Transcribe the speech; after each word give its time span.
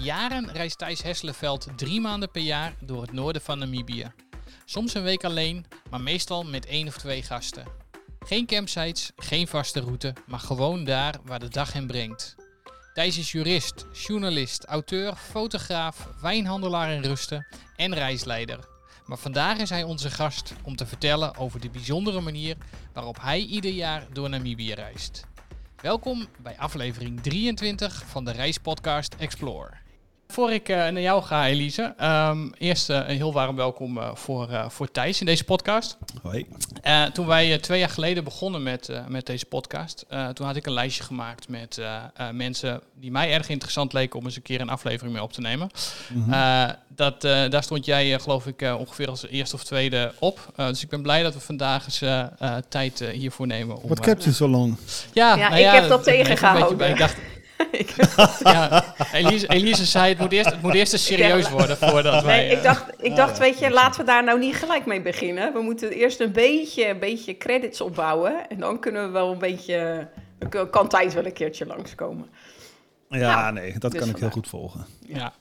Jaren 0.00 0.52
reist 0.52 0.78
Thijs 0.78 1.02
Hesseleveld 1.02 1.68
drie 1.76 2.00
maanden 2.00 2.30
per 2.30 2.42
jaar 2.42 2.74
door 2.80 3.02
het 3.02 3.12
noorden 3.12 3.42
van 3.42 3.58
Namibië. 3.58 4.12
Soms 4.64 4.94
een 4.94 5.02
week 5.02 5.24
alleen, 5.24 5.66
maar 5.90 6.00
meestal 6.00 6.44
met 6.44 6.66
één 6.66 6.88
of 6.88 6.96
twee 6.96 7.22
gasten. 7.22 7.64
Geen 8.20 8.46
campsites, 8.46 9.10
geen 9.16 9.46
vaste 9.46 9.80
route, 9.80 10.14
maar 10.26 10.38
gewoon 10.38 10.84
daar 10.84 11.14
waar 11.24 11.38
de 11.38 11.48
dag 11.48 11.72
hem 11.72 11.86
brengt. 11.86 12.34
Thijs 12.94 13.18
is 13.18 13.32
jurist, 13.32 13.86
journalist, 13.92 14.64
auteur, 14.64 15.14
fotograaf, 15.16 16.08
wijnhandelaar 16.20 16.92
in 16.92 17.02
rusten 17.02 17.46
en 17.76 17.94
reisleider. 17.94 18.58
Maar 19.06 19.18
vandaag 19.18 19.58
is 19.58 19.70
hij 19.70 19.82
onze 19.82 20.10
gast 20.10 20.52
om 20.62 20.76
te 20.76 20.86
vertellen 20.86 21.36
over 21.36 21.60
de 21.60 21.70
bijzondere 21.70 22.20
manier 22.20 22.56
waarop 22.92 23.20
hij 23.20 23.40
ieder 23.40 23.72
jaar 23.72 24.06
door 24.12 24.28
Namibië 24.28 24.72
reist. 24.72 25.24
Welkom 25.80 26.26
bij 26.38 26.58
aflevering 26.58 27.20
23 27.20 28.02
van 28.06 28.24
de 28.24 28.30
reispodcast 28.30 29.14
Explore. 29.14 29.81
Voor 30.32 30.52
ik 30.52 30.68
uh, 30.68 30.76
naar 30.76 31.00
jou 31.00 31.22
ga, 31.22 31.46
Elise, 31.46 31.94
um, 32.02 32.52
eerst 32.58 32.90
uh, 32.90 32.96
een 32.96 33.16
heel 33.16 33.32
warm 33.32 33.56
welkom 33.56 33.98
uh, 33.98 34.14
voor, 34.14 34.48
voor 34.68 34.90
Thijs 34.90 35.20
in 35.20 35.26
deze 35.26 35.44
podcast. 35.44 35.96
Hoi. 36.22 36.46
toen 37.12 37.26
wij 37.26 37.58
twee 37.58 37.78
jaar 37.78 37.88
geleden 37.88 38.24
begonnen 38.24 38.62
met, 38.62 38.90
met 39.08 39.26
deze 39.26 39.46
podcast, 39.46 40.06
toen 40.32 40.46
had 40.46 40.56
ik 40.56 40.66
een 40.66 40.72
lijstje 40.72 41.02
gemaakt 41.02 41.48
met 41.48 41.80
mensen 42.32 42.80
die 42.94 43.10
mij 43.10 43.32
erg 43.32 43.48
interessant 43.48 43.92
leken 43.92 44.18
om 44.18 44.24
eens 44.24 44.36
een 44.36 44.42
keer 44.42 44.60
een 44.60 44.68
aflevering 44.68 45.14
mee 45.14 45.22
op 45.22 45.32
te 45.32 45.40
nemen. 45.40 45.70
Mm 46.08 46.22
-hmm. 46.22 46.74
dat, 46.88 47.20
daar 47.20 47.62
stond 47.62 47.84
jij, 47.84 48.18
geloof 48.18 48.46
ik, 48.46 48.74
ongeveer 48.78 49.08
als 49.08 49.26
eerste 49.26 49.56
of 49.56 49.64
tweede 49.64 50.12
op. 50.18 50.52
dus 50.56 50.82
ik 50.82 50.88
ben 50.88 51.02
blij 51.02 51.22
dat 51.22 51.34
we 51.34 51.40
vandaag 51.40 51.84
eens 51.84 52.04
tijd 52.68 53.04
hiervoor 53.12 53.46
nemen. 53.46 53.78
Wat 53.82 54.00
kept 54.00 54.24
je 54.24 54.32
zo 54.32 54.48
lang? 54.48 54.76
Ja, 55.12 55.36
ja, 55.36 55.48
nou 55.48 55.54
ik 55.54 55.60
ja, 55.60 55.74
heb 55.74 55.88
dat 55.88 56.04
tegengehouden. 56.04 56.90
Ik 56.90 56.98
dacht, 56.98 57.16
ja, 58.42 58.94
Elise, 59.12 59.48
Elise 59.48 59.84
zei, 59.84 60.08
het 60.08 60.18
moet, 60.18 60.32
eerst, 60.32 60.50
het 60.50 60.62
moet 60.62 60.74
eerst 60.74 60.92
eens 60.92 61.04
serieus 61.04 61.50
worden 61.50 61.76
voordat 61.76 62.22
wij... 62.22 62.36
Nee, 62.36 62.50
ik 62.50 62.62
dacht, 62.62 62.84
ik 62.98 63.16
dacht 63.16 63.38
weet 63.38 63.58
je, 63.58 63.70
laten 63.70 64.00
we 64.00 64.06
daar 64.06 64.24
nou 64.24 64.38
niet 64.38 64.54
gelijk 64.54 64.86
mee 64.86 65.02
beginnen. 65.02 65.52
We 65.52 65.60
moeten 65.60 65.90
eerst 65.90 66.20
een 66.20 66.32
beetje, 66.32 66.88
een 66.88 66.98
beetje 66.98 67.36
credits 67.36 67.80
opbouwen. 67.80 68.48
En 68.48 68.58
dan 68.58 68.80
kunnen 68.80 69.06
we 69.06 69.10
wel 69.10 69.32
een 69.32 69.38
beetje... 69.38 70.08
Kan 70.70 70.88
tijd 70.88 71.14
wel 71.14 71.24
een 71.24 71.32
keertje 71.32 71.66
langskomen. 71.66 72.28
Ja, 73.08 73.40
nou, 73.40 73.52
nee, 73.52 73.78
dat 73.78 73.90
dus 73.90 74.00
kan 74.00 74.10
ik 74.10 74.16
heel 74.16 74.30
goed 74.30 74.48
volgen. 74.48 74.86
Ja. 75.06 75.32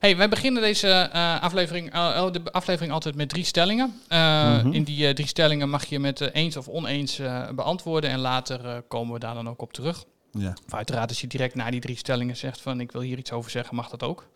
Hey, 0.00 0.16
wij 0.16 0.28
beginnen 0.28 0.62
deze 0.62 1.10
uh, 1.14 1.42
aflevering, 1.42 1.94
uh, 1.94 2.26
de 2.32 2.52
aflevering 2.52 2.92
altijd 2.92 3.14
met 3.14 3.28
drie 3.28 3.44
stellingen. 3.44 4.00
Uh, 4.08 4.52
mm 4.52 4.60
-hmm. 4.60 4.72
In 4.72 4.84
die 4.84 5.12
drie 5.12 5.26
stellingen 5.26 5.70
mag 5.70 5.84
je 5.84 5.98
met 5.98 6.20
eens 6.20 6.56
of 6.56 6.68
oneens 6.68 7.20
beantwoorden. 7.54 8.10
En 8.10 8.18
later 8.18 8.82
komen 8.88 9.14
we 9.14 9.18
daar 9.18 9.34
dan 9.34 9.48
ook 9.48 9.62
op 9.62 9.72
terug. 9.72 10.04
Ja. 10.38 10.54
Of 10.66 10.74
uiteraard 10.74 11.08
als 11.08 11.20
je 11.20 11.26
direct 11.26 11.54
na 11.54 11.70
die 11.70 11.80
drie 11.80 11.96
stellingen 11.96 12.36
zegt 12.36 12.60
van 12.60 12.80
ik 12.80 12.92
wil 12.92 13.00
hier 13.00 13.18
iets 13.18 13.32
over 13.32 13.50
zeggen, 13.50 13.74
mag 13.74 13.90
dat 13.90 14.02
ook. 14.02 14.26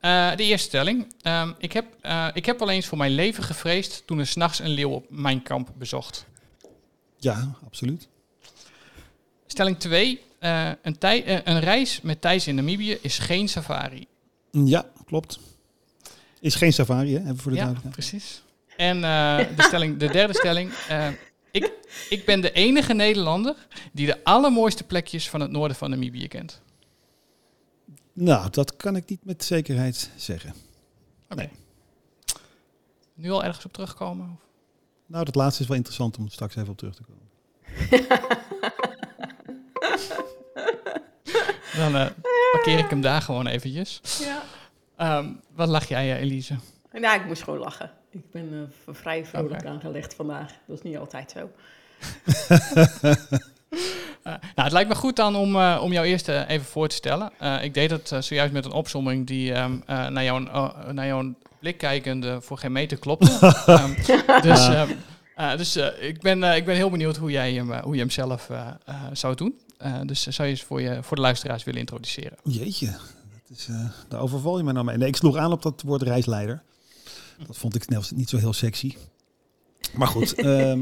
Uh, 0.00 0.36
de 0.36 0.42
eerste 0.42 0.68
stelling. 0.68 1.06
Um, 1.22 1.54
ik, 1.58 1.72
heb, 1.72 1.86
uh, 2.02 2.28
ik 2.32 2.46
heb 2.46 2.58
wel 2.58 2.70
eens 2.70 2.86
voor 2.86 2.98
mijn 2.98 3.10
leven 3.10 3.42
gevreesd 3.42 4.02
toen 4.06 4.18
er 4.18 4.26
s'nachts 4.26 4.58
een 4.58 4.68
leeuw 4.68 4.90
op 4.90 5.06
mijn 5.08 5.42
kamp 5.42 5.72
bezocht. 5.78 6.26
Ja, 7.16 7.54
absoluut. 7.66 8.08
Stelling 9.46 9.78
2. 9.78 10.20
Uh, 10.40 10.68
een, 10.82 10.96
een, 11.44 11.60
reis 11.60 12.00
met 12.00 12.20
Thijs 12.20 12.46
in 12.46 12.54
Namibië 12.54 12.98
is 13.00 13.18
geen 13.18 13.48
safari. 13.48 14.06
Ja, 14.50 14.86
klopt. 15.06 15.38
Is 16.40 16.54
geen 16.54 16.72
safari, 16.72 17.14
hè? 17.14 17.20
Even 17.20 17.38
voor 17.38 17.52
de 17.52 17.56
ja, 17.56 17.74
precies. 17.90 18.42
En 18.76 19.00
de, 19.00 19.62
stelling, 19.62 19.96
de 19.96 20.08
derde 20.08 20.34
stelling. 20.34 20.72
Ik, 21.52 21.72
ik 22.08 22.24
ben 22.24 22.40
de 22.40 22.52
enige 22.52 22.94
Nederlander 22.94 23.66
die 23.92 24.06
de 24.06 24.24
allermooiste 24.24 24.84
plekjes 24.84 25.30
van 25.30 25.40
het 25.40 25.50
noorden 25.50 25.76
van 25.76 25.90
Namibië 25.90 26.28
kent. 26.28 26.62
Nou, 28.12 28.50
dat 28.50 28.76
kan 28.76 28.96
ik 28.96 29.08
niet 29.08 29.24
met 29.24 29.44
zekerheid 29.44 30.10
zeggen. 30.16 30.50
Oké. 30.50 30.62
Okay. 31.32 31.44
Nee. 31.44 31.54
Nu 33.14 33.30
al 33.30 33.44
ergens 33.44 33.64
op 33.64 33.72
terugkomen? 33.72 34.30
Of? 34.32 34.46
Nou, 35.06 35.24
dat 35.24 35.34
laatste 35.34 35.62
is 35.62 35.68
wel 35.68 35.76
interessant 35.76 36.18
om 36.18 36.28
straks 36.28 36.56
even 36.56 36.70
op 36.70 36.78
terug 36.78 36.94
te 36.94 37.02
komen. 37.02 37.20
Dan 41.76 41.94
uh, 41.94 42.06
parkeer 42.52 42.78
ik 42.78 42.90
hem 42.90 43.00
daar 43.00 43.22
gewoon 43.22 43.46
eventjes. 43.46 44.00
Ja. 44.18 45.18
Um, 45.18 45.40
wat 45.54 45.68
lach 45.68 45.88
jij, 45.88 46.12
eh, 46.12 46.20
Elise? 46.20 46.56
Nou, 46.92 47.20
ik 47.20 47.26
moest 47.26 47.42
gewoon 47.42 47.58
lachen. 47.58 47.90
Ik 48.12 48.30
ben 48.30 48.52
uh, 48.52 48.94
vrij 48.94 49.26
vrolijk 49.26 49.60
okay. 49.60 49.72
aangelegd 49.72 50.14
vandaag. 50.14 50.52
Dat 50.66 50.76
is 50.76 50.82
niet 50.82 50.96
altijd 50.96 51.30
zo. 51.30 51.50
uh, 53.02 53.14
nou, 54.24 54.38
het 54.54 54.72
lijkt 54.72 54.88
me 54.88 54.94
goed 54.94 55.16
dan 55.16 55.36
om, 55.36 55.56
uh, 55.56 55.80
om 55.82 55.92
jou 55.92 56.06
eerst 56.06 56.28
even 56.28 56.66
voor 56.66 56.88
te 56.88 56.94
stellen. 56.94 57.32
ik 57.62 57.74
deed 57.74 57.90
het 57.90 58.12
zojuist 58.18 58.52
met 58.52 58.64
een 58.64 58.72
opzomming 58.72 59.26
die 59.26 59.54
um, 59.54 59.82
naar, 59.86 60.24
jouw, 60.24 60.38
naar 60.92 61.06
jouw 61.06 61.34
blik 61.58 61.78
kijkende 61.78 62.40
voor 62.40 62.58
geen 62.58 62.72
meter 62.72 62.98
klopte. 62.98 63.54
um, 63.66 63.94
dus 64.48 64.70
dus 65.56 65.76
ik, 66.00 66.20
ben, 66.20 66.42
ik 66.42 66.64
ben 66.64 66.76
heel 66.76 66.90
benieuwd 66.90 67.16
hoe 67.16 67.30
jij 67.30 67.52
hem, 67.52 67.72
hoe 67.72 67.94
je 67.94 68.00
hem 68.00 68.10
zelf 68.10 68.48
zou 69.12 69.34
doen. 69.34 69.58
dus 70.06 70.22
zou 70.22 70.48
je 70.48 70.54
eens 70.54 70.62
voor, 70.62 70.80
je, 70.80 71.02
voor 71.02 71.16
de 71.16 71.22
luisteraars 71.22 71.64
willen 71.64 71.80
introduceren? 71.80 72.38
Jeetje, 72.42 72.86
dat 72.86 73.58
is, 73.58 73.68
daar 74.08 74.20
overval 74.20 74.58
je 74.58 74.64
me 74.64 74.72
nou 74.72 74.84
mee. 74.84 74.96
Nee, 74.96 75.08
ik 75.08 75.16
sloeg 75.16 75.36
aan 75.36 75.52
op 75.52 75.62
dat 75.62 75.82
woord 75.82 76.02
reisleider. 76.02 76.62
Dat 77.46 77.58
vond 77.58 77.74
ik 77.74 77.82
snel 77.82 78.02
niet 78.14 78.28
zo 78.28 78.36
heel 78.36 78.52
sexy. 78.52 78.94
Maar 79.94 80.08
goed. 80.08 80.44
um, 80.44 80.80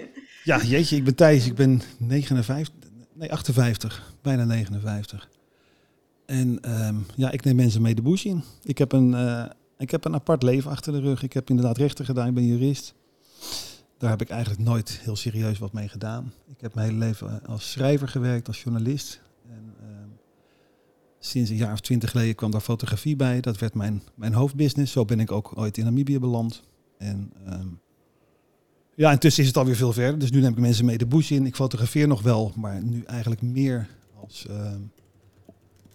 ja, 0.44 0.62
jeetje, 0.62 0.96
ik 0.96 1.04
ben 1.04 1.14
Thijs. 1.14 1.46
Ik 1.46 1.54
ben 1.54 1.82
59, 1.98 2.74
nee 3.12 3.32
58, 3.32 4.14
bijna 4.22 4.44
59. 4.44 5.28
En 6.26 6.80
um, 6.86 7.06
ja, 7.16 7.30
ik 7.30 7.44
neem 7.44 7.56
mensen 7.56 7.82
mee 7.82 7.94
de 7.94 8.02
bush 8.02 8.24
in. 8.24 8.42
Ik 8.62 8.78
heb, 8.78 8.92
een, 8.92 9.12
uh, 9.12 9.44
ik 9.78 9.90
heb 9.90 10.04
een 10.04 10.14
apart 10.14 10.42
leven 10.42 10.70
achter 10.70 10.92
de 10.92 11.00
rug. 11.00 11.22
Ik 11.22 11.32
heb 11.32 11.50
inderdaad 11.50 11.78
rechten 11.78 12.04
gedaan. 12.04 12.28
Ik 12.28 12.34
ben 12.34 12.46
jurist. 12.46 12.94
Daar 13.98 14.10
heb 14.10 14.20
ik 14.20 14.30
eigenlijk 14.30 14.62
nooit 14.62 15.00
heel 15.02 15.16
serieus 15.16 15.58
wat 15.58 15.72
mee 15.72 15.88
gedaan. 15.88 16.32
Ik 16.48 16.60
heb 16.60 16.74
mijn 16.74 16.86
hele 16.86 16.98
leven 16.98 17.46
als 17.46 17.70
schrijver 17.70 18.08
gewerkt, 18.08 18.48
als 18.48 18.62
journalist. 18.62 19.20
Sinds 21.24 21.50
een 21.50 21.56
jaar 21.56 21.72
of 21.72 21.80
twintig 21.80 22.10
geleden 22.10 22.34
kwam 22.34 22.50
daar 22.50 22.60
fotografie 22.60 23.16
bij. 23.16 23.40
Dat 23.40 23.58
werd 23.58 23.74
mijn, 23.74 24.02
mijn 24.14 24.32
hoofdbusiness. 24.32 24.92
Zo 24.92 25.04
ben 25.04 25.20
ik 25.20 25.32
ook 25.32 25.52
ooit 25.54 25.78
in 25.78 25.84
Namibië 25.84 26.18
beland. 26.18 26.62
En 26.98 27.32
um, 27.48 27.80
ja, 28.94 29.12
intussen 29.12 29.42
is 29.42 29.48
het 29.48 29.58
alweer 29.58 29.76
veel 29.76 29.92
verder. 29.92 30.18
Dus 30.18 30.30
nu 30.30 30.40
neem 30.40 30.52
ik 30.52 30.58
mensen 30.58 30.84
mee 30.84 30.98
de 30.98 31.06
bush 31.06 31.30
in. 31.30 31.46
Ik 31.46 31.54
fotografeer 31.54 32.08
nog 32.08 32.22
wel, 32.22 32.52
maar 32.56 32.82
nu 32.82 33.02
eigenlijk 33.02 33.42
meer 33.42 33.88
als, 34.20 34.46
um, 34.50 34.92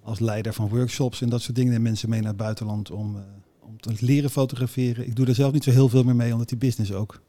als 0.03 0.19
leider 0.19 0.53
van 0.53 0.69
workshops 0.69 1.21
en 1.21 1.29
dat 1.29 1.41
soort 1.41 1.55
dingen. 1.55 1.71
Neem 1.71 1.81
mensen 1.81 2.09
mee 2.09 2.19
naar 2.19 2.29
het 2.29 2.37
buitenland 2.37 2.91
om, 2.91 3.15
uh, 3.15 3.21
om 3.59 3.79
te 3.79 3.95
leren 3.99 4.29
fotograferen. 4.29 5.07
Ik 5.07 5.15
doe 5.15 5.25
er 5.27 5.35
zelf 5.35 5.53
niet 5.53 5.63
zo 5.63 5.71
heel 5.71 5.89
veel 5.89 6.03
meer 6.03 6.15
mee, 6.15 6.31
omdat 6.31 6.49
die 6.49 6.57
business 6.57 6.91
ook 6.91 7.21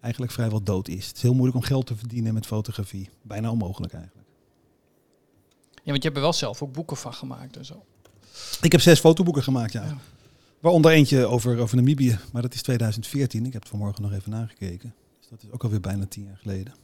eigenlijk 0.00 0.32
vrijwel 0.32 0.62
dood 0.62 0.88
is. 0.88 1.06
Het 1.06 1.16
is 1.16 1.22
heel 1.22 1.34
moeilijk 1.34 1.56
om 1.56 1.64
geld 1.64 1.86
te 1.86 1.96
verdienen 1.96 2.34
met 2.34 2.46
fotografie. 2.46 3.08
Bijna 3.22 3.50
onmogelijk 3.50 3.92
eigenlijk. 3.92 4.21
Ja, 5.82 5.90
want 5.90 6.02
je 6.02 6.08
hebt 6.08 6.16
er 6.16 6.22
wel 6.22 6.32
zelf 6.32 6.62
ook 6.62 6.72
boeken 6.72 6.96
van 6.96 7.14
gemaakt 7.14 7.56
en 7.56 7.64
zo. 7.64 7.84
Ik 8.60 8.72
heb 8.72 8.80
zes 8.80 9.00
fotoboeken 9.00 9.42
gemaakt, 9.42 9.72
ja. 9.72 9.84
ja. 9.84 9.98
Waaronder 10.60 10.92
eentje 10.92 11.26
over, 11.26 11.58
over 11.58 11.76
Namibië, 11.76 12.18
maar 12.32 12.42
dat 12.42 12.54
is 12.54 12.62
2014. 12.62 13.46
Ik 13.46 13.52
heb 13.52 13.60
het 13.62 13.70
vanmorgen 13.70 14.02
nog 14.02 14.12
even 14.12 14.30
nagekeken. 14.30 14.94
Dus 15.20 15.28
dat 15.28 15.42
is 15.42 15.50
ook 15.50 15.62
alweer 15.62 15.80
bijna 15.80 16.06
tien 16.06 16.24
jaar 16.24 16.38
geleden. 16.42 16.74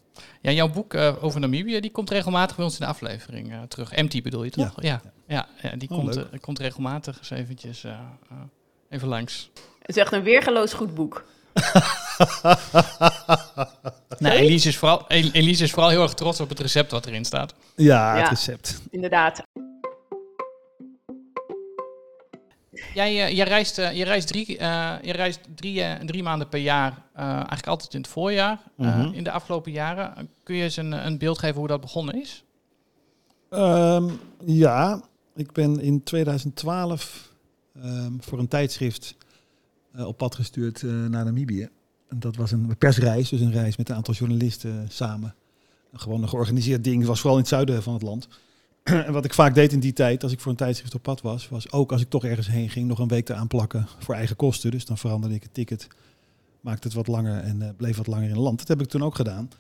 Ja, 0.41 0.51
jouw 0.51 0.69
boek 0.71 0.95
uh, 0.95 1.25
over 1.25 1.41
Namibië, 1.41 1.81
die 1.81 1.91
komt 1.91 2.11
regelmatig 2.11 2.57
bij 2.57 2.65
ons 2.65 2.75
in 2.75 2.81
de 2.81 2.87
aflevering 2.87 3.53
uh, 3.53 3.63
terug. 3.63 3.97
MT 3.97 4.23
bedoel 4.23 4.45
je 4.45 4.51
toch? 4.51 4.83
Ja. 4.83 5.01
Ja, 5.27 5.47
ja, 5.61 5.71
ja 5.71 5.77
die 5.77 5.91
oh, 5.91 5.99
komt, 5.99 6.17
uh, 6.17 6.25
komt 6.41 6.59
regelmatig 6.59 7.19
eens 7.19 7.31
eventjes 7.31 7.85
even 8.89 9.09
langs. 9.09 9.51
Het 9.79 9.97
is 9.97 9.97
echt 9.97 10.13
een 10.13 10.23
weergeloos 10.23 10.73
goed 10.73 10.95
boek. 10.95 11.25
nou, 14.19 14.37
Elise 14.37 14.69
is, 14.69 14.77
vooral, 14.77 15.05
Elise 15.09 15.65
is 15.65 15.71
vooral 15.71 15.91
heel 15.91 16.03
erg 16.03 16.15
trots 16.15 16.41
op 16.41 16.49
het 16.49 16.61
recept 16.61 16.91
wat 16.91 17.07
erin 17.07 17.25
staat. 17.25 17.55
Ja, 17.77 18.17
het 18.17 18.29
recept. 18.29 18.81
Inderdaad. 18.99 19.43
Jij, 22.95 23.35
jij 23.35 23.47
reist, 23.47 23.79
uh, 23.79 23.93
je 23.93 24.05
reist, 24.05 24.29
drie, 24.29 24.59
uh, 24.59 24.95
je 25.03 25.13
reist 25.13 25.41
drie, 25.55 26.05
drie 26.07 26.23
maanden 26.23 26.49
per 26.49 26.61
jaar, 26.61 27.03
eigenlijk 27.15 27.67
altijd 27.67 27.95
in 27.95 28.01
het 28.01 28.11
voorjaar. 28.11 28.61
Mm 28.77 28.89
-hmm. 28.89 29.13
in 29.13 29.25
de 29.25 29.31
afgelopen 29.31 29.73
jaren. 29.73 30.29
Kun 30.43 30.55
je 30.55 30.63
eens 30.63 30.77
een, 30.77 31.07
een 31.07 31.19
beeld 31.19 31.39
geven 31.39 31.59
hoe 31.59 31.69
dat 31.69 31.81
begonnen 31.81 32.21
is? 32.21 32.45
Um, 33.51 34.21
ja, 34.45 35.03
ik 35.35 35.53
ben 35.53 35.81
in 35.81 36.03
2012 36.03 37.33
um, 37.77 38.19
voor 38.21 38.39
een 38.39 38.49
tijdschrift 38.49 39.17
op 39.97 40.17
pad 40.17 40.35
gestuurd 40.35 40.83
naar 40.83 41.25
Namibië. 41.25 41.69
En 42.09 42.21
dat 42.21 42.37
was 42.37 42.51
een 42.51 42.77
persreis, 42.79 43.29
dus 43.29 43.41
een 43.41 43.53
reis 43.53 43.77
met 43.77 43.89
een 43.89 43.97
aantal 43.97 44.15
journalisten 44.15 44.87
samen. 44.89 45.35
Gewoon 45.93 46.23
een 46.23 46.29
georganiseerd 46.29 46.85
ding. 46.85 46.99
Het 46.99 47.07
was 47.07 47.21
vooral 47.21 47.37
in 47.37 47.43
het 47.43 47.53
zuiden 47.53 47.83
van 47.83 47.93
het 47.93 48.03
land. 48.03 48.29
En 48.89 49.13
wat 49.19 49.25
ik 49.25 49.35
vaak 49.35 49.55
deed 49.55 49.73
in 49.73 49.81
die 49.81 49.93
tijd, 49.93 50.23
als 50.23 50.33
ik 50.33 50.41
voor 50.41 50.51
een 50.51 50.57
tijdschrift 50.57 50.95
op 50.95 51.03
pad 51.03 51.21
was, 51.21 51.49
was 51.49 51.73
ook 51.73 51.93
als 51.93 52.01
ik 52.01 52.09
toch 52.09 52.25
ergens 52.25 52.49
heen 52.49 52.71
ging, 52.71 52.89
nog 52.89 52.99
een 52.99 53.09
week 53.09 53.29
eraan 53.29 53.47
plakken 53.49 53.89
voor 53.99 54.15
eigen 54.15 54.37
kosten. 54.37 54.71
Dus 54.71 54.85
dan 54.85 54.99
veranderde 54.99 55.35
ik 55.35 55.43
het 55.43 55.55
ticket, 55.55 55.87
maakte 56.61 56.87
het 56.87 56.97
wat 56.97 57.07
langer 57.07 57.41
en 57.41 57.61
uh, 57.61 57.69
bleef 57.77 57.97
wat 57.97 58.07
langer 58.07 58.25
in 58.25 58.31
het 58.31 58.39
land. 58.39 58.59
Dat 58.59 58.69
heb 58.69 58.81
ik 58.81 58.89
toen 58.89 59.03
ook 59.03 59.15
gedaan. 59.15 59.51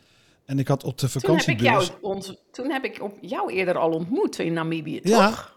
En 0.45 0.59
ik 0.59 0.69
had 0.69 0.85
op 0.85 0.99
de 0.99 1.09
vakantie. 1.09 1.57
Toen 1.57 1.67
heb 1.67 1.79
ik 1.79 1.89
jou, 1.89 2.01
ont, 2.01 2.43
toen 2.51 2.71
heb 2.71 2.85
ik 2.85 3.03
op 3.03 3.19
jou 3.21 3.53
eerder 3.53 3.79
al 3.79 3.91
ontmoet 3.91 4.39
in 4.39 4.53
Namibië, 4.53 5.01
toch? 5.01 5.11
Ja. 5.11 5.49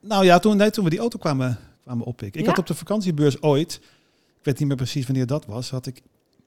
Nou 0.00 0.24
ja, 0.24 0.38
toen, 0.38 0.56
nee, 0.56 0.70
toen 0.70 0.84
we 0.84 0.90
die 0.90 0.98
auto 0.98 1.18
kwamen, 1.18 1.58
kwamen 1.82 2.06
oppikken. 2.06 2.40
Ik 2.40 2.46
Ja? 2.46 2.50
had 2.52 2.60
op 2.60 2.66
de 2.66 2.74
vakantiebeurs 2.74 3.42
ooit, 3.42 3.80
ik 4.38 4.44
weet 4.44 4.58
niet 4.58 4.68
meer 4.68 4.76
precies 4.76 5.06
wanneer 5.06 5.26
dat 5.26 5.46
was, 5.46 5.70
had 5.70 5.86
ik 5.86 6.02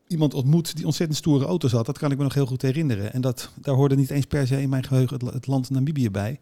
iemand 0.07 0.33
ontmoet 0.33 0.75
die 0.75 0.85
ontzettend 0.85 1.19
stoere 1.19 1.45
auto's 1.45 1.71
had. 1.71 1.85
Dat 1.85 1.97
kan 1.97 2.11
ik 2.11 2.17
me 2.17 2.23
nog 2.23 2.33
heel 2.33 2.45
goed 2.45 2.61
herinneren. 2.61 3.13
En 3.13 3.21
dat, 3.21 3.49
daar 3.61 3.75
hoorde 3.75 3.95
niet 3.95 4.09
eens 4.09 4.25
per 4.25 4.47
se 4.47 4.61
in 4.61 4.69
mijn 4.69 4.83
geheugen 4.83 5.17
het, 5.17 5.33
het 5.33 5.47
land 5.47 5.69
Namibië 5.69 6.09
bij. 6.09 6.39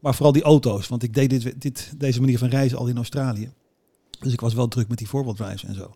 Maar 0.00 0.14
vooral 0.14 0.32
die 0.32 0.42
auto's, 0.42 0.88
want 0.88 1.02
ik 1.02 1.14
deed 1.14 1.30
dit, 1.30 1.60
dit, 1.60 1.92
deze 1.96 2.20
manier 2.20 2.38
van 2.38 2.48
reizen 2.48 2.78
al 2.78 2.86
in 2.86 2.96
Australië. 2.96 3.52
Dus 4.20 4.32
ik 4.32 4.40
was 4.40 4.54
wel 4.54 4.68
druk 4.68 4.88
met 4.88 4.98
die 4.98 5.08
voorbeeldrives 5.08 5.64
en 5.64 5.74
zo. 5.74 5.94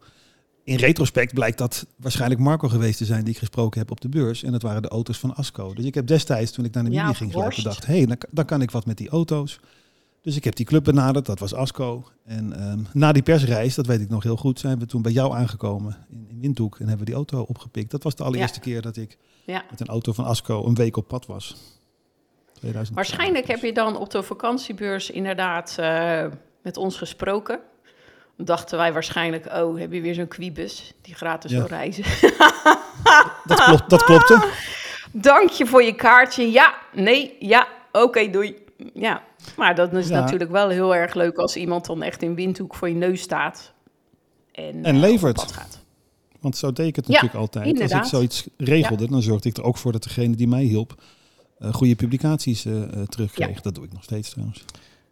In 0.65 0.77
retrospect 0.77 1.35
blijkt 1.35 1.59
dat 1.59 1.87
waarschijnlijk 1.97 2.41
Marco 2.41 2.69
geweest 2.69 2.99
te 2.99 3.05
zijn 3.05 3.25
die 3.25 3.33
ik 3.33 3.39
gesproken 3.39 3.81
heb 3.81 3.91
op 3.91 4.01
de 4.01 4.09
beurs. 4.09 4.43
En 4.43 4.53
dat 4.53 4.63
waren 4.63 4.83
de 4.83 4.89
auto's 4.89 5.19
van 5.19 5.35
Asco. 5.35 5.75
Dus 5.75 5.85
ik 5.85 5.95
heb 5.95 6.07
destijds, 6.07 6.53
toen 6.53 6.65
ik 6.65 6.75
naar 6.75 6.83
Namibië 6.83 7.03
Ja, 7.03 7.13
ging, 7.13 7.33
gelijk 7.33 7.57
bedacht, 7.57 7.87
hé, 7.87 7.97
hey, 7.97 8.07
dan, 8.07 8.19
dan 8.31 8.45
kan 8.45 8.63
ik 8.63 8.71
wat 8.71 8.87
met 8.87 8.97
die 8.97 9.09
auto's. 9.09 9.61
Dus 10.23 10.37
ik 10.37 10.45
heb 10.45 10.55
die 10.57 10.67
club 10.67 10.85
benaderd, 10.85 11.27
dat 11.27 11.39
was 11.39 11.55
Asco. 11.55 12.05
En 12.25 12.53
ehm, 12.53 12.79
na 12.93 13.13
die 13.13 13.23
persreis, 13.23 13.75
dat 13.75 13.87
weet 13.87 14.01
ik 14.01 14.09
nog 14.09 14.23
heel 14.23 14.37
goed, 14.37 14.59
zijn 14.61 14.79
we 14.79 14.87
toen 14.87 15.03
bij 15.03 15.13
jou 15.13 15.35
aangekomen 15.35 15.97
in, 16.11 16.27
in 16.31 16.41
Windhoek 16.41 16.73
en 16.75 16.81
hebben 16.81 16.99
we 16.99 17.05
die 17.05 17.15
auto 17.15 17.41
opgepikt. 17.43 17.91
Dat 17.91 18.03
was 18.03 18.15
de 18.15 18.25
allereerste 18.25 18.61
keer 18.61 18.83
dat 18.83 18.97
ik 18.97 19.19
Ja. 19.45 19.65
met 19.71 19.81
een 19.81 19.87
auto 19.87 20.13
van 20.13 20.25
Asco 20.25 20.67
een 20.67 20.75
week 20.75 20.97
op 20.97 21.09
pad 21.09 21.27
was. 21.27 21.57
2000. 22.53 22.97
Waarschijnlijk 22.97 23.47
heb 23.47 23.61
je 23.63 23.73
dan 23.73 23.97
op 23.97 24.11
de 24.11 24.23
vakantiebeurs 24.23 25.11
inderdaad 25.11 25.77
eh, 25.79 26.25
met 26.63 26.77
ons 26.77 26.97
gesproken. 26.97 27.61
Dachten 28.37 28.79
wij 28.79 28.93
waarschijnlijk, 28.93 29.47
oh, 29.47 29.79
heb 29.79 29.93
je 29.93 30.01
weer 30.01 30.15
zo'n 30.15 30.29
quibus 30.29 30.93
die 31.03 31.15
gratis 31.15 31.51
Ja. 31.51 31.57
wil 31.59 31.67
reizen. 31.67 32.05
Dat, 33.45 33.61
klopt, 33.65 33.91
dat 33.91 34.05
klopte. 34.05 34.49
Dank 35.13 35.51
je 35.51 35.67
voor 35.67 35.83
je 35.83 35.95
kaartje. 35.95 36.51
Ja, 36.51 36.75
nee, 36.93 37.37
ja, 37.39 37.69
oké, 37.93 38.31
doei. 38.31 38.57
Ja, 38.95 39.23
maar 39.57 39.75
dat 39.75 39.93
is 39.93 40.09
Ja. 40.09 40.21
natuurlijk 40.21 40.51
wel 40.51 40.69
heel 40.69 40.95
erg 40.95 41.15
leuk 41.15 41.37
als 41.37 41.57
iemand 41.57 41.87
dan 41.87 42.03
echt 42.03 42.23
in 42.23 42.35
windhoek 42.35 42.75
voor 42.75 42.89
je 42.89 42.95
neus 42.95 43.21
staat. 43.21 43.73
En, 44.53 44.85
En 44.85 44.95
eh, 44.95 45.01
levert. 45.01 45.39
op 45.39 45.45
pad 45.45 45.53
gaat. 45.53 45.79
Want 46.41 46.57
zo 46.57 46.73
deed 46.73 46.87
ik 46.87 46.97
het 46.97 47.07
Ja, 47.07 47.13
natuurlijk 47.13 47.41
altijd. 47.41 47.81
Als 47.81 47.93
ik 47.93 48.05
zoiets 48.05 48.47
regelde, 48.57 49.09
dan 49.11 49.23
zorgde 49.23 49.49
ik 49.49 49.57
er 49.57 49.65
ook 49.65 49.77
voor 49.77 49.93
dat 49.93 50.03
degene 50.03 50.37
die 50.37 50.49
mij 50.49 50.63
hielp 50.63 51.03
eh, 51.59 51.73
goede 51.73 51.95
publicaties 51.95 52.65
eh, 52.65 52.83
eh, 52.83 53.03
terugkreeg. 53.09 53.61
Dat 53.61 53.75
doe 53.75 53.85
ik 53.85 53.93
nog 53.93 54.03
steeds 54.03 54.31
trouwens. 54.31 54.65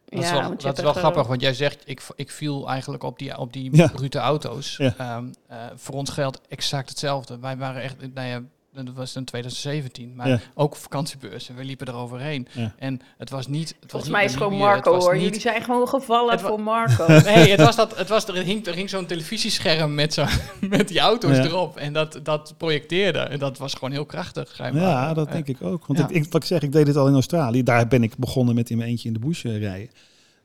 Dat 0.08 0.22
is 0.22 0.28
Ja, 0.30 0.40
wel, 0.40 0.56
dat 0.56 0.76
is 0.78 0.84
wel 0.84 0.92
grappig, 0.92 1.26
want 1.26 1.40
jij 1.40 1.54
zegt, 1.54 1.82
ik, 1.84 2.02
ik 2.16 2.30
viel 2.30 2.68
eigenlijk 2.68 3.02
op 3.02 3.18
die, 3.18 3.38
op 3.38 3.52
die 3.52 3.76
Ja. 3.76 3.88
brute 3.88 4.18
auto's. 4.18 4.76
Ja. 4.76 4.94
Ehm, 4.98 5.26
eh, 5.46 5.58
voor 5.74 5.94
ons 5.94 6.10
geldt 6.10 6.40
exact 6.48 6.88
hetzelfde. 6.88 7.38
Wij 7.38 7.56
waren 7.56 7.82
echt, 7.82 8.14
nou 8.14 8.28
ja, 8.28 8.42
dat 8.84 8.94
was 8.94 9.16
in 9.16 9.24
2017, 9.24 10.12
maar 10.14 10.28
Ja. 10.28 10.40
ook 10.54 10.72
op 10.72 10.76
vakantiebeurzen. 10.78 11.54
We 11.56 11.64
liepen 11.64 11.88
eroverheen. 11.88 12.48
Ja. 12.52 12.74
En 12.78 13.00
het 13.18 13.30
was 13.30 13.46
niet... 13.46 13.68
Het 13.68 13.76
was 13.80 13.90
Volgens 13.90 14.02
niet 14.04 14.12
mij 14.12 14.24
is 14.24 14.30
het 14.30 14.42
gewoon 14.42 14.52
het 14.58 14.62
Marco 14.68 14.92
was 14.92 15.04
hoor. 15.04 15.14
niet- 15.14 15.22
Jullie 15.22 15.40
zijn 15.40 15.62
gewoon 15.62 15.88
gevallen 15.88 16.30
Het 16.32 16.40
voor 16.40 16.60
Marco. 16.60 17.06
Nee, 17.34 17.50
het 17.50 17.60
was 17.60 17.76
dat, 17.76 17.96
het 17.98 18.08
was, 18.08 18.26
er 18.28 18.34
hing, 18.34 18.66
er 18.66 18.74
hing 18.74 18.90
zo'n 18.90 19.06
televisiescherm 19.06 19.94
met, 19.94 20.14
zo, 20.14 20.24
met 20.60 20.88
die 20.88 20.98
auto's 20.98 21.36
Ja. 21.36 21.44
erop. 21.44 21.76
En 21.76 21.92
dat, 21.92 22.20
dat 22.22 22.54
projecteerde. 22.56 23.18
En 23.18 23.38
dat 23.38 23.58
was 23.58 23.74
gewoon 23.74 23.90
heel 23.90 24.06
krachtig. 24.06 24.48
schijnbaar. 24.48 24.82
Ja, 24.82 25.14
dat 25.14 25.26
Eh, 25.26 25.32
denk 25.32 25.46
ik 25.46 25.62
ook. 25.62 25.86
Want 25.86 25.98
ja. 25.98 26.08
ik, 26.08 26.14
ik, 26.14 26.32
wat 26.32 26.42
ik 26.42 26.48
zeg, 26.48 26.62
ik 26.62 26.72
deed 26.72 26.86
dit 26.86 26.96
al 26.96 27.06
in 27.08 27.14
Australië. 27.14 27.62
Daar 27.62 27.88
ben 27.88 28.02
ik 28.02 28.16
begonnen 28.16 28.54
met 28.54 28.70
in 28.70 28.76
mijn 28.76 28.88
eentje 28.90 29.08
in 29.08 29.14
de 29.14 29.20
bush 29.20 29.44
eh, 29.44 29.58
rijden. 29.58 29.90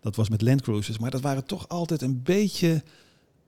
Dat 0.02 0.16
was 0.16 0.30
met 0.30 0.42
Land 0.42 0.62
Cruisers. 0.62 0.98
Maar 0.98 1.12
dat 1.12 1.22
waren 1.22 1.46
toch 1.46 1.68
altijd 1.70 2.02
een 2.02 2.22
beetje... 2.24 2.84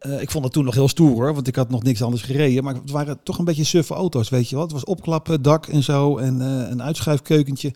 eh, 0.06 0.22
ik 0.22 0.32
vond 0.32 0.44
het 0.44 0.54
toen 0.54 0.66
nog 0.66 0.74
heel 0.74 0.88
stoer 0.88 1.14
hoor, 1.14 1.34
want 1.34 1.48
ik 1.48 1.56
had 1.56 1.70
nog 1.70 1.84
niks 1.84 2.02
anders 2.02 2.24
gereden. 2.24 2.64
Maar 2.64 2.74
het 2.74 2.92
waren 2.92 3.20
toch 3.24 3.38
een 3.38 3.46
beetje 3.46 3.64
suffe 3.64 3.94
auto's, 3.94 4.30
weet 4.30 4.50
je 4.50 4.56
wel. 4.56 4.64
Het 4.64 4.74
was 4.74 4.84
opklappen, 4.84 5.42
dak 5.42 5.68
en 5.68 5.84
zo 5.84 6.18
en 6.18 6.42
eh, 6.42 6.70
een 6.70 6.82
uitschuifkeukentje. 6.82 7.74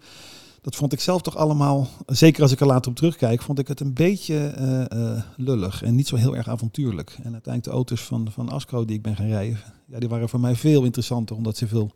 Dat 0.62 0.76
vond 0.76 0.94
ik 0.94 1.00
zelf 1.00 1.22
toch 1.22 1.36
allemaal, 1.36 1.88
zeker 2.06 2.42
als 2.42 2.52
ik 2.52 2.60
er 2.60 2.68
later 2.68 2.92
op 2.92 2.98
terugkijk, 2.98 3.42
vond 3.42 3.60
ik 3.60 3.68
het 3.68 3.80
een 3.80 3.94
beetje 3.94 4.48
eh, 4.48 4.92
eh, 4.92 5.24
lullig 5.36 5.84
en 5.84 5.96
niet 5.96 6.08
zo 6.08 6.16
heel 6.16 6.36
erg 6.36 6.48
avontuurlijk. 6.48 7.10
En 7.10 7.32
uiteindelijk 7.32 7.64
de 7.64 7.70
auto's 7.70 8.02
van, 8.02 8.32
van 8.32 8.50
Asco 8.50 8.86
die 8.86 8.96
ik 8.96 9.02
ben 9.02 9.16
gaan 9.16 9.28
rijden, 9.28 9.60
ja, 9.86 10.00
die 10.00 10.10
waren 10.10 10.30
voor 10.30 10.40
mij 10.40 10.56
veel 10.56 10.84
interessanter, 10.84 11.36
omdat 11.36 11.58
ze 11.58 11.68
veel, 11.68 11.92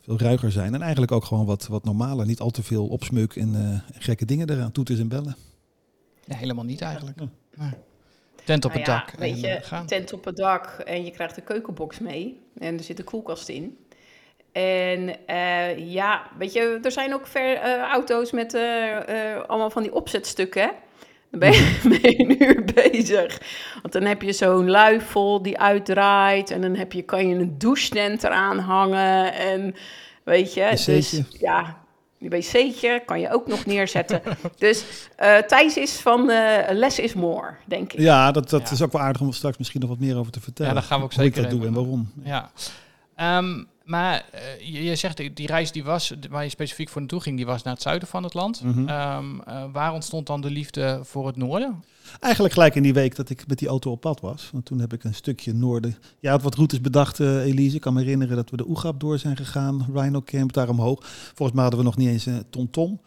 veel 0.00 0.18
ruiger 0.18 0.52
zijn. 0.52 0.74
En 0.74 0.82
eigenlijk 0.82 1.12
ook 1.12 1.24
gewoon 1.24 1.46
wat, 1.46 1.66
wat 1.66 1.84
normaler, 1.84 2.26
niet 2.26 2.40
al 2.40 2.50
te 2.50 2.62
veel 2.62 2.86
opsmuk 2.86 3.36
en 3.36 3.54
eh, 3.54 4.00
gekke 4.02 4.24
dingen 4.24 4.50
eraan, 4.50 4.72
toeters 4.72 4.98
en 4.98 5.08
bellen. 5.08 5.36
nee, 6.26 6.38
helemaal 6.38 6.64
niet 6.64 6.80
eigenlijk. 6.80 7.20
Ja. 7.20 7.28
Nee. 7.54 7.72
Tent 8.48 8.64
op 8.64 8.72
Nou 8.72 8.84
het 8.84 8.92
ja, 8.92 9.04
dak. 9.06 9.18
Weet 9.18 9.40
je, 9.40 9.58
gaan. 9.62 9.86
tent 9.86 10.12
op 10.12 10.24
het 10.24 10.36
dak 10.36 10.66
en 10.84 11.04
je 11.04 11.10
krijgt 11.10 11.34
de 11.34 11.40
keukenbox 11.40 11.98
mee. 11.98 12.42
En 12.58 12.78
er 12.78 12.84
zit 12.84 12.98
een 12.98 13.04
koelkast 13.04 13.48
in. 13.48 13.78
En 14.52 15.26
eh, 15.26 15.92
ja, 15.92 16.22
weet 16.38 16.52
je, 16.52 16.78
er 16.82 16.92
zijn 16.92 17.14
ook 17.14 17.26
ver, 17.26 17.56
eh, 17.56 17.80
auto's 17.80 18.32
met 18.32 18.54
eh, 18.54 19.40
allemaal 19.46 19.70
van 19.70 19.82
die 19.82 19.94
opzetstukken. 19.94 20.70
Dan 21.30 21.40
ben 21.40 21.52
je, 21.52 21.78
ben 22.02 22.10
je 22.10 22.18
een 22.18 22.42
uur 22.42 22.64
bezig. 22.74 23.40
Want 23.82 23.92
dan 23.92 24.02
heb 24.04 24.22
je 24.22 24.32
zo'n 24.32 24.70
luifel 24.70 25.42
die 25.42 25.58
uitdraait. 25.58 26.50
En 26.50 26.60
dan 26.60 26.74
heb 26.74 26.92
je, 26.92 27.02
kan 27.02 27.28
je 27.28 27.34
een 27.34 27.58
douchetent 27.58 28.24
eraan 28.24 28.58
hangen. 28.58 29.32
En 29.32 29.74
weet 30.24 30.54
je, 30.54 30.68
dus 30.70 30.86
Wc'tje. 30.86 31.24
ja, 31.38 31.82
die 32.18 32.30
wc'tje 32.30 33.02
kan 33.06 33.20
je 33.20 33.32
ook 33.32 33.46
nog 33.46 33.66
neerzetten. 33.66 34.22
dus 34.58 34.84
eh 35.16 35.36
Thijs 35.36 35.76
is 35.76 35.92
van 36.00 36.30
eh, 36.30 36.64
less 36.72 36.98
is 36.98 37.14
more, 37.14 37.54
denk 37.66 37.92
ik. 37.92 38.00
Ja, 38.00 38.32
dat, 38.32 38.50
dat 38.50 38.62
Ja. 38.68 38.70
is 38.70 38.82
ook 38.82 38.92
wel 38.92 39.00
aardig 39.02 39.20
om 39.20 39.32
straks 39.32 39.58
misschien 39.58 39.80
nog 39.80 39.88
wat 39.88 39.98
meer 39.98 40.16
over 40.16 40.32
te 40.32 40.40
vertellen. 40.40 40.72
Ja, 40.74 40.78
daar 40.78 40.88
gaan 40.88 40.98
we 40.98 41.04
ook 41.04 41.12
Hoe 41.14 41.24
ik 41.24 41.34
zeker 41.34 41.50
dat 41.50 41.58
doe 41.58 41.68
en 41.68 41.74
waarom. 41.74 42.12
Ja. 42.24 42.50
Ehm, 43.16 43.64
maar 43.84 44.24
eh, 44.30 44.40
je, 44.72 44.84
je 44.84 44.96
zegt, 44.96 45.16
die- 45.36 45.46
reis 45.46 45.72
die 45.72 45.84
was, 45.84 46.12
waar 46.30 46.42
je 46.42 46.48
specifiek 46.48 46.88
voor 46.88 47.00
naartoe 47.00 47.20
ging, 47.20 47.36
die 47.36 47.46
was 47.46 47.62
naar 47.62 47.72
het 47.74 47.82
zuiden 47.82 48.08
van 48.08 48.22
het 48.22 48.34
land. 48.34 48.62
Mhm. 48.62 48.88
Ehm, 48.88 49.40
eh, 49.46 49.64
waar 49.72 49.92
ontstond 49.92 50.26
dan 50.26 50.40
de 50.40 50.50
liefde 50.50 51.00
voor 51.02 51.26
het 51.26 51.36
noorden? 51.36 51.84
Eigenlijk 52.20 52.54
gelijk 52.54 52.74
in 52.74 52.82
die 52.82 52.94
week 52.94 53.16
dat 53.16 53.30
ik 53.30 53.44
met 53.46 53.58
die 53.58 53.68
auto 53.68 53.90
op 53.90 54.00
pad 54.00 54.20
was. 54.20 54.50
Want 54.52 54.64
toen 54.64 54.80
heb 54.80 54.92
ik 54.92 55.04
een 55.04 55.14
stukje 55.14 55.54
noorden. 55.54 55.96
Ja, 56.18 56.38
wat 56.38 56.54
routes 56.54 56.80
bedacht, 56.80 57.20
eh, 57.20 57.44
Elise. 57.44 57.74
Ik 57.74 57.80
kan 57.80 57.94
me 57.94 58.00
herinneren 58.00 58.36
dat 58.36 58.50
we 58.50 58.56
de 58.56 58.68
Oegap 58.68 59.00
door 59.00 59.18
zijn 59.18 59.36
gegaan. 59.36 59.86
Rhino 59.94 60.22
Camp, 60.22 60.52
daar 60.52 60.68
omhoog. 60.68 60.98
Volgens 61.34 61.52
mij 61.52 61.62
hadden 61.62 61.80
we 61.80 61.86
nog 61.86 61.96
niet 61.96 62.08
eens 62.08 62.26
een 62.26 62.44
TomTom. 62.50 63.00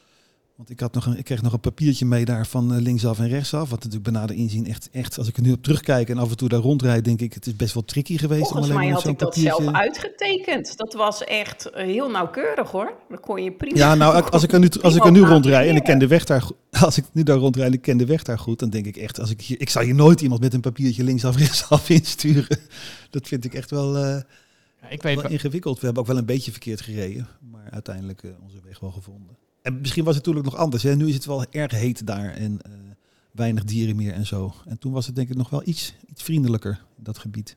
Want 0.61 0.73
ik, 0.73 0.79
had 0.79 0.93
nog 0.93 1.05
een, 1.05 1.17
ik 1.17 1.23
kreeg 1.23 1.41
nog 1.41 1.53
een 1.53 1.59
papiertje 1.59 2.05
mee 2.05 2.25
daar 2.25 2.47
van 2.47 2.73
eh, 2.73 2.81
linksaf 2.81 3.19
en 3.19 3.27
rechtsaf. 3.27 3.69
Wat 3.69 3.83
natuurlijk 3.83 4.03
bij 4.03 4.13
nader 4.13 4.35
inzien 4.35 4.67
echt, 4.67 4.89
echt, 4.91 5.17
als 5.17 5.27
ik 5.27 5.37
er 5.37 5.41
nu 5.41 5.51
op 5.51 5.63
terugkijk 5.63 6.09
en 6.09 6.17
af 6.17 6.29
en 6.29 6.37
toe 6.37 6.49
daar 6.49 6.59
rondrijd, 6.59 7.05
denk 7.05 7.21
ik, 7.21 7.33
het 7.33 7.45
is 7.45 7.55
best 7.55 7.73
wel 7.73 7.83
tricky 7.85 8.17
geweest. 8.17 8.41
Volgens 8.41 8.67
om 8.67 8.73
alleen 8.75 8.85
mij 8.85 8.93
had 8.93 9.03
met 9.03 9.13
ik 9.13 9.19
zo'n 9.19 9.27
dat 9.29 9.37
zelf 9.37 9.55
papiertje- 9.57 9.81
uitgetekend. 9.81 10.77
Dat 10.77 10.93
was 10.93 11.23
echt 11.23 11.69
eh, 11.69 11.85
heel 11.85 12.09
nauwkeurig 12.09 12.71
hoor. 12.71 12.93
Dan 13.09 13.19
kon 13.19 13.43
je 13.43 13.51
prima. 13.51 13.77
Ja, 13.77 13.95
nou, 13.95 14.29
als 14.29 14.43
ik 14.43 14.51
er 14.51 14.59
nu, 14.59 14.69
als 14.81 14.95
ik 14.95 15.05
er 15.05 15.11
nu 15.11 15.21
rondrijd 15.21 15.69
en 15.69 15.75
ik 15.75 15.83
ken 15.83 15.99
de 15.99 16.07
weg 16.07 16.23
daar, 16.23 16.47
als 16.85 16.97
ik 16.97 17.05
nu 17.11 17.23
daar 17.23 17.37
rondrijd 17.37 17.67
en 17.67 17.73
ik 17.73 17.81
ken 17.81 17.97
de 17.97 18.05
weg 18.05 18.23
daar 18.23 18.39
goed, 18.39 18.59
dan 18.59 18.69
denk 18.69 18.85
ik 18.85 18.97
echt, 18.97 19.19
als 19.19 19.29
ik 19.29 19.41
hier, 19.41 19.61
ik 19.61 19.69
zou 19.69 19.85
hier 19.85 19.95
nooit 19.95 20.21
iemand 20.21 20.41
met 20.41 20.53
een 20.53 20.61
papiertje 20.61 21.03
linksaf 21.03 21.37
rechtsaf 21.45 21.89
insturen. 21.89 22.59
Dat 23.09 23.27
vind 23.27 23.45
ik 23.45 23.53
echt 23.53 23.69
wel, 23.71 23.97
eh, 23.97 24.03
Ja, 24.81 24.89
ik 24.89 25.01
weet, 25.01 25.21
wel 25.21 25.31
ingewikkeld. 25.31 25.79
We 25.79 25.85
hebben 25.85 26.01
ook 26.01 26.09
wel 26.09 26.17
een 26.17 26.25
beetje 26.25 26.51
verkeerd 26.51 26.81
gereden, 26.81 27.27
maar 27.51 27.69
uiteindelijk 27.71 28.23
onze 28.43 28.59
weg 28.63 28.79
wel 28.79 28.91
gevonden. 28.91 29.37
En 29.61 29.81
misschien 29.81 30.03
was 30.03 30.15
het 30.15 30.25
natuurlijk 30.25 30.53
nog 30.53 30.63
anders. 30.63 30.83
Hè? 30.83 30.95
Nu 30.95 31.07
is 31.07 31.13
het 31.13 31.25
wel 31.25 31.45
erg 31.51 31.71
heet 31.71 32.07
daar 32.07 32.33
en 32.33 32.61
eh, 32.61 32.71
weinig 33.31 33.63
dieren 33.63 33.95
meer 33.95 34.13
en 34.13 34.25
zo. 34.25 34.53
En 34.65 34.77
toen 34.77 34.91
was 34.91 35.05
het 35.05 35.15
denk 35.15 35.29
ik 35.29 35.35
nog 35.35 35.49
wel 35.49 35.61
iets, 35.65 35.93
iets 36.09 36.23
vriendelijker, 36.23 36.83
dat 36.95 37.17
gebied. 37.17 37.55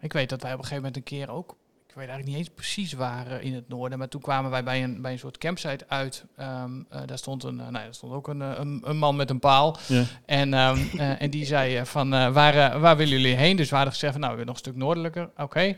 ik 0.00 0.12
weet 0.12 0.28
dat 0.28 0.42
wij 0.42 0.52
op 0.52 0.58
een 0.58 0.64
gegeven 0.64 0.84
moment 0.84 0.96
een 0.96 1.18
keer 1.18 1.30
ook, 1.30 1.56
ik 1.86 1.98
weet 1.98 2.08
eigenlijk 2.08 2.26
niet 2.26 2.46
eens 2.46 2.54
precies 2.54 2.92
waar 2.92 3.26
eh, 3.26 3.44
in 3.44 3.54
het 3.54 3.68
noorden, 3.68 3.98
maar 3.98 4.08
toen 4.08 4.20
kwamen 4.20 4.50
wij 4.50 4.64
bij 4.64 4.84
een, 4.84 5.02
bij 5.02 5.12
een 5.12 5.18
soort 5.18 5.38
campsite 5.38 5.84
uit. 5.88 6.24
Ehm, 6.36 6.82
eh, 6.88 7.00
daar 7.06 7.18
stond 7.18 7.44
een, 7.44 7.60
eh, 7.60 7.68
nou, 7.68 7.84
daar 7.84 7.94
stond 7.94 8.12
ook 8.12 8.28
een, 8.28 8.40
een, 8.40 8.80
een 8.84 8.98
man 8.98 9.16
met 9.16 9.30
een 9.30 9.38
paal. 9.38 9.78
Ja. 9.86 10.04
En, 10.26 10.54
ehm, 10.54 10.78
eh, 10.98 11.22
en 11.22 11.30
die 11.30 11.46
zei 11.46 11.76
eh, 11.76 11.84
van, 11.84 12.14
eh, 12.14 12.32
waar, 12.32 12.80
waar 12.80 12.96
willen 12.96 13.20
jullie 13.20 13.36
heen? 13.36 13.56
Dus 13.56 13.68
we 13.68 13.74
hadden 13.74 13.92
gezegd 13.92 14.12
van, 14.12 14.20
nou, 14.20 14.32
we 14.32 14.38
willen 14.38 14.54
nog 14.54 14.62
een 14.64 14.70
stuk 14.70 14.82
noordelijker. 14.82 15.30
Oké. 15.36 15.76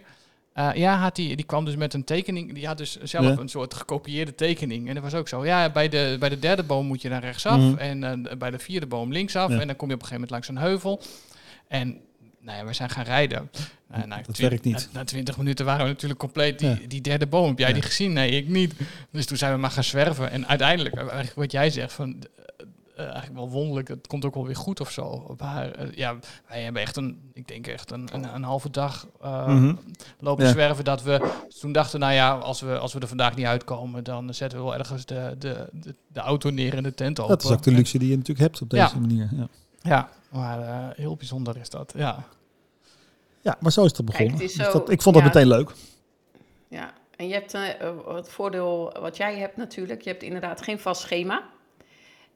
Eh, 0.54 0.70
ja, 0.74 0.96
had 0.96 1.16
die, 1.16 1.36
die 1.36 1.44
kwam 1.44 1.64
dus 1.64 1.76
met 1.76 1.94
een 1.94 2.04
tekening. 2.04 2.54
Die 2.54 2.66
had 2.66 2.78
dus 2.78 2.96
zelf 3.02 3.24
Ja. 3.24 3.36
een 3.38 3.48
soort 3.48 3.74
gekopieerde 3.74 4.34
tekening. 4.34 4.88
En 4.88 4.94
dat 4.94 5.02
was 5.02 5.14
ook 5.14 5.28
zo. 5.28 5.44
Ja, 5.46 5.70
bij 5.70 5.88
de, 5.88 6.16
bij 6.18 6.28
de 6.28 6.38
derde 6.38 6.62
boom 6.62 6.86
moet 6.86 7.02
je 7.02 7.08
naar 7.08 7.22
rechtsaf. 7.22 7.58
Mhm. 7.58 7.76
En 7.78 8.04
eh, 8.28 8.36
bij 8.36 8.50
de 8.50 8.58
vierde 8.58 8.86
boom 8.86 9.12
linksaf. 9.12 9.50
Ja. 9.50 9.60
En 9.60 9.66
dan 9.66 9.76
kom 9.76 9.88
je 9.88 9.94
op 9.94 10.00
een 10.00 10.06
gegeven 10.06 10.28
moment 10.28 10.30
langs 10.30 10.48
een 10.48 10.68
heuvel. 10.68 11.02
En 11.68 12.00
nou 12.40 12.58
ja, 12.58 12.64
we 12.64 12.72
zijn 12.72 12.90
gaan 12.90 13.04
rijden. 13.04 13.50
Eh, 13.90 14.02
na 14.04 14.16
Dat 14.22 14.34
twin- 14.34 14.48
werkt 14.48 14.64
niet. 14.64 14.88
Na, 14.92 14.98
na 14.98 15.04
20 15.04 15.36
minuten 15.36 15.64
waren 15.64 15.84
we 15.84 15.90
natuurlijk 15.92 16.20
compleet 16.20 16.58
die, 16.58 16.68
Ja. 16.68 16.78
die 16.88 17.00
derde 17.00 17.26
boom. 17.26 17.48
Heb 17.48 17.58
jij 17.58 17.72
die 17.72 17.82
gezien? 17.82 18.12
Nee, 18.12 18.30
ik 18.30 18.48
niet. 18.48 18.74
Dus 19.10 19.26
toen 19.26 19.36
zijn 19.36 19.52
we 19.52 19.58
maar 19.58 19.70
gaan 19.70 19.84
zwerven. 19.84 20.30
En 20.30 20.46
uiteindelijk, 20.48 21.32
wat 21.34 21.52
jij 21.52 21.70
zegt, 21.70 21.92
van, 21.92 22.16
eh, 22.96 23.04
eigenlijk 23.04 23.34
wel 23.34 23.48
wonderlijk, 23.50 23.88
het 23.88 24.06
komt 24.06 24.24
ook 24.24 24.34
wel 24.34 24.46
weer 24.46 24.56
goed 24.56 24.80
of 24.80 24.90
zo. 24.90 25.34
Maar 25.38 25.70
eh, 25.70 25.92
ja, 25.92 26.16
wij 26.48 26.62
hebben 26.62 26.82
echt 26.82 26.96
een, 26.96 27.30
ik 27.32 27.48
denk 27.48 27.66
echt 27.66 27.90
een, 27.90 28.08
een, 28.12 28.34
een 28.34 28.42
halve 28.42 28.70
dag 28.70 29.06
eh, 29.22 29.46
Mhm. 29.46 29.74
lopen 30.18 30.44
Ja. 30.44 30.50
zwerven. 30.50 30.84
Dat 30.84 31.02
we 31.02 31.30
toen 31.60 31.72
dachten, 31.72 32.00
nou 32.00 32.12
ja, 32.12 32.32
als 32.32 32.60
we, 32.60 32.78
als 32.78 32.92
we 32.92 33.00
er 33.00 33.08
vandaag 33.08 33.34
niet 33.36 33.46
uitkomen, 33.46 34.04
dan 34.04 34.34
zetten 34.34 34.58
we 34.58 34.64
wel 34.64 34.74
ergens 34.76 35.06
de, 35.06 35.34
de, 35.38 35.68
de, 35.72 35.94
de 36.06 36.20
auto 36.20 36.50
neer 36.50 36.76
en 36.76 36.82
de 36.82 36.94
tent 36.94 37.20
open. 37.20 37.34
Dat 37.36 37.44
is 37.44 37.50
ook 37.50 37.62
de 37.62 37.70
luxe 37.72 37.98
die 37.98 38.08
je 38.10 38.16
natuurlijk 38.16 38.46
hebt 38.46 38.62
op 38.62 38.70
deze 38.70 38.94
Ja. 38.94 39.00
manier. 39.00 39.28
Ja. 39.36 39.48
Ja, 39.82 40.08
maar 40.30 40.60
eh, 40.60 40.96
heel 40.96 41.16
bijzonder 41.16 41.56
is 41.56 41.70
dat. 41.70 41.92
Ja. 41.96 42.24
ja, 43.40 43.56
maar 43.60 43.72
zo 43.72 43.84
is 43.84 43.86
het 43.86 43.96
Kijk, 43.96 44.06
begonnen. 44.10 44.34
het 44.34 44.42
is 44.50 44.54
Dus 44.56 44.66
zo- 44.66 44.72
dat, 44.72 44.90
ik 44.90 45.02
vond 45.02 45.14
dat 45.14 45.24
meteen 45.24 45.46
leuk. 45.46 45.70
Ja, 46.68 46.92
en 47.16 47.28
je 47.28 47.32
hebt 47.34 47.52
het 48.08 48.28
voordeel 48.28 48.96
wat 49.00 49.16
jij 49.16 49.38
hebt 49.38 49.56
natuurlijk. 49.56 50.02
Je 50.02 50.10
hebt 50.10 50.22
inderdaad 50.22 50.62
geen 50.62 50.78
vast 50.78 51.00
schema. 51.00 51.42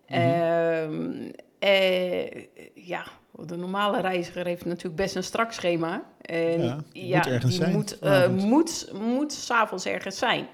Mhm. 0.09 0.19
Ehm, 0.21 1.31
Eh, 1.59 2.45
ja, 2.75 3.05
de 3.47 3.57
normale 3.57 4.01
reiziger 4.01 4.47
heeft 4.47 4.65
natuurlijk 4.65 4.97
best 4.97 5.15
een 5.17 5.23
strak 5.25 5.53
schema. 5.53 6.03
En 6.21 6.85
Ja, 6.93 7.17
moet 7.17 7.27
ergens 7.27 7.43
die 7.45 7.53
zijn, 7.63 7.73
Moet, 7.73 7.99
s'avonds. 8.01 8.45
moet, 8.45 8.91
moet 8.93 9.33
s'avonds 9.33 9.87
ergens 9.87 10.19
zijn. 10.19 10.47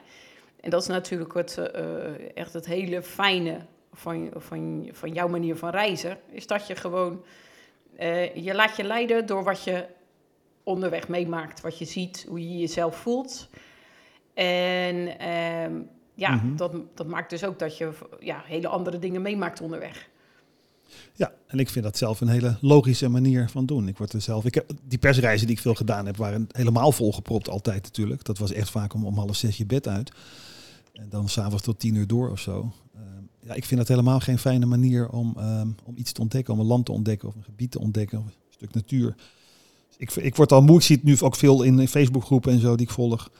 En 0.60 0.70
dat 0.70 0.80
is 0.82 0.86
natuurlijk 0.88 1.34
het, 1.34 1.58
eh, 1.58 2.36
echt 2.36 2.52
het 2.52 2.66
hele 2.66 3.02
fijne 3.02 3.58
van, 3.92 4.30
van, 4.36 4.88
van 4.92 5.12
jouw 5.12 5.28
manier 5.28 5.56
van 5.56 5.70
reizen. 5.70 6.18
Is 6.30 6.46
dat 6.46 6.66
je 6.66 6.76
gewoon, 6.76 7.24
je 8.34 8.52
laat 8.54 8.76
je 8.76 8.84
leiden 8.84 9.26
door 9.26 9.44
wat 9.44 9.64
je 9.64 9.84
onderweg 10.62 11.08
meemaakt. 11.08 11.60
Wat 11.60 11.78
je 11.78 11.84
ziet, 11.84 12.24
hoe 12.28 12.48
je 12.50 12.58
jezelf 12.58 12.96
voelt. 12.96 13.48
En 14.34 15.16
ja, 16.14 16.34
Mhm. 16.34 16.56
dat, 16.56 16.72
dat 16.94 17.06
maakt 17.06 17.30
dus 17.30 17.44
ook 17.44 17.58
dat 17.58 17.76
je 17.78 17.90
ja, 18.20 18.42
hele 18.46 18.68
andere 18.68 18.98
dingen 18.98 19.22
meemaakt 19.22 19.60
onderweg. 19.60 20.08
Ja, 21.14 21.32
en 21.46 21.58
ik 21.58 21.68
vind 21.68 21.84
dat 21.84 21.96
zelf 21.96 22.20
een 22.20 22.28
hele 22.28 22.56
logische 22.60 23.08
manier 23.08 23.48
van 23.50 23.66
doen. 23.66 23.88
Ik 23.88 23.98
word 23.98 24.12
er 24.12 24.20
zelf. 24.20 24.44
Ik 24.44 24.54
heb 24.54 24.70
die 24.88 24.98
persreizen 24.98 25.46
die 25.46 25.56
ik 25.56 25.62
veel 25.62 25.74
gedaan 25.74 26.06
heb, 26.06 26.16
waren 26.16 26.46
helemaal 26.52 26.92
volgepropt 26.92 27.48
altijd 27.48 27.82
natuurlijk. 27.82 28.24
Dat 28.24 28.38
was 28.38 28.52
echt 28.52 28.70
vaak 28.70 28.94
om, 28.94 29.06
om 29.06 29.18
half 29.18 29.36
zes 29.36 29.56
je 29.56 29.66
bed 29.66 29.88
uit. 29.88 30.12
En 30.92 31.08
dan 31.08 31.28
s'avonds 31.28 31.62
tot 31.62 31.78
tien 31.78 31.94
uur 31.94 32.06
door 32.06 32.30
of 32.30 32.40
zo. 32.40 32.72
Ehm, 32.94 33.02
ja, 33.40 33.54
ik 33.54 33.64
vind 33.64 33.80
dat 33.80 33.88
helemaal 33.88 34.20
geen 34.20 34.38
fijne 34.38 34.66
manier 34.66 35.08
om, 35.08 35.34
ehm, 35.36 35.68
om 35.84 35.96
iets 35.96 36.12
te 36.12 36.20
ontdekken, 36.20 36.54
om 36.54 36.60
een 36.60 36.66
land 36.66 36.84
te 36.86 36.92
ontdekken 36.92 37.28
of 37.28 37.34
een 37.34 37.44
gebied 37.44 37.70
te 37.70 37.80
ontdekken 37.80 38.18
of 38.18 38.24
een 38.24 38.32
stuk 38.48 38.74
natuur. 38.74 39.14
Dus 39.88 39.96
ik, 39.96 40.10
ik 40.24 40.36
word 40.36 40.52
al 40.52 40.62
moe. 40.62 40.76
Ik 40.76 40.82
zie 40.82 40.96
het 40.96 41.04
nu 41.04 41.20
ook 41.20 41.36
veel 41.36 41.62
in, 41.62 41.78
in 41.78 41.88
Facebookgroepen 41.88 42.52
en 42.52 42.60
zo 42.60 42.76
die 42.76 42.86
ik 42.86 42.92
volg. 42.92 43.30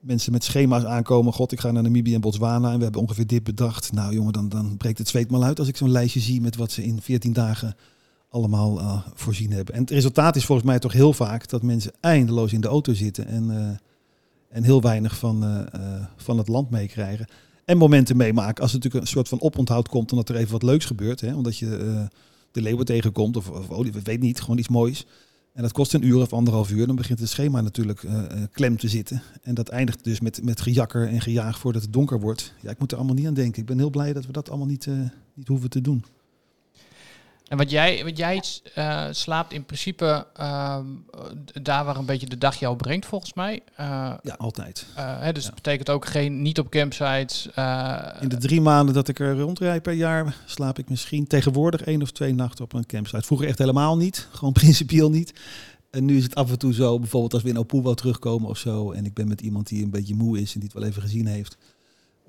Mensen 0.00 0.32
met 0.32 0.44
schema's 0.44 0.84
aankomen. 0.84 1.32
God, 1.32 1.52
ik 1.52 1.60
ga 1.60 1.70
naar 1.70 1.82
Namibië 1.82 2.14
en 2.14 2.20
Botswana 2.20 2.70
en 2.70 2.76
we 2.76 2.82
hebben 2.82 3.00
ongeveer 3.00 3.26
dit 3.26 3.44
bedacht. 3.44 3.92
Nou 3.92 4.14
jongen, 4.14 4.32
dan, 4.32 4.48
dan 4.48 4.76
breekt 4.76 4.98
het 4.98 5.08
zweet 5.08 5.30
maar 5.30 5.42
uit 5.42 5.58
als 5.58 5.68
ik 5.68 5.76
zo'n 5.76 5.90
lijstje 5.90 6.20
zie 6.20 6.40
met 6.40 6.56
wat 6.56 6.72
ze 6.72 6.84
in 6.84 7.00
14 7.02 7.32
dagen 7.32 7.76
allemaal 8.30 8.78
eh, 8.78 8.98
voorzien 9.14 9.52
hebben. 9.52 9.74
En 9.74 9.80
het 9.80 9.90
resultaat 9.90 10.36
is 10.36 10.44
volgens 10.44 10.66
mij 10.66 10.78
toch 10.78 10.92
heel 10.92 11.12
vaak 11.12 11.48
dat 11.48 11.62
mensen 11.62 11.92
eindeloos 12.00 12.52
in 12.52 12.60
de 12.60 12.68
auto 12.68 12.94
zitten 12.94 13.26
en, 13.26 13.50
eh, 13.50 14.56
en 14.56 14.62
heel 14.62 14.82
weinig 14.82 15.16
van, 15.16 15.44
eh, 15.44 16.04
van 16.16 16.38
het 16.38 16.48
land 16.48 16.70
meekrijgen. 16.70 17.26
En 17.64 17.78
momenten 17.78 18.16
meemaken 18.16 18.62
als 18.62 18.70
er 18.70 18.76
natuurlijk 18.76 19.04
een 19.04 19.10
soort 19.12 19.28
van 19.28 19.40
oponthoud 19.40 19.88
komt 19.88 20.10
omdat 20.10 20.28
er 20.28 20.36
even 20.36 20.52
wat 20.52 20.62
leuks 20.62 20.84
gebeurt. 20.84 21.20
Hè? 21.20 21.34
Omdat 21.34 21.58
je 21.58 21.68
de 22.52 22.62
leeuwen 22.62 22.84
tegenkomt 22.84 23.36
of, 23.36 23.50
of 23.50 23.70
oh, 23.70 23.86
weet 23.86 24.20
niet, 24.20 24.40
gewoon 24.40 24.58
iets 24.58 24.68
moois. 24.68 25.06
En 25.52 25.62
dat 25.62 25.72
kost 25.72 25.94
een 25.94 26.06
uur 26.06 26.20
of 26.20 26.32
anderhalf 26.32 26.70
uur. 26.70 26.86
Dan 26.86 26.96
begint 26.96 27.18
het 27.18 27.28
schema 27.28 27.60
natuurlijk 27.60 28.02
eh, 28.02 28.24
eh, 28.24 28.48
klem 28.52 28.76
te 28.76 28.88
zitten. 28.88 29.22
En 29.42 29.54
dat 29.54 29.68
eindigt 29.68 30.04
dus 30.04 30.20
met, 30.20 30.44
met 30.44 30.60
gejakker 30.60 31.08
en 31.08 31.20
gejaag 31.20 31.58
voordat 31.58 31.82
het 31.82 31.92
donker 31.92 32.20
wordt. 32.20 32.54
Ja, 32.60 32.70
ik 32.70 32.78
moet 32.78 32.92
er 32.92 32.98
allemaal 32.98 33.14
niet 33.14 33.26
aan 33.26 33.34
denken. 33.34 33.60
Ik 33.60 33.66
ben 33.66 33.78
heel 33.78 33.90
blij 33.90 34.12
dat 34.12 34.26
we 34.26 34.32
dat 34.32 34.48
allemaal 34.48 34.66
niet, 34.66 34.86
eh, 34.86 34.94
niet 35.34 35.48
hoeven 35.48 35.70
te 35.70 35.80
doen. 35.80 36.04
En 37.50 37.56
wat 37.56 37.70
jij, 37.70 38.04
wat 38.04 38.16
jij 38.16 38.42
eh, 38.74 39.06
slaapt 39.10 39.52
in 39.52 39.64
principe 39.64 40.26
ehm, 40.34 40.84
eh, 41.10 41.20
daar 41.62 41.84
waar 41.84 41.96
een 41.96 42.06
beetje 42.06 42.26
de 42.26 42.38
dag 42.38 42.56
jou 42.58 42.76
brengt, 42.76 43.06
volgens 43.06 43.34
mij. 43.34 43.60
Eh, 43.74 43.86
Ja, 44.22 44.34
altijd. 44.38 44.86
eh, 44.94 45.20
hè, 45.20 45.32
dus 45.32 45.42
Ja. 45.42 45.48
dat 45.48 45.54
betekent 45.62 45.90
ook 45.90 46.06
geen, 46.06 46.42
niet 46.42 46.58
op 46.58 46.70
campsites. 46.70 47.46
In 48.20 48.28
de 48.28 48.36
drie 48.38 48.60
maanden 48.60 48.94
dat 48.94 49.08
ik 49.08 49.18
er 49.18 49.38
rondrijd 49.38 49.82
per 49.82 49.92
jaar 49.92 50.36
slaap 50.46 50.78
ik 50.78 50.88
misschien 50.88 51.26
tegenwoordig 51.26 51.82
één 51.82 52.02
of 52.02 52.10
twee 52.10 52.34
nachten 52.34 52.64
op 52.64 52.72
een 52.72 52.86
campsite. 52.86 53.22
Vroeger 53.22 53.46
echt 53.48 53.58
helemaal 53.58 53.96
niet. 53.96 54.28
Gewoon 54.32 54.52
principieel 54.52 55.10
niet. 55.10 55.32
En 55.90 56.04
nu 56.04 56.16
is 56.16 56.22
het 56.22 56.34
af 56.34 56.50
en 56.50 56.58
toe 56.58 56.74
zo, 56.74 56.98
bijvoorbeeld 56.98 57.32
als 57.34 57.42
we 57.42 57.48
in 57.48 57.58
Opuwo 57.58 57.94
terugkomen 57.94 58.48
of 58.48 58.58
zo. 58.58 58.92
En 58.92 59.04
ik 59.04 59.14
ben 59.14 59.28
met 59.28 59.40
iemand 59.40 59.68
die 59.68 59.84
een 59.84 59.90
beetje 59.90 60.14
moe 60.14 60.40
is 60.40 60.54
en 60.54 60.60
die 60.60 60.68
het 60.72 60.78
wel 60.78 60.88
even 60.88 61.02
gezien 61.02 61.26
heeft. 61.26 61.56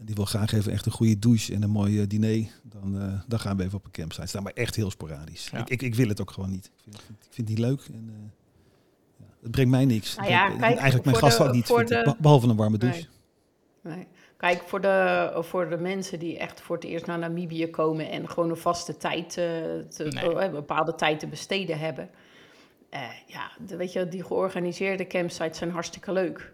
En 0.02 0.08
die 0.08 0.16
wil 0.16 0.26
graag 0.26 0.52
even 0.54 0.72
echt 0.72 0.86
een 0.86 0.92
goede 0.92 1.20
douche 1.20 1.54
en 1.54 1.64
een 1.64 1.70
mooi 1.70 2.02
eh, 2.02 2.08
diner. 2.08 2.48
Dan, 2.64 3.02
eh, 3.02 3.20
dan 3.28 3.40
gaan 3.40 3.58
we 3.58 3.64
even 3.64 3.78
op 3.78 3.86
een 3.86 3.92
campsite 3.92 4.28
staan. 4.28 4.44
Maar 4.44 4.54
echt 4.54 4.76
heel 4.76 4.92
sporadisch. 4.92 5.50
Ja. 5.52 5.58
Ik, 5.60 5.70
ik, 5.70 5.82
ik 5.82 5.96
wil 5.96 6.08
het 6.08 6.22
ook 6.22 6.32
gewoon 6.32 6.50
niet. 6.50 6.66
Ik 6.66 6.72
vind, 6.84 6.96
ik 6.96 7.02
vind, 7.06 7.18
ik 7.26 7.34
vind 7.34 7.48
het 7.50 7.58
niet 7.58 7.68
leuk. 7.68 7.82
En, 7.94 8.10
eh, 8.10 8.30
ja, 9.20 9.26
het 9.42 9.52
brengt 9.52 9.72
mij 9.72 9.86
niks. 9.86 10.16
Nou 10.16 10.30
ja, 10.30 10.46
En 10.46 10.52
kijk, 10.58 10.64
eigenlijk 10.78 11.06
mijn 11.06 11.32
de- 11.34 11.44
ook 11.44 11.52
niet. 11.54 11.68
de- 11.68 12.16
behalve 12.20 12.48
een 12.48 12.56
warme 12.56 12.78
douche. 12.78 13.08
Nee. 13.82 13.96
Nee. 13.96 14.08
Kijk, 14.38 14.62
voor 14.68 14.82
de, 14.82 15.30
voor 15.40 15.70
de 15.70 15.78
mensen 15.78 16.20
die 16.20 16.38
echt 16.38 16.62
voor 16.62 16.76
het 16.76 16.86
eerst 16.86 17.06
naar 17.06 17.20
Namibië 17.20 17.68
komen 17.70 18.10
en 18.12 18.30
gewoon 18.30 18.50
een 18.50 18.58
vaste 18.58 18.98
tijd, 18.98 19.26
eh, 19.38 19.46
te, 19.90 20.04
Nee. 20.10 20.36
eh, 20.36 20.44
een 20.46 20.52
bepaalde 20.52 20.96
tijd 20.96 21.20
te 21.20 21.28
besteden 21.28 21.80
hebben. 21.80 22.10
eh, 22.90 23.02
ja, 23.28 23.52
de, 23.68 23.76
weet 23.76 23.94
je, 23.94 24.08
die 24.08 24.24
georganiseerde 24.24 25.08
campsites 25.08 25.58
zijn 25.58 25.72
hartstikke 25.72 26.12
leuk. 26.12 26.54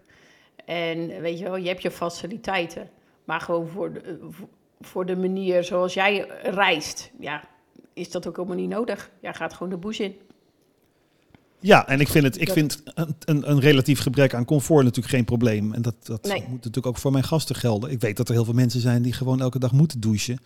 En 0.65 1.07
weet 1.21 1.37
je 1.37 1.43
wel, 1.43 1.55
je 1.57 1.67
hebt 1.67 1.81
je 1.81 1.91
faciliteiten. 1.91 2.89
Maar 3.27 3.41
gewoon 3.41 3.67
voor 3.67 3.93
de, 3.93 4.00
eh, 4.00 4.13
voor- 4.81 5.05
de 5.05 5.15
manier 5.15 5.63
zoals 5.63 5.93
jij 5.93 6.27
reist, 6.43 7.12
ja, 7.19 7.43
is 7.93 8.12
dat 8.12 8.27
ook 8.27 8.36
helemaal 8.36 8.57
niet 8.57 8.69
nodig. 8.69 9.10
Jij 9.22 9.34
gaat 9.34 9.53
gewoon 9.53 9.69
de 9.69 9.77
bush 9.77 10.00
in. 10.00 10.15
Ja, 11.60 11.88
en 11.88 12.00
ik 12.00 12.07
vind, 12.07 12.24
het, 12.24 12.41
ik 12.41 12.50
vind 12.51 12.81
een, 12.93 13.15
een, 13.25 13.50
een 13.50 13.60
relatief 13.60 14.00
gebrek 14.00 14.34
aan 14.34 14.46
comfort 14.46 14.84
natuurlijk 14.84 15.15
geen 15.15 15.25
probleem. 15.25 15.74
En 15.74 15.81
dat, 15.81 15.96
dat 16.03 16.24
Nee. 16.24 16.39
moet 16.41 16.51
natuurlijk 16.51 16.86
ook 16.86 16.98
voor 16.98 17.12
mijn 17.12 17.24
gasten 17.24 17.55
gelden. 17.55 17.91
Ik 17.91 18.01
weet 18.01 18.17
dat 18.17 18.27
er 18.27 18.34
heel 18.34 18.46
veel 18.46 18.53
mensen 18.53 18.79
zijn 18.81 19.01
die 19.01 19.13
gewoon 19.13 19.41
elke 19.41 19.60
dag 19.60 19.72
moeten 19.72 20.00
douchen. 20.00 20.39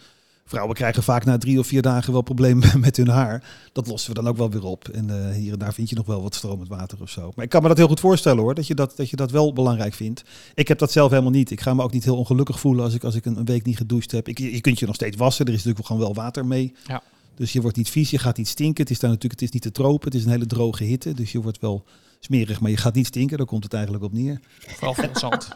Vrouwen 0.51 0.75
krijgen 0.75 1.03
vaak 1.03 1.25
na 1.25 1.37
drie 1.37 1.59
of 1.59 1.67
vier 1.67 1.81
dagen 1.81 2.13
wel 2.13 2.21
problemen 2.21 2.79
met 2.79 2.97
hun 2.97 3.07
haar. 3.07 3.43
Dat 3.71 3.87
lossen 3.87 4.13
we 4.13 4.21
dan 4.21 4.27
ook 4.27 4.37
wel 4.37 4.49
weer 4.49 4.63
op. 4.63 4.87
En 4.87 5.09
eh, 5.09 5.35
hier 5.35 5.53
en 5.53 5.59
daar 5.59 5.73
vind 5.73 5.89
je 5.89 5.95
nog 5.95 6.05
wel 6.05 6.21
wat 6.21 6.35
stromend 6.35 6.69
water 6.69 6.97
of 7.01 7.09
zo. 7.09 7.31
Maar 7.35 7.45
ik 7.45 7.51
kan 7.51 7.61
me 7.61 7.67
dat 7.67 7.77
heel 7.77 7.87
goed 7.87 7.99
voorstellen 7.99 8.39
hoor, 8.43 8.55
dat 8.55 8.67
je 8.67 8.75
dat, 8.75 8.97
dat, 8.97 9.09
je 9.09 9.15
dat 9.15 9.31
wel 9.31 9.53
belangrijk 9.53 9.93
vindt. 9.93 10.23
Ik 10.53 10.67
heb 10.67 10.77
dat 10.77 10.91
zelf 10.91 11.09
helemaal 11.09 11.31
niet. 11.31 11.51
Ik 11.51 11.61
ga 11.61 11.73
me 11.73 11.83
ook 11.83 11.91
niet 11.91 12.03
heel 12.03 12.17
ongelukkig 12.17 12.59
voelen 12.59 12.83
als 12.83 12.93
ik, 12.93 13.03
als 13.03 13.15
ik 13.15 13.25
een, 13.25 13.37
een 13.37 13.45
week 13.45 13.65
niet 13.65 13.77
gedoucht 13.77 14.11
heb. 14.11 14.27
Ik, 14.27 14.37
je 14.37 14.61
kunt 14.61 14.79
je 14.79 14.85
nog 14.85 14.95
steeds 14.95 15.17
wassen, 15.17 15.45
er 15.45 15.51
is 15.51 15.57
natuurlijk 15.57 15.85
gewoon 15.85 16.01
wel 16.01 16.13
water 16.13 16.45
mee. 16.45 16.73
Ja. 16.87 17.03
Dus 17.35 17.53
je 17.53 17.61
wordt 17.61 17.77
niet 17.77 17.89
vies, 17.89 18.09
je 18.09 18.17
gaat 18.17 18.37
niet 18.37 18.47
stinken. 18.47 18.81
Het 18.81 18.91
is 18.91 18.99
daar 18.99 19.09
natuurlijk, 19.09 19.39
het 19.39 19.49
is 19.49 19.53
niet 19.53 19.63
te 19.63 19.71
tropen, 19.81 20.05
het 20.05 20.15
is 20.15 20.25
een 20.25 20.31
hele 20.31 20.45
droge 20.45 20.83
hitte. 20.83 21.13
Dus 21.13 21.31
je 21.31 21.41
wordt 21.41 21.59
wel 21.59 21.83
smerig, 22.25 22.59
maar 22.59 22.71
je 22.71 22.77
gaat 22.77 22.93
niet 22.93 23.05
stinken. 23.07 23.37
Daar 23.37 23.45
komt 23.45 23.63
het 23.63 23.73
eigenlijk 23.73 24.03
op 24.03 24.13
neer. 24.13 24.39
Vooral 24.59 24.93
veel 24.93 25.09
zand. 25.19 25.47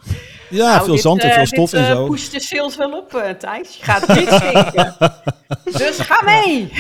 Ja, 0.50 0.68
Nou, 0.70 0.84
veel 0.86 0.94
dit, 0.94 1.02
zand 1.02 1.22
en 1.22 1.30
eh, 1.30 1.36
veel 1.36 1.46
stof 1.46 1.70
dit, 1.70 1.80
en 1.80 1.86
eh, 1.86 1.92
zo. 1.92 2.08
pusht 2.08 2.32
de 2.32 2.40
sales 2.40 2.76
wel 2.76 2.98
op, 2.98 3.14
eh, 3.14 3.30
Thijs. 3.30 3.76
Je 3.76 3.84
gaat 3.84 4.08
niet 4.08 4.28
stinken. 4.40 4.96
dus 5.64 6.00
ga 6.00 6.22
mee! 6.26 6.72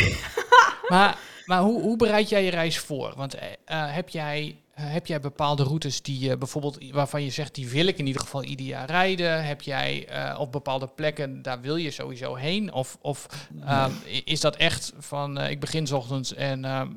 Maar, 0.87 1.17
maar 1.45 1.61
hoe, 1.61 1.81
hoe 1.81 1.97
bereid 1.97 2.29
jij 2.29 2.43
je 2.43 2.49
reis 2.49 2.79
voor? 2.79 3.13
Want 3.15 3.35
heb, 3.65 4.09
jij, 4.09 4.55
heb 4.81 5.07
jij 5.07 5.19
bepaalde 5.19 5.63
routes 5.63 6.01
die 6.01 6.19
je 6.19 6.37
bijvoorbeeld 6.37 6.77
waarvan 6.91 7.23
je 7.23 7.29
zegt 7.29 7.55
die 7.55 7.69
wil 7.69 7.87
ik 7.87 7.97
in 7.97 8.07
ieder 8.07 8.21
geval 8.21 8.43
ieder 8.43 8.65
jaar 8.65 8.89
rijden? 8.89 9.45
Heb 9.45 9.61
jij 9.61 10.07
eh, 10.07 10.39
op 10.39 10.51
bepaalde 10.51 10.87
plekken 10.87 11.41
daar 11.41 11.61
wil 11.61 11.75
je 11.75 11.91
sowieso 11.91 12.35
heen? 12.35 12.73
Of, 12.73 12.97
of 13.01 13.27
ehm, 13.65 13.91
is 14.25 14.39
dat 14.39 14.55
echt 14.55 14.93
van 14.97 15.37
eh, 15.37 15.49
ik 15.49 15.59
begin 15.59 15.87
's 15.87 15.91
ochtends 15.91 16.33
en 16.33 16.65
ehm, 16.65 16.87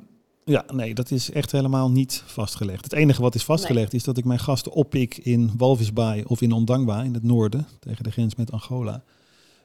Ja, 0.48 0.64
nee, 0.72 0.94
dat 0.94 1.10
is 1.10 1.30
echt 1.30 1.52
helemaal 1.52 1.90
niet 1.90 2.22
vastgelegd. 2.26 2.84
Het 2.84 2.92
enige 2.92 3.22
wat 3.22 3.34
is 3.34 3.44
vastgelegd 3.44 3.94
is 3.94 4.04
dat 4.04 4.18
ik 4.18 4.24
mijn 4.24 4.38
gasten 4.38 4.72
oppik 4.72 5.16
in 5.16 5.50
Walvisbaai 5.56 6.24
of 6.26 6.42
in 6.42 6.52
Ondangwa 6.52 7.02
in 7.02 7.14
het 7.14 7.22
noorden, 7.22 7.66
tegen 7.80 8.04
de 8.04 8.10
grens 8.10 8.34
met 8.34 8.52
Angola. 8.52 9.02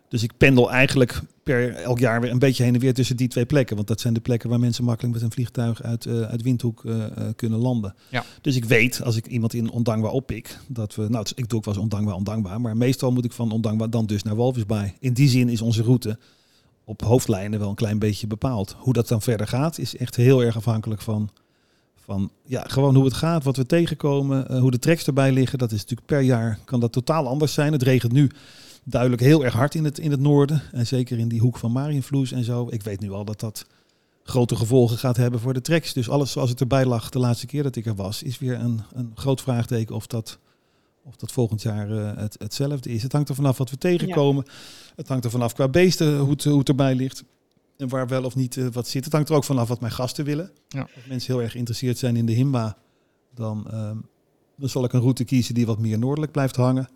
Dus 0.07 0.23
ik 0.23 0.37
pendel 0.37 0.71
eigenlijk 0.71 1.21
per 1.43 1.75
elk 1.75 1.99
jaar 1.99 2.21
weer 2.21 2.31
een 2.31 2.39
beetje 2.39 2.63
heen 2.63 2.73
en 2.73 2.79
weer 2.79 2.93
tussen 2.93 3.17
die 3.17 3.27
twee 3.27 3.45
plekken. 3.45 3.75
Want 3.75 3.87
dat 3.87 4.01
zijn 4.01 4.13
de 4.13 4.19
plekken 4.19 4.49
waar 4.49 4.59
mensen 4.59 4.83
makkelijk 4.83 5.13
met 5.13 5.23
een 5.23 5.31
vliegtuig 5.31 5.83
uit, 5.83 6.05
eh, 6.05 6.21
uit 6.21 6.41
Windhoek 6.41 6.85
eh, 6.85 7.05
eh, 7.05 7.33
kunnen 7.35 7.59
landen. 7.59 7.95
Ja. 8.09 8.25
Dus 8.41 8.55
ik 8.55 8.65
weet, 8.65 9.03
als 9.03 9.15
ik 9.15 9.27
iemand 9.27 9.53
in 9.53 9.71
Ondangwa 9.71 10.09
oppik, 10.09 10.59
dat 10.67 10.95
we... 10.95 11.09
Nou, 11.09 11.25
ik 11.35 11.49
doe 11.49 11.57
ook 11.57 11.65
wel 11.65 11.73
eens 11.73 11.83
Ondangwa, 11.83 12.13
Ondangwa. 12.13 12.57
Maar 12.57 12.77
meestal 12.77 13.11
moet 13.11 13.25
ik 13.25 13.31
van 13.31 13.51
Ondangwa 13.51 13.87
dan 13.87 14.05
dus 14.05 14.23
naar 14.23 14.35
Walvisbaai. 14.35 14.93
In 14.99 15.13
die 15.13 15.29
zin 15.29 15.49
is 15.49 15.61
onze 15.61 15.83
route 15.83 16.17
op 16.85 17.01
hoofdlijnen 17.01 17.59
wel 17.59 17.69
een 17.69 17.75
klein 17.75 17.99
beetje 17.99 18.27
bepaald. 18.27 18.75
Hoe 18.77 18.93
dat 18.93 19.07
dan 19.07 19.21
verder 19.21 19.47
gaat, 19.47 19.77
is 19.77 19.97
echt 19.97 20.15
heel 20.15 20.43
erg 20.43 20.55
afhankelijk 20.55 21.01
van, 21.01 21.29
van 21.95 22.31
ja, 22.45 22.63
gewoon 22.67 22.95
hoe 22.95 23.05
het 23.05 23.13
gaat, 23.13 23.43
wat 23.43 23.57
we 23.57 23.65
tegenkomen, 23.65 24.47
eh, 24.47 24.59
hoe 24.59 24.71
de 24.71 24.79
tracks 24.79 25.07
erbij 25.07 25.31
liggen. 25.31 25.59
Dat 25.59 25.71
is 25.71 25.79
natuurlijk 25.79 26.07
per 26.07 26.21
jaar, 26.21 26.59
kan 26.65 26.79
dat 26.79 26.91
totaal 26.91 27.27
anders 27.27 27.53
zijn. 27.53 27.71
Het 27.71 27.83
regent 27.83 28.11
nu 28.11 28.31
duidelijk 28.83 29.21
heel 29.21 29.43
erg 29.43 29.53
hard 29.53 29.75
in 29.75 29.83
het, 29.83 29.99
in 29.99 30.11
het 30.11 30.19
noorden. 30.19 30.61
En 30.71 30.87
zeker 30.87 31.19
in 31.19 31.27
die 31.27 31.39
hoek 31.39 31.57
van 31.57 31.71
Marienvloes 31.71 32.31
en 32.31 32.43
zo. 32.43 32.67
Ik 32.69 32.83
weet 32.83 32.99
nu 32.99 33.11
al 33.11 33.25
dat 33.25 33.39
dat 33.39 33.65
grote 34.23 34.55
gevolgen 34.55 34.97
gaat 34.97 35.17
hebben 35.17 35.39
voor 35.39 35.53
de 35.53 35.61
tracks. 35.61 35.93
Dus 35.93 36.09
alles 36.09 36.31
zoals 36.31 36.49
het 36.49 36.59
erbij 36.59 36.85
lag 36.85 37.09
de 37.09 37.19
laatste 37.19 37.45
keer 37.45 37.63
dat 37.63 37.75
ik 37.75 37.85
er 37.85 37.95
was, 37.95 38.23
is 38.23 38.39
weer 38.39 38.59
een, 38.59 38.81
een 38.93 39.11
groot 39.15 39.41
vraagteken 39.41 39.95
of 39.95 40.07
dat, 40.07 40.37
of 41.03 41.15
dat 41.15 41.31
volgend 41.31 41.61
jaar 41.61 41.91
eh, 41.91 42.17
het, 42.17 42.35
hetzelfde 42.39 42.89
is. 42.89 43.03
Het 43.03 43.11
hangt 43.11 43.29
er 43.29 43.35
vanaf 43.35 43.57
wat 43.57 43.69
we 43.69 43.77
tegenkomen. 43.77 44.45
Het 44.95 45.07
hangt 45.07 45.25
er 45.25 45.31
vanaf 45.31 45.53
qua 45.53 45.67
beesten 45.67 46.17
hoe 46.17 46.29
het, 46.29 46.43
hoe 46.43 46.59
het 46.59 46.69
erbij 46.69 46.95
ligt. 46.95 47.23
En 47.77 47.89
waar 47.89 48.07
wel 48.07 48.23
of 48.23 48.35
niet 48.35 48.57
eh, 48.57 48.67
wat 48.67 48.87
zit. 48.87 49.03
Het 49.03 49.13
hangt 49.13 49.29
er 49.29 49.35
ook 49.35 49.43
vanaf 49.43 49.67
wat 49.67 49.79
mijn 49.79 49.93
gasten 49.93 50.25
willen. 50.25 50.51
Ja. 50.67 50.81
Als 50.81 51.05
mensen 51.07 51.33
heel 51.33 51.41
erg 51.41 51.51
geïnteresseerd 51.51 51.97
zijn 51.97 52.15
in 52.15 52.25
de 52.25 52.33
Himba, 52.33 52.77
dan, 53.33 53.67
ehm, 53.71 53.97
dan 54.57 54.69
zal 54.69 54.83
ik 54.83 54.93
een 54.93 54.99
route 54.99 55.23
kiezen 55.23 55.53
die 55.53 55.65
wat 55.65 55.79
meer 55.79 55.99
noordelijk 55.99 56.31
blijft 56.31 56.55
hangen. 56.55 56.89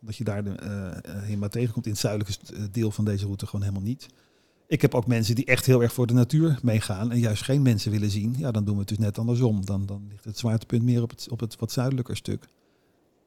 Omdat 0.00 0.16
je 0.16 0.24
daar 0.24 0.44
de 0.44 0.50
eh, 0.50 1.22
Himba 1.22 1.48
tegenkomt. 1.48 1.86
In 1.86 1.92
het 1.92 2.00
zuidelijke 2.00 2.70
deel 2.70 2.90
van 2.90 3.04
deze 3.04 3.24
route 3.24 3.46
gewoon 3.46 3.62
helemaal 3.62 3.86
niet. 3.86 4.06
Ik 4.66 4.82
heb 4.82 4.94
ook 4.94 5.06
mensen 5.06 5.34
die 5.34 5.44
echt 5.44 5.66
heel 5.66 5.82
erg 5.82 5.92
voor 5.92 6.06
de 6.06 6.14
natuur 6.14 6.58
meegaan 6.62 7.12
en 7.12 7.18
juist 7.18 7.42
geen 7.42 7.62
mensen 7.62 7.90
willen 7.90 8.10
zien. 8.10 8.34
Ja, 8.38 8.50
dan 8.50 8.64
doen 8.64 8.74
we 8.74 8.80
het 8.80 8.88
dus 8.88 8.98
net 8.98 9.18
andersom. 9.18 9.64
Dan, 9.64 9.86
dan 9.86 10.06
ligt 10.08 10.24
het 10.24 10.38
zwaartepunt 10.38 10.82
meer 10.82 11.02
op 11.02 11.10
het, 11.10 11.26
op 11.30 11.40
het 11.40 11.56
wat 11.56 11.72
zuidelijker 11.72 12.16
stuk. 12.16 12.48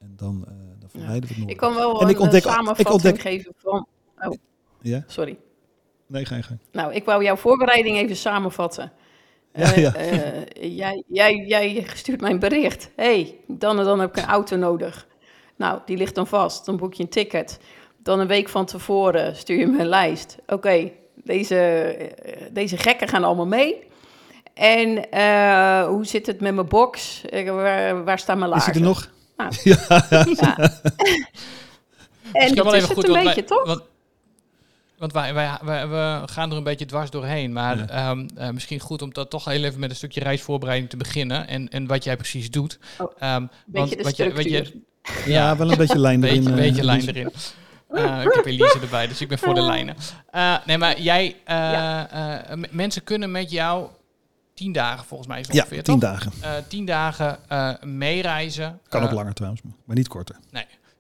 En 0.01 0.13
dan, 0.15 0.43
eh 0.47 0.53
dan 0.79 0.89
vermijden 0.89 1.29
we 1.29 1.35
het. 1.41 1.49
Ik 1.49 1.57
kan 1.57 1.75
wel 1.75 1.99
En 1.99 2.05
een 2.07 2.13
ik 2.13 2.19
ontdek- 2.19 2.43
eh, 2.45 2.49
ik 2.51 2.55
samenvatting 2.57 2.87
ontdek- 2.89 3.19
geven 3.21 3.53
van... 3.57 3.87
Ja? 4.81 5.03
Sorry. 5.07 5.37
Nee, 6.07 6.25
ga 6.25 6.35
je 6.35 6.43
gang. 6.43 6.59
Nou, 6.71 6.93
ik 6.93 7.05
wou 7.05 7.23
jouw 7.23 7.35
voorbereiding 7.35 7.97
even 7.97 8.15
samenvatten. 8.15 8.91
Ja, 9.53 9.75
ja. 9.75 9.93
eh, 9.95 10.75
jij, 10.75 11.03
jij, 11.07 11.35
jij 11.47 11.85
stuurt 11.93 12.21
mij 12.21 12.31
een 12.31 12.39
bericht. 12.39 12.89
hey, 12.95 13.35
dan 13.47 13.79
en 13.79 13.85
dan 13.85 13.99
heb 13.99 14.09
ik 14.17 14.23
een 14.23 14.29
auto 14.29 14.55
nodig. 14.57 15.07
Nou, 15.55 15.79
die 15.85 15.97
ligt 15.97 16.15
dan 16.15 16.27
vast. 16.27 16.65
Dan 16.65 16.77
boek 16.77 16.93
je 16.93 17.03
een 17.03 17.09
ticket. 17.09 17.59
Dan 17.97 18.19
een 18.19 18.27
week 18.27 18.49
van 18.49 18.65
tevoren 18.65 19.35
stuur 19.35 19.57
je 19.59 19.67
me 19.67 19.79
een 19.79 19.85
lijst. 19.87 20.37
Oké, 20.47 20.91
deze, 21.23 21.95
deze 22.51 22.77
gekken 22.77 23.07
gaan 23.07 23.23
allemaal 23.23 23.47
mee. 23.47 23.83
En 24.53 24.87
hoe 25.87 26.05
zit 26.05 26.25
het 26.27 26.41
met 26.41 26.53
mijn 26.55 26.67
box? 26.67 27.21
Waar, 27.45 28.03
waar 28.03 28.19
staan 28.19 28.39
mijn 28.39 28.49
Is 28.51 28.55
laarzen? 28.55 28.71
hij 28.73 28.81
er 28.81 28.87
nog? 28.87 29.11
Ah. 29.45 29.51
ja, 29.63 30.05
ja. 30.09 30.25
Ja. 30.39 30.57
en 32.33 32.55
dat 32.55 32.73
is 32.73 32.81
het 32.87 32.89
een 32.89 33.11
want 33.11 33.23
beetje, 33.23 33.23
wij- 33.23 33.41
toch? 33.43 33.65
Want, 33.65 33.81
want 34.97 35.13
wij, 35.13 35.33
wij, 35.33 35.57
wij- 35.61 35.87
we 35.87 36.21
gaan 36.25 36.51
er 36.51 36.57
een 36.57 36.63
beetje 36.63 36.85
dwars 36.85 37.09
doorheen. 37.09 37.53
Maar 37.53 37.77
Ja. 37.77 37.87
ehm, 37.87 38.27
eh, 38.35 38.49
misschien 38.49 38.79
goed 38.79 39.01
om 39.01 39.13
dat 39.13 39.29
toch 39.29 39.45
heel 39.45 39.63
even 39.63 39.79
met 39.79 39.89
een 39.89 39.95
stukje 39.95 40.19
reisvoorbereiding 40.19 40.89
te 40.89 40.97
beginnen. 40.97 41.47
En, 41.47 41.69
en 41.69 41.87
wat 41.87 42.03
jij 42.03 42.15
precies 42.17 42.49
doet. 42.51 42.79
Oh, 42.97 43.11
Ehm, 43.19 43.45
beetje 43.65 43.95
de 43.95 44.03
wat 44.03 44.17
je, 44.17 44.33
wat 44.33 44.43
je, 44.43 44.81
Ja, 45.25 45.57
wel 45.57 45.71
een 45.71 45.77
beetje 45.77 45.99
lijn 45.99 46.23
erin. 46.23 46.43
beetje, 46.43 46.49
eh, 46.49 46.55
beetje 46.55 46.83
lijn 46.83 47.07
erin. 47.07 47.31
Eh, 47.89 48.21
ik 48.23 48.33
heb 48.33 48.45
Elise 48.45 48.79
erbij, 48.81 49.07
dus 49.07 49.21
ik 49.21 49.27
ben 49.27 49.37
voor 49.39 49.53
de 49.53 49.61
lijnen. 49.61 49.95
Eh, 50.31 50.55
nee, 50.65 50.77
maar 50.77 51.01
jij, 51.01 51.35
eh, 51.45 51.99
eh, 52.51 52.59
mensen 52.71 53.03
kunnen 53.03 53.31
met 53.31 53.51
jou 53.51 53.87
tien 54.61 54.71
dagen 54.71 55.05
volgens 55.05 55.29
mij 55.29 55.39
is 55.39 55.47
het 55.47 55.55
Ja, 55.55 55.61
ongeveer, 55.61 55.83
tien 55.83 55.99
toch? 55.99 56.09
dagen. 56.09 56.31
Eh, 56.41 56.51
tien 56.67 56.85
dagen 56.85 57.37
eh, 57.47 57.73
meereizen. 57.83 58.79
Kan 58.87 59.01
Eh, 59.01 59.07
ook 59.07 59.13
langer 59.13 59.33
trouwens, 59.33 59.61
maar 59.85 59.95
niet 59.95 60.07
korter. 60.07 60.35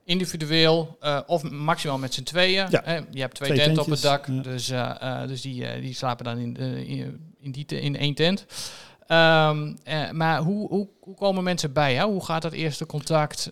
individueel 0.03 0.97
eh, 0.99 1.19
of 1.27 1.49
maximaal 1.49 1.97
met 1.97 2.13
z'n 2.13 2.23
tweeën. 2.23 2.67
Ja. 2.69 2.83
Eh, 2.83 3.01
je 3.11 3.19
hebt 3.21 3.35
twee, 3.35 3.49
Twee 3.49 3.65
tenten 3.65 3.83
op 3.83 3.89
het 3.89 4.01
dak, 4.01 4.27
ja. 4.27 4.41
dus, 4.41 4.69
eh, 4.69 5.21
eh, 5.21 5.27
dus 5.27 5.41
die, 5.41 5.65
eh, 5.65 5.81
die 5.81 5.93
slapen 5.93 6.25
dan 6.25 6.37
in, 6.37 6.57
eh, 6.57 6.89
in, 7.39 7.51
die 7.51 7.65
te- 7.65 7.81
in 7.81 7.97
één 7.97 8.13
tent. 8.15 8.45
Ehm, 9.07 9.73
eh, 9.83 10.11
maar 10.11 10.39
hoe, 10.41 10.67
hoe, 10.67 10.87
hoe 10.99 11.15
komen 11.15 11.43
mensen 11.43 11.73
bij 11.73 11.93
jou? 11.93 12.11
Hoe 12.11 12.25
gaat 12.25 12.41
dat 12.41 12.53
eerste 12.53 12.85
contact? 12.85 13.49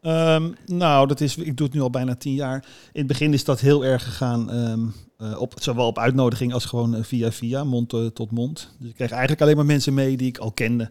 Eh, 0.00 0.20
Ehm, 0.40 0.50
nou, 0.66 1.06
dat 1.06 1.20
is, 1.20 1.36
ik 1.36 1.56
doe 1.56 1.66
het 1.66 1.74
nu 1.74 1.82
al 1.82 1.90
bijna 1.90 2.14
tien 2.14 2.34
jaar. 2.34 2.64
In 2.92 2.98
het 2.98 3.06
begin 3.06 3.32
is 3.32 3.44
dat 3.44 3.60
heel 3.60 3.84
erg 3.84 4.04
gegaan, 4.04 4.50
ehm, 4.50 4.86
eh, 5.16 5.40
op, 5.40 5.54
zowel 5.60 5.86
op 5.86 5.98
uitnodiging 5.98 6.52
als 6.52 6.64
gewoon 6.64 6.94
eh, 6.94 7.02
via 7.02 7.32
via, 7.32 7.64
mond 7.64 7.92
eh, 7.92 8.06
tot 8.06 8.30
mond. 8.30 8.74
Dus 8.78 8.88
ik 8.88 8.94
kreeg 8.94 9.10
eigenlijk 9.10 9.40
alleen 9.40 9.56
maar 9.56 9.66
mensen 9.66 9.94
mee 9.94 10.16
die 10.16 10.28
ik 10.28 10.38
al 10.38 10.52
kende. 10.52 10.90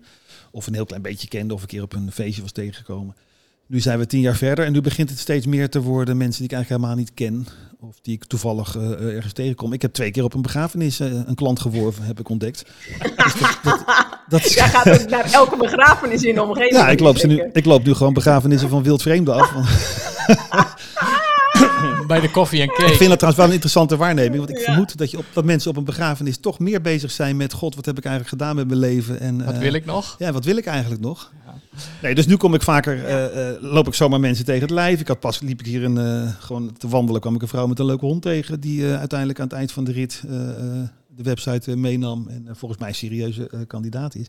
Of 0.52 0.68
een 0.68 0.74
heel 0.74 0.86
klein 0.86 1.02
beetje 1.02 1.28
kende, 1.28 1.54
of 1.54 1.62
een 1.62 1.68
keer 1.68 1.84
op 1.84 1.94
een 1.94 2.12
feestje 2.12 2.42
was 2.42 2.52
tegengekomen. 2.52 3.16
Nu 3.70 3.80
zijn 3.80 4.00
we 4.00 4.06
tien 4.06 4.20
jaar 4.20 4.36
verder 4.36 4.66
en 4.66 4.72
nu 4.72 4.82
begint 4.82 5.10
het 5.10 5.20
steeds 5.20 5.46
meer 5.46 5.70
te 5.70 5.82
worden 5.82 6.18
mensen 6.18 6.42
die 6.42 6.50
ik 6.50 6.56
eigenlijk 6.56 6.82
helemaal 6.82 7.04
niet 7.04 7.14
ken. 7.14 7.48
Of 7.80 8.00
die 8.02 8.14
ik 8.14 8.26
toevallig 8.26 8.76
eh, 8.76 8.92
eh, 8.92 9.16
ergens 9.16 9.34
tegenkom. 9.34 9.74
Ik 9.74 9.82
heb 9.82 9.94
twee 9.94 10.12
keer 10.12 10.24
op 10.24 10.34
een 10.34 10.42
begrafenis 10.42 11.00
eh, 11.00 11.08
een 11.26 11.36
klant 11.36 11.60
geworven, 11.60 12.04
heb 12.04 12.20
ik 12.20 12.30
ontdekt. 12.30 12.66
Dus 13.16 13.34
dat, 13.40 13.60
dat, 13.64 13.84
dat 14.28 14.46
is, 14.46 14.54
Jij 14.64 14.70
gaat 14.70 15.02
ook 15.02 15.10
naar 15.10 15.32
elke 15.32 15.58
begrafenis 15.58 16.24
in 16.24 16.36
de 16.36 16.44
omgeving. 16.44 16.76
ja, 16.76 16.90
ik 16.90 17.00
loop, 17.00 17.18
ze 17.18 17.28
nu, 17.28 17.44
ik 17.54 17.66
loop 17.66 17.86
nu 17.86 17.94
gewoon 17.94 18.14
begrafenissen 18.14 18.70
van 18.70 18.84
wildvreemden 18.84 19.34
af. 19.34 19.54
Bij 22.10 22.20
de 22.20 22.32
koffie 22.32 22.60
en 22.62 22.66
Ik 22.68 22.74
cake. 22.74 22.88
vind 22.96 23.10
dat 23.10 23.18
trouwens 23.20 23.36
wel 23.36 23.46
een 23.46 23.52
interessante 23.52 23.98
waarneming. 23.98 24.38
Want 24.38 24.50
ik 24.50 24.58
Ja. 24.58 24.64
vermoed 24.64 24.98
dat, 24.98 25.12
je 25.12 25.18
op, 25.18 25.26
dat 25.34 25.46
mensen 25.46 25.70
op 25.72 25.78
een 25.78 25.84
begrafenis 25.84 26.38
toch 26.38 26.60
meer 26.60 26.82
bezig 26.82 27.12
zijn 27.12 27.38
met... 27.38 27.54
God, 27.54 27.76
wat 27.76 27.86
heb 27.86 27.98
ik 27.98 28.06
eigenlijk 28.06 28.36
gedaan 28.38 28.56
met 28.56 28.68
mijn 28.68 28.80
leven? 28.80 29.20
En, 29.20 29.46
Wat 29.46 29.54
eh, 29.54 29.60
wil 29.60 29.74
ik 29.74 29.86
nog? 29.86 30.16
Ja, 30.20 30.32
wat 30.32 30.46
wil 30.46 30.58
ik 30.58 30.66
eigenlijk 30.66 31.02
nog? 31.02 31.32
Ja. 31.46 31.54
Nee, 32.02 32.16
dus 32.16 32.26
nu 32.28 32.36
kom 32.38 32.54
ik 32.54 32.62
vaker, 32.62 33.06
eh, 33.06 33.50
eh, 33.50 33.56
loop 33.62 33.88
ik 33.88 33.94
zomaar 33.94 34.20
mensen 34.20 34.46
tegen 34.46 34.62
het 34.62 34.70
lijf. 34.72 35.00
Ik 35.00 35.08
had 35.08 35.20
pas, 35.20 35.40
liep 35.40 35.60
ik 35.60 35.66
hier 35.66 35.84
een, 35.84 35.98
eh, 35.98 36.30
gewoon 36.40 36.74
te 36.78 36.88
wandelen, 36.88 37.22
kwam 37.22 37.36
ik 37.36 37.42
een 37.42 37.48
vrouw 37.48 37.68
met 37.68 37.80
een 37.80 37.86
leuke 37.86 38.06
hond 38.06 38.22
tegen. 38.22 38.60
Die 38.60 38.86
eh, 38.92 38.98
uiteindelijk 39.00 39.40
aan 39.40 39.46
het 39.48 39.56
eind 39.56 39.72
van 39.72 39.84
de 39.84 39.92
rit 39.92 40.24
eh, 40.30 40.50
eh, 40.50 40.56
de 41.16 41.24
website 41.24 41.76
meenam. 41.76 42.28
En 42.30 42.48
volgens 42.56 42.80
mij 42.80 42.90
een 42.90 42.96
serieuze 42.96 43.50
kandidaat 43.68 44.16
is. 44.16 44.28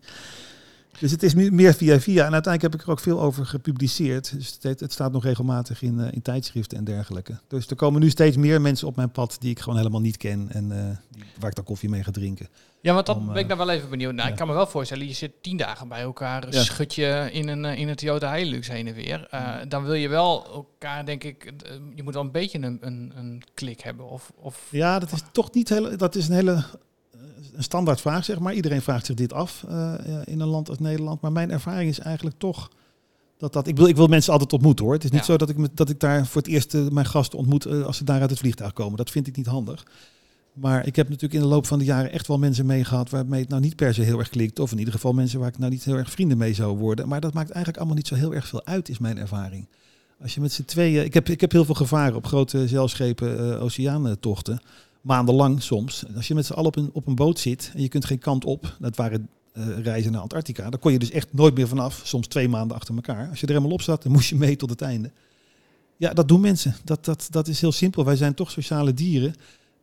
Dus 0.99 1.11
het 1.11 1.23
is 1.23 1.35
meer 1.35 1.75
via 1.75 2.01
via. 2.01 2.25
En 2.27 2.33
uiteindelijk 2.33 2.63
heb 2.63 2.75
ik 2.75 2.87
er 2.87 2.93
ook 2.93 3.01
veel 3.01 3.21
over 3.21 3.47
gepubliceerd. 3.47 4.33
Dus 4.37 4.59
het, 4.61 4.81
het 4.81 4.93
staat 4.93 5.13
nog 5.13 5.25
regelmatig 5.25 5.83
in, 5.83 6.01
eh, 6.01 6.13
in 6.13 6.23
tijdschriften 6.23 6.79
en 6.79 6.85
dergelijke. 6.85 7.39
Dus 7.49 7.67
er 7.67 7.77
komen 7.77 8.01
nu 8.01 8.11
steeds 8.11 8.37
meer 8.37 8.61
mensen 8.61 8.87
op 8.87 8.97
mijn 8.97 9.11
pad 9.11 9.37
die 9.41 9.51
ik 9.51 9.59
gewoon 9.59 9.79
helemaal 9.79 10.01
niet 10.01 10.17
ken. 10.17 10.47
En 10.53 10.73
eh, 10.73 10.97
waar 11.39 11.49
ik 11.51 11.55
dan 11.57 11.65
koffie 11.65 11.89
mee 11.89 12.05
ga 12.05 12.11
drinken. 12.11 12.49
Ja, 12.83 12.95
want 12.95 13.07
dat 13.07 13.17
Om, 13.17 13.27
ben 13.27 13.37
ik 13.37 13.49
daar 13.49 13.57
wel 13.57 13.71
even 13.71 13.91
benieuwd 13.91 14.15
naar. 14.15 14.25
ja. 14.25 14.31
Ik 14.31 14.37
kan 14.37 14.47
me 14.47 14.53
wel 14.55 14.67
voorstellen, 14.67 15.07
je 15.07 15.13
zit 15.13 15.33
tien 15.43 15.57
dagen 15.57 15.89
bij 15.89 16.01
elkaar, 16.01 16.53
Ja. 16.53 16.63
schud 16.63 16.95
je 16.95 17.29
in 17.33 17.49
een, 17.49 17.65
in 17.65 17.89
een 17.89 17.97
Toyota 17.97 18.35
Hilux 18.35 18.69
heen 18.69 18.87
en 18.87 18.95
weer. 18.95 19.29
Dan 19.69 19.85
wil 19.85 19.95
je 19.95 20.09
wel 20.09 20.47
elkaar, 20.53 21.07
denk 21.07 21.25
ik, 21.25 21.53
je 21.95 22.03
moet 22.03 22.15
wel 22.15 22.23
een 22.23 22.31
beetje 22.31 22.59
een, 22.59 22.79
een, 22.81 23.13
een 23.17 23.43
klik 23.55 23.81
hebben. 23.81 24.09
Of, 24.09 24.33
of 24.37 24.69
Ja, 24.71 24.99
dat 24.99 25.13
is 25.13 25.23
toch 25.33 25.53
niet 25.53 25.69
heel. 25.69 25.97
Dat 25.97 26.15
is 26.15 26.29
een 26.29 26.35
hele 26.35 26.65
een 27.53 27.63
standaard 27.63 28.01
vraag, 28.01 28.25
zeg 28.25 28.39
maar. 28.39 28.55
Iedereen 28.55 28.83
vraagt 28.83 29.07
zich 29.07 29.15
dit 29.15 29.33
af 29.33 29.65
eh, 29.69 29.95
ja, 30.07 30.23
in 30.25 30.41
een 30.41 30.49
land 30.49 30.69
als 30.69 30.79
Nederland. 30.79 31.21
Maar 31.21 31.33
mijn 31.33 31.51
ervaring 31.51 31.91
is 31.91 31.99
eigenlijk 31.99 32.39
toch 32.39 32.71
dat 33.39 33.53
dat. 33.53 33.67
Ik 33.67 33.77
wil, 33.77 33.87
ik 33.87 33.97
wil 33.97 34.07
mensen 34.07 34.33
altijd 34.33 34.53
ontmoeten 34.53 34.85
hoor. 34.85 34.95
Het 34.95 35.05
is 35.05 35.11
niet 35.11 35.21
Ja. 35.21 35.27
zo 35.27 35.37
dat 35.37 35.49
ik, 35.49 35.57
dat 35.75 35.89
ik 35.91 36.01
daar 36.01 36.27
voor 36.27 36.43
het 36.43 36.51
eerst 36.51 36.75
eh, 36.75 36.89
mijn 36.89 37.07
gasten 37.07 37.39
ontmoet 37.39 37.67
eh, 37.67 37.83
als 37.83 37.97
ze 37.97 38.05
daar 38.05 38.21
uit 38.21 38.31
het 38.31 38.39
vliegtuig 38.39 38.73
komen. 38.73 38.97
Dat 38.97 39.11
vind 39.11 39.27
ik 39.27 39.37
niet 39.37 39.47
handig. 39.47 39.87
Maar 40.53 40.87
ik 40.87 40.97
heb 40.97 41.07
natuurlijk 41.07 41.35
in 41.35 41.41
de 41.41 41.55
loop 41.55 41.67
van 41.67 41.79
de 41.79 41.85
jaren 41.85 42.13
echt 42.13 42.27
wel 42.27 42.39
mensen 42.39 42.67
meegehad 42.67 43.11
waarmee 43.11 43.41
het 43.41 43.49
nou 43.49 43.63
niet 43.63 43.77
per 43.77 43.95
se 43.95 44.03
heel 44.03 44.19
erg 44.19 44.29
klikt. 44.29 44.59
Of 44.59 44.73
in 44.73 44.79
ieder 44.79 44.93
geval 44.95 45.13
mensen 45.13 45.39
waar 45.39 45.49
ik 45.49 45.59
nou 45.59 45.71
niet 45.71 45.85
heel 45.85 45.97
erg 45.97 46.11
vrienden 46.11 46.39
mee 46.39 46.55
zou 46.55 46.79
worden. 46.79 47.09
Maar 47.09 47.21
dat 47.21 47.35
maakt 47.35 47.49
eigenlijk 47.51 47.77
allemaal 47.77 47.97
niet 47.97 48.07
zo 48.07 48.15
heel 48.15 48.35
erg 48.35 48.47
veel 48.47 48.67
uit, 48.67 48.89
is 48.89 48.99
mijn 48.99 49.19
ervaring. 49.19 49.69
Als 50.23 50.35
je 50.35 50.41
met 50.41 50.53
z'n 50.53 50.65
tweeën. 50.65 51.05
Ik 51.05 51.15
heb, 51.15 51.29
ik 51.29 51.41
heb 51.41 51.53
heel 51.53 51.65
veel 51.65 51.75
gevaren 51.75 52.17
op 52.17 52.27
grote 52.27 52.69
zeilschepen, 52.69 53.55
eh 53.55 53.63
oceaantochten. 53.63 54.61
Maandenlang 55.01 55.63
soms. 55.63 56.05
Als 56.17 56.29
je 56.29 56.35
met 56.35 56.47
z'n 56.47 56.53
allen 56.53 56.67
op 56.67 56.77
een, 56.77 56.91
op 56.93 57.07
een 57.07 57.15
boot 57.15 57.39
zit 57.39 57.71
en 57.75 57.83
je 57.83 57.89
kunt 57.89 58.05
geen 58.05 58.19
kant 58.19 58.45
op. 58.45 58.77
Dat 58.79 58.97
waren 58.97 59.29
eh, 59.53 59.79
reizen 59.79 60.13
naar 60.13 60.21
Antarctica. 60.21 60.71
Daar 60.71 60.81
kon 60.81 60.93
je 60.93 60.99
dus 60.99 61.11
echt 61.11 61.33
nooit 61.33 61.55
meer 61.55 61.69
vanaf. 61.69 62.01
Soms 62.05 62.27
twee 62.27 62.49
maanden 62.49 62.77
achter 62.77 62.95
elkaar. 62.95 63.29
Als 63.29 63.41
je 63.41 63.47
er 63.47 63.53
helemaal 63.53 63.73
op 63.75 63.83
zat, 63.83 64.03
dan 64.03 64.13
moest 64.13 64.29
je 64.29 64.37
mee 64.37 64.57
tot 64.57 64.71
het 64.71 64.81
einde. 64.83 65.11
Ja, 65.97 66.13
dat 66.13 66.29
doen 66.29 66.41
mensen. 66.41 66.75
Dat, 66.85 67.05
dat, 67.05 67.27
dat 67.31 67.49
is 67.49 67.61
heel 67.61 67.73
simpel. 67.73 68.05
Wij 68.05 68.17
zijn 68.17 68.35
toch 68.35 68.51
sociale 68.51 68.95
dieren. 68.95 69.35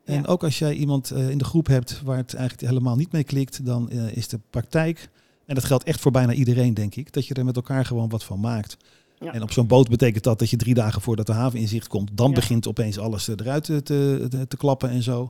En 0.05 0.15
Ja. 0.21 0.23
ook 0.25 0.43
als 0.43 0.59
jij 0.59 0.73
iemand 0.73 1.11
eh, 1.11 1.29
in 1.29 1.37
de 1.37 1.43
groep 1.45 1.67
hebt 1.67 2.01
waar 2.03 2.17
het 2.17 2.33
eigenlijk 2.33 2.69
helemaal 2.69 2.95
niet 2.95 3.11
mee 3.11 3.23
klikt, 3.23 3.65
dan 3.65 3.89
eh, 3.89 4.15
is 4.17 4.27
de 4.27 4.39
praktijk, 4.49 5.09
en 5.45 5.55
dat 5.55 5.63
geldt 5.63 5.83
echt 5.83 5.99
voor 5.99 6.11
bijna 6.11 6.33
iedereen, 6.33 6.73
denk 6.73 6.95
ik, 6.95 7.13
dat 7.13 7.27
je 7.27 7.33
er 7.33 7.45
met 7.45 7.55
elkaar 7.55 7.85
gewoon 7.85 8.09
wat 8.09 8.23
van 8.23 8.39
maakt. 8.39 8.77
Ja. 9.19 9.33
En 9.33 9.41
op 9.41 9.51
zo'n 9.51 9.67
boot 9.67 9.89
betekent 9.89 10.23
dat 10.23 10.39
dat 10.39 10.49
je 10.49 10.57
drie 10.57 10.73
dagen 10.73 11.01
voordat 11.01 11.25
de 11.25 11.33
haven 11.33 11.59
in 11.59 11.67
zicht 11.67 11.87
komt, 11.87 12.09
dan 12.13 12.29
Ja. 12.29 12.35
begint 12.35 12.67
opeens 12.67 12.99
alles 12.99 13.27
eh, 13.27 13.35
eruit 13.37 13.63
te, 13.63 13.83
te, 13.83 14.45
te, 14.47 14.57
klappen 14.57 14.89
en 14.89 15.03
zo. 15.03 15.29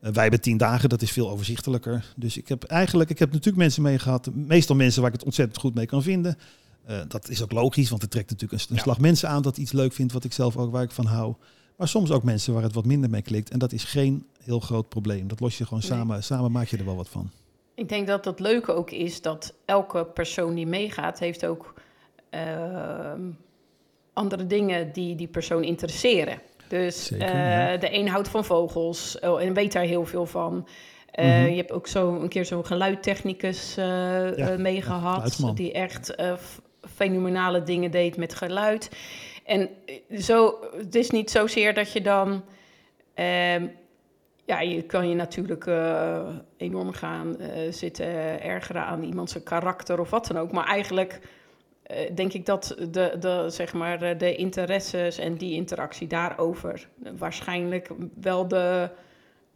Eh, 0.00 0.10
wij 0.12 0.22
hebben 0.22 0.40
tien 0.40 0.56
dagen, 0.56 0.88
dat 0.88 1.02
is 1.02 1.10
veel 1.10 1.30
overzichtelijker. 1.30 2.12
Dus 2.16 2.36
ik 2.36 2.48
heb 2.48 2.64
eigenlijk, 2.64 3.10
ik 3.10 3.18
heb 3.18 3.28
natuurlijk 3.28 3.56
mensen 3.56 3.82
mee 3.82 3.98
gehad, 3.98 4.30
meestal 4.34 4.76
mensen 4.76 5.00
waar 5.00 5.10
ik 5.10 5.16
het 5.16 5.24
ontzettend 5.26 5.58
goed 5.58 5.74
mee 5.74 5.86
kan 5.86 6.02
vinden. 6.02 6.36
Eh, 6.84 6.98
dat 7.08 7.28
is 7.28 7.42
ook 7.42 7.52
logisch, 7.52 7.88
want 7.88 8.02
het 8.02 8.10
trekt 8.10 8.30
natuurlijk 8.30 8.60
een, 8.62 8.68
een 8.70 8.76
Ja. 8.76 8.82
slag 8.82 8.98
mensen 9.00 9.28
aan 9.28 9.42
dat 9.42 9.56
iets 9.56 9.72
leuk 9.72 9.92
vindt 9.92 10.12
wat 10.12 10.24
ik 10.24 10.32
zelf 10.32 10.56
ook 10.56 10.72
waar 10.72 10.82
ik 10.82 10.90
van 10.90 11.06
hou. 11.06 11.34
Maar 11.76 11.88
soms 11.88 12.10
ook 12.10 12.22
mensen 12.22 12.52
waar 12.54 12.62
het 12.62 12.74
wat 12.74 12.84
minder 12.84 13.10
mee 13.10 13.22
klikt. 13.22 13.50
En 13.50 13.58
dat 13.58 13.72
is 13.72 13.84
geen 13.84 14.26
heel 14.42 14.60
groot 14.60 14.88
probleem. 14.88 15.28
Dat 15.28 15.40
los 15.40 15.58
je 15.58 15.64
gewoon 15.64 15.82
Nee. 15.88 15.90
samen. 15.90 16.22
Samen 16.22 16.52
maak 16.52 16.66
je 16.68 16.76
er 16.76 16.84
wel 16.84 16.96
wat 16.96 17.08
van. 17.08 17.30
Ik 17.74 17.88
denk 17.88 18.06
dat 18.06 18.24
het 18.24 18.40
leuke 18.40 18.72
ook 18.72 18.90
is 18.90 19.22
dat 19.22 19.54
elke 19.64 20.04
persoon 20.14 20.54
die 20.54 20.66
meegaat, 20.66 21.18
heeft 21.18 21.46
ook 21.46 21.74
andere 24.12 24.46
dingen 24.46 24.92
die 24.92 25.14
die 25.14 25.28
persoon 25.28 25.62
interesseren. 25.64 26.40
Dus 26.68 27.06
Zeker, 27.06 27.26
eh, 27.26 27.70
ja. 27.70 27.76
de 27.76 27.94
een 27.94 28.08
houdt 28.08 28.28
van 28.28 28.44
vogels 28.44 29.18
oh, 29.20 29.42
en 29.42 29.54
weet 29.54 29.72
daar 29.72 29.84
heel 29.84 30.04
veel 30.04 30.26
van. 30.26 30.68
Eh, 31.10 31.24
Mhm. 31.24 31.50
Je 31.50 31.56
hebt 31.56 31.72
ook 31.72 31.86
zo 31.86 32.14
een 32.14 32.28
keer 32.28 32.44
zo'n 32.44 32.66
geluidtechnicus 32.66 33.76
eh 33.76 34.52
eh, 34.52 34.58
meegehad, 34.58 35.52
die 35.54 35.72
echt 35.72 36.14
eh, 36.14 36.32
fenomenale 36.94 37.62
dingen 37.62 37.90
deed 37.90 38.16
met 38.16 38.34
geluid. 38.34 38.90
En 39.44 39.68
eh, 39.86 40.18
zo, 40.18 40.54
het 40.76 40.94
is 40.94 41.10
niet 41.10 41.30
zozeer 41.30 41.74
dat 41.74 41.92
je 41.92 42.00
dan 42.00 42.44
ehm, 43.14 43.66
ja, 44.44 44.60
je 44.60 44.82
kan 44.82 45.08
je 45.08 45.14
natuurlijk 45.14 45.66
eh, 45.66 46.28
enorm 46.56 46.92
gaan 46.92 47.38
eh, 47.38 47.72
zitten 47.72 48.42
ergeren 48.42 48.84
aan 48.84 49.02
iemand 49.02 49.30
zijn 49.30 49.44
karakter 49.44 50.00
of 50.00 50.10
wat 50.10 50.26
dan 50.26 50.38
ook. 50.38 50.52
Maar 50.52 50.66
eigenlijk 50.66 51.12
eh, 51.12 51.20
denk 52.14 52.32
ik 52.32 52.46
dat 52.46 52.74
de, 52.90 53.16
de, 53.20 53.44
zeg 53.48 53.72
maar, 53.72 54.02
eh, 54.02 54.18
de 54.18 54.34
interesses 54.36 55.18
en 55.18 55.36
die 55.36 55.52
interactie 55.54 56.06
daarover 56.06 56.88
waarschijnlijk 57.18 57.90
wel 58.20 58.48
de, 58.48 58.90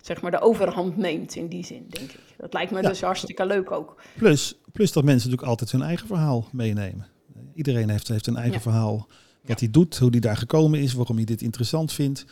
zeg 0.01 0.23
maar, 0.23 0.31
de 0.31 0.41
overhand 0.41 0.97
neemt 0.97 1.35
in 1.35 1.49
die 1.49 1.65
zin, 1.65 1.87
denk 1.89 2.11
ik. 2.11 2.21
Dat 2.37 2.53
lijkt 2.53 2.71
me 2.71 2.83
Ja. 2.83 2.89
dus 2.89 3.01
hartstikke 3.01 3.47
leuk 3.47 3.71
ook. 3.71 4.03
Plus, 4.17 4.59
plus 4.73 4.93
dat 4.93 5.05
mensen 5.05 5.25
natuurlijk 5.31 5.49
altijd 5.59 5.71
hun 5.73 5.83
eigen 5.89 6.07
verhaal 6.07 6.49
meenemen. 6.53 7.07
Iedereen 7.55 7.89
heeft, 7.89 8.09
heeft 8.09 8.27
een 8.27 8.37
eigen 8.37 8.55
Ja. 8.55 8.61
verhaal. 8.61 9.09
Wat 9.43 9.61
hij 9.61 9.71
doet, 9.71 9.99
hoe 9.99 10.11
hij 10.11 10.21
daar 10.21 10.37
gekomen 10.37 10.81
is, 10.81 10.93
waarom 10.93 11.17
hij 11.17 11.25
dit 11.25 11.43
interessant 11.43 11.93
vindt. 11.93 12.25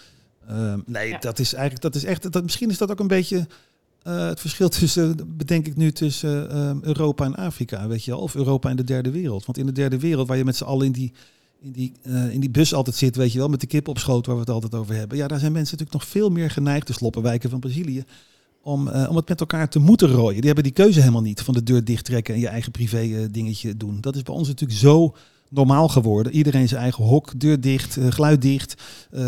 Ehm, 0.49 0.81
nee, 0.87 1.17
dat 1.19 1.39
is 1.39 1.53
eigenlijk, 1.53 1.83
dat 1.83 1.95
is 1.95 2.05
echt, 2.05 2.33
dat, 2.33 2.43
misschien 2.43 2.71
is 2.71 2.79
dat 2.79 2.91
ook 2.91 3.01
een 3.01 3.07
beetje 3.07 3.47
eh, 4.09 4.27
het 4.27 4.41
verschil 4.41 4.69
tussen, 4.69 5.17
bedenk 5.37 5.67
ik 5.67 5.77
nu, 5.77 5.93
tussen 5.93 6.51
ehm, 6.51 6.79
Europa 6.81 7.25
en 7.25 7.35
Afrika, 7.35 7.89
weet 7.89 8.05
je 8.05 8.11
wel. 8.11 8.21
Of 8.21 8.35
Europa 8.35 8.71
en 8.71 8.77
de 8.77 8.85
derde 8.85 9.11
wereld. 9.11 9.47
Want 9.47 9.59
in 9.59 9.67
de 9.67 9.73
derde 9.73 9.99
wereld, 9.99 10.29
waar 10.29 10.37
je 10.37 10.45
met 10.45 10.57
z'n 10.57 10.65
allen 10.65 10.87
in 10.87 10.93
die, 10.93 11.13
in 11.61 11.73
die, 11.73 11.93
eh, 12.03 12.33
in 12.33 12.41
die 12.41 12.51
bus 12.51 12.75
altijd 12.75 12.97
zit, 12.97 13.17
weet 13.17 13.33
je 13.33 13.39
wel, 13.39 13.49
met 13.49 13.61
de 13.61 13.67
kip 13.67 13.89
op 13.89 13.99
schoot 13.99 14.27
waar 14.27 14.35
we 14.35 14.41
het 14.41 14.51
altijd 14.51 14.75
over 14.75 14.95
hebben. 14.95 15.19
Ja, 15.19 15.29
daar 15.29 15.39
zijn 15.39 15.53
mensen 15.53 15.79
natuurlijk 15.79 16.05
nog 16.05 16.13
veel 16.13 16.31
meer 16.31 16.51
geneigd, 16.51 16.87
de 16.87 16.93
sloppenwijken 16.93 17.51
van 17.51 17.61
Brazilië, 17.61 18.05
om, 18.63 18.89
eh, 18.89 19.11
om 19.11 19.17
het 19.17 19.29
met 19.29 19.41
elkaar 19.41 19.69
te 19.69 19.79
moeten 19.79 20.09
rooien. 20.09 20.37
Die 20.37 20.47
hebben 20.47 20.65
die 20.65 20.73
keuze 20.73 21.01
helemaal 21.01 21.23
niet 21.23 21.41
van 21.41 21.55
de 21.55 21.63
deur 21.63 21.85
dicht 21.85 22.05
trekken 22.05 22.35
en 22.35 22.41
je 22.41 22.49
eigen 22.49 22.73
privé 22.73 23.31
dingetje 23.31 23.77
doen. 23.77 24.01
Dat 24.01 24.17
is 24.17 24.23
bij 24.23 24.35
ons 24.35 24.49
natuurlijk 24.49 24.79
zo 24.79 25.15
normaal 25.49 25.89
geworden. 25.89 26.33
Iedereen 26.33 26.69
zijn 26.69 26.83
eigen 26.83 27.05
hok, 27.05 27.41
deur 27.41 27.61
dicht, 27.61 27.99
geluid 28.09 28.43
dicht, 28.43 28.83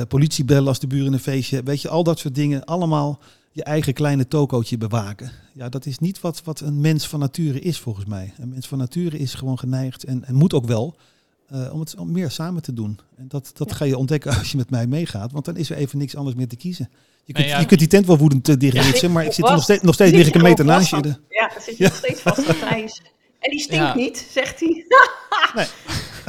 politie 0.09 0.45
bellen 0.45 0.69
als 0.69 0.79
de 0.79 0.87
buren 0.87 1.13
een 1.13 1.19
feestje. 1.19 1.63
Weet 1.63 1.83
je, 1.83 1.89
al 1.89 2.05
dat 2.05 2.19
soort 2.19 2.35
dingen. 2.35 2.65
Allemaal 2.65 3.21
je 3.61 3.67
eigen 3.67 3.93
kleine 3.93 4.29
tokootje 4.29 4.79
bewaken. 4.79 5.31
Ja, 5.55 5.69
dat 5.69 5.87
is 5.87 5.99
niet 5.99 6.21
wat, 6.21 6.43
wat 6.45 6.61
een 6.61 6.81
mens 6.81 7.07
van 7.09 7.19
nature 7.21 7.61
is 7.61 7.79
volgens 7.79 8.05
mij. 8.07 8.33
Een 8.39 8.49
mens 8.49 8.67
van 8.69 8.79
nature 8.79 9.19
is 9.19 9.35
gewoon 9.35 9.59
geneigd 9.59 10.05
en, 10.05 10.25
en 10.25 10.35
moet 10.35 10.53
ook 10.55 10.67
wel 10.67 10.97
eh, 11.49 11.73
om 11.73 11.81
het 11.81 11.95
om 11.97 12.13
meer 12.13 12.31
samen 12.31 12.63
te 12.63 12.73
doen. 12.73 12.99
En 13.17 13.25
dat, 13.29 13.51
dat 13.55 13.69
Ja. 13.71 13.75
ga 13.77 13.85
je 13.85 13.97
ontdekken 13.97 14.35
als 14.39 14.51
je 14.51 14.57
met 14.57 14.71
mij 14.71 14.87
meegaat, 14.87 15.33
want 15.33 15.45
dan 15.45 15.57
is 15.57 15.71
er 15.71 15.77
even 15.77 15.99
niks 15.99 16.17
anders 16.17 16.37
meer 16.37 16.49
te 16.49 16.57
kiezen. 16.57 16.91
Je 17.25 17.33
kunt, 17.33 17.47
ja. 17.47 17.59
je 17.59 17.67
kunt 17.67 17.81
die 17.81 17.89
tent 17.89 18.07
wel 18.07 18.19
woedend 18.19 18.49
uh, 18.49 18.57
dichtritsen, 18.57 19.13
maar 19.13 19.25
ik 19.25 19.33
zit 19.33 19.45
er 19.47 19.53
nog 19.53 19.63
steeds, 19.63 19.83
nog 19.83 19.95
steeds 19.95 20.13
lig 20.17 20.27
ik 20.27 20.35
een 20.35 20.43
meter 20.43 20.65
naast 20.65 20.91
je. 20.91 20.97
Ja, 20.97 21.03
De- 21.03 21.17
Ja, 21.29 21.49
dan 21.49 21.63
zit 21.63 21.77
je 21.77 21.83
Ja. 21.85 21.89
nog 21.89 21.99
steeds 21.99 22.21
vast 22.21 22.49
aan 22.49 22.59
Thijs. 22.69 23.03
En 23.41 23.51
die 23.51 23.61
stinkt 23.61 23.85
Ja. 23.85 23.95
niet, 23.95 24.27
zegt 24.31 24.61
hij. 24.61 24.85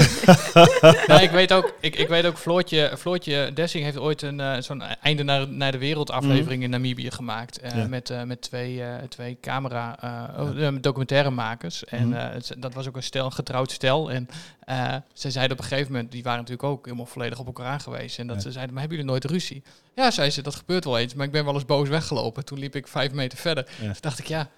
Ja, 1.08 1.20
ik 1.20 1.30
weet 1.32 1.54
ook, 1.54 1.74
ik, 1.80 1.96
ik 1.96 2.08
weet 2.08 2.26
ook 2.26 2.38
Floortje, 2.38 2.94
Floortje 2.98 3.52
Dessing 3.54 3.84
heeft 3.84 3.98
ooit 3.98 4.22
een 4.22 4.40
eh, 4.40 4.62
zo'n 4.62 4.82
einde 4.82 5.24
naar, 5.24 5.48
naar 5.48 5.72
de 5.72 5.78
wereld 5.78 6.12
aflevering 6.12 6.64
in 6.64 6.70
Namibië 6.70 7.12
gemaakt. 7.12 7.60
eh, 7.60 7.76
Ja. 7.76 7.88
Met, 7.88 8.10
eh, 8.10 8.24
met 8.24 8.42
twee, 8.42 8.82
twee 9.10 9.38
camera 9.42 9.98
oh, 10.38 10.66
eh, 10.68 10.74
documentairemakers. 10.82 11.86
En 11.86 12.08
Mhm. 12.08 12.20
het- 12.34 12.54
dat 12.58 12.74
was 12.74 12.88
ook 12.88 12.96
een 12.96 13.04
stel, 13.04 13.26
een 13.26 13.32
getrouwd 13.34 13.72
stel. 13.72 14.12
En 14.12 14.28
ze 15.14 15.32
zeiden 15.32 15.58
op 15.58 15.64
een 15.64 15.70
gegeven 15.70 15.92
moment, 15.92 16.12
die 16.12 16.24
waren 16.24 16.40
natuurlijk 16.40 16.68
ook 16.68 16.86
helemaal 16.86 17.06
volledig 17.06 17.40
op 17.40 17.46
elkaar 17.46 17.66
aangewezen. 17.66 18.20
En 18.22 18.28
dat 18.28 18.36
Ja. 18.36 18.42
ze 18.42 18.52
zeiden, 18.52 18.74
maar 18.74 18.82
hebben 18.84 19.00
jullie 19.00 19.14
nooit 19.14 19.32
ruzie? 19.32 19.64
Ja, 19.96 20.12
zei 20.12 20.30
ze, 20.30 20.42
dat 20.42 20.56
gebeurt 20.56 20.84
wel 20.86 20.98
eens. 20.98 21.14
Maar 21.14 21.26
ik 21.26 21.32
ben 21.32 21.46
wel 21.46 21.54
eens 21.54 21.66
boos 21.66 21.90
weggelopen. 21.90 22.46
Toen 22.46 22.60
liep 22.60 22.76
ik 22.76 22.88
vijf 22.88 23.12
meter 23.12 23.38
verder. 23.38 23.68
Ja. 23.80 23.86
Toen 23.86 23.96
dacht 24.00 24.20
ik, 24.20 24.26
ja, 24.28 24.50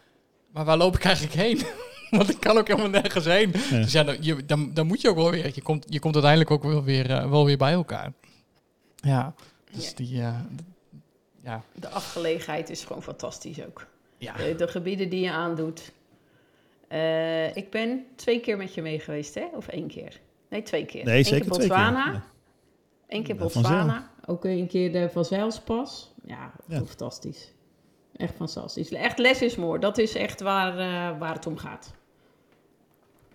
maar 0.52 0.66
waar 0.66 0.78
loop 0.78 0.96
ik 0.96 1.04
eigenlijk 1.06 1.36
heen? 1.36 1.62
Want 2.18 2.30
ik 2.30 2.40
kan 2.40 2.58
ook 2.58 2.68
helemaal 2.68 2.90
nergens 2.90 3.26
heen. 3.26 3.52
Ja. 3.70 3.78
Dus 3.78 3.92
ja, 3.92 4.04
dan, 4.04 4.18
je, 4.20 4.46
dan, 4.46 4.74
dan 4.74 4.88
moet 4.88 5.02
je 5.02 5.10
ook 5.10 5.16
wel 5.16 5.32
weer. 5.32 5.52
Je 5.56 5.62
komt, 5.62 5.86
je 5.90 6.00
komt 6.00 6.14
uiteindelijk 6.14 6.52
ook 6.52 6.64
wel 6.64 6.84
weer, 6.84 7.12
eh, 7.12 7.30
wel 7.30 7.46
weer 7.46 7.58
bij 7.58 7.74
elkaar. 7.74 8.14
Ja, 8.96 9.34
dus 9.72 9.88
Ja. 9.88 9.94
die... 9.96 10.22
eh, 10.22 10.40
d- 10.56 10.62
ja, 11.44 11.64
De 11.76 11.90
afgelegenheid 11.90 12.70
is 12.70 12.84
gewoon 12.84 13.04
fantastisch 13.04 13.66
ook. 13.66 13.88
ja. 14.18 14.34
De, 14.34 14.56
de 14.56 14.68
gebieden 14.68 15.10
die 15.10 15.20
je 15.22 15.32
aandoet. 15.32 15.92
Eh, 16.88 17.56
ik 17.56 17.70
ben 17.70 18.06
twee 18.16 18.40
keer 18.40 18.58
met 18.58 18.74
je 18.74 18.82
mee 18.82 19.00
geweest, 19.00 19.36
hè? 19.36 19.46
Of 19.56 19.68
één 19.68 19.88
keer? 19.88 20.20
Nee, 20.50 20.62
twee 20.64 20.86
keer. 20.86 21.06
Nee, 21.06 21.18
Eén 21.18 21.26
zeker 21.26 21.42
keer 21.42 21.52
twee 21.52 21.68
keer. 21.68 21.78
Botswana. 21.78 22.12
Ja. 22.12 22.24
Eén 23.08 23.24
keer 23.24 23.36
Botswana. 23.36 24.12
Ook 24.26 24.46
een 24.46 24.68
keer 24.68 24.92
de 24.92 25.10
Van 25.10 25.26
Zijlspas. 25.26 26.12
Ja, 26.26 26.52
Ja. 26.68 26.78
fantastisch. 26.86 27.52
Echt 28.16 28.34
fantastisch. 28.36 28.90
Echt 28.92 29.18
less 29.18 29.42
is 29.42 29.56
more. 29.56 29.80
Dat 29.80 29.98
is 29.98 30.16
echt 30.16 30.42
waar, 30.42 30.72
eh, 30.78 31.20
waar 31.20 31.34
het 31.34 31.48
om 31.48 31.58
gaat. 31.58 31.94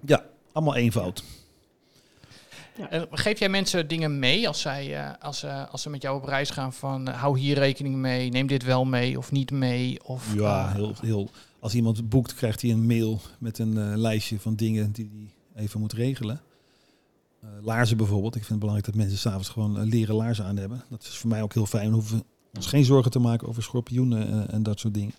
Ja, 0.06 0.24
allemaal 0.52 0.76
eenvoud. 0.76 1.24
En 2.90 3.06
geef 3.10 3.38
jij 3.38 3.48
mensen 3.48 3.88
dingen 3.88 4.18
mee 4.18 4.48
als, 4.48 4.60
zij, 4.60 4.96
eh, 4.96 5.10
als, 5.20 5.42
eh, 5.42 5.70
als 5.70 5.82
ze 5.82 5.90
met 5.90 6.02
jou 6.02 6.16
op 6.16 6.24
reis 6.24 6.50
gaan 6.50 6.72
van... 6.72 7.08
eh, 7.08 7.20
hou 7.20 7.38
hier 7.38 7.58
rekening 7.58 7.94
mee, 7.94 8.30
neem 8.30 8.46
dit 8.46 8.62
wel 8.64 8.84
mee 8.84 9.18
of 9.18 9.32
niet 9.32 9.50
mee? 9.50 10.04
Of, 10.04 10.34
Ja, 10.34 10.68
eh, 10.68 10.74
heel, 10.74 10.94
heel. 11.00 11.28
Als 11.60 11.74
iemand 11.74 12.08
boekt, 12.08 12.34
krijgt 12.34 12.62
hij 12.62 12.70
een 12.70 12.86
mail 12.86 13.20
met 13.38 13.58
een 13.58 13.78
eh, 13.78 13.96
lijstje 13.96 14.40
van 14.40 14.54
dingen 14.54 14.92
die 14.92 15.10
hij 15.54 15.62
even 15.64 15.80
moet 15.80 15.92
regelen. 15.92 16.40
Eh, 17.42 17.48
laarzen 17.62 17.96
bijvoorbeeld. 17.96 18.34
Ik 18.34 18.40
vind 18.44 18.48
het 18.50 18.58
belangrijk 18.58 18.86
dat 18.86 19.00
mensen 19.02 19.18
s'avonds 19.18 19.48
gewoon 19.48 19.78
eh, 19.78 19.84
leren 19.86 20.14
laarzen 20.14 20.44
aan 20.44 20.56
hebben. 20.56 20.82
Dat 20.90 21.02
is 21.02 21.16
voor 21.16 21.30
mij 21.30 21.42
ook 21.42 21.54
heel 21.54 21.66
fijn. 21.66 21.88
We 21.88 21.94
hoeven 21.94 22.22
ons 22.54 22.66
geen 22.66 22.84
zorgen 22.84 23.10
te 23.10 23.18
maken 23.18 23.48
over 23.48 23.62
schorpioenen 23.62 24.28
eh, 24.48 24.54
en 24.54 24.62
dat 24.62 24.78
soort 24.80 24.94
dingen. 24.94 25.14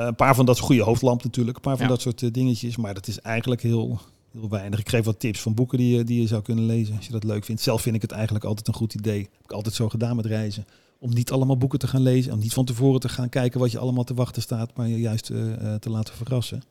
Eh, 0.00 0.06
een 0.06 0.14
paar 0.14 0.34
van 0.34 0.46
dat 0.46 0.56
soort 0.56 0.66
goede 0.68 0.82
hoofdlamp 0.82 1.24
natuurlijk. 1.24 1.56
Een 1.56 1.62
paar 1.62 1.76
van 1.76 1.84
Ja. 1.84 1.90
dat 1.92 2.00
soort 2.00 2.22
eh, 2.22 2.30
dingetjes. 2.32 2.76
Maar 2.76 2.94
dat 2.94 3.06
is 3.06 3.20
eigenlijk 3.20 3.62
heel, 3.62 4.00
heel 4.32 4.48
weinig. 4.48 4.78
Ik 4.78 4.88
geef 4.88 5.04
wat 5.04 5.20
tips 5.20 5.40
van 5.40 5.54
boeken 5.54 5.78
die 5.78 5.96
je, 5.96 6.04
die 6.04 6.20
je 6.20 6.26
zou 6.26 6.42
kunnen 6.42 6.66
lezen. 6.66 6.96
Als 6.96 7.06
je 7.06 7.12
dat 7.12 7.24
leuk 7.24 7.44
vindt. 7.44 7.62
Zelf 7.62 7.82
vind 7.82 7.96
ik 7.96 8.02
het 8.02 8.10
eigenlijk 8.12 8.44
altijd 8.44 8.68
een 8.68 8.74
goed 8.74 8.94
idee. 8.94 9.18
Heb 9.32 9.44
ik 9.44 9.52
altijd 9.52 9.74
zo 9.74 9.88
gedaan 9.88 10.16
met 10.16 10.26
reizen. 10.26 10.66
Om 10.98 11.14
niet 11.14 11.30
allemaal 11.30 11.56
boeken 11.58 11.78
te 11.78 11.86
gaan 11.86 12.02
lezen. 12.02 12.32
Om 12.32 12.38
niet 12.38 12.52
van 12.52 12.64
tevoren 12.64 13.00
te 13.00 13.08
gaan 13.08 13.28
kijken 13.28 13.60
wat 13.60 13.70
je 13.70 13.78
allemaal 13.78 14.04
te 14.04 14.14
wachten 14.14 14.42
staat. 14.42 14.76
Maar 14.76 14.88
je 14.88 14.98
juist 14.98 15.30
eh, 15.30 15.52
eh, 15.74 15.80
te 15.80 15.90
laten 15.90 16.14
verrassen. 16.14 16.62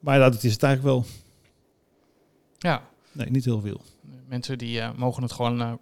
Maar 0.00 0.18
ja, 0.18 0.30
dat 0.30 0.42
is 0.42 0.52
het 0.52 0.62
eigenlijk 0.62 0.94
wel. 0.94 1.04
ja, 2.58 2.82
Nee, 3.12 3.30
niet 3.30 3.44
heel 3.44 3.60
veel. 3.60 3.80
mensen 4.28 4.58
die 4.58 4.80
eh, 4.80 4.90
mogen 4.96 5.22
het 5.22 5.32
gewoon... 5.32 5.60
eh, 5.60 5.72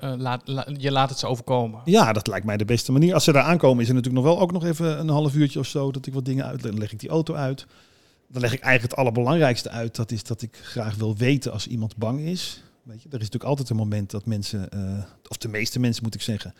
eh, 0.00 0.12
laat, 0.16 0.42
la- 0.48 0.66
je 0.76 0.90
laat 0.92 1.10
het 1.10 1.18
ze 1.18 1.26
overkomen. 1.26 1.80
Ja, 1.84 2.12
dat 2.12 2.26
lijkt 2.26 2.46
mij 2.46 2.56
de 2.56 2.64
beste 2.64 2.92
manier. 2.92 3.14
Als 3.14 3.24
ze 3.24 3.32
daar 3.32 3.42
aankomen, 3.42 3.82
is 3.82 3.88
er 3.88 3.94
natuurlijk 3.94 4.24
nog 4.24 4.32
wel 4.34 4.42
ook 4.42 4.52
nog 4.52 4.64
even 4.64 4.98
een 5.00 5.08
half 5.08 5.34
uurtje 5.34 5.58
of 5.58 5.66
zo 5.66 5.90
dat 5.92 6.06
ik 6.06 6.12
wat 6.14 6.24
dingen 6.24 6.44
uitleg. 6.44 6.70
Dan 6.70 6.80
leg 6.80 6.92
ik 6.92 7.00
die 7.00 7.08
auto 7.10 7.34
uit. 7.34 7.66
Dan 8.28 8.40
leg 8.40 8.52
ik 8.52 8.60
eigenlijk 8.60 8.90
het 8.92 9.00
allerbelangrijkste 9.00 9.70
uit. 9.70 9.96
Dat 9.96 10.10
is 10.10 10.22
dat 10.22 10.42
ik 10.42 10.58
graag 10.62 10.94
wil 10.94 11.16
weten 11.16 11.52
als 11.52 11.66
iemand 11.66 11.96
bang 11.96 12.20
is. 12.20 12.62
Weet 12.82 13.02
je, 13.02 13.08
er 13.08 13.14
is 13.14 13.18
natuurlijk 13.20 13.44
altijd 13.50 13.70
een 13.70 13.76
moment 13.76 14.10
dat 14.10 14.26
mensen, 14.26 14.70
eh, 14.70 15.04
of 15.28 15.36
de 15.36 15.48
meeste 15.48 15.80
mensen 15.80 16.02
moet 16.02 16.14
ik 16.14 16.22
zeggen, 16.22 16.54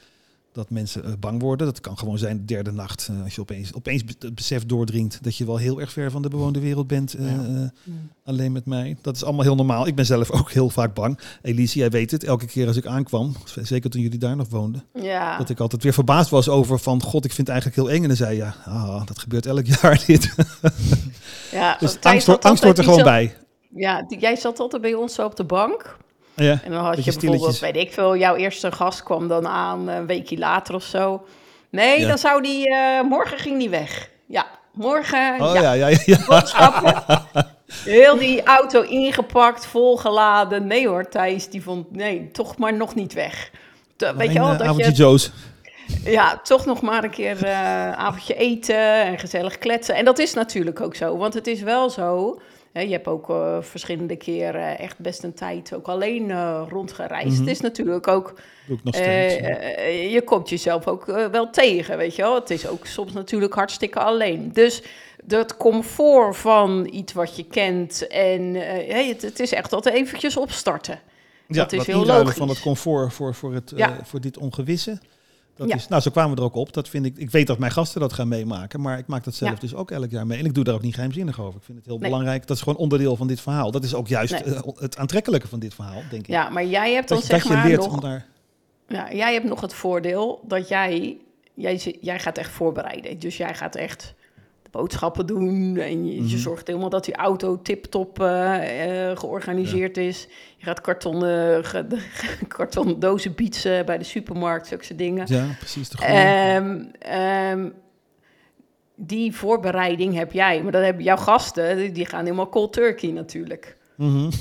dat 0.52 0.70
mensen 0.70 1.04
eh, 1.04 1.12
bang 1.20 1.40
worden. 1.42 1.66
Dat 1.66 1.80
kan 1.80 1.98
gewoon 1.98 2.18
zijn 2.18 2.36
de 2.36 2.44
derde 2.44 2.72
nacht. 2.72 3.08
eh, 3.10 3.22
als 3.22 3.34
je 3.34 3.40
opeens, 3.40 3.74
opeens 3.74 4.02
het 4.18 4.34
besef 4.34 4.66
doordringt 4.66 5.18
dat 5.22 5.36
je 5.36 5.44
wel 5.46 5.56
heel 5.56 5.80
erg 5.80 5.92
ver 5.92 6.10
van 6.10 6.22
de 6.22 6.28
bewoonde 6.28 6.60
wereld 6.60 6.86
bent. 6.86 7.14
eh, 7.14 7.26
Ja. 7.26 7.32
eh, 7.54 7.92
alleen 8.24 8.52
met 8.52 8.66
mij. 8.66 8.96
Dat 9.02 9.16
is 9.16 9.24
allemaal 9.24 9.42
heel 9.44 9.54
normaal. 9.54 9.86
Ik 9.86 9.94
ben 9.94 10.06
zelf 10.06 10.30
ook 10.40 10.50
heel 10.52 10.70
vaak 10.70 10.94
bang. 10.94 11.18
Elise, 11.42 11.78
jij 11.78 11.90
weet 11.90 12.10
het. 12.10 12.24
Elke 12.24 12.46
keer 12.46 12.66
als 12.66 12.76
ik 12.76 12.86
aankwam, 12.86 13.34
zeker 13.62 13.90
toen 13.90 14.00
jullie 14.02 14.18
daar 14.18 14.36
nog 14.36 14.48
woonden. 14.48 14.84
Ja, 14.94 15.38
Dat 15.38 15.50
ik 15.50 15.60
altijd 15.60 15.82
weer 15.82 15.92
verbaasd 15.92 16.30
was 16.30 16.48
over 16.48 16.78
van, 16.78 17.02
god, 17.02 17.24
ik 17.24 17.32
vind 17.32 17.46
het 17.46 17.56
eigenlijk 17.56 17.76
heel 17.88 17.96
eng. 17.96 18.02
En 18.02 18.08
dan 18.08 18.16
zei 18.16 18.30
je, 18.36 18.42
ja, 18.42 18.54
ah, 18.64 19.06
dat 19.06 19.18
gebeurt 19.18 19.46
elk 19.46 19.66
jaar 19.82 20.02
dit. 20.06 20.34
ja 21.50 21.76
dus 21.80 22.00
angst, 22.00 22.26
hoort 22.26 22.78
er 22.78 22.84
gewoon 22.84 23.02
bij. 23.02 23.36
Ja, 23.74 24.02
die- 24.02 24.18
jij 24.18 24.36
zat 24.36 24.58
altijd 24.58 24.82
bij 24.82 24.94
ons 24.94 25.14
zo 25.14 25.24
op 25.24 25.36
de 25.36 25.44
bank. 25.44 25.96
Ja, 26.34 26.60
En 26.64 26.70
dan 26.70 26.84
had 26.84 26.96
je 26.96 27.02
bijvoorbeeld, 27.02 27.14
stilletjes. 27.14 27.60
weet 27.60 27.76
ik 27.76 27.92
veel, 27.92 28.16
jouw 28.16 28.34
eerste 28.36 28.72
gast 28.72 29.02
kwam 29.02 29.28
dan 29.28 29.46
aan 29.48 29.88
eh, 29.88 29.96
een 29.96 30.06
weekje 30.06 30.38
later 30.38 30.74
of 30.74 30.82
zo. 30.84 31.26
Nee, 31.70 32.00
Ja. 32.00 32.08
dan 32.08 32.18
zou 32.18 32.42
die, 32.42 32.70
eh, 32.74 33.02
morgen 33.02 33.38
ging 33.38 33.58
die 33.58 33.70
weg. 33.70 34.08
Ja, 34.26 34.46
morgen, 34.72 35.40
oh 35.40 35.54
ja, 35.54 35.60
ja, 35.60 35.72
ja, 35.72 35.88
ja. 35.88 35.98
ja. 36.04 36.18
boodschappen. 36.28 37.24
Heel 37.84 38.18
die 38.18 38.42
auto 38.42 38.80
ingepakt, 38.82 39.66
volgeladen. 39.66 40.66
Nee 40.66 40.88
hoor, 40.88 41.08
Thijs, 41.08 41.48
die 41.48 41.62
vond, 41.62 41.90
nee, 41.96 42.30
toch 42.30 42.56
maar 42.56 42.74
nog 42.74 42.94
niet 42.94 43.12
weg. 43.12 43.50
Weet 44.16 44.32
je 44.32 44.38
wel, 44.38 44.50
eh, 44.50 44.58
dat 44.58 44.66
avondje 44.66 44.90
je, 44.90 44.96
Joe's. 44.96 45.30
ja, 46.04 46.40
toch 46.42 46.66
nog 46.66 46.80
maar 46.80 47.04
een 47.04 47.10
keer 47.10 47.46
avondje 47.96 48.34
eten 48.34 49.02
en 49.04 49.18
gezellig 49.18 49.58
kletsen. 49.58 49.94
En 49.94 50.04
dat 50.04 50.18
is 50.18 50.34
natuurlijk 50.34 50.80
ook 50.80 50.94
zo, 50.94 51.16
want 51.16 51.34
het 51.34 51.46
is 51.46 51.60
wel 51.62 51.90
zo... 51.90 52.40
Je 52.72 52.86
hebt 52.90 53.06
ook 53.06 53.30
eh, 53.30 53.56
verschillende 53.60 54.16
keren 54.16 54.78
echt 54.78 54.98
best 54.98 55.22
een 55.22 55.34
tijd 55.34 55.74
ook 55.74 55.86
alleen 55.88 56.30
eh, 56.30 56.62
rondgereisd. 56.68 57.28
Mhm. 57.30 57.40
Het 57.40 57.48
is 57.48 57.60
natuurlijk 57.60 58.08
ook 58.08 58.34
Doe 58.66 58.76
ik 58.76 58.84
nog 58.84 58.94
steeds. 58.94 59.36
eh, 59.36 60.12
je 60.12 60.22
komt 60.22 60.48
jezelf 60.48 60.86
ook 60.86 61.04
wel 61.06 61.50
tegen, 61.50 61.96
weet 61.96 62.16
je 62.16 62.22
wel. 62.22 62.34
Het 62.34 62.50
is 62.50 62.66
ook 62.66 62.86
soms 62.86 63.12
natuurlijk 63.12 63.54
hartstikke 63.54 63.98
alleen. 63.98 64.50
Dus 64.52 64.82
dat 65.24 65.56
comfort 65.56 66.36
van 66.36 66.88
iets 66.92 67.12
wat 67.12 67.36
je 67.36 67.44
kent 67.44 68.06
en 68.06 68.54
hey, 68.54 69.08
het, 69.08 69.22
het 69.22 69.40
is 69.40 69.52
echt 69.52 69.72
altijd 69.72 69.94
eventjes 69.94 70.36
opstarten. 70.36 71.00
ja, 71.46 71.62
dat 71.62 71.72
is 71.72 71.86
heel 71.86 72.04
logisch. 72.06 72.36
van 72.36 72.48
het 72.48 72.60
comfort 72.60 73.12
voor, 73.12 73.34
voor, 73.34 73.54
het, 73.54 73.72
Ja. 73.76 73.98
voor 74.04 74.20
dit 74.20 74.38
ongewisse. 74.38 74.98
Dat 75.60 75.68
Ja. 75.68 75.74
is, 75.74 75.88
nou, 75.88 76.02
zo 76.02 76.10
kwamen 76.10 76.30
we 76.34 76.36
er 76.40 76.46
ook 76.46 76.54
op. 76.54 76.72
Dat 76.72 76.88
vind 76.88 77.06
ik, 77.06 77.16
ik 77.16 77.30
weet 77.30 77.46
dat 77.46 77.58
mijn 77.58 77.72
gasten 77.72 78.00
dat 78.00 78.12
gaan 78.12 78.28
meemaken, 78.28 78.80
maar 78.80 78.98
ik 78.98 79.06
maak 79.06 79.24
dat 79.24 79.34
zelf 79.34 79.52
Ja. 79.52 79.58
dus 79.60 79.74
ook 79.74 79.90
elk 79.90 80.10
jaar 80.10 80.26
mee. 80.26 80.38
En 80.38 80.44
ik 80.44 80.54
doe 80.54 80.64
daar 80.64 80.74
ook 80.74 80.82
niet 80.82 80.94
geheimzinnig 80.94 81.40
over. 81.40 81.58
Ik 81.58 81.64
vind 81.64 81.78
het 81.78 81.86
heel 81.86 81.98
Nee. 81.98 82.08
belangrijk. 82.10 82.46
Dat 82.46 82.56
is 82.56 82.62
gewoon 82.62 82.78
onderdeel 82.78 83.16
van 83.16 83.26
dit 83.26 83.40
verhaal. 83.40 83.70
Dat 83.70 83.84
is 83.84 83.94
ook 83.94 84.08
juist 84.08 84.44
Nee. 84.44 84.54
eh, 84.54 84.62
het 84.78 84.96
aantrekkelijke 84.96 85.48
van 85.48 85.58
dit 85.58 85.74
verhaal, 85.74 86.02
denk 86.10 86.22
ik. 86.22 86.26
Ja, 86.28 86.48
maar 86.48 86.64
jij 86.66 86.92
hebt 86.92 87.08
dan 87.08 87.18
dat, 87.18 87.26
je- 87.26 87.32
dat 87.32 87.42
zeg 87.42 87.52
maar 87.52 87.70
nog... 87.70 88.00
daar... 88.00 88.26
Ja, 88.88 89.12
jij 89.12 89.32
hebt 89.32 89.44
nog 89.46 89.60
het 89.60 89.74
voordeel 89.74 90.40
dat 90.46 90.68
jij, 90.68 91.16
jij, 91.54 91.96
jij 92.00 92.18
gaat 92.18 92.38
echt 92.38 92.50
voorbereiden. 92.50 93.18
Dus 93.18 93.36
jij 93.36 93.54
gaat 93.54 93.74
echt 93.76 94.14
boodschappen 94.70 95.26
doen 95.26 95.76
en 95.76 96.06
je, 96.06 96.14
je 96.14 96.20
Mhm. 96.20 96.36
zorgt 96.36 96.66
helemaal 96.66 96.88
dat 96.88 97.04
die 97.04 97.14
auto 97.16 97.62
tip-top 97.62 98.20
eh, 98.22 99.10
eh, 99.10 99.18
georganiseerd 99.18 99.96
is. 99.96 100.26
Je 100.56 100.64
gaat 100.64 100.80
kartonnen, 100.80 101.64
ge, 101.64 101.86
kartonnen 102.48 102.98
dozen 103.00 103.34
bietsen 103.34 103.86
bij 103.86 103.98
de 103.98 104.04
supermarkt, 104.04 104.66
zulke 104.66 104.94
dingen. 104.94 105.24
Ja, 105.28 105.46
precies. 105.58 105.88
De. 105.88 106.04
Ehm, 106.04 106.84
ehm, 106.98 107.68
die 108.96 109.34
voorbereiding 109.36 110.14
heb 110.14 110.32
jij, 110.32 110.62
maar 110.62 110.72
dat 110.72 110.82
hebben 110.82 111.02
jouw 111.04 111.16
gasten, 111.16 111.92
die- 111.92 112.06
gaan 112.06 112.24
helemaal 112.24 112.48
cold 112.48 112.72
turkey 112.72 113.10
natuurlijk. 113.10 113.76
Mhm. 113.96 114.30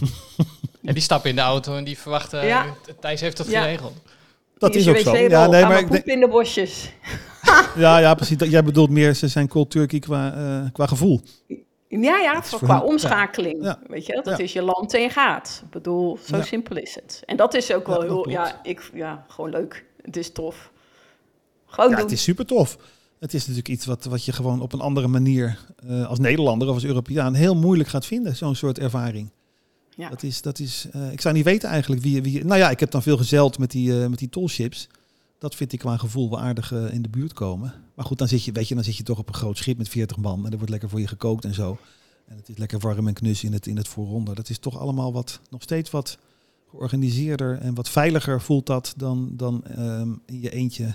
En 0.84 0.94
die 0.94 1.04
stappen 1.04 1.30
in 1.30 1.36
de 1.36 1.42
auto 1.42 1.76
en 1.76 1.84
die 1.84 1.98
verwachten... 1.98 2.46
Ja. 2.46 2.65
eh, 2.65 2.72
Thijs 3.00 3.22
heeft 3.22 3.38
dat 3.38 3.50
Ja. 3.50 3.62
geregeld. 3.62 3.94
Dat 4.60 4.76
is 4.76 4.88
ook 4.88 4.98
zo. 4.98 5.15
Ja, 5.15 5.48
nee, 5.48 5.63
maar 5.63 5.80
ik 5.80 5.91
denk, 5.91 6.06
in 6.06 6.19
de 6.19 6.28
bosjes. 6.28 6.91
ja, 7.76 7.98
ja, 7.98 8.13
precies. 8.13 8.38
Jij 8.39 8.63
bedoelt 8.63 8.89
meer, 8.89 9.13
ze 9.13 9.28
zijn 9.28 9.48
cold 9.48 9.72
turkey 9.72 10.00
qua, 10.00 10.34
eh, 10.34 10.72
qua 10.74 10.86
gevoel. 10.88 11.22
Ja, 11.88 12.17
ja, 12.17 12.43
voor, 12.43 12.60
qua 12.60 12.80
hun- 12.80 12.88
omschakeling. 12.88 13.63
Ja. 13.63 13.80
Weet 13.88 14.06
je, 14.06 14.13
dat 14.24 14.38
Ja. 14.38 14.43
is 14.43 14.54
je 14.54 14.62
land 14.62 14.93
en 14.93 15.02
je 15.02 15.10
gaat. 15.10 15.62
Ik 15.65 15.69
bedoel, 15.69 16.17
zo 16.26 16.38
Ja. 16.38 16.43
simpel 16.43 16.78
is 16.78 16.95
het. 16.95 17.22
En 17.26 17.38
dat 17.38 17.54
is 17.54 17.74
ook 17.74 17.88
wel 17.88 18.02
heel, 18.02 18.10
klopt. 18.13 18.30
ja, 18.32 18.60
ik, 18.63 18.91
ja, 18.93 19.26
gewoon 19.28 19.50
leuk. 19.50 19.86
Het 20.02 20.17
is 20.17 20.32
tof. 20.32 20.72
Gewoon 21.65 21.89
Ja, 21.89 21.95
doen. 21.95 22.06
het 22.06 22.13
is 22.13 22.24
super 22.24 22.45
tof. 22.45 22.78
Het 23.19 23.34
is 23.34 23.39
natuurlijk 23.41 23.67
iets 23.69 23.86
wat, 23.86 24.06
wat 24.06 24.26
je 24.26 24.32
gewoon 24.32 24.62
op 24.62 24.74
een 24.74 24.80
andere 24.82 25.08
manier 25.08 25.58
eh, 25.89 26.08
als 26.10 26.19
Nederlander 26.19 26.67
of 26.67 26.74
als 26.74 26.86
Europeaan 26.86 27.34
heel 27.34 27.56
moeilijk 27.56 27.89
gaat 27.89 28.06
vinden, 28.06 28.36
zo'n 28.36 28.56
soort 28.56 28.80
ervaring. 28.80 29.30
Ja. 30.00 30.10
Dat 30.10 30.24
is, 30.24 30.42
dat 30.42 30.60
is, 30.60 30.88
eh, 30.92 31.12
ik 31.12 31.22
zou 31.22 31.36
niet 31.36 31.44
weten 31.44 31.70
eigenlijk 31.70 32.02
wie, 32.02 32.22
wie. 32.22 32.46
Nou 32.46 32.60
ja, 32.60 32.70
ik 32.70 32.80
heb 32.80 32.92
dan 32.92 33.02
veel 33.02 33.18
gezeild 33.18 33.58
met 33.58 33.72
die, 33.72 34.02
eh 34.02 34.10
met 34.10 34.20
die 34.20 34.30
tollships. 34.30 34.88
Dat 35.38 35.56
vind 35.56 35.74
ik 35.74 35.80
qua 35.80 35.98
gevoel 35.98 36.30
wel 36.30 36.40
aardig 36.40 36.72
eh, 36.72 36.94
in 36.94 37.02
de 37.02 37.10
buurt 37.10 37.34
komen. 37.34 37.74
Maar 37.96 38.06
goed, 38.06 38.18
dan 38.18 38.28
zit, 38.28 38.44
je, 38.44 38.52
weet 38.52 38.68
je, 38.68 38.76
dan 38.76 38.84
zit 38.84 38.98
je 38.98 39.04
toch 39.04 39.18
op 39.18 39.28
een 39.28 39.34
groot 39.34 39.58
schip 39.58 39.78
met 39.78 39.90
40 39.90 40.18
man. 40.18 40.46
En 40.46 40.52
er 40.52 40.58
wordt 40.58 40.70
lekker 40.72 40.90
voor 40.90 41.00
je 41.00 41.08
gekookt 41.08 41.46
en 41.46 41.54
zo. 41.54 41.78
En 42.26 42.36
het 42.36 42.50
is 42.50 42.58
lekker 42.58 42.80
warm 42.80 43.08
en 43.08 43.14
knus 43.14 43.44
in 43.44 43.54
het, 43.54 43.68
in 43.68 43.78
het 43.78 43.88
vooronder. 43.88 44.36
Dat 44.36 44.50
is 44.50 44.58
toch 44.58 44.80
allemaal 44.80 45.14
wat, 45.14 45.40
nog 45.50 45.62
steeds 45.62 45.90
wat 45.90 46.18
georganiseerder 46.70 47.58
en 47.58 47.74
wat 47.74 47.90
veiliger 47.90 48.42
voelt 48.42 48.66
dat 48.66 48.94
dan, 48.98 49.30
dan 49.32 49.64
ehm, 49.64 50.10
in 50.26 50.42
je 50.42 50.50
eentje 50.50 50.94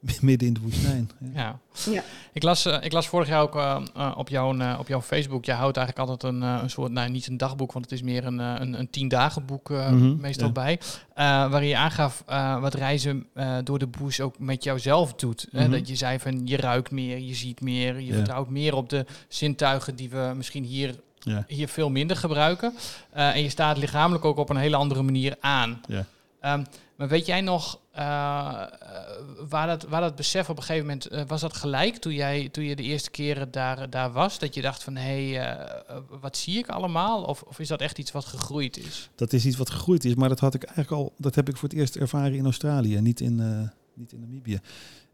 midden 0.20 0.48
in 0.48 0.54
de 0.54 0.60
woestijn. 0.60 1.10
Ja. 1.34 1.58
Ja. 1.90 2.02
Ik, 2.32 2.42
las, 2.42 2.64
eh, 2.66 2.76
ik 2.80 2.92
las 2.92 3.08
vorig 3.08 3.28
jaar 3.28 3.42
ook 3.42 3.56
eh, 3.56 3.80
eh, 3.94 4.12
op, 4.16 4.28
jouw, 4.28 4.58
eh, 4.58 4.76
op 4.78 4.88
jouw 4.88 5.00
Facebook. 5.02 5.44
Je 5.44 5.52
houdt 5.52 5.76
eigenlijk 5.76 6.08
altijd 6.08 6.32
een, 6.34 6.42
eh, 6.42 6.58
een 6.62 6.70
soort, 6.70 6.92
nou 6.92 7.10
niet 7.10 7.26
een 7.26 7.36
dagboek, 7.36 7.72
want 7.72 7.84
het 7.84 7.94
is 7.94 8.02
meer 8.02 8.24
een, 8.24 8.38
een, 8.38 8.78
een 8.78 8.90
tien 8.90 9.08
dagen 9.08 9.46
boek 9.46 9.70
eh, 9.70 9.90
Mhm, 9.90 10.20
meestal 10.20 10.46
ja. 10.46 10.52
bij. 10.52 10.80
eh, 11.14 11.24
waarin 11.50 11.68
je 11.68 11.76
aangaf 11.76 12.22
eh, 12.26 12.60
wat 12.60 12.74
reizen 12.74 13.26
eh, 13.34 13.56
door 13.64 13.78
de 13.78 13.86
bush 13.86 14.20
ook 14.20 14.38
met 14.38 14.64
jouzelf 14.64 15.14
doet. 15.14 15.46
Hè? 15.50 15.62
Mhm. 15.62 15.70
Dat 15.70 15.88
je 15.88 15.96
zei 15.96 16.18
van 16.18 16.46
je 16.46 16.56
ruikt 16.56 16.90
meer, 16.90 17.18
je 17.18 17.34
ziet 17.34 17.60
meer, 17.60 18.00
je 18.00 18.06
Ja. 18.06 18.14
vertrouwt 18.14 18.48
meer 18.50 18.74
op 18.74 18.88
de 18.88 19.06
zintuigen 19.28 19.96
die 19.96 20.10
we 20.10 20.32
misschien 20.36 20.64
hier, 20.64 20.94
Ja. 21.18 21.44
hier 21.48 21.68
veel 21.68 21.90
minder 21.90 22.16
gebruiken. 22.16 22.74
Eh, 23.10 23.34
en 23.34 23.42
je 23.42 23.48
staat 23.48 23.76
lichamelijk 23.78 24.24
ook 24.24 24.36
op 24.36 24.50
een 24.50 24.56
hele 24.56 24.76
andere 24.76 25.02
manier 25.02 25.36
aan. 25.40 25.80
Ja. 25.88 26.04
Ehm, 26.40 26.64
maar 26.96 27.08
weet 27.08 27.26
jij 27.26 27.40
nog 27.40 27.78
eh, 28.00 28.62
waar, 29.48 29.66
dat, 29.66 29.82
waar 29.82 30.00
dat 30.00 30.16
besef 30.16 30.48
op 30.48 30.56
een 30.56 30.62
gegeven 30.62 30.86
moment, 30.86 31.06
eh, 31.06 31.22
was 31.26 31.40
dat 31.40 31.56
gelijk 31.56 31.96
toen, 31.96 32.12
jij, 32.12 32.48
toen 32.48 32.64
je 32.64 32.76
de 32.76 32.82
eerste 32.82 33.10
keren 33.10 33.50
daar, 33.50 33.90
daar 33.90 34.12
was? 34.12 34.38
Dat 34.38 34.54
je 34.54 34.62
dacht 34.62 34.82
van, 34.82 34.96
hé, 34.96 35.30
hey, 35.30 35.56
eh, 35.56 35.96
wat 36.20 36.36
zie 36.36 36.58
ik 36.58 36.68
allemaal? 36.68 37.22
Of, 37.22 37.42
of 37.42 37.58
is 37.58 37.68
dat 37.68 37.80
echt 37.80 37.98
iets 37.98 38.12
wat 38.12 38.24
gegroeid 38.24 38.76
is? 38.76 39.10
Dat 39.14 39.32
is 39.32 39.46
iets 39.46 39.56
wat 39.56 39.70
gegroeid 39.70 40.04
is, 40.04 40.14
maar 40.14 40.28
dat 40.28 40.40
had 40.40 40.54
ik 40.54 40.62
eigenlijk 40.62 41.02
al. 41.02 41.12
Dat 41.16 41.34
heb 41.34 41.48
ik 41.48 41.56
voor 41.56 41.68
het 41.68 41.78
eerst 41.78 41.96
ervaren 41.96 42.34
in 42.34 42.44
Australië, 42.44 43.00
niet 43.00 43.20
in, 43.20 43.70
niet 43.94 44.12
in 44.12 44.20
Namibië. 44.20 44.60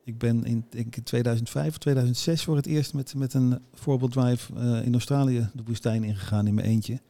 Ik 0.04 0.18
ben 0.18 0.44
in, 0.44 0.64
in 0.70 0.90
2005 1.04 1.68
of 1.68 1.78
2006 1.78 2.44
voor 2.44 2.56
het 2.56 2.66
eerst 2.66 2.94
met, 2.94 3.14
met 3.14 3.34
een 3.34 3.60
voorbeelddrive 3.74 4.52
in 4.84 4.92
Australië 4.92 5.50
de 5.54 5.62
woestijn 5.64 6.04
ingegaan 6.04 6.46
in 6.46 6.54
mijn 6.54 6.66
eentje. 6.66 7.00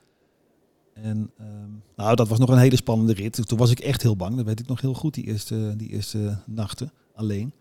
En 1.03 1.31
ehm, 1.39 1.71
nou, 1.97 2.17
dat 2.17 2.29
was 2.29 2.39
nog 2.39 2.49
een 2.49 2.59
hele 2.59 2.77
spannende 2.77 3.13
rit. 3.13 3.47
Toen 3.49 3.59
was 3.59 3.71
ik 3.71 3.79
echt 3.79 4.03
heel 4.03 4.17
bang. 4.17 4.37
Dat 4.37 4.45
weet 4.45 4.61
ik 4.61 4.67
nog 4.67 4.81
heel 4.81 4.95
goed, 4.95 5.15
die 5.15 5.25
eerste, 5.25 5.75
die 5.77 5.89
eerste 5.89 6.39
nachten 6.47 6.93
alleen. 7.15 7.53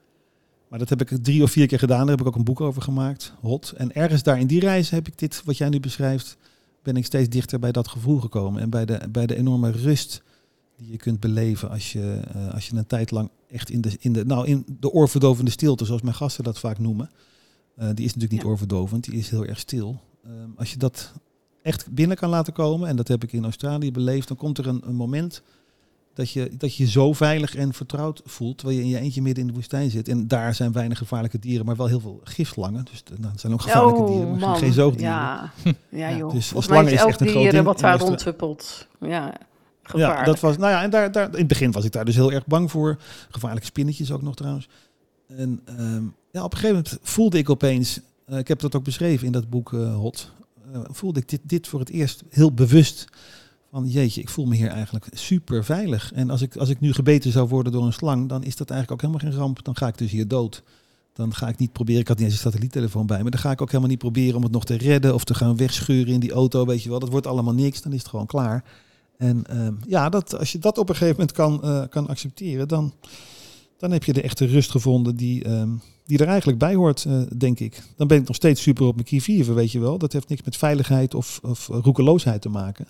Maar 0.68 0.80
dat 0.80 0.90
heb 0.90 1.02
ik 1.02 1.24
drie 1.24 1.44
of 1.44 1.52
vier 1.52 1.68
keer 1.68 1.80
gedaan. 1.80 2.00
Daar 2.00 2.10
heb 2.10 2.20
ik 2.20 2.28
ook 2.28 2.36
een 2.36 2.44
boek 2.44 2.62
over 2.62 2.82
gemaakt, 2.82 3.34
Hot. 3.42 3.74
En 3.78 3.94
ergens 3.96 4.24
daar 4.24 4.40
in 4.40 4.48
die 4.48 4.60
reis 4.60 4.90
heb 4.90 5.08
ik 5.08 5.18
dit, 5.18 5.42
wat 5.46 5.58
jij 5.58 5.70
nu 5.70 5.80
beschrijft, 5.80 6.38
ben 6.84 6.96
ik 6.98 7.06
steeds 7.06 7.30
dichter 7.30 7.60
bij 7.60 7.72
dat 7.72 7.88
gevoel 7.88 8.20
gekomen. 8.20 8.62
En 8.62 8.70
bij 8.70 8.86
de, 8.86 9.02
bij 9.12 9.26
de 9.26 9.36
enorme 9.36 9.72
rust 9.72 10.22
die 10.78 10.92
je 10.92 10.98
kunt 10.98 11.20
beleven 11.20 11.70
als 11.70 11.92
je, 11.92 12.22
eh, 12.34 12.54
als 12.54 12.68
je 12.68 12.76
een 12.76 12.88
tijd 12.88 13.12
lang 13.12 13.30
echt 13.48 13.70
in 13.70 13.82
de, 13.82 13.92
in 14.00 14.14
de, 14.14 14.26
nou, 14.26 14.48
in 14.48 14.66
de 14.80 14.92
oorverdovende 14.92 15.52
stilte, 15.52 15.86
zoals 15.86 16.02
mijn 16.02 16.16
gasten 16.16 16.44
dat 16.44 16.60
vaak 16.60 16.80
noemen. 16.80 17.10
eh, 17.76 17.86
die 17.88 18.06
is 18.06 18.14
natuurlijk 18.14 18.32
niet 18.32 18.42
Ja. 18.42 18.48
oorverdovend, 18.48 19.04
die 19.04 19.14
is 19.14 19.30
heel 19.30 19.46
erg 19.46 19.60
stil. 19.60 20.02
Ehm, 20.26 20.50
als 20.56 20.72
je 20.72 20.78
dat 20.78 21.14
echt 21.66 21.88
binnen 21.92 22.18
kan 22.18 22.30
laten 22.30 22.54
komen, 22.54 22.90
en 22.90 22.96
dat 22.96 23.08
heb 23.08 23.24
ik 23.24 23.34
in 23.34 23.44
Australië 23.44 23.92
beleefd, 23.92 24.28
dan 24.28 24.38
komt 24.38 24.58
er 24.58 24.68
een, 24.68 24.82
een 24.86 24.96
moment 24.96 25.42
dat 26.14 26.32
je, 26.32 26.52
dat 26.58 26.76
je 26.76 26.88
zo 26.88 27.14
veilig 27.14 27.56
en 27.56 27.74
vertrouwd 27.74 28.22
voelt, 28.26 28.58
terwijl 28.58 28.80
je 28.80 28.84
in 28.84 28.90
je 28.90 29.00
eentje 29.00 29.22
midden 29.22 29.42
in 29.42 29.48
de 29.48 29.56
woestijn 29.56 29.90
zit. 29.90 30.08
En 30.08 30.28
daar 30.28 30.54
zijn 30.54 30.72
weinig 30.72 30.98
gevaarlijke 30.98 31.40
dieren, 31.40 31.66
maar 31.66 31.76
wel 31.76 31.88
heel 31.88 32.00
veel 32.00 32.22
gifslangen. 32.24 32.86
Dus 32.92 33.04
nou, 33.20 33.34
zijn 33.36 33.54
ook 33.54 33.62
gevaarlijke 33.62 34.06
dieren, 34.06 34.38
maar 34.38 34.56
geen 34.56 34.74
zoogdieren. 34.74 35.14
Ja, 35.14 35.52
ja 35.90 36.10
Ja, 36.10 36.18
joh. 36.18 36.32
dus 36.32 36.48
Volgens 36.48 36.72
slangen 36.72 36.92
is 36.92 37.04
echt 37.04 37.22
een 37.22 37.28
groot 37.28 37.52
ding 37.52 37.64
wat 37.64 37.80
daar 37.80 38.00
rondhuppelt. 38.00 38.88
Ja, 39.00 39.34
Ja, 39.94 40.24
dat 40.24 40.40
was, 40.40 40.58
nou 40.58 40.72
ja, 40.72 40.84
en 40.84 40.90
daar, 40.90 41.12
daar, 41.12 41.32
in 41.32 41.38
het 41.38 41.48
begin 41.48 41.72
was 41.72 41.86
ik 41.86 41.92
daar 41.92 42.06
dus 42.06 42.16
heel 42.16 42.32
erg 42.32 42.46
bang 42.46 42.72
voor. 42.72 42.98
Gevaarlijke 43.30 43.68
spinnetjes 43.68 44.12
ook 44.12 44.22
nog 44.22 44.36
trouwens. 44.36 44.70
En 45.28 45.62
ehm, 45.66 46.04
ja, 46.32 46.44
op 46.44 46.54
een 46.54 46.60
gegeven 46.60 46.84
moment 46.84 46.98
voelde 47.02 47.38
ik 47.38 47.50
opeens, 47.50 48.00
eh, 48.26 48.38
ik 48.38 48.48
heb 48.48 48.60
dat 48.60 48.76
ook 48.76 48.84
beschreven 48.84 49.26
in 49.26 49.32
dat 49.32 49.50
boek 49.50 49.74
eh, 49.74 49.96
Hot, 49.96 50.32
voelde 50.74 51.20
ik 51.20 51.30
dit, 51.30 51.42
dit 51.44 51.68
voor 51.68 51.80
het 51.80 51.90
eerst 51.90 52.24
heel 52.30 52.54
bewust. 52.54 53.06
Van 53.72 53.88
jeetje, 53.88 54.22
ik 54.22 54.30
voel 54.30 54.46
me 54.46 54.56
hier 54.56 54.70
eigenlijk 54.70 55.08
super 55.12 55.64
veilig. 55.64 56.14
En 56.14 56.30
als 56.30 56.42
ik, 56.42 56.56
als 56.56 56.70
ik 56.70 56.80
nu 56.80 56.94
gebeten 56.94 57.32
zou 57.32 57.48
worden 57.48 57.72
door 57.72 57.86
een 57.86 57.94
slang, 57.94 58.30
dan 58.30 58.44
is 58.44 58.56
dat 58.56 58.70
eigenlijk 58.70 58.92
ook 59.04 59.10
helemaal 59.10 59.32
geen 59.32 59.42
ramp. 59.42 59.64
Dan 59.64 59.76
ga 59.76 59.88
ik 59.88 59.98
dus 59.98 60.12
hier 60.12 60.28
dood. 60.28 60.64
Dan 61.14 61.34
ga 61.34 61.48
ik 61.48 61.58
niet 61.58 61.72
proberen, 61.72 62.02
ik 62.02 62.08
had 62.08 62.18
niet 62.18 62.26
eens 62.26 62.36
een 62.36 62.42
satelliettelefoon 62.42 63.06
bij, 63.06 63.22
maar 63.22 63.32
dan 63.32 63.40
ga 63.40 63.52
ik 63.52 63.62
ook 63.62 63.68
helemaal 63.68 63.90
niet 63.90 64.00
proberen 64.00 64.36
om 64.36 64.44
het 64.44 64.52
nog 64.52 64.66
te 64.66 64.76
redden 64.76 65.14
of 65.14 65.24
te 65.24 65.34
gaan 65.34 65.58
wegscheuren 65.58 66.14
in 66.14 66.20
die 66.20 66.32
auto, 66.32 66.66
weet 66.66 66.84
je 66.84 66.90
wel. 66.90 67.00
Dat 67.00 67.10
wordt 67.10 67.28
allemaal 67.28 67.54
niks, 67.54 67.82
dan 67.82 67.94
is 67.94 68.00
het 68.00 68.08
gewoon 68.08 68.26
klaar. 68.26 68.64
En 69.18 69.44
ehm, 69.46 69.74
ja, 69.88 70.10
dat, 70.10 70.38
als 70.38 70.52
je 70.52 70.60
dat 70.60 70.78
op 70.78 70.90
een 70.90 70.96
gegeven 70.96 71.16
moment 71.20 71.36
kan, 71.36 71.64
eh, 71.64 71.84
kan 71.90 72.08
accepteren, 72.08 72.68
dan, 72.68 72.94
dan 73.78 73.92
heb 73.92 74.04
je 74.04 74.14
de 74.14 74.22
echte 74.22 74.46
rust 74.46 74.72
gevonden 74.72 75.16
die, 75.16 75.44
ehm, 75.44 75.70
die 76.06 76.20
er 76.20 76.28
eigenlijk 76.28 76.60
bij 76.60 76.76
hoort, 76.76 77.06
eh, 77.06 77.22
denk 77.38 77.60
ik. 77.60 77.82
Dan 77.96 78.08
ben 78.08 78.18
ik 78.22 78.28
nog 78.28 78.36
steeds 78.36 78.62
super 78.62 78.86
op 78.86 78.96
mijn 78.96 79.08
kievieven, 79.08 79.56
weet 79.56 79.72
je 79.72 79.80
wel. 79.80 79.98
Dat 79.98 80.14
heeft 80.14 80.30
niks 80.30 80.44
met 80.44 80.58
veiligheid 80.58 81.14
of, 81.14 81.40
of 81.44 81.68
roekeloosheid 81.68 82.42
te 82.42 82.50
maken. 82.50 82.88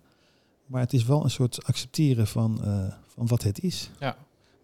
Maar 0.66 0.82
het 0.82 0.94
is 0.94 1.06
wel 1.06 1.24
een 1.24 1.32
soort 1.32 1.64
accepteren 1.64 2.28
van, 2.28 2.64
eh, 2.64 2.94
van 3.08 3.28
wat 3.28 3.44
het 3.44 3.64
is. 3.64 3.90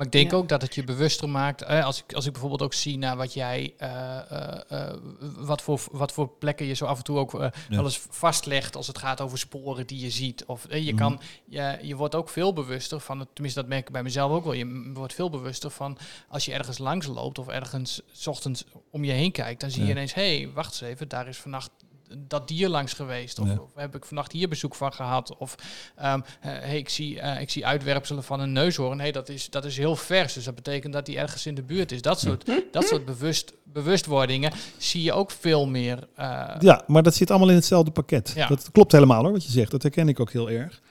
Maar 0.01 0.09
ik 0.09 0.15
denk 0.19 0.31
Ja. 0.31 0.37
ook 0.37 0.49
dat 0.49 0.61
het 0.61 0.75
je 0.75 0.83
bewuster 0.83 1.29
maakt. 1.29 1.61
Eh, 1.61 1.85
als, 1.85 2.03
ik, 2.03 2.13
als 2.13 2.25
ik 2.25 2.31
bijvoorbeeld 2.31 2.61
ook 2.61 2.73
zie 2.73 2.97
naar 2.97 3.17
wat 3.17 3.33
jij, 3.33 3.73
eh, 3.77 4.17
eh, 4.31 4.61
eh, 4.89 4.97
wat, 5.37 5.61
voor, 5.61 5.81
wat 5.91 6.11
voor 6.11 6.29
plekken 6.29 6.65
je 6.65 6.73
zo 6.73 6.85
af 6.85 6.97
en 6.97 7.03
toe 7.03 7.17
ook 7.17 7.33
eh, 7.33 7.47
wel 7.69 7.83
eens 7.83 8.01
vastlegt 8.09 8.75
als 8.75 8.87
het 8.87 8.97
gaat 8.97 9.21
over 9.21 9.37
sporen 9.37 9.87
die 9.87 9.99
je 9.99 10.09
ziet. 10.09 10.45
Of 10.45 10.65
eh, 10.65 10.85
je 10.85 10.93
Mhm. 10.93 11.01
kan, 11.01 11.19
je, 11.45 11.77
je 11.81 11.95
wordt 11.95 12.15
ook 12.15 12.29
veel 12.29 12.53
bewuster 12.53 12.99
van, 12.99 13.19
het, 13.19 13.27
tenminste 13.33 13.59
dat 13.59 13.69
merk 13.69 13.85
ik 13.85 13.91
bij 13.91 14.03
mezelf 14.03 14.31
ook 14.31 14.43
wel. 14.43 14.53
Je 14.53 14.91
wordt 14.93 15.13
veel 15.13 15.29
bewuster 15.29 15.69
van 15.71 15.97
als 16.29 16.45
je 16.45 16.53
ergens 16.53 16.77
langs 16.77 17.07
loopt 17.07 17.39
of 17.39 17.47
ergens 17.47 18.01
's 18.13 18.27
ochtends 18.27 18.63
om 18.91 19.03
je 19.03 19.11
heen 19.11 19.31
kijkt, 19.31 19.61
dan 19.61 19.71
zie 19.71 19.85
je 19.85 19.91
ineens, 19.91 20.13
hé, 20.13 20.37
hey, 20.37 20.51
wacht 20.53 20.71
eens 20.81 20.91
even, 20.91 21.07
daar 21.07 21.27
is 21.27 21.37
vannacht 21.37 21.69
dat 22.17 22.47
dier 22.47 22.69
langs 22.69 22.93
geweest. 22.93 23.39
Of, 23.39 23.47
Ja. 23.47 23.53
of 23.59 23.69
heb 23.75 23.95
ik 23.95 24.05
vannacht 24.05 24.31
hier 24.31 24.47
bezoek 24.49 24.75
van 24.75 24.93
gehad. 24.93 25.37
Of 25.37 25.55
ehm, 25.95 26.19
eh, 26.41 26.51
hey, 26.51 26.77
ik, 26.77 26.89
zie, 26.89 27.19
eh, 27.19 27.41
ik 27.41 27.49
zie 27.49 27.65
uitwerpselen 27.65 28.23
van 28.23 28.39
een 28.39 28.51
neushoorn. 28.51 28.99
hey, 28.99 29.11
dat, 29.11 29.29
is, 29.29 29.49
dat 29.49 29.65
is 29.65 29.77
heel 29.77 29.95
vers. 29.95 30.33
Dus 30.33 30.43
dat 30.43 30.55
betekent 30.55 30.93
dat 30.93 31.05
die 31.05 31.17
ergens 31.17 31.45
in 31.45 31.55
de 31.55 31.63
buurt 31.63 31.91
is. 31.91 32.01
Dat 32.01 32.19
soort, 32.19 32.51
dat 32.71 32.87
soort 32.87 33.05
bewust, 33.05 33.53
bewustwordingen 33.63 34.51
zie 34.77 35.03
je 35.03 35.13
ook 35.13 35.31
veel 35.31 35.67
meer. 35.67 36.07
eh, 36.15 36.55
Ja, 36.59 36.83
maar 36.87 37.03
dat 37.03 37.15
zit 37.15 37.29
allemaal 37.29 37.49
in 37.49 37.55
hetzelfde 37.55 37.91
pakket. 37.91 38.31
Ja. 38.35 38.47
Dat 38.47 38.69
klopt 38.71 38.91
helemaal 38.91 39.23
hoor, 39.23 39.31
wat 39.31 39.45
je 39.45 39.51
zegt. 39.51 39.71
Dat 39.71 39.81
herken 39.81 40.09
ik 40.09 40.19
ook 40.19 40.31
heel 40.31 40.49
erg. 40.49 40.81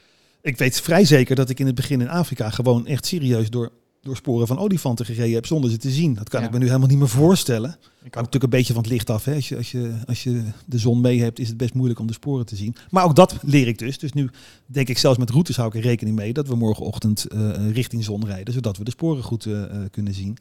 Ik 0.42 0.56
weet 0.58 0.80
vrij 0.80 1.04
zeker 1.04 1.36
dat 1.36 1.48
ik 1.50 1.58
in 1.58 1.66
het 1.66 1.74
begin 1.74 2.00
in 2.00 2.08
Afrika 2.08 2.50
gewoon 2.50 2.86
echt 2.86 3.06
serieus 3.06 3.50
door, 3.50 3.72
door 4.02 4.16
sporen 4.16 4.46
van 4.46 4.58
olifanten 4.58 5.06
gereden 5.06 5.34
heb 5.34 5.46
zonder 5.46 5.70
ze 5.70 5.76
te 5.76 5.90
zien. 5.90 6.14
Dat 6.14 6.28
kan 6.28 6.40
Ja. 6.40 6.46
ik 6.46 6.52
me 6.52 6.58
nu 6.58 6.66
helemaal 6.66 6.88
niet 6.88 6.98
meer 6.98 7.08
voorstellen. 7.08 7.70
ik 7.70 8.06
ook. 8.06 8.14
natuurlijk 8.14 8.42
een 8.42 8.50
beetje 8.50 8.72
van 8.72 8.82
het 8.82 8.92
licht 8.92 9.10
af. 9.10 9.24
Hè. 9.24 9.34
Als, 9.34 9.48
je, 9.48 9.56
als, 9.56 9.70
je, 9.70 9.92
als 10.06 10.22
je 10.22 10.42
de 10.66 10.78
zon 10.78 11.00
mee 11.00 11.20
hebt, 11.20 11.38
is 11.38 11.48
het 11.48 11.56
best 11.56 11.74
moeilijk 11.74 12.00
om 12.00 12.06
de 12.06 12.12
sporen 12.12 12.46
te 12.46 12.56
zien. 12.56 12.76
Maar 12.90 13.04
ook 13.04 13.16
dat 13.16 13.36
leer 13.42 13.66
ik 13.66 13.78
dus. 13.78 13.98
Dus 13.98 14.12
nu 14.12 14.30
denk 14.66 14.88
ik 14.88 14.98
zelfs 14.98 15.18
met 15.18 15.30
routes 15.30 15.56
hou 15.56 15.68
ik 15.68 15.74
er 15.74 15.80
rekening 15.80 16.16
mee 16.16 16.32
dat 16.32 16.48
we 16.48 16.54
morgenochtend 16.54 17.24
eh, 17.24 17.70
richting 17.70 18.04
zon 18.04 18.26
rijden, 18.26 18.54
zodat 18.54 18.76
we 18.76 18.84
de 18.84 18.90
sporen 18.90 19.22
goed 19.22 19.46
eh, 19.46 19.62
eh, 19.62 19.90
kunnen 19.90 20.14
zien. 20.14 20.36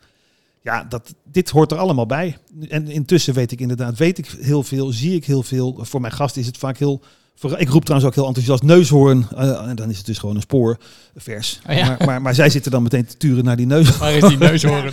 Ja, 0.61 0.83
dat, 0.83 1.15
dit 1.31 1.49
hoort 1.49 1.71
er 1.71 1.77
allemaal 1.77 2.05
bij. 2.05 2.37
En 2.69 2.87
intussen 2.87 3.33
weet 3.33 3.51
ik 3.51 3.59
inderdaad, 3.61 3.97
weet 3.97 4.17
ik 4.17 4.27
heel 4.39 4.63
veel, 4.63 4.91
zie 4.91 5.15
ik 5.15 5.25
heel 5.25 5.43
veel. 5.43 5.77
Voor 5.81 6.01
mijn 6.01 6.13
gast 6.13 6.37
is 6.37 6.45
het 6.45 6.57
vaak 6.57 6.77
heel... 6.77 7.01
voor- 7.39 7.57
Ik 7.59 7.69
roep 7.69 7.85
trouwens 7.85 8.09
ook 8.11 8.15
heel 8.17 8.27
enthousiast 8.27 8.63
neushoorn. 8.63 9.27
eh, 9.35 9.67
en 9.69 9.75
dan 9.75 9.89
is 9.89 9.97
het 9.97 10.05
dus 10.05 10.17
gewoon 10.17 10.35
een 10.35 10.41
spoor, 10.41 10.77
vers. 11.15 11.59
Oh 11.69 11.75
ja. 11.75 11.85
maar, 11.87 11.97
maar, 12.05 12.21
maar 12.21 12.35
zij 12.35 12.49
zitten 12.49 12.71
dan 12.71 12.83
meteen 12.83 13.05
te 13.05 13.17
turen 13.17 13.43
naar 13.43 13.55
die 13.57 13.65
neushoorn. 13.65 13.99
Waar 14.09 14.13
is 14.13 14.27
die 14.27 14.37
neushoorn? 14.37 14.91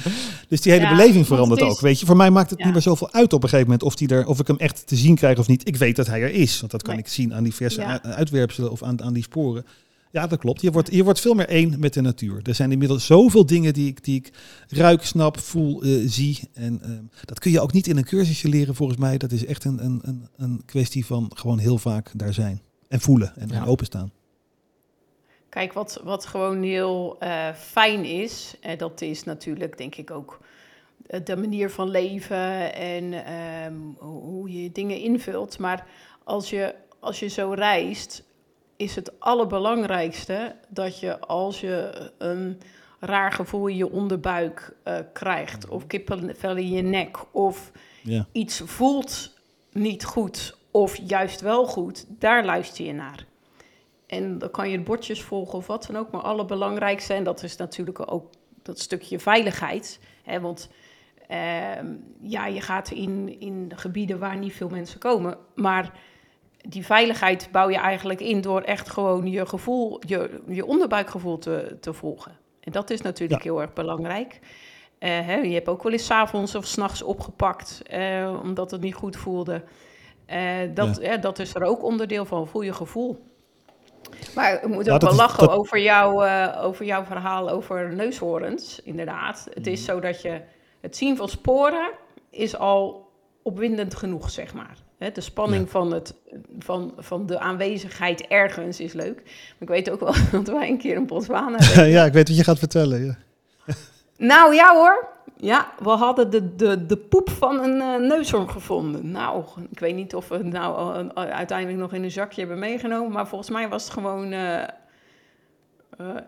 Dus 0.48 0.60
die 0.60 0.72
hele 0.72 0.84
Ja, 0.84 0.96
beleving 0.96 1.26
verandert 1.26 1.60
is- 1.60 1.66
ook. 1.66 1.80
Weet 1.80 2.00
je, 2.00 2.06
voor 2.06 2.16
mij 2.16 2.30
maakt 2.30 2.50
het 2.50 2.58
Ja. 2.58 2.64
niet 2.64 2.74
meer 2.74 2.82
zoveel 2.82 3.12
uit 3.12 3.32
op 3.32 3.42
een 3.42 3.48
gegeven 3.48 3.70
moment 3.70 3.82
of, 3.82 3.94
die 3.94 4.08
er, 4.08 4.26
of 4.26 4.40
ik 4.40 4.46
hem 4.46 4.56
echt 4.56 4.86
te 4.86 4.96
zien 4.96 5.14
krijg 5.14 5.38
of 5.38 5.46
niet. 5.48 5.68
Ik 5.68 5.76
weet 5.76 5.96
dat 5.96 6.06
hij 6.06 6.22
er 6.22 6.32
is, 6.32 6.58
want 6.60 6.72
dat 6.72 6.82
kan 6.82 6.94
Nee. 6.94 7.02
ik 7.02 7.08
zien 7.08 7.34
aan 7.34 7.42
die 7.42 7.54
verse 7.54 8.00
uitwerpselen 8.02 8.70
of 8.70 8.82
aan, 8.82 9.02
aan 9.02 9.12
die 9.12 9.22
sporen. 9.22 9.64
Ja, 10.10 10.26
dat 10.26 10.38
klopt. 10.38 10.60
Je 10.60 10.70
wordt, 10.70 10.92
je 10.92 11.04
wordt 11.04 11.20
veel 11.20 11.34
meer 11.34 11.48
één 11.48 11.74
met 11.78 11.94
de 11.94 12.00
natuur. 12.00 12.40
Er 12.42 12.54
zijn 12.54 12.72
inmiddels 12.72 13.06
zoveel 13.06 13.46
dingen 13.46 13.72
die 13.74 13.88
ik, 13.88 14.04
die 14.04 14.16
ik 14.16 14.30
ruik, 14.68 15.02
snap, 15.02 15.38
voel, 15.38 15.82
eh, 15.82 16.02
zie. 16.06 16.50
En 16.52 16.82
ehm, 16.82 17.02
dat 17.24 17.38
kun 17.38 17.50
je 17.50 17.60
ook 17.60 17.72
niet 17.72 17.86
in 17.86 17.96
een 17.96 18.04
cursusje 18.04 18.48
leren 18.48 18.74
volgens 18.74 18.98
mij. 18.98 19.18
Dat 19.18 19.32
is 19.32 19.44
echt 19.44 19.64
een, 19.64 19.84
een, 19.84 20.28
een, 20.36 20.62
kwestie 20.64 21.06
van 21.06 21.30
gewoon 21.34 21.58
heel 21.58 21.78
vaak 21.78 22.10
daar 22.14 22.32
zijn. 22.32 22.60
En 22.88 23.00
voelen 23.00 23.32
en, 23.36 23.64
openstaan. 23.64 24.12
Kijk, 25.48 25.72
wat, 25.72 26.00
wat 26.04 26.26
gewoon 26.26 26.62
heel 26.62 27.16
eh, 27.18 27.52
fijn 27.54 28.04
is, 28.04 28.54
en 28.60 28.78
dat 28.78 29.00
is 29.00 29.24
natuurlijk 29.24 29.78
denk 29.78 29.94
ik 29.94 30.10
ook 30.10 30.40
eh, 31.06 31.20
de 31.24 31.36
manier 31.36 31.70
van 31.70 31.90
leven 31.90 32.74
en 32.74 33.12
ehm, 33.12 33.74
hoe 33.98 34.22
hoe 34.22 34.62
je 34.62 34.72
dingen 34.72 35.00
invult. 35.00 35.58
Maar 35.58 35.86
als 36.24 36.50
je, 36.50 36.74
als 36.98 37.20
je 37.20 37.28
zo 37.28 37.50
reist, 37.50 38.24
is 38.76 38.94
het 38.94 39.20
allerbelangrijkste 39.20 40.56
dat 40.68 41.00
je 41.00 41.20
als 41.20 41.60
je 41.60 42.10
een 42.18 42.60
raar 43.00 43.32
gevoel 43.32 43.66
in 43.66 43.76
je 43.76 43.90
onderbuik 43.90 44.76
eh, 44.82 44.98
krijgt, 45.12 45.68
of 45.68 45.86
kippenvel 45.86 46.56
in 46.56 46.70
je 46.70 46.82
nek, 46.82 47.18
of 47.34 47.72
Ja. 48.02 48.26
iets 48.32 48.62
voelt 48.64 49.34
niet 49.72 50.04
goed, 50.04 50.58
of 50.70 50.96
juist 51.08 51.40
wel 51.40 51.66
goed, 51.66 52.06
daar 52.08 52.44
luister 52.44 52.84
je 52.84 52.92
naar. 52.92 53.26
En 54.06 54.38
dan 54.38 54.50
kan 54.50 54.70
je 54.70 54.80
bordjes 54.80 55.22
volgen 55.22 55.58
of 55.58 55.66
wat 55.66 55.86
dan 55.86 55.96
ook, 55.96 56.10
maar 56.10 56.20
allerbelangrijkste, 56.22 57.14
en 57.14 57.24
dat 57.24 57.42
is 57.42 57.56
natuurlijk 57.56 58.12
ook 58.12 58.30
dat 58.62 58.78
stukje 58.78 59.18
veiligheid. 59.18 60.00
Hè, 60.22 60.40
want 60.40 60.70
ehm, 61.28 61.86
ja, 62.20 62.46
je 62.46 62.60
gaat 62.60 62.90
in, 62.90 63.40
in 63.40 63.72
gebieden 63.74 64.18
waar 64.18 64.36
niet 64.36 64.52
veel 64.52 64.68
mensen 64.68 64.98
komen, 64.98 65.36
maar 65.54 65.98
die 66.68 66.84
veiligheid 66.86 67.48
bouw 67.52 67.68
je 67.70 67.76
eigenlijk 67.78 68.20
in 68.20 68.40
door 68.40 68.60
echt 68.60 68.88
gewoon 68.90 69.26
je 69.30 69.46
gevoel, 69.46 70.00
je, 70.06 70.40
je 70.48 70.64
onderbuikgevoel 70.66 71.38
te, 71.38 71.76
te 71.80 71.92
volgen. 71.92 72.32
En 72.60 72.72
dat 72.72 72.90
is 72.90 73.00
natuurlijk 73.00 73.42
heel 73.42 73.60
erg 73.60 73.72
belangrijk. 73.72 74.38
Eh, 74.98 75.10
hè, 75.10 75.34
je 75.36 75.54
hebt 75.54 75.68
ook 75.68 75.82
wel 75.82 75.92
eens 75.92 76.04
's 76.06 76.10
avonds 76.10 76.54
of 76.54 76.64
s'nachts 76.66 77.02
opgepakt 77.02 77.82
eh, 77.86 78.38
omdat 78.42 78.70
het 78.70 78.80
niet 78.80 78.94
goed 78.94 79.16
voelde. 79.16 79.62
Eh, 80.26 80.40
dat, 80.74 80.96
hè, 81.02 81.18
dat 81.18 81.38
is 81.38 81.54
er 81.54 81.62
ook 81.64 81.82
onderdeel 81.84 82.24
van, 82.24 82.48
voel 82.48 82.62
je 82.62 82.72
gevoel. 82.72 83.24
Maar 84.34 84.52
ik 84.52 84.66
moet 84.68 84.84
Ja, 84.86 84.94
ook 84.94 85.00
wel 85.00 85.10
is- 85.10 85.16
lachen 85.16 85.46
dat- 85.48 85.56
over, 85.56 85.78
jouw, 85.80 86.22
eh, 86.22 86.64
over 86.64 86.84
jouw 86.84 87.04
verhaal 87.04 87.50
over 87.50 87.94
neushoorns, 87.94 88.80
inderdaad. 88.82 89.46
Het 89.54 89.64
Mhm. 89.64 89.68
is 89.72 89.84
zo 89.84 90.00
dat 90.00 90.22
je 90.22 90.40
het 90.80 90.96
zien 90.96 91.16
van 91.16 91.28
sporen 91.28 91.90
is 92.30 92.56
al 92.56 93.05
opwindend 93.46 93.94
genoeg, 93.94 94.30
zeg 94.30 94.54
maar. 94.54 94.76
De 95.12 95.20
spanning 95.20 95.64
Ja. 95.64 95.70
van, 95.70 95.92
het, 95.92 96.14
van, 96.58 96.92
van 96.98 97.26
de 97.26 97.38
aanwezigheid 97.38 98.26
ergens 98.26 98.80
is 98.80 98.92
leuk. 98.92 99.14
Maar 99.24 99.56
ik 99.58 99.68
weet 99.68 99.90
ook 99.90 100.00
wel 100.00 100.14
dat 100.42 100.48
wij 100.48 100.68
een 100.68 100.78
keer 100.78 100.94
in 100.96 101.06
Botswana... 101.06 101.58
ja, 101.84 102.04
ik 102.04 102.12
weet 102.12 102.28
wat 102.28 102.36
je 102.36 102.44
gaat 102.44 102.58
vertellen. 102.58 103.04
Ja. 103.04 103.16
nou 104.32 104.54
ja 104.54 104.74
hoor, 104.74 105.08
ja, 105.36 105.72
we 105.82 105.88
hadden 105.90 106.30
de, 106.30 106.54
de, 106.56 106.86
de 106.86 106.96
poep 106.96 107.30
van 107.30 107.58
een 107.64 107.80
eh, 107.80 108.08
neushoorn 108.08 108.50
gevonden. 108.50 109.10
Nou, 109.10 109.44
ik 109.70 109.78
weet 109.78 109.94
niet 109.94 110.14
of 110.14 110.28
we 110.28 110.34
het 110.36 110.46
nou 110.52 110.98
eh, 111.14 111.22
uiteindelijk 111.24 111.78
nog 111.78 111.92
in 111.92 112.02
een 112.04 112.10
zakje 112.10 112.40
hebben 112.40 112.58
meegenomen... 112.58 113.12
maar 113.12 113.28
volgens 113.28 113.50
mij 113.50 113.68
was 113.68 113.84
het 113.84 113.92
gewoon 113.92 114.32
eh, 114.32 114.62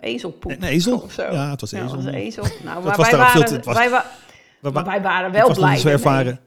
ezelpoep. 0.00 0.50
Een 0.50 0.62
ezel? 0.62 0.98
Of 0.98 1.12
zo. 1.12 1.22
Ja, 1.22 1.50
het 1.50 1.60
was 1.60 1.70
Ja, 1.70 1.84
ezel. 1.84 1.96
het 1.96 2.04
was 2.04 2.14
ezel. 2.14 2.42
Nou, 2.42 2.64
maar 2.64 2.82
wij 2.82 2.98
ook 2.98 3.04
veel 3.06 3.18
waren, 3.18 3.44
te- 3.44 3.60
was- 3.64 3.76
wij, 3.76 3.90
wa- 3.90 4.04
maar 4.60 4.84
wij 4.84 5.02
waren 5.02 5.32
wel 5.32 5.54
blij. 5.54 5.82
ervaren. 5.84 6.40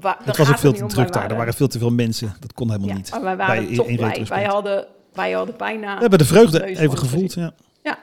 Wa- 0.00 0.12
daar 0.16 0.26
Het 0.26 0.36
was 0.36 0.48
ook 0.50 0.58
veel 0.58 0.72
te 0.72 0.86
druk 0.86 1.12
daar. 1.12 1.30
Er 1.30 1.36
waren- 1.36 1.54
veel 1.54 1.68
te 1.68 1.78
veel 1.78 1.90
mensen. 1.90 2.36
Dat 2.40 2.52
kon 2.52 2.66
helemaal 2.68 2.88
ja, 2.88 2.94
niet. 2.94 3.10
maar 3.10 3.22
wij 3.22 3.36
waren 3.36 3.66
Bij- 3.66 3.74
toch 3.76 3.86
in 3.86 3.96
blij. 3.96 4.24
Wij 4.28 4.44
hadden, 4.44 4.86
wij 5.12 5.32
hadden 5.32 5.54
bijna... 5.56 5.94
We 5.94 6.00
hebben 6.00 6.18
de 6.18 6.24
vreugde 6.24 6.64
even 6.64 6.98
gevoeld. 6.98 7.34
Ja. 7.34 7.52
Ja. 7.82 7.98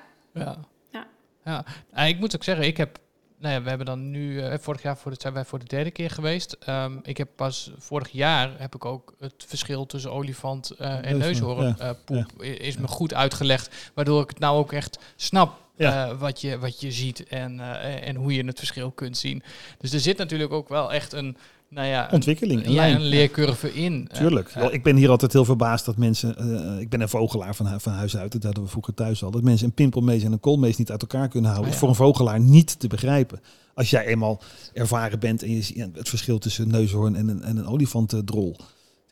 Ja. 0.92 1.06
ja. 1.46 1.66
En 1.92 2.08
ik 2.08 2.20
moet 2.20 2.36
ook 2.36 2.44
zeggen, 2.44 2.66
ik 2.66 2.78
heb, 2.78 2.98
nou 3.40 3.54
ja, 3.54 3.62
we 3.62 3.68
hebben 3.70 3.86
dan 3.86 4.12
nu, 4.12 4.42
eh, 4.42 4.58
vorig 4.60 4.82
jaar 4.82 4.98
voor 4.98 5.12
de, 5.12 5.18
zijn 5.22 5.34
wij 5.34 5.46
voor 5.46 5.60
de 5.60 5.66
derde 5.66 5.92
keer 5.92 6.10
geweest. 6.10 6.58
Ehm, 6.60 6.98
ik 7.04 7.18
heb 7.18 7.28
pas 7.36 7.72
vorig 7.78 8.10
jaar 8.12 8.52
heb 8.58 8.76
ik 8.76 8.86
ook 8.86 9.14
het 9.20 9.46
verschil 9.48 9.86
tussen 9.86 10.12
olifant 10.12 10.70
eh, 10.72 11.06
en 11.06 11.18
Neushoorn, 11.18 11.58
neushoorn 11.64 11.90
eh, 11.90 11.90
poep 12.06 12.44
i- 12.44 12.48
is 12.62 12.78
me 12.78 12.88
goed 12.88 13.14
uitgelegd, 13.14 13.92
waardoor 13.94 14.22
ik 14.22 14.30
het 14.30 14.40
nou 14.40 14.58
ook 14.58 14.72
echt 14.72 15.00
snap. 15.16 15.62
Ja. 15.76 16.10
eh, 16.10 16.18
wat, 16.20 16.42
je, 16.42 16.60
wat 16.60 16.82
je 16.82 16.92
ziet 16.92 17.24
en, 17.24 17.60
eh, 17.60 18.08
en 18.08 18.16
hoe 18.16 18.34
je 18.34 18.46
het 18.46 18.58
verschil 18.58 18.92
kunt 18.92 19.18
zien. 19.18 19.44
Dus 19.78 19.94
er 19.94 20.00
zit 20.00 20.18
natuurlijk 20.18 20.52
ook 20.54 20.70
wel 20.70 20.94
echt 20.94 21.14
een, 21.14 21.38
nou 21.74 21.88
ja, 21.88 22.10
Ontwikkeling, 22.12 22.66
een 22.66 22.72
ja, 22.72 22.76
lijn. 22.82 22.96
een 22.96 23.02
leercurve 23.02 23.74
in. 23.74 24.08
Tuurlijk. 24.14 24.50
ik 24.72 24.84
ben 24.84 24.96
hier 24.96 25.10
altijd 25.10 25.34
heel 25.34 25.46
verbaasd 25.46 25.86
dat 25.86 25.98
mensen. 25.98 26.38
eh, 26.38 26.80
ik 26.80 26.90
ben 26.90 27.02
een 27.02 27.10
vogelaar 27.10 27.56
van, 27.56 27.82
van 27.82 27.94
huis 27.94 28.18
uit. 28.18 28.32
Dat 28.32 28.44
hadden 28.44 28.64
we 28.64 28.70
vroeger 28.70 28.94
thuis 28.94 29.24
al. 29.24 29.32
Dat 29.32 29.42
mensen 29.44 29.68
een 29.68 29.74
pimpelmees 29.74 30.24
en 30.24 30.32
een 30.32 30.40
koolmees 30.40 30.78
niet 30.78 30.92
uit 30.92 31.02
elkaar 31.02 31.28
kunnen 31.28 31.50
houden. 31.52 31.70
Ah, 31.70 31.74
ja. 31.74 31.80
voor 31.82 31.90
een 31.90 31.96
vogelaar 32.06 32.40
niet 32.40 32.80
te 32.80 32.88
begrijpen. 32.88 33.40
Als 33.74 33.90
jij 33.90 34.06
eenmaal 34.06 34.42
ervaren 34.74 35.20
bent 35.20 35.44
en 35.44 35.52
je 35.56 35.62
ziet 35.62 35.86
het 35.94 36.10
verschil 36.10 36.40
tussen 36.40 36.66
een 36.66 36.72
neushoorn 36.72 37.16
en 37.16 37.28
een, 37.28 37.44
en 37.44 37.58
een 37.58 37.68
olifantendrol. 37.68 38.56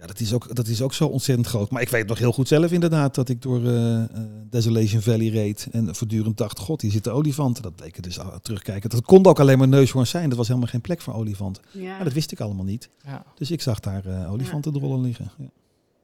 Ja, 0.01 0.07
dat 0.07 0.19
is, 0.19 0.33
ook, 0.33 0.55
dat 0.55 0.67
is 0.67 0.81
ook 0.81 0.93
zo 0.93 1.07
ontzettend 1.07 1.47
groot. 1.47 1.69
Maar 1.69 1.81
ik 1.81 1.89
weet 1.89 2.07
nog 2.07 2.17
heel 2.17 2.31
goed 2.31 2.47
zelf 2.47 2.71
inderdaad 2.71 3.15
dat 3.15 3.29
ik 3.29 3.41
door 3.41 3.65
eh, 3.65 4.03
eh, 4.03 4.07
Desolation 4.49 5.01
Valley 5.01 5.27
reed. 5.27 5.67
En 5.71 5.95
voortdurend 5.95 6.37
dacht, 6.37 6.59
god, 6.59 6.81
hier 6.81 6.91
zitten 6.91 7.13
olifanten. 7.13 7.63
Dat 7.63 7.75
bleken 7.75 8.01
dus 8.01 8.19
al 8.19 8.39
terugkijken. 8.41 8.89
Dat 8.89 9.01
kon 9.01 9.25
ook 9.25 9.39
alleen 9.39 9.57
maar 9.57 9.67
neushoorns 9.67 10.09
zijn. 10.09 10.29
Dat 10.29 10.37
was 10.37 10.47
helemaal 10.47 10.69
geen 10.69 10.81
plek 10.81 11.01
voor 11.01 11.13
olifanten. 11.13 11.63
Ja. 11.71 11.95
Maar 11.95 12.03
dat 12.03 12.13
wist 12.13 12.31
ik 12.31 12.39
allemaal 12.39 12.65
niet. 12.65 12.89
ja. 13.05 13.23
Dus 13.35 13.51
ik 13.51 13.61
zag 13.61 13.79
daar 13.79 14.05
eh 14.05 14.31
olifantendrollen 14.31 15.01
liggen. 15.01 15.31
Ja. 15.37 15.49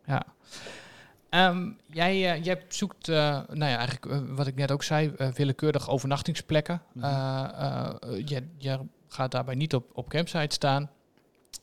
Ja. 0.06 0.26
Ehm, 1.30 1.70
jij, 1.92 2.34
eh, 2.34 2.44
jij 2.44 2.62
zoekt, 2.68 3.08
eh, 3.08 3.16
nou 3.48 3.72
ja, 3.72 3.78
eigenlijk 3.78 4.36
wat 4.36 4.48
ik 4.48 4.56
net 4.56 4.72
ook 4.72 4.84
zei, 4.84 5.12
willekeurig 5.34 5.90
overnachtingsplekken. 5.90 6.82
Eh, 7.02 7.94
je, 8.26 8.44
je 8.58 8.80
gaat 9.08 9.32
daarbij 9.32 9.56
niet 9.56 9.76
op, 9.76 9.90
op 9.94 10.10
campsite 10.10 10.56
staan. 10.56 10.90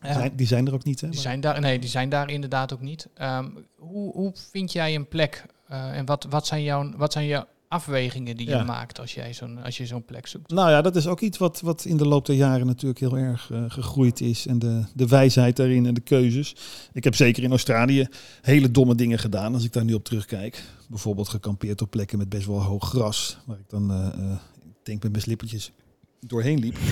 Die 0.00 0.12
zijn, 0.12 0.32
die 0.36 0.46
zijn 0.46 0.66
er 0.66 0.74
ook 0.74 0.84
niet, 0.84 1.00
hè? 1.00 1.08
die 1.08 1.20
zijn 1.20 1.40
daar, 1.40 1.60
nee, 1.60 1.78
die 1.78 1.88
zijn 1.88 2.08
daar 2.08 2.30
inderdaad 2.30 2.72
ook 2.72 2.80
niet. 2.80 3.08
Ehm, 3.14 3.48
hoe, 3.76 4.12
hoe 4.12 4.32
vind 4.50 4.72
jij 4.72 4.94
een 4.94 5.08
plek 5.08 5.44
eh, 5.68 5.96
en 5.96 6.04
wat, 6.06 6.26
wat, 6.30 6.46
zijn 6.46 6.62
jouw, 6.62 6.90
wat 6.96 7.12
zijn 7.12 7.26
jouw 7.26 7.46
afwegingen 7.68 8.36
die 8.36 8.48
Ja. 8.48 8.58
je 8.58 8.64
maakt 8.64 9.00
als, 9.00 9.14
jij 9.14 9.32
zo'n, 9.34 9.62
als 9.62 9.76
je 9.76 9.86
zo'n 9.86 10.04
plek 10.04 10.26
zoekt? 10.26 10.50
Nou 10.50 10.70
ja, 10.70 10.82
dat 10.82 10.96
is 10.96 11.06
ook 11.06 11.20
iets 11.20 11.38
wat, 11.38 11.60
wat 11.60 11.84
in 11.84 11.96
de 11.96 12.06
loop 12.06 12.26
der 12.26 12.36
jaren 12.36 12.66
natuurlijk 12.66 13.00
heel 13.00 13.16
erg 13.16 13.50
eh, 13.50 13.64
gegroeid 13.68 14.20
is. 14.20 14.46
En 14.46 14.58
de, 14.58 14.84
de 14.94 15.06
wijsheid 15.06 15.56
daarin 15.56 15.86
en 15.86 15.94
de 15.94 16.00
keuzes. 16.00 16.56
Ik 16.92 17.04
heb 17.04 17.14
zeker 17.14 17.42
in 17.42 17.50
Australië 17.50 18.08
hele 18.42 18.70
domme 18.70 18.94
dingen 18.94 19.18
gedaan 19.18 19.54
als 19.54 19.64
ik 19.64 19.72
daar 19.72 19.84
nu 19.84 19.94
op 19.94 20.04
terugkijk. 20.04 20.62
Bijvoorbeeld 20.88 21.28
gekampeerd 21.28 21.82
op 21.82 21.90
plekken 21.90 22.18
met 22.18 22.28
best 22.28 22.46
wel 22.46 22.62
hoog 22.62 22.88
gras. 22.88 23.38
Waar 23.46 23.58
ik 23.58 23.68
dan, 23.68 23.90
eh, 23.90 24.06
eh, 24.06 24.32
ik 24.62 24.84
denk 24.84 25.02
met 25.02 25.10
mijn 25.10 25.22
slippertjes 25.24 25.72
doorheen 26.20 26.58
liep. 26.58 26.76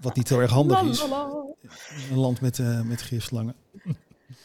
wat 0.00 0.16
niet 0.16 0.28
heel 0.28 0.40
erg 0.40 0.50
handig 0.50 0.82
is. 0.82 1.04
Een 2.10 2.18
land 2.18 2.40
met, 2.40 2.58
eh 2.58 2.80
met 2.82 3.02
gifslangen. 3.02 3.54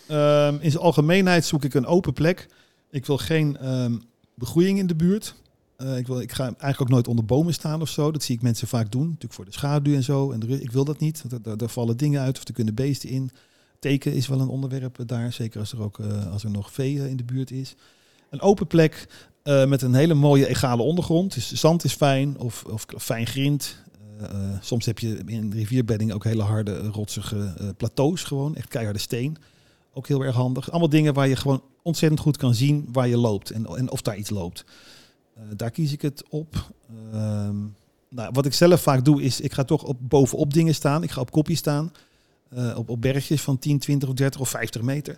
Ehm, 0.08 0.58
in 0.60 0.72
zijn 0.72 0.84
algemeenheid 0.84 1.46
zoek 1.46 1.63
ik 1.63 1.74
een 1.74 1.86
open 1.86 2.13
plek. 2.13 2.48
Ik 2.89 3.06
wil 3.06 3.18
geen 3.18 3.58
ehm, 3.58 3.98
begroeiing 4.34 4.80
in 4.80 4.88
de 4.88 4.96
buurt. 4.96 5.36
Eh, 5.78 5.98
ik, 5.98 6.08
wil, 6.08 6.20
ik 6.20 6.32
ga 6.32 6.44
eigenlijk 6.44 6.82
ook 6.82 6.89
nooit 6.89 7.08
onder 7.08 7.26
bomen 7.26 7.54
staan 7.54 7.82
of 7.82 7.89
zo. 7.89 8.12
Dat 8.12 8.24
zie 8.24 8.36
ik 8.36 8.41
mensen 8.41 8.68
vaak 8.68 8.91
doen. 8.91 9.06
Natuurlijk 9.06 9.34
voor 9.34 9.46
de 9.46 9.52
schaduw 9.52 9.96
en 9.96 10.04
zo. 10.04 10.32
En 10.32 10.39
de 10.39 10.62
ik 10.62 10.72
wil 10.72 10.86
dat 10.86 11.00
niet. 11.00 11.24
Daar, 11.58 11.70
vallen 11.70 11.98
dingen 11.98 12.22
uit 12.22 12.38
of 12.38 12.48
er 12.48 12.54
kunnen 12.54 12.76
beesten 12.76 13.10
in. 13.10 13.32
Teken 13.80 14.13
is 14.13 14.28
wel 14.28 14.39
een 14.39 14.48
onderwerp 14.48 14.98
daar. 15.06 15.34
Zeker 15.34 15.60
als 15.60 15.72
er 15.72 15.82
ook 15.82 16.00
eh, 16.00 16.32
als 16.32 16.44
er 16.44 16.52
nog 16.52 16.72
vee 16.72 17.10
in 17.10 17.18
de 17.18 17.24
buurt 17.24 17.52
is. 17.52 17.76
Een 18.30 18.41
open 18.41 18.68
plek 18.68 19.08
met 19.68 19.82
een 19.82 19.94
hele 19.94 20.13
mooie 20.13 20.48
egale 20.48 20.82
ondergrond. 20.82 21.34
Dus 21.34 21.52
zand 21.52 21.84
is 21.84 21.94
fijn 21.94 22.38
of, 22.38 22.63
of 22.63 22.86
fijn 22.98 23.28
grind. 23.28 23.84
Eh, 24.19 24.30
eh, 24.30 24.62
soms 24.62 24.86
heb 24.86 24.99
je 24.99 25.21
in 25.25 25.51
rivierbedding 25.51 26.13
ook 26.13 26.23
hele 26.23 26.43
harde, 26.43 26.75
eh, 26.75 26.88
rotsige 26.88 27.73
plateaus 27.78 28.23
gewoon. 28.23 28.56
Echt 28.56 28.67
keiharde 28.67 28.99
steen. 28.99 29.38
Ook 29.93 30.08
heel 30.08 30.23
erg 30.23 30.36
handig. 30.36 30.69
Allemaal 30.69 30.89
dingen 30.89 31.13
waar 31.13 31.28
je 31.28 31.36
gewoon 31.36 31.62
ontzettend 31.82 32.21
goed 32.21 32.38
kan 32.38 32.54
zien 32.54 32.88
waar 32.91 33.08
je 33.08 33.17
loopt 33.17 33.51
en, 33.51 33.65
en 33.65 33.91
of 33.91 34.01
daar 34.01 34.17
iets 34.17 34.30
loopt. 34.30 34.65
Daar 35.56 35.71
kies 35.71 35.91
ik 35.91 36.01
het 36.01 36.23
op. 36.30 36.71
Ehm, 37.13 37.56
nou, 38.10 38.30
wat 38.32 38.45
ik 38.45 38.54
zelf 38.54 38.82
vaak 38.82 39.06
doe 39.06 39.21
is, 39.21 39.41
ik 39.41 39.54
ga 39.54 39.63
toch 39.63 39.84
op, 39.84 39.97
bovenop 40.01 40.54
dingen 40.54 40.75
staan. 40.75 41.04
Ik 41.04 41.12
ga 41.12 41.21
op 41.21 41.32
kopjes 41.32 41.58
staan. 41.58 41.91
op, 42.75 42.89
op 42.89 43.01
bergjes 43.01 43.41
van 43.41 43.60
10, 43.60 43.80
20 43.80 44.10
of 44.10 44.15
30 44.15 44.39
of 44.39 44.49
50 44.49 44.82
meter. 44.82 45.17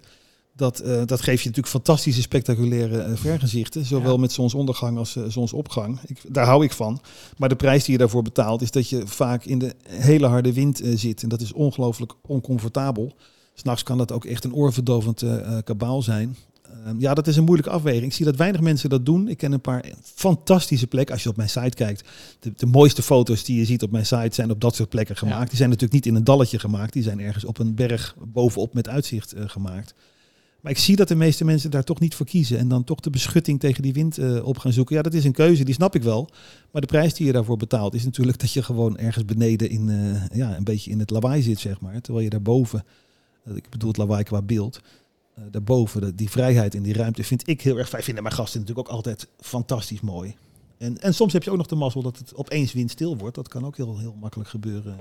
Dat, 0.58 0.80
eh, 0.80 1.02
dat 1.06 1.22
geeft 1.22 1.42
je 1.42 1.50
natuurlijk 1.50 1.76
fantastische, 1.76 2.22
spectaculaire 2.22 3.00
eh, 3.00 3.12
vergezichten. 3.16 3.86
Zowel 3.86 4.14
Ja. 4.14 4.20
met 4.20 4.32
zonsondergang 4.32 4.98
als 4.98 5.16
eh, 5.16 5.24
zonsopgang. 5.28 6.00
Ik, 6.06 6.22
daar 6.28 6.46
hou 6.46 6.64
ik 6.64 6.72
van. 6.72 7.02
Maar 7.38 7.50
de 7.50 7.56
prijs 7.56 7.84
die 7.84 7.92
je 7.92 8.00
daarvoor 8.00 8.22
betaalt 8.22 8.62
is 8.62 8.72
dat 8.72 8.90
je 8.90 9.08
vaak 9.08 9.46
in 9.46 9.60
de 9.60 9.76
hele 9.88 10.28
harde 10.28 10.54
wind 10.54 10.82
zit. 10.96 11.24
En 11.24 11.30
dat 11.30 11.42
is 11.42 11.54
ongelooflijk 11.54 12.14
oncomfortabel. 12.28 13.14
S'nachts 13.54 13.84
kan 13.84 13.98
dat 13.98 14.12
ook 14.12 14.26
echt 14.26 14.44
een 14.44 14.54
oorverdovend 14.54 15.24
kabaal 15.64 16.02
zijn. 16.02 16.36
Ehm, 16.86 17.00
ja, 17.00 17.14
dat 17.14 17.28
is 17.28 17.36
een 17.36 17.44
moeilijke 17.44 17.72
afweging. 17.72 18.04
Ik 18.06 18.14
zie 18.14 18.26
dat 18.26 18.36
weinig 18.36 18.62
mensen 18.62 18.90
dat 18.90 19.06
doen. 19.06 19.28
Ik 19.28 19.38
ken 19.38 19.52
een 19.52 19.62
paar 19.62 19.86
fantastische 20.04 20.88
plekken. 20.88 21.14
Als 21.14 21.24
je 21.24 21.30
op 21.30 21.38
mijn 21.38 21.50
site 21.50 21.76
kijkt, 21.76 22.08
de, 22.40 22.52
de 22.56 22.66
mooiste 22.66 23.02
foto's 23.02 23.44
die 23.44 23.58
je 23.58 23.66
ziet 23.66 23.84
op 23.84 23.92
mijn 23.92 24.06
site 24.06 24.36
zijn 24.36 24.52
op 24.52 24.62
dat 24.62 24.76
soort 24.76 24.90
plekken 24.90 25.18
gemaakt. 25.18 25.42
Ja. 25.42 25.48
Die 25.48 25.58
zijn 25.58 25.70
natuurlijk 25.70 25.96
niet 25.96 26.06
in 26.06 26.16
een 26.16 26.24
dalletje 26.24 26.60
gemaakt. 26.60 26.94
Die 26.94 27.04
zijn 27.04 27.20
ergens 27.20 27.46
op 27.46 27.60
een 27.60 27.76
berg 27.76 28.16
bovenop 28.34 28.74
met 28.74 28.88
uitzicht 28.88 29.34
gemaakt. 29.38 29.94
Maar 30.62 30.72
ik 30.72 30.78
zie 30.78 30.96
dat 30.96 31.08
de 31.08 31.16
meeste 31.16 31.46
mensen 31.46 31.72
daar 31.72 31.84
toch 31.84 32.00
niet 32.00 32.16
voor 32.16 32.26
kiezen. 32.26 32.58
En 32.58 32.68
dan 32.68 32.84
toch 32.84 33.00
de 33.00 33.10
beschutting 33.10 33.60
tegen 33.60 33.82
die 33.82 33.94
wind 33.94 34.18
eh, 34.18 34.46
op 34.46 34.58
gaan 34.58 34.74
zoeken. 34.74 34.96
Ja, 34.96 35.02
dat 35.02 35.14
is 35.14 35.26
een 35.26 35.32
keuze, 35.32 35.64
die 35.64 35.74
snap 35.74 35.96
ik 35.96 36.04
wel. 36.04 36.30
Maar 36.72 36.82
de 36.82 36.88
prijs 36.88 37.14
die 37.14 37.26
je 37.26 37.32
daarvoor 37.32 37.58
betaalt 37.58 37.94
is 37.94 38.06
natuurlijk 38.06 38.40
dat 38.40 38.52
je 38.52 38.64
gewoon 38.64 38.98
ergens 38.98 39.26
beneden 39.26 39.70
in, 39.70 39.90
eh, 39.90 40.38
ja, 40.38 40.58
een 40.58 40.64
beetje 40.64 40.92
in 40.92 41.00
het 41.00 41.10
lawaai 41.10 41.42
zit, 41.42 41.60
zeg 41.60 41.82
maar. 41.82 42.02
Terwijl 42.02 42.24
je 42.24 42.30
daarboven, 42.30 42.84
eh, 43.44 43.56
ik 43.56 43.70
bedoel 43.70 43.88
het 43.88 43.98
lawaai 43.98 44.24
qua 44.24 44.42
beeld, 44.42 44.82
daarboven, 45.52 46.16
die 46.16 46.30
vrijheid 46.30 46.76
en 46.76 46.84
die 46.84 46.94
ruimte 46.94 47.24
vind 47.24 47.48
ik 47.48 47.62
heel 47.62 47.78
erg 47.78 47.90
fijn. 47.90 48.04
Vinden 48.04 48.24
mijn 48.24 48.36
gasten 48.36 48.60
natuurlijk 48.60 48.88
ook 48.88 48.96
altijd 48.96 49.28
fantastisch 49.40 50.02
mooi. 50.02 50.36
En, 50.78 50.98
en 50.98 51.14
soms 51.14 51.34
heb 51.34 51.44
je 51.44 51.52
ook 51.52 51.58
nog 51.58 51.68
de 51.68 51.76
mazzel 51.76 52.02
dat 52.02 52.18
het 52.18 52.36
opeens 52.36 52.74
windstil 52.74 53.18
wordt. 53.18 53.36
Dat 53.36 53.48
kan 53.48 53.66
ook 53.66 53.78
heel, 53.78 53.98
heel 53.98 54.16
makkelijk 54.20 54.50
gebeuren 54.50 54.98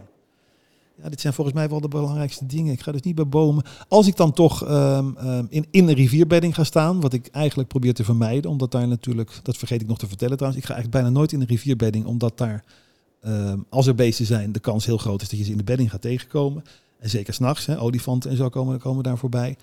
Ja, 1.03 1.09
dit 1.09 1.21
zijn 1.21 1.33
volgens 1.33 1.57
mij 1.57 1.69
wel 1.69 1.81
de 1.81 1.89
belangrijkste 1.89 2.47
dingen. 2.47 2.73
Ik 2.73 2.81
ga 2.81 2.93
dus 2.93 3.01
niet 3.01 3.15
bij 3.15 3.29
bomen. 3.29 3.65
Als 3.89 4.07
ik 4.07 4.17
dan 4.17 4.33
toch 4.33 4.65
ehm, 4.65 5.17
ehm, 5.17 5.47
in, 5.49 5.67
in 5.71 5.89
een 5.89 5.95
rivierbedding 5.95 6.55
ga 6.55 6.65
staan, 6.65 7.01
wat 7.01 7.13
ik 7.13 7.27
eigenlijk 7.27 7.69
probeer 7.69 7.95
te 7.95 8.05
vermijden, 8.05 8.51
omdat 8.51 8.71
daar 8.71 8.89
natuurlijk, 8.89 9.41
dat 9.43 9.57
vergeet 9.57 9.81
ik 9.81 9.87
nog 9.87 9.99
te 9.99 10.09
vertellen 10.09 10.37
trouwens, 10.37 10.63
ik 10.63 10.69
ga 10.69 10.75
eigenlijk 10.75 11.03
bijna 11.03 11.19
nooit 11.19 11.33
in 11.33 11.41
een 11.41 11.47
rivierbedding, 11.47 12.05
omdat 12.05 12.39
daar, 12.39 12.65
ehm, 13.21 13.59
als 13.69 13.87
er 13.87 13.95
beesten 13.95 14.27
zijn, 14.27 14.53
de 14.53 14.61
kans 14.61 14.87
heel 14.87 14.99
groot 14.99 15.23
is 15.23 15.29
dat 15.29 15.39
je 15.39 15.45
ze 15.45 15.51
in 15.51 15.57
de 15.57 15.65
bedding 15.65 15.91
gaat 15.91 16.01
tegenkomen. 16.01 16.65
En 16.99 17.11
zeker 17.11 17.35
s'nachts, 17.35 17.69
olifanten 17.69 18.31
en 18.31 18.37
zo 18.37 18.49
komen, 18.49 18.79
komen 18.79 19.03
daar 19.03 19.19
voorbij. 19.19 19.57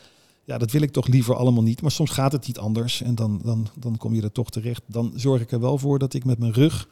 Ja, 0.44 0.58
dat 0.58 0.72
wil 0.72 0.82
ik 0.82 0.92
toch 0.92 1.08
liever 1.08 1.36
allemaal 1.36 1.64
niet. 1.64 1.82
Maar 1.82 1.92
soms 1.92 2.12
gaat 2.12 2.32
het 2.32 2.48
niet 2.48 2.58
anders 2.58 3.02
en 3.02 3.16
dan, 3.16 3.42
dan, 3.44 3.68
dan 3.80 3.98
kom 3.98 4.14
je 4.14 4.22
er 4.22 4.32
toch 4.32 4.50
terecht. 4.50 4.82
Dan 4.86 5.12
zorg 5.16 5.42
ik 5.42 5.52
er 5.52 5.60
wel 5.60 5.78
voor 5.78 6.00
dat 6.00 6.14
ik 6.14 6.26
met 6.26 6.40
mijn 6.40 6.54
rug 6.54 6.88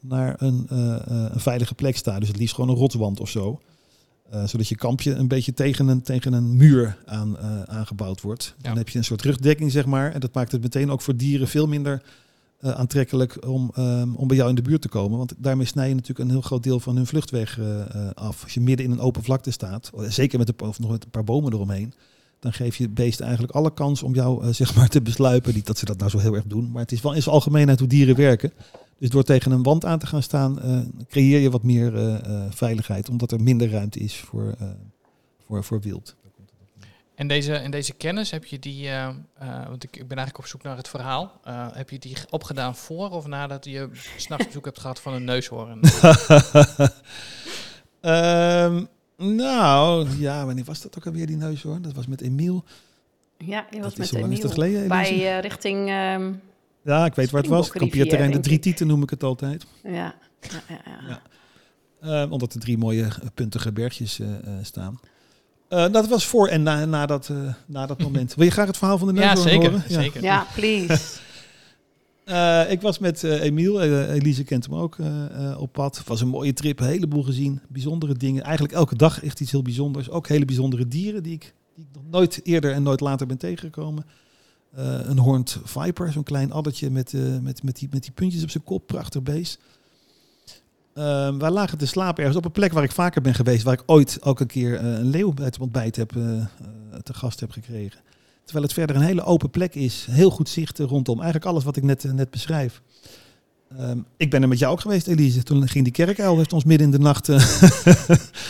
naar 0.00 0.42
een, 0.42 0.66
eh, 0.68 0.94
eh, 0.94 1.02
een 1.06 1.40
veilige 1.40 1.74
plek 1.74 1.96
sta. 1.96 2.18
Dus 2.18 2.28
het 2.28 2.36
liefst 2.36 2.54
gewoon 2.54 2.70
een 2.70 2.76
rotswand 2.76 3.20
of 3.20 3.28
zo. 3.28 3.60
Uh, 4.34 4.46
zodat 4.46 4.68
je 4.68 4.76
kampje 4.76 5.14
een 5.14 5.28
beetje 5.28 5.54
tegen 5.54 5.88
een, 5.88 6.02
tegen 6.02 6.32
een 6.32 6.56
muur 6.56 6.98
aan, 7.06 7.36
uh, 7.40 7.62
aangebouwd 7.62 8.20
wordt. 8.20 8.54
Dan 8.60 8.76
heb 8.76 8.88
je 8.88 8.98
een 8.98 9.04
soort 9.04 9.22
rugdekking, 9.22 9.70
zeg 9.70 9.86
maar. 9.86 10.12
En 10.12 10.20
dat 10.20 10.34
maakt 10.34 10.52
het 10.52 10.62
meteen 10.62 10.90
ook 10.90 11.00
voor 11.00 11.16
dieren 11.16 11.48
veel 11.48 11.66
minder 11.66 12.02
uh, 12.60 12.70
aantrekkelijk 12.70 13.46
om, 13.46 13.72
um, 13.78 14.14
om 14.14 14.28
bij 14.28 14.36
jou 14.36 14.48
in 14.48 14.54
de 14.54 14.62
buurt 14.62 14.82
te 14.82 14.88
komen. 14.88 15.18
Want 15.18 15.34
daarmee 15.36 15.66
snij 15.66 15.88
je 15.88 15.94
natuurlijk 15.94 16.20
een 16.20 16.34
heel 16.34 16.40
groot 16.40 16.62
deel 16.62 16.80
van 16.80 16.96
hun 16.96 17.06
vluchtweg 17.06 17.58
af. 18.14 18.42
Als 18.42 18.54
je 18.54 18.60
midden 18.60 18.86
in 18.86 18.92
een 18.92 19.00
open 19.00 19.22
vlakte 19.22 19.50
staat, 19.50 19.90
zeker 20.08 20.38
met, 20.38 20.48
een, 20.48 20.68
of 20.68 20.78
nog 20.78 20.90
met 20.90 21.04
een 21.04 21.10
paar 21.10 21.24
bomen 21.24 21.52
eromheen, 21.52 21.94
dan 22.38 22.52
geef 22.52 22.76
je 22.76 22.88
beesten 22.88 23.24
eigenlijk 23.24 23.54
alle 23.54 23.72
kans 23.72 24.02
om 24.02 24.14
jou 24.14 24.52
zeg 24.52 24.74
maar 24.74 24.88
te 24.88 25.02
besluipen. 25.02 25.54
Niet 25.54 25.66
dat 25.66 25.78
ze 25.78 25.84
dat 25.84 25.98
nou 25.98 26.10
zo 26.10 26.18
heel 26.18 26.34
erg 26.34 26.46
doen, 26.46 26.70
maar 26.70 26.82
het 26.82 26.92
is 26.92 27.00
wel 27.00 27.14
in 27.14 27.22
zijn 27.22 27.34
algemeenheid 27.34 27.78
hoe 27.78 27.88
dieren 27.88 28.16
werken. 28.16 28.52
Dus 29.02 29.10
door 29.10 29.22
tegen 29.22 29.52
een 29.52 29.62
wand 29.62 29.84
aan 29.84 29.98
te 29.98 30.06
gaan 30.06 30.22
staan, 30.22 30.58
uh, 30.64 30.80
creëer 31.08 31.40
je 31.40 31.50
wat 31.50 31.62
meer 31.62 31.94
uh, 31.94 32.18
uh, 32.26 32.44
veiligheid, 32.50 33.08
omdat 33.08 33.32
er 33.32 33.40
minder 33.40 33.70
ruimte 33.70 33.98
is 33.98 34.16
voor, 34.16 34.54
voor, 35.46 35.64
voor 35.64 35.80
wild. 35.80 36.16
En 37.14 37.28
deze, 37.28 37.54
en 37.54 37.70
deze 37.70 37.92
kennis, 37.92 38.30
heb 38.30 38.44
je 38.44 38.58
die, 38.58 38.88
want 39.68 39.84
ik, 39.84 39.96
ik 39.96 40.08
ben 40.08 40.16
eigenlijk 40.16 40.38
op 40.38 40.46
zoek 40.46 40.62
naar 40.62 40.76
het 40.76 40.88
verhaal, 40.88 41.40
heb 41.72 41.90
je 41.90 41.98
die 41.98 42.16
opgedaan 42.30 42.76
voor 42.76 43.10
of 43.10 43.26
nadat 43.26 43.64
je 43.64 43.88
s'nachts 44.16 44.46
bezoek 44.46 44.64
hebt 44.64 44.80
gehad 44.80 45.00
van 45.00 45.12
een 45.12 45.24
neushoorn? 45.24 45.80
um, 48.00 48.88
nou, 49.36 50.08
ja, 50.18 50.46
wanneer 50.46 50.64
was 50.64 50.82
dat 50.82 50.96
ook 50.98 51.06
alweer, 51.06 51.26
die 51.26 51.36
neushoorn? 51.36 51.82
Dat 51.82 51.94
was 51.94 52.06
met 52.06 52.20
Emiel. 52.20 52.64
Ja, 53.38 53.66
je 53.70 53.80
was 53.80 53.94
Dat 53.94 54.12
met 54.12 54.22
Emiel 54.22 54.40
dat 54.40 54.52
geleden, 54.52 54.88
bij 54.88 55.36
eh, 55.36 55.40
richting... 55.40 55.88
ehm, 55.88 56.32
Ja, 56.84 57.04
ik 57.04 57.14
weet 57.14 57.30
waar 57.30 57.40
het 57.42 57.50
was. 57.50 57.70
Kampeerterrein 57.70 58.30
de 58.30 58.40
Drie. 58.40 58.58
Tieten 58.58 58.86
noem 58.86 59.02
ik 59.02 59.10
het 59.10 59.22
altijd. 59.22 59.66
ja, 59.82 59.90
ja, 59.90 60.14
ja, 60.68 60.80
ja. 60.84 61.08
Ja. 61.08 61.22
Eh, 62.22 62.30
omdat 62.32 62.54
er 62.54 62.60
drie 62.60 62.78
mooie 62.78 63.02
eh, 63.02 63.10
puntige 63.34 63.72
bergjes 63.72 64.20
eh, 64.20 64.28
eh, 64.34 64.52
staan. 64.62 65.00
Eh, 65.68 65.92
dat 65.92 66.08
was 66.08 66.26
voor 66.26 66.48
en 66.48 66.62
na, 66.62 66.84
na, 66.84 67.06
dat, 67.06 67.28
eh, 67.28 67.54
na 67.66 67.86
dat 67.86 68.02
moment. 68.06 68.34
Wil 68.34 68.44
je 68.44 68.50
graag 68.50 68.66
het 68.66 68.76
verhaal 68.76 68.98
van 68.98 69.14
de 69.14 69.20
ja, 69.20 69.26
neushoorn 69.26 69.50
zeker. 69.50 69.70
horen? 69.70 69.84
zeker. 69.90 70.22
Ja, 70.22 70.46
please. 70.54 71.00
Eh, 72.24 72.70
ik 72.70 72.80
was 72.80 72.98
met 72.98 73.24
eh, 73.24 73.42
Emiel, 73.42 73.80
Elise 73.82 74.44
kent 74.44 74.64
hem 74.64 74.74
ook, 74.74 74.98
eh, 74.98 75.24
eh, 75.50 75.60
op 75.60 75.72
pad. 75.72 75.98
Het 75.98 76.08
was 76.08 76.20
een 76.20 76.28
mooie 76.28 76.52
trip, 76.52 76.80
een 76.80 76.86
heleboel 76.86 77.22
gezien. 77.22 77.60
Bijzondere 77.68 78.14
dingen. 78.14 78.42
Eigenlijk 78.42 78.74
elke 78.74 78.96
dag 78.96 79.22
echt 79.22 79.40
iets 79.40 79.50
heel 79.50 79.62
bijzonders. 79.62 80.10
Ook 80.10 80.28
hele 80.28 80.44
bijzondere 80.44 80.88
dieren 80.88 81.22
die 81.22 81.32
ik, 81.34 81.54
die 81.74 81.84
ik 81.84 81.94
nog 81.94 82.10
nooit 82.10 82.40
eerder 82.42 82.72
en 82.72 82.82
nooit 82.82 83.00
later 83.00 83.26
ben 83.26 83.36
tegengekomen. 83.38 84.04
Eh, 84.76 84.98
een 85.02 85.18
horned 85.18 85.58
viper, 85.64 86.12
zo'n 86.12 86.22
klein 86.22 86.52
addertje 86.52 86.90
met, 86.90 87.14
eh, 87.14 87.20
met, 87.40 87.62
met, 87.62 87.76
die, 87.76 87.88
met 87.90 88.02
die 88.02 88.12
puntjes 88.12 88.42
op 88.42 88.50
zijn 88.50 88.64
kop. 88.64 88.86
Prachtig 88.86 89.22
beest. 89.22 89.58
Ehm, 90.94 91.38
wij 91.38 91.50
lagen 91.50 91.78
te 91.78 91.86
slapen 91.86 92.18
ergens 92.18 92.38
op 92.38 92.44
een 92.44 92.52
plek 92.52 92.72
waar 92.72 92.82
ik 92.82 92.92
vaker 92.92 93.22
ben 93.22 93.34
geweest. 93.34 93.62
Waar 93.62 93.74
ik 93.74 93.82
ooit 93.86 94.22
ook 94.22 94.40
een 94.40 94.46
keer 94.46 94.78
eh, 94.78 94.84
een 94.84 95.08
leeuw 95.08 95.32
bij 95.32 95.44
het 95.44 95.58
ontbijt 95.58 95.96
heb, 95.96 96.10
te 97.02 97.14
gast 97.14 97.40
heb 97.40 97.50
gekregen. 97.50 98.00
Terwijl 98.44 98.64
het 98.64 98.74
verder 98.74 98.96
een 98.96 99.02
hele 99.02 99.24
open 99.24 99.50
plek 99.50 99.74
is. 99.74 100.06
Heel 100.10 100.30
goed 100.30 100.48
zicht 100.48 100.78
rondom. 100.78 101.16
Eigenlijk 101.16 101.46
alles 101.46 101.64
wat 101.64 101.76
ik 101.76 101.82
net, 101.82 102.12
net 102.12 102.30
beschrijf. 102.30 102.82
Ehm, 103.78 103.98
ik 104.16 104.30
ben 104.30 104.42
er 104.42 104.48
met 104.48 104.58
jou 104.58 104.72
ook 104.72 104.80
geweest, 104.80 105.06
Elise. 105.06 105.42
Toen 105.42 105.68
ging 105.68 105.84
die 105.84 105.92
kerkuil, 105.92 106.36
heeft 106.36 106.52
ons 106.52 106.64
midden 106.64 106.86
in 106.86 106.92
de 106.92 106.98
nacht... 106.98 107.26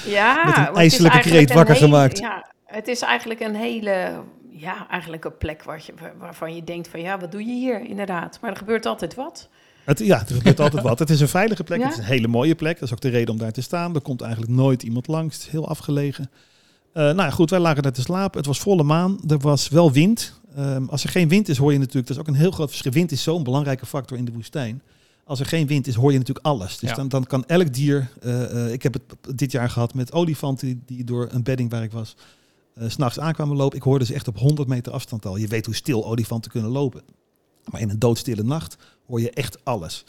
Ja, 0.06 0.44
Met 0.44 0.56
een 0.56 0.74
ijselijke 0.74 1.18
kreet 1.18 1.52
wakker 1.52 1.74
hele- 1.74 1.86
gemaakt. 1.86 2.18
Ja, 2.18 2.52
het 2.64 2.88
is 2.88 3.00
eigenlijk 3.00 3.40
een 3.40 3.54
hele, 3.54 4.22
ja, 4.52 4.88
eigenlijk 4.88 5.24
een 5.24 5.36
plek 5.38 5.62
waar 5.62 5.82
je, 5.86 5.92
waar- 6.00 6.14
waarvan 6.18 6.54
je 6.54 6.64
denkt 6.64 6.88
van, 6.88 7.00
ja, 7.00 7.18
wat 7.18 7.32
doe 7.32 7.44
je 7.44 7.52
hier 7.52 7.80
inderdaad? 7.88 8.38
Maar 8.40 8.50
er 8.50 8.56
gebeurt 8.56 8.86
altijd 8.86 9.14
wat. 9.14 9.48
Het, 9.84 9.98
ja, 9.98 10.20
er 10.20 10.34
gebeurt 10.34 10.60
altijd 10.66 10.82
wat. 10.82 10.98
Het 10.98 11.10
is 11.10 11.20
een 11.20 11.28
veilige 11.28 11.64
plek. 11.64 11.78
Ja? 11.78 11.84
Het 11.84 11.92
is 11.94 11.98
een 12.00 12.04
hele 12.10 12.28
mooie 12.28 12.54
plek. 12.54 12.74
Dat 12.78 12.88
is 12.88 12.92
ook 12.94 13.00
de 13.00 13.08
reden 13.08 13.34
om 13.34 13.38
daar 13.40 13.52
te 13.52 13.60
staan. 13.62 13.94
Er 13.94 14.00
komt 14.00 14.20
eigenlijk 14.20 14.52
nooit 14.52 14.82
iemand 14.82 15.06
langs. 15.06 15.50
Heel 15.50 15.68
afgelegen. 15.68 16.30
Eh, 16.92 17.02
nou 17.02 17.16
ja, 17.16 17.30
goed, 17.30 17.50
wij 17.50 17.58
lagen 17.58 17.82
daar 17.82 17.92
te 17.92 18.00
slapen. 18.00 18.38
Het 18.38 18.46
was 18.46 18.58
volle 18.60 18.82
maan. 18.82 19.18
Er 19.28 19.38
was 19.38 19.68
wel 19.68 19.92
wind. 19.92 20.40
Ehm, 20.56 20.84
als 20.88 21.02
er 21.04 21.08
geen 21.10 21.28
wind 21.28 21.48
is, 21.48 21.56
hoor 21.56 21.72
je 21.72 21.78
natuurlijk... 21.78 22.06
Dat 22.06 22.16
is 22.16 22.22
ook 22.22 22.28
een 22.28 22.40
heel 22.40 22.50
groot 22.50 22.68
verschil. 22.68 22.92
Wind 22.92 23.12
is 23.12 23.22
zo'n 23.22 23.42
belangrijke 23.42 23.86
factor 23.86 24.18
in 24.18 24.24
de 24.24 24.32
woestijn. 24.32 24.82
Als 25.24 25.40
er 25.40 25.46
geen 25.46 25.66
wind 25.66 25.86
is, 25.86 25.94
hoor 25.94 26.12
je 26.12 26.18
natuurlijk 26.18 26.46
alles. 26.46 26.78
Dus 26.78 26.90
Ja. 26.90 26.96
dan, 26.96 27.08
dan 27.08 27.24
kan 27.26 27.44
elk 27.46 27.72
dier... 27.74 28.08
eh, 28.22 28.66
eh, 28.66 28.72
ik 28.72 28.82
heb 28.82 28.92
het 28.94 29.38
dit 29.38 29.52
jaar 29.52 29.70
gehad 29.70 29.94
met 29.94 30.12
olifanten... 30.12 30.66
die, 30.66 30.80
die 30.86 31.04
door 31.04 31.28
een 31.30 31.42
bedding 31.42 31.70
waar 31.70 31.82
ik 31.82 31.92
was... 31.92 32.16
s 32.78 32.92
s'nachts 32.92 33.18
aankwamen 33.18 33.56
lopen. 33.56 33.76
Ik 33.76 33.82
hoorde 33.82 34.04
ze 34.04 34.14
echt 34.14 34.28
op 34.28 34.38
100 34.38 34.68
meter 34.68 34.92
afstand 34.92 35.26
al. 35.26 35.36
Je 35.36 35.46
weet 35.46 35.66
hoe 35.66 35.74
stil 35.74 36.06
olifanten 36.06 36.50
kunnen 36.50 36.70
lopen. 36.70 37.02
Maar 37.70 37.80
in 37.80 37.90
een 37.90 37.98
doodstille 37.98 38.42
nacht 38.42 38.76
hoor 39.06 39.20
je 39.20 39.30
echt 39.30 39.64
alles. 39.64 40.04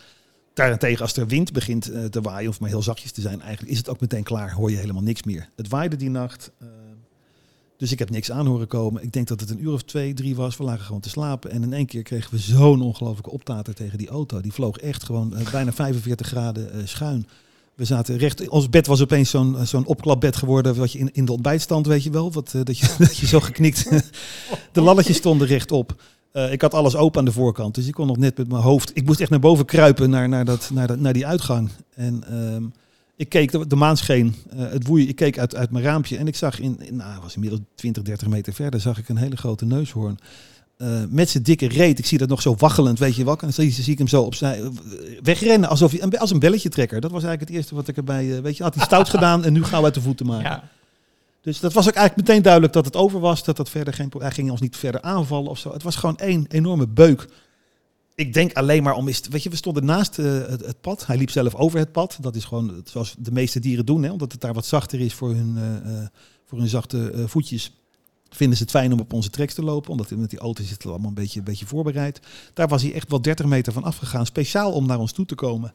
Daarentegen, 0.54 1.02
als 1.02 1.18
er 1.18 1.28
wind 1.28 1.52
begint 1.52 1.92
eh, 1.92 2.06
te 2.06 2.22
waaien, 2.22 2.50
of 2.50 2.60
maar 2.60 2.70
heel 2.70 2.82
zachtjes 2.82 3.12
te 3.12 3.22
zijn, 3.22 3.42
eigenlijk 3.42 3.72
is 3.72 3.78
het 3.78 3.90
ook 3.90 4.00
meteen 4.00 4.24
klaar. 4.24 4.52
Hoor 4.52 4.72
je 4.72 4.78
helemaal 4.78 5.04
niks 5.04 5.24
meer. 5.24 5.50
Het 5.56 5.68
waaide 5.68 5.96
die 5.96 6.10
nacht. 6.10 6.52
eh, 6.60 6.68
dus 7.78 7.92
ik 7.92 8.00
heb 8.00 8.10
niks 8.10 8.32
aan 8.32 8.46
horen 8.46 8.68
komen. 8.68 9.04
Ik 9.04 9.14
denk 9.14 9.28
dat 9.28 9.40
het 9.40 9.50
een 9.50 9.64
uur 9.64 9.74
of 9.74 9.84
twee, 9.84 10.14
drie 10.14 10.36
was. 10.36 10.58
We 10.58 10.64
lagen 10.64 10.86
gewoon 10.86 11.02
te 11.02 11.10
slapen. 11.10 11.52
En 11.52 11.64
in 11.64 11.74
één 11.74 11.86
keer 11.86 12.04
kregen 12.04 12.32
we 12.32 12.38
zo'n 12.38 12.82
ongelofelijke 12.82 13.30
optater 13.32 13.74
tegen 13.74 13.98
die 13.98 14.10
auto. 14.10 14.42
Die 14.42 14.54
vloog 14.54 14.78
echt 14.78 15.04
gewoon 15.04 15.36
bijna 15.52 15.74
45 15.74 16.28
graden 16.28 16.88
schuin. 16.88 17.28
We 17.76 17.86
zaten 17.86 18.18
recht. 18.18 18.50
Ons 18.50 18.70
bed 18.70 18.88
was 18.88 19.02
opeens 19.02 19.30
zo'n 19.30 19.58
eh, 19.58 19.66
zo'n 19.66 19.86
opklapbed 19.86 20.36
geworden. 20.36 20.76
Wat 20.76 20.92
je 20.92 21.00
in, 21.00 21.10
in 21.14 21.26
de 21.26 21.32
ontbijtstand, 21.32 21.88
weet 21.88 22.04
je 22.04 22.10
wel. 22.10 22.32
Wat, 22.32 22.54
eh, 22.54 22.62
dat, 22.64 22.78
je, 22.80 22.96
dat 23.00 23.18
je 23.18 23.28
zo 23.28 23.40
geknikt. 23.40 23.90
de 24.72 24.82
lalletjes 24.82 25.18
stonden 25.18 25.48
rechtop. 25.48 26.02
Eh, 26.32 26.52
ik 26.52 26.62
had 26.62 26.74
alles 26.74 26.96
open 26.96 27.20
aan 27.20 27.26
de 27.26 27.32
voorkant, 27.32 27.76
dus 27.76 27.88
ik 27.88 27.94
kon 27.94 28.08
nog 28.08 28.18
net 28.18 28.38
met 28.38 28.48
mijn 28.48 28.62
hoofd. 28.62 28.92
Ik 28.94 29.06
moest 29.06 29.20
echt 29.20 29.30
naar 29.30 29.40
boven 29.40 29.66
kruipen 29.66 30.10
naar, 30.10 30.30
naar, 30.30 30.46
dat, 30.46 30.70
naar, 30.74 30.88
dat, 30.88 31.00
naar 31.00 31.14
die 31.14 31.28
uitgang. 31.28 31.70
En 31.96 32.24
ehm, 32.30 32.64
ik 33.16 33.30
keek, 33.30 33.52
de, 33.52 33.68
de 33.68 33.76
maan 33.76 33.98
scheen, 33.98 34.36
het 34.56 34.88
woei. 34.88 35.08
Ik 35.08 35.16
keek 35.16 35.40
uit, 35.40 35.56
uit 35.56 35.72
mijn 35.72 35.84
raampje 35.84 36.18
en 36.18 36.28
ik 36.28 36.36
zag 36.36 36.60
in, 36.60 36.78
in 36.80 36.96
nou, 36.96 37.22
was 37.22 37.36
inmiddels 37.36 37.62
20, 37.76 38.04
30 38.04 38.28
meter 38.28 38.54
verder, 38.54 38.80
zag 38.80 38.98
ik 38.98 39.10
een 39.10 39.18
hele 39.18 39.38
grote 39.38 39.66
neushoorn. 39.66 40.20
Eh, 40.78 41.04
met 41.10 41.30
zijn 41.30 41.44
dikke 41.44 41.68
reet, 41.68 42.00
ik 42.00 42.06
zie 42.06 42.18
dat 42.18 42.30
nog 42.30 42.42
zo 42.42 42.56
waggelend, 42.58 43.00
weet 43.00 43.16
je 43.16 43.24
wel. 43.24 43.34
En 43.34 43.40
dan 43.40 43.54
zie, 43.54 43.72
zie 43.72 43.92
ik 43.92 43.98
hem 43.98 44.08
zo 44.08 44.22
opzij 44.22 44.62
eh, 44.62 44.68
wegrennen, 45.22 45.70
alsof 45.70 45.92
hij, 45.92 46.20
als 46.20 46.32
een 46.32 46.40
belletje 46.40 46.70
trekker. 46.70 47.02
Dat 47.02 47.12
was 47.12 47.24
eigenlijk 47.24 47.52
het 47.52 47.60
eerste 47.60 47.76
wat 47.76 47.88
ik 47.88 47.98
erbij, 47.98 48.36
eh, 48.36 48.42
weet 48.42 48.58
je, 48.58 48.64
had 48.64 48.76
hij 48.76 48.84
stout 48.84 49.10
gedaan 49.16 49.44
en 49.44 49.54
nu 49.54 49.64
gauw 49.64 49.84
uit 49.84 49.94
de 49.94 50.02
voeten 50.02 50.26
maken. 50.26 50.50
Ja. 50.50 50.70
Dus 51.42 51.60
dat 51.60 51.74
was 51.74 51.88
ook 51.88 51.94
eigenlijk 51.94 52.28
meteen 52.28 52.44
duidelijk 52.44 52.74
dat 52.74 52.86
het 52.86 52.96
over 52.96 53.20
was. 53.20 53.44
Dat 53.44 53.58
dat 53.58 53.70
verder 53.70 53.94
geen, 53.94 54.12
hij 54.18 54.32
ging 54.32 54.52
ons 54.52 54.62
niet 54.62 54.78
verder 54.78 55.02
aanvallen 55.02 55.50
of 55.50 55.58
zo. 55.58 55.74
Het 55.74 55.84
was 55.84 55.96
gewoon 55.96 56.18
één 56.18 56.46
enorme 56.50 56.88
beuk. 56.88 57.28
Ik 58.16 58.34
denk 58.34 58.54
alleen 58.54 58.84
maar 58.84 58.96
om 58.96 59.08
is. 59.08 59.22
Weet 59.30 59.44
je, 59.44 59.50
we 59.50 59.56
stonden 59.56 59.86
naast 59.86 60.16
het, 60.16 60.66
het 60.66 60.82
pad. 60.82 61.06
Hij 61.06 61.18
liep 61.18 61.30
zelf 61.30 61.56
over 61.56 61.80
het 61.80 61.92
pad. 61.92 62.18
Dat 62.22 62.36
is 62.36 62.46
gewoon 62.46 62.84
zoals 62.86 63.16
de 63.20 63.32
meeste 63.32 63.60
dieren 63.60 63.86
doen, 63.86 64.04
hè, 64.04 64.12
omdat 64.12 64.32
het 64.32 64.42
daar 64.42 64.54
wat 64.54 64.66
zachter 64.66 65.00
is 65.00 65.14
voor 65.14 65.30
hun, 65.30 65.58
voor 66.46 66.58
hun 66.58 66.68
zachte 66.68 67.24
voetjes. 67.28 67.72
Vinden 68.34 68.58
ze 68.58 68.64
het 68.64 68.72
fijn 68.72 68.94
om 68.94 69.00
op 69.00 69.14
onze 69.14 69.30
tracks 69.30 69.54
te 69.54 69.64
lopen, 69.64 69.92
omdat 69.92 70.10
met 70.10 70.30
die 70.30 70.40
auto 70.40 70.64
zit 70.64 70.72
het 70.72 70.86
allemaal 70.86 71.08
een 71.08 71.14
beetje, 71.14 71.40
een 71.40 71.46
beetje 71.46 71.66
voorbereid. 71.66 72.20
Daar 72.54 72.68
was 72.68 72.82
hij 72.82 72.94
echt 72.94 73.10
wel 73.10 73.22
30 73.22 73.46
meter 73.46 73.74
van 73.74 73.84
afgegaan, 73.84 74.26
speciaal 74.26 74.72
om 74.72 74.86
naar 74.86 75.00
ons 75.00 75.12
toe 75.12 75.26
te 75.26 75.36
komen. 75.36 75.74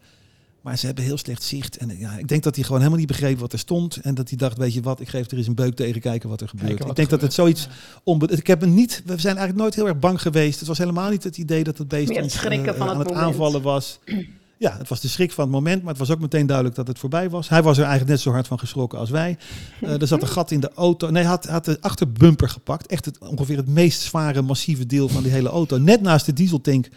Maar 0.60 0.78
ze 0.78 0.86
hebben 0.86 1.04
heel 1.04 1.16
slecht 1.18 1.42
zicht. 1.42 1.76
En 1.76 1.98
ja, 1.98 2.12
ik 2.18 2.28
denk 2.28 2.42
dat 2.42 2.54
hij 2.54 2.64
gewoon 2.64 2.78
helemaal 2.78 2.98
niet 3.00 3.08
begreep 3.08 3.38
wat 3.38 3.52
er 3.52 3.58
stond. 3.58 3.96
En 3.96 4.14
dat 4.14 4.28
hij 4.28 4.38
dacht, 4.38 4.58
weet 4.58 4.74
je 4.74 4.80
wat, 4.80 5.00
ik 5.00 5.08
geef 5.08 5.30
er 5.30 5.36
eens 5.36 5.46
een 5.46 5.54
beuk 5.54 5.74
tegen, 5.74 6.00
kijken 6.00 6.28
wat 6.28 6.40
er 6.40 6.48
gebeurt. 6.48 6.84
Ik 6.84 6.96
denk 6.96 7.10
dat 7.10 7.20
het 7.20 7.32
zoiets 7.34 7.68
onbe- 8.02 8.26
Ik 8.36 8.46
heb 8.46 8.60
hem 8.60 8.74
niet, 8.74 9.02
we 9.04 9.20
zijn 9.20 9.36
eigenlijk 9.36 9.58
nooit 9.58 9.74
heel 9.74 9.86
erg 9.88 9.98
bang 9.98 10.22
geweest. 10.22 10.58
Het 10.58 10.68
was 10.68 10.78
helemaal 10.78 11.10
niet 11.10 11.24
het 11.24 11.38
idee 11.38 11.64
dat 11.64 11.78
het 11.78 11.88
beest 11.88 12.08
Meer 12.08 12.16
het 12.16 12.24
ons 12.24 12.34
schrikken 12.34 12.72
eh, 12.72 12.78
van 12.78 12.88
het 12.88 12.96
aan 12.96 13.00
het 13.06 13.12
aanvallen 13.14 13.62
was. 13.62 13.98
Ja, 14.58 14.76
het 14.78 14.88
was 14.88 15.00
de 15.00 15.08
schrik 15.08 15.32
van 15.32 15.44
het 15.44 15.52
moment, 15.52 15.80
maar 15.82 15.90
het 15.90 15.98
was 15.98 16.10
ook 16.10 16.20
meteen 16.20 16.46
duidelijk 16.46 16.76
dat 16.76 16.86
het 16.86 16.98
voorbij 16.98 17.30
was. 17.30 17.48
Hij 17.48 17.62
was 17.62 17.76
er 17.76 17.82
eigenlijk 17.82 18.10
net 18.10 18.20
zo 18.20 18.30
hard 18.30 18.46
van 18.46 18.58
geschrokken 18.58 18.98
als 18.98 19.10
wij. 19.10 19.38
Eh, 19.80 20.00
er 20.00 20.06
zat 20.06 20.22
een 20.22 20.28
gat 20.28 20.50
in 20.50 20.60
de 20.60 20.72
auto. 20.74 21.10
Nee, 21.10 21.22
hij 21.22 21.30
had, 21.30 21.46
had 21.46 21.64
de 21.64 21.80
achterbumper 21.80 22.48
gepakt. 22.48 22.86
Echt 22.86 23.04
het, 23.04 23.18
ongeveer 23.18 23.56
het 23.56 23.68
meest 23.68 24.00
zware, 24.00 24.42
massieve 24.42 24.86
deel 24.86 25.08
van 25.08 25.22
die 25.22 25.32
hele 25.32 25.48
auto. 25.48 25.78
Net 25.78 26.00
naast 26.00 26.26
de 26.26 26.32
dieseltank. 26.32 26.88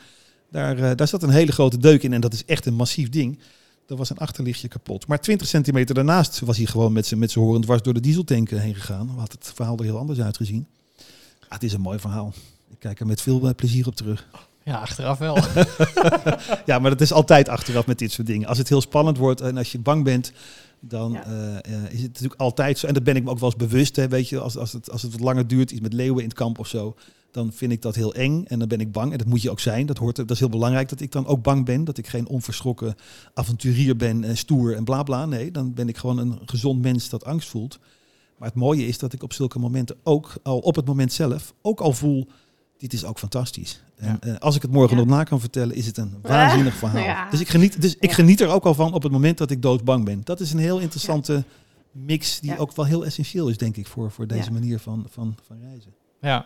Daar, 0.52 0.78
eh, 0.78 0.96
daar 0.96 1.08
zat 1.08 1.24
een 1.24 1.30
hele 1.30 1.52
grote 1.52 1.78
deuk 1.78 2.04
in 2.04 2.14
en 2.14 2.22
dat 2.22 2.34
is 2.34 2.46
echt 2.46 2.66
een 2.66 2.74
massief 2.74 3.10
ding. 3.10 3.40
Er 3.88 3.96
was 3.96 4.10
een 4.10 4.18
achterlichtje 4.18 4.68
kapot. 4.68 5.08
Maar 5.08 5.22
20 5.22 5.48
centimeter 5.48 5.96
daarnaast 5.96 6.40
was 6.40 6.58
hij 6.58 6.66
gewoon 6.66 6.94
met 6.94 7.06
zijn 7.06 7.20
met 7.20 7.34
horen 7.34 7.62
dwars 7.62 7.82
door 7.82 7.94
de 7.94 8.00
dieseltank 8.00 8.52
eh, 8.52 8.60
heen 8.60 8.76
gegaan. 8.76 9.10
Had 9.18 9.32
het 9.32 9.52
verhaal 9.56 9.78
er 9.78 9.84
heel 9.84 9.98
anders 9.98 10.22
uitgezien. 10.22 10.68
Ah, 11.42 11.50
het 11.50 11.64
is 11.64 11.74
een 11.74 11.82
mooi 11.82 12.00
verhaal. 12.00 12.34
Ik 12.70 12.80
kijk 12.80 13.00
er 13.00 13.06
met 13.06 13.22
veel 13.22 13.56
plezier 13.56 13.88
op 13.88 13.96
terug. 13.96 14.28
Ja, 14.64 14.80
achteraf 14.80 15.18
wel. 15.18 15.38
Ja, 16.66 16.80
maar 16.80 16.92
dat 16.92 17.02
is 17.02 17.12
altijd 17.14 17.50
achteraf 17.50 17.88
met 17.88 18.00
dit 18.00 18.12
soort 18.12 18.28
dingen. 18.28 18.48
Als 18.48 18.58
het 18.58 18.70
heel 18.70 18.82
spannend 18.82 19.18
wordt 19.18 19.42
en 19.42 19.58
als 19.58 19.72
je 19.72 19.80
bang 19.80 20.04
bent, 20.04 20.32
dan 20.80 21.12
Ja. 21.12 21.24
eh, 21.24 21.56
eh, 21.58 21.84
is 21.92 22.00
het 22.02 22.08
natuurlijk 22.14 22.42
altijd 22.42 22.78
zo. 22.78 22.88
En 22.88 22.94
dat 22.94 23.04
ben 23.04 23.16
ik 23.16 23.24
me 23.24 23.30
ook 23.30 23.40
wel 23.40 23.50
eens 23.54 23.68
bewust. 23.70 23.96
Hè, 23.96 24.08
weet 24.08 24.30
je, 24.30 24.40
als, 24.40 24.58
als, 24.58 24.72
het, 24.74 24.92
als 24.92 25.02
het 25.02 25.12
wat 25.12 25.22
langer 25.22 25.48
duurt, 25.48 25.72
iets 25.72 25.82
met 25.82 25.94
leeuwen 25.94 26.22
in 26.24 26.28
het 26.30 26.38
kamp 26.38 26.60
of 26.60 26.68
zo, 26.68 26.96
dan 27.32 27.52
vind 27.54 27.72
ik 27.72 27.82
dat 27.82 27.96
heel 27.96 28.14
eng 28.14 28.44
en 28.48 28.60
dan 28.60 28.68
ben 28.68 28.80
ik 28.80 28.92
bang. 28.92 29.12
En 29.12 29.18
dat 29.18 29.28
moet 29.28 29.42
je 29.42 29.52
ook 29.52 29.60
zijn. 29.60 29.86
Dat, 29.86 29.98
hoort, 29.98 30.18
er- 30.18 30.26
dat 30.26 30.36
is 30.36 30.40
heel 30.42 30.50
belangrijk 30.52 30.90
dat 30.90 31.00
ik 31.02 31.12
dan 31.12 31.26
ook 31.26 31.44
bang 31.44 31.66
ben. 31.66 31.84
Dat 31.84 31.98
ik 31.98 32.08
geen 32.08 32.28
onverschrokken 32.28 32.96
avonturier 33.34 33.96
ben 33.96 34.24
en 34.24 34.38
stoer 34.38 34.76
en 34.76 34.84
bla 34.84 35.04
bla. 35.04 35.26
Nee, 35.26 35.52
dan 35.52 35.74
ben 35.74 35.88
ik 35.90 35.98
gewoon 35.98 36.18
een 36.18 36.40
gezond 36.46 36.82
mens 36.82 37.10
dat 37.10 37.26
angst 37.26 37.50
voelt. 37.50 37.80
Maar 38.38 38.48
het 38.50 38.58
mooie 38.58 38.88
is 38.88 38.98
dat 38.98 39.14
ik 39.14 39.24
op 39.24 39.34
zulke 39.34 39.60
momenten 39.60 39.96
ook 40.04 40.34
al 40.44 40.60
op 40.60 40.76
het 40.76 40.86
moment 40.86 41.14
zelf 41.14 41.54
ook 41.62 41.80
al 41.80 41.92
voel. 41.94 42.28
Dit 42.82 42.94
is 42.94 43.06
ook 43.06 43.20
fantastisch. 43.20 43.82
En 43.96 44.20
eh, 44.22 44.36
als 44.38 44.56
ik 44.56 44.62
het 44.62 44.72
morgen 44.72 44.98
Ja. 44.98 45.04
nog 45.04 45.12
na 45.16 45.24
kan 45.24 45.40
vertellen, 45.40 45.76
is 45.76 45.86
het 45.86 45.98
een 45.98 46.18
waanzinnig 46.22 46.74
verhaal. 46.84 47.04
Ja. 47.04 47.30
Dus, 47.30 47.40
ik 47.40 47.50
geniet, 47.50 47.82
dus 47.82 47.96
ik 48.00 48.12
geniet 48.12 48.42
er 48.42 48.48
ook 48.48 48.64
al 48.66 48.74
van 48.74 48.94
op 48.94 49.04
het 49.04 49.12
moment 49.12 49.38
dat 49.38 49.52
ik 49.52 49.62
doodbang 49.62 50.06
ben. 50.06 50.22
Dat 50.24 50.40
is 50.40 50.52
een 50.54 50.60
heel 50.60 50.80
interessante 50.80 51.44
mix 51.92 52.40
die 52.40 52.52
Ja. 52.52 52.58
ook 52.58 52.76
wel 52.76 52.86
heel 52.86 53.06
essentieel 53.06 53.48
is, 53.48 53.58
denk 53.58 53.78
ik, 53.78 53.88
voor, 53.88 54.12
voor 54.12 54.28
deze 54.28 54.44
Ja. 54.44 54.52
manier 54.52 54.80
van, 54.80 55.06
van, 55.10 55.36
van 55.48 55.58
reizen. 55.62 55.94
Ja. 56.22 56.46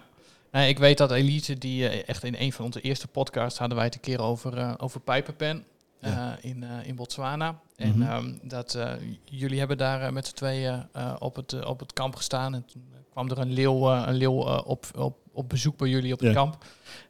Nee, 0.52 0.70
ik 0.70 0.78
weet 0.80 0.98
dat 0.98 1.12
Elise, 1.12 1.58
die 1.58 1.88
eh, 1.88 2.10
echt 2.10 2.24
in 2.24 2.36
een 2.38 2.52
van 2.54 2.66
onze 2.66 2.82
eerste 2.82 3.08
podcasts 3.08 3.60
hadden 3.60 3.78
wij 3.78 3.86
het 3.86 3.96
een 3.96 4.02
keer 4.02 4.20
over, 4.22 4.58
eh 4.58 4.74
over 4.78 5.00
Pijperpen 5.00 5.64
Ja. 6.00 6.38
eh, 6.42 6.50
in, 6.52 6.64
eh, 6.64 6.70
in 6.88 6.96
Botswana. 6.96 7.60
En 7.76 7.90
Mhm. 7.98 8.02
ehm, 8.02 8.34
dat 8.44 8.76
eh, 8.76 8.92
jullie 9.24 9.60
hebben 9.60 9.78
daar 9.78 10.14
met 10.14 10.28
z'n 10.28 10.34
tweeën 10.36 10.84
eh, 10.94 11.16
op, 11.20 11.36
het, 11.36 11.66
op 11.66 11.80
het 11.80 11.94
kamp 11.94 12.16
gestaan. 12.16 12.54
En 12.54 12.66
toen 12.72 12.84
kwam 13.12 13.30
er 13.30 13.38
een 13.38 13.52
leeuw, 13.54 13.90
een 13.92 14.16
leeuw 14.16 14.32
op, 14.48 14.86
op, 14.98 15.18
op 15.36 15.50
bezoek 15.50 15.78
bij 15.78 15.88
jullie 15.90 16.14
op 16.14 16.20
het 16.20 16.28
Ja. 16.28 16.34
kamp. 16.36 16.58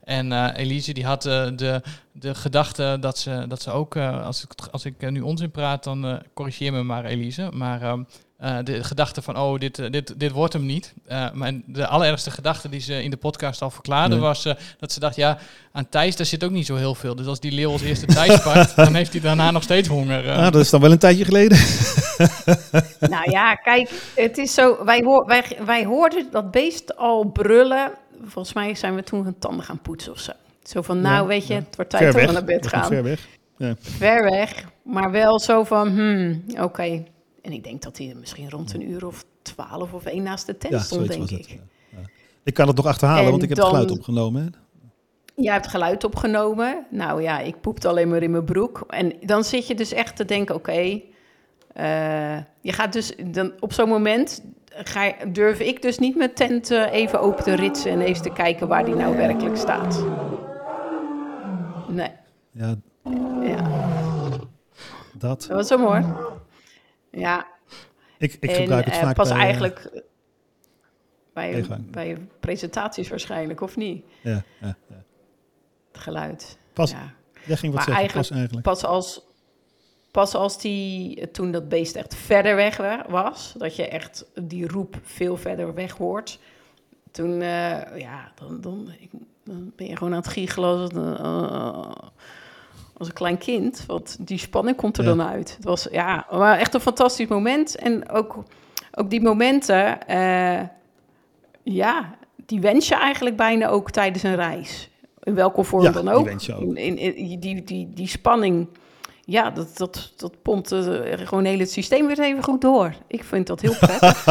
En 0.04 0.32
eh, 0.32 0.64
Elise 0.64 0.94
die 0.94 1.06
had 1.06 1.26
eh, 1.26 1.48
de, 1.56 1.82
de 2.12 2.36
gedachte 2.36 2.98
dat 3.00 3.18
ze, 3.18 3.46
dat 3.48 3.62
ze 3.62 3.72
ook, 3.72 3.96
eh, 3.96 4.26
als 4.26 4.44
ik, 4.44 4.50
als 4.72 4.86
ik 4.86 5.10
nu 5.12 5.22
onzin 5.22 5.52
praat, 5.52 5.84
dan 5.84 6.06
eh, 6.06 6.14
corrigeer 6.34 6.74
me 6.74 6.84
maar 6.84 7.06
Elise. 7.06 7.50
Maar 7.54 7.82
ehm, 7.82 8.04
eh, 8.38 8.58
de 8.64 8.84
gedachte 8.84 9.22
van, 9.22 9.38
oh, 9.38 9.60
dit, 9.60 9.92
dit, 9.92 10.20
dit 10.20 10.32
wordt 10.32 10.54
hem 10.54 10.66
niet. 10.66 10.94
Eh, 11.08 11.32
maar 11.34 11.52
de 11.66 11.88
allerergste 11.88 12.32
gedachte 12.32 12.70
die 12.70 12.80
ze 12.80 13.04
in 13.04 13.10
de 13.10 13.18
podcast 13.18 13.62
al 13.62 13.70
verklaarde 13.72 14.14
Nee. 14.16 14.24
was 14.24 14.46
eh, 14.46 14.54
dat 14.80 14.92
ze 14.92 15.00
dacht, 15.00 15.16
ja, 15.16 15.38
aan 15.72 15.90
Thijs 15.90 16.16
daar 16.16 16.26
zit 16.26 16.44
ook 16.44 16.52
niet 16.52 16.66
zo 16.66 16.76
heel 16.76 16.96
veel. 16.96 17.16
Dus 17.16 17.26
als 17.26 17.40
die 17.40 17.52
leeuw 17.52 17.72
als 17.72 17.82
eerste 17.82 18.06
Thijs 18.06 18.42
pakt, 18.42 18.76
dan 18.86 18.94
heeft 18.96 19.12
hij 19.12 19.22
daarna 19.22 19.52
nog 19.52 19.64
steeds 19.64 19.88
honger. 19.88 20.32
Ah, 20.32 20.44
dat 20.52 20.56
is 20.62 20.70
dan 20.70 20.82
wel 20.82 20.92
een 20.92 20.98
tijdje 20.98 21.26
geleden. 21.26 21.58
Nou 23.00 23.32
ja, 23.32 23.56
kijk, 23.56 23.90
het 24.16 24.38
is 24.38 24.54
zo. 24.54 24.86
Wij, 24.86 25.02
hoor, 25.04 25.26
wij, 25.26 25.44
wij 25.66 25.86
hoorden 25.86 26.28
dat 26.32 26.52
beest 26.52 26.98
al 26.98 27.24
brullen. 27.26 27.92
Volgens 28.24 28.53
mij 28.53 28.76
zijn 28.76 28.95
we 28.95 29.03
toen 29.03 29.24
hun 29.24 29.39
tanden 29.39 29.66
gaan 29.66 29.80
poetsen 29.82 30.11
of 30.11 30.20
zo. 30.20 30.32
Zo 30.63 30.82
van, 30.82 31.01
nou 31.01 31.16
Ja, 31.16 31.26
weet 31.26 31.47
je, 31.47 31.53
ja. 31.53 31.59
het 31.59 31.76
wordt 31.76 31.91
tijd 31.91 32.28
om 32.28 32.34
naar 32.34 32.43
bed 32.43 32.68
gaan. 32.68 32.86
Ver 32.88 33.03
weg. 33.03 33.28
Ver 33.80 34.24
weg, 34.24 34.66
maar 34.84 35.11
wel 35.11 35.39
zo 35.39 35.63
van, 35.63 35.88
hmm, 35.89 36.43
oké. 36.61 37.03
En 37.41 37.51
ik 37.51 37.63
denk 37.63 37.82
dat 37.82 37.97
hij 37.97 38.13
misschien 38.20 38.49
rond 38.49 38.74
een 38.74 38.89
uur 38.91 39.05
of 39.07 39.26
twaalf 39.41 39.93
of 39.93 40.05
één 40.05 40.24
naast 40.24 40.45
de 40.45 40.57
tent 40.57 40.74
Ja, 40.74 40.80
stond, 40.80 41.07
denk 41.07 41.30
ik. 41.30 41.38
het. 41.38 41.47
ja. 41.49 41.55
Ja. 41.89 41.97
Ik 42.43 42.53
kan 42.53 42.68
het 42.68 42.76
nog 42.76 42.86
achterhalen, 42.86 43.24
En 43.24 43.30
want 43.32 43.43
ik 43.43 43.49
heb 43.49 43.57
dan- 43.57 43.68
het 43.68 43.76
geluid 43.76 43.97
opgenomen. 43.97 44.43
Hè? 44.43 44.49
Jij 45.43 45.53
hebt 45.53 45.68
geluid 45.68 46.03
opgenomen. 46.03 46.86
Nou 46.89 47.22
ja, 47.22 47.39
ik 47.39 47.61
poepte 47.61 47.88
alleen 47.88 48.09
maar 48.09 48.24
in 48.24 48.32
mijn 48.32 48.45
broek. 48.45 48.84
En 48.88 49.13
dan 49.22 49.43
zit 49.43 49.68
je 49.68 49.76
dus 49.76 49.91
echt 49.93 50.16
te 50.16 50.26
denken, 50.26 50.55
oké... 50.55 51.01
eh, 51.74 52.38
je 52.61 52.72
gaat 52.72 52.93
dus 52.93 53.13
dan 53.26 53.51
op 53.59 53.74
zo'n 53.74 53.89
moment... 53.89 54.43
Ga, 54.78 55.04
je- 55.04 55.32
durf 55.32 55.60
ik 55.60 55.82
dus 55.82 56.00
niet 56.00 56.16
mijn 56.16 56.34
tent 56.34 56.72
eh, 56.72 56.92
even 56.94 57.20
open 57.22 57.44
te 57.44 57.54
ritsen... 57.56 57.92
en 57.92 58.02
eens 58.02 58.22
te 58.22 58.30
kijken 58.32 58.68
waar 58.68 58.86
die 58.86 58.96
nou 58.96 59.18
werkelijk 59.18 59.58
staat. 59.58 60.04
Nee, 61.88 62.12
Ja, 62.52 62.76
ja. 63.42 63.62
dat. 65.14 65.40
Dat 65.42 65.48
was 65.48 65.68
zo 65.68 65.78
mooi. 65.78 66.06
Ja, 67.12 67.46
Ik, 68.18 68.34
ik 68.40 68.50
en 68.50 68.56
gebruik 68.56 68.86
het 68.86 68.94
eh, 68.94 69.00
vaak 69.02 69.16
pas 69.16 69.28
bij, 69.30 69.38
eh, 69.38 69.44
eigenlijk 69.44 69.90
bij, 71.34 71.52
Meegang. 71.52 71.92
bij 71.92 72.28
presentaties 72.40 73.10
waarschijnlijk, 73.10 73.62
of 73.62 73.76
niet? 73.76 74.06
Ja, 74.22 74.44
ja, 74.62 74.76
ja. 74.90 75.04
Het 75.92 76.02
geluid. 76.04 76.58
Pas, 76.74 76.92
Ja. 76.92 77.14
jij 77.46 77.58
ging 77.58 77.74
wat 77.74 77.86
Maar 77.88 77.96
zeggen, 77.96 78.14
pas 78.14 78.30
eigenlijk- 78.30 78.30
eigenlijk. 78.30 78.66
Pas 78.66 78.86
als, 78.86 79.26
pas 80.16 80.34
als 80.36 80.57
die, 80.59 81.32
toen 81.32 81.51
dat 81.51 81.70
beest 81.70 81.95
echt 81.95 82.16
verder 82.16 82.55
weg 82.55 82.78
wa- 82.78 83.05
was, 83.09 83.53
dat 83.57 83.76
je 83.76 83.88
echt 83.88 84.26
die 84.41 84.68
roep 84.68 84.99
veel 85.03 85.38
verder 85.38 85.74
weg 85.74 85.91
hoort, 85.97 86.39
toen, 87.11 87.41
eh, 87.41 87.97
ja, 87.97 88.32
dan, 88.36 88.61
dan, 88.61 88.89
ik- 88.99 89.09
dan 89.43 89.72
ben 89.76 89.88
je 89.88 89.95
gewoon 89.97 90.13
aan 90.13 90.20
het 90.20 90.28
giechelen 90.28 90.70
als, 90.70 90.89
een, 90.93 91.18
eh, 91.18 91.91
als 92.97 93.07
een 93.07 93.13
klein 93.13 93.38
kind. 93.38 93.84
Want 93.88 94.18
die 94.28 94.38
spanning 94.38 94.78
komt 94.78 94.97
er 94.97 95.03
Ja. 95.03 95.09
dan 95.16 95.22
uit. 95.28 95.55
Het 95.55 95.66
was 95.66 95.88
ja, 95.91 96.26
maar 96.32 96.57
echt 96.59 96.74
een 96.74 96.80
fantastisch 96.80 97.28
moment. 97.28 97.76
En 97.76 98.09
ook, 98.09 98.43
ook 98.91 99.09
die 99.09 99.22
momenten, 99.22 100.07
eh, 100.07 100.61
ja, 101.63 102.16
die 102.45 102.61
wens 102.61 102.88
je 102.88 102.95
eigenlijk 102.95 103.36
bijna 103.38 103.68
ook 103.68 103.91
tijdens 103.91 104.24
een 104.24 104.36
reis. 104.36 104.89
In 105.24 105.36
welke 105.36 105.63
vorm 105.63 105.84
Ja, 105.84 105.91
dan 105.91 106.05
die 106.05 106.13
ook. 106.13 106.26
wens 106.26 106.45
je 106.45 106.55
ook. 106.55 106.61
In, 106.61 106.97
in, 106.97 107.16
in- 107.16 107.39
die, 107.39 107.63
die, 107.63 107.89
die 107.93 108.07
spanning, 108.07 108.68
ja, 109.26 109.50
dat, 109.50 109.78
dat, 109.78 110.14
dat 110.18 110.42
pompt 110.42 110.72
eh, 110.72 110.82
gewoon 111.28 111.46
heel 111.46 111.60
het 111.60 111.72
systeem 111.72 112.08
weer 112.08 112.20
even 112.20 112.44
goed 112.44 112.62
door. 112.62 112.96
Ik 113.08 113.24
vind 113.24 113.48
dat 113.48 113.62
heel 113.62 113.76
prettig. 113.80 114.26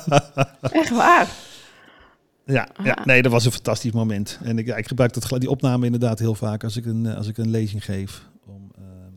Echt 0.80 0.90
waar. 0.90 1.28
Ja, 2.46 2.68
ja, 2.82 2.92
Ah. 2.92 3.04
nee, 3.04 3.22
dat 3.22 3.32
was 3.32 3.44
een 3.44 3.52
fantastisch 3.52 3.92
moment. 3.92 4.38
En 4.42 4.58
ik, 4.58 4.66
ja, 4.66 4.76
ik 4.76 4.86
gebruik 4.88 5.12
dat, 5.12 5.40
die 5.40 5.50
opname 5.50 5.84
inderdaad 5.84 6.18
heel 6.18 6.34
vaak 6.34 6.64
als 6.64 6.76
ik 6.76 6.86
een, 6.86 7.06
eh, 7.06 7.16
als 7.16 7.26
ik 7.28 7.38
een 7.38 7.50
lezing 7.50 7.84
geef. 7.84 8.28
Om, 8.46 8.70
ehm, 8.76 9.12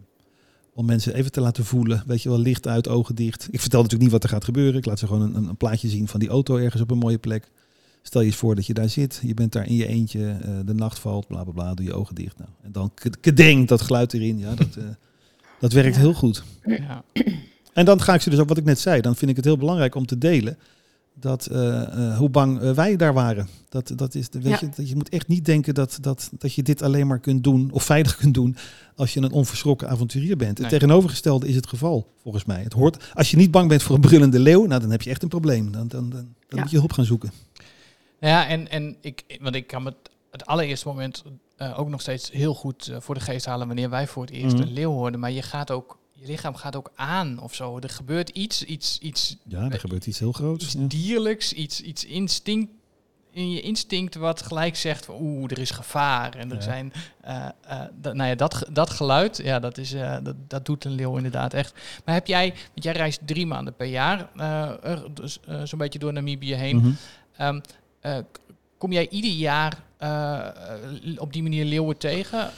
om 0.74 0.86
mensen 0.86 1.14
even 1.14 1.32
te 1.32 1.42
laten 1.42 1.66
voelen. 1.66 2.04
Weet 2.08 2.22
je 2.22 2.30
wel, 2.30 2.40
licht 2.40 2.68
uit, 2.68 2.88
ogen 2.88 3.16
dicht. 3.16 3.48
Ik 3.52 3.60
vertel 3.62 3.82
natuurlijk 3.82 4.04
niet 4.12 4.22
wat 4.22 4.24
er 4.24 4.36
gaat 4.36 4.44
gebeuren. 4.44 4.78
Ik 4.80 4.86
laat 4.86 5.00
ze 5.00 5.08
gewoon 5.08 5.36
een, 5.36 5.48
een, 5.48 5.58
plaatje 5.58 5.88
zien 5.90 6.08
van 6.08 6.20
die 6.20 6.30
auto 6.30 6.58
ergens 6.58 6.82
op 6.82 6.92
een 6.92 6.98
mooie 6.98 7.18
plek. 7.18 7.52
Stel 8.02 8.22
je 8.22 8.28
eens 8.28 8.36
voor 8.36 8.56
dat 8.56 8.66
je 8.66 8.74
daar 8.74 8.90
zit. 8.90 9.20
Je 9.24 9.34
bent 9.34 9.52
daar 9.52 9.68
in 9.68 9.76
je 9.76 9.88
eentje. 9.88 10.38
eh, 10.42 10.50
de 10.66 10.74
nacht 10.74 11.00
valt, 11.00 11.28
bla 11.28 11.44
bla 11.44 11.54
bla. 11.54 11.74
Doe 11.74 11.86
je 11.86 11.94
ogen 11.94 12.16
dicht. 12.16 12.38
Nou, 12.38 12.50
en 12.62 12.72
dan 12.72 12.92
k- 12.94 13.22
kedeng, 13.22 13.68
dat 13.68 13.82
geluid 13.82 14.14
erin. 14.14 14.38
Ja, 14.40 14.54
dat, 14.56 14.76
eh, 14.78 14.84
dat 15.60 15.72
werkt 15.74 15.96
Ja. 15.96 16.02
heel 16.02 16.14
goed. 16.14 16.44
Ja. 16.66 17.04
En 17.74 17.86
dan 17.86 18.02
ga 18.02 18.14
ik 18.14 18.22
ze 18.22 18.30
dus 18.30 18.40
ook, 18.40 18.48
wat 18.48 18.58
ik 18.58 18.64
net 18.66 18.80
zei, 18.80 19.02
dan 19.02 19.16
vind 19.16 19.30
ik 19.32 19.36
het 19.38 19.46
heel 19.46 19.58
belangrijk 19.58 19.96
om 19.96 20.06
te 20.06 20.18
delen 20.18 20.58
dat 21.20 21.46
eh, 21.46 21.82
eh, 21.82 22.18
hoe 22.18 22.30
bang 22.30 22.62
eh, 22.62 22.72
wij 22.72 22.96
daar 22.96 23.14
waren. 23.14 23.48
Dat, 23.70 23.92
dat 23.96 24.16
is, 24.16 24.30
de- 24.30 24.42
weet 24.42 24.60
Ja. 24.60 24.68
je, 24.68 24.70
dat 24.76 24.90
je 24.90 24.96
moet 24.96 25.10
echt 25.10 25.28
niet 25.28 25.46
denken 25.46 25.74
dat, 25.74 25.98
dat, 26.02 26.30
dat 26.38 26.54
je 26.54 26.64
dit 26.64 26.82
alleen 26.82 27.08
maar 27.08 27.20
kunt 27.20 27.44
doen 27.44 27.70
of 27.72 27.84
veilig 27.84 28.16
kunt 28.16 28.34
doen 28.34 28.56
als 28.96 29.14
je 29.14 29.22
een 29.22 29.32
onverschrokken 29.32 29.90
avonturier 29.90 30.38
bent. 30.38 30.58
Nee. 30.60 30.68
Het 30.70 30.80
tegenovergestelde 30.80 31.48
is 31.48 31.56
het 31.56 31.68
geval, 31.68 32.14
volgens 32.22 32.46
mij. 32.46 32.62
Het 32.64 32.74
hoort, 32.74 33.12
als 33.14 33.32
je 33.32 33.38
niet 33.38 33.52
bang 33.52 33.70
bent 33.70 33.84
voor 33.84 33.96
een 33.96 34.02
brullende 34.02 34.40
leeuw, 34.40 34.66
nou, 34.66 34.82
dan 34.82 34.92
heb 34.92 35.02
je 35.02 35.10
echt 35.10 35.24
een 35.24 35.30
probleem. 35.30 35.72
Dan, 35.72 35.88
dan, 35.88 36.10
dan, 36.10 36.20
dan 36.20 36.28
Ja. 36.50 36.62
moet 36.62 36.72
je 36.72 36.78
hulp 36.78 36.92
gaan 36.94 37.06
zoeken. 37.06 37.32
Ja, 38.20 38.48
en, 38.48 38.70
en 38.70 38.96
ik, 39.02 39.24
want 39.42 39.56
ik 39.56 39.68
kan 39.68 39.84
me 39.84 39.90
het, 39.90 40.10
het 40.32 40.46
allereerste 40.46 40.88
moment 40.88 41.24
eh, 41.58 41.80
ook 41.80 41.90
nog 41.90 42.02
steeds 42.02 42.32
heel 42.32 42.54
goed 42.54 42.88
eh, 42.88 42.98
voor 43.00 43.16
de 43.16 43.22
geest 43.22 43.46
halen 43.46 43.68
wanneer 43.68 43.90
wij 43.90 44.08
voor 44.08 44.24
het 44.24 44.32
eerst 44.32 44.56
Mhm. 44.56 44.64
een 44.68 44.74
leeuw 44.74 44.92
hoorden. 44.92 45.20
Maar 45.20 45.32
je 45.32 45.42
gaat 45.42 45.72
ook, 45.72 45.98
je 46.12 46.28
lichaam 46.28 46.56
gaat 46.56 46.76
ook 46.76 46.92
aan 46.96 47.40
of 47.40 47.54
zo. 47.56 47.80
Er 47.80 47.90
gebeurt 47.90 48.30
iets, 48.30 48.64
iets, 48.64 48.98
iets, 49.00 49.38
Ja, 49.48 49.70
er 49.72 49.80
gebeurt 49.80 50.06
iets 50.06 50.20
heel 50.20 50.32
groots. 50.32 50.64
iets 50.66 50.74
Ja. 50.74 50.80
dierlijks, 50.88 51.54
iets, 51.54 51.82
iets 51.82 52.06
instinct 52.06 52.72
in 53.32 53.52
je 53.52 53.62
instinct 53.62 54.16
wat 54.16 54.42
gelijk 54.42 54.76
zegt 54.76 55.06
van 55.06 55.16
oeh, 55.22 55.52
er 55.52 55.60
is 55.60 55.72
gevaar. 55.72 56.36
En 56.36 56.50
er 56.50 56.56
Ja. 56.56 56.62
zijn, 56.62 56.94
eh, 57.22 57.46
eh, 57.62 57.82
dat, 58.02 58.14
nou 58.16 58.30
ja, 58.30 58.36
dat, 58.36 58.66
dat 58.72 58.90
geluid, 58.90 59.38
ja, 59.44 59.60
dat, 59.60 59.78
is, 59.78 59.94
eh, 59.94 60.18
dat, 60.24 60.36
dat 60.48 60.66
doet 60.66 60.86
een 60.86 60.92
leeuw 60.92 61.16
inderdaad 61.18 61.54
echt. 61.54 61.74
Maar 62.06 62.14
heb 62.16 62.28
jij, 62.28 62.50
want 62.50 62.84
jij 62.84 62.94
reist 62.94 63.20
drie 63.26 63.46
maanden 63.46 63.76
per 63.76 63.88
jaar, 63.88 64.30
eh, 64.36 65.00
dus, 65.14 65.40
eh, 65.48 65.62
zo'n 65.64 65.80
beetje 65.80 66.00
door 66.00 66.14
Namibië 66.14 66.54
heen. 66.54 66.78
Mhm. 66.78 66.92
Ehm, 67.38 67.60
eh, 68.00 68.18
kom 68.78 68.92
jij 68.92 69.10
ieder 69.10 69.32
jaar 69.32 69.84
eh, 69.98 70.38
eh, 70.38 70.52
op 71.18 71.34
die 71.34 71.44
manier 71.44 71.66
leeuwen 71.66 71.98
tegen? 71.98 72.50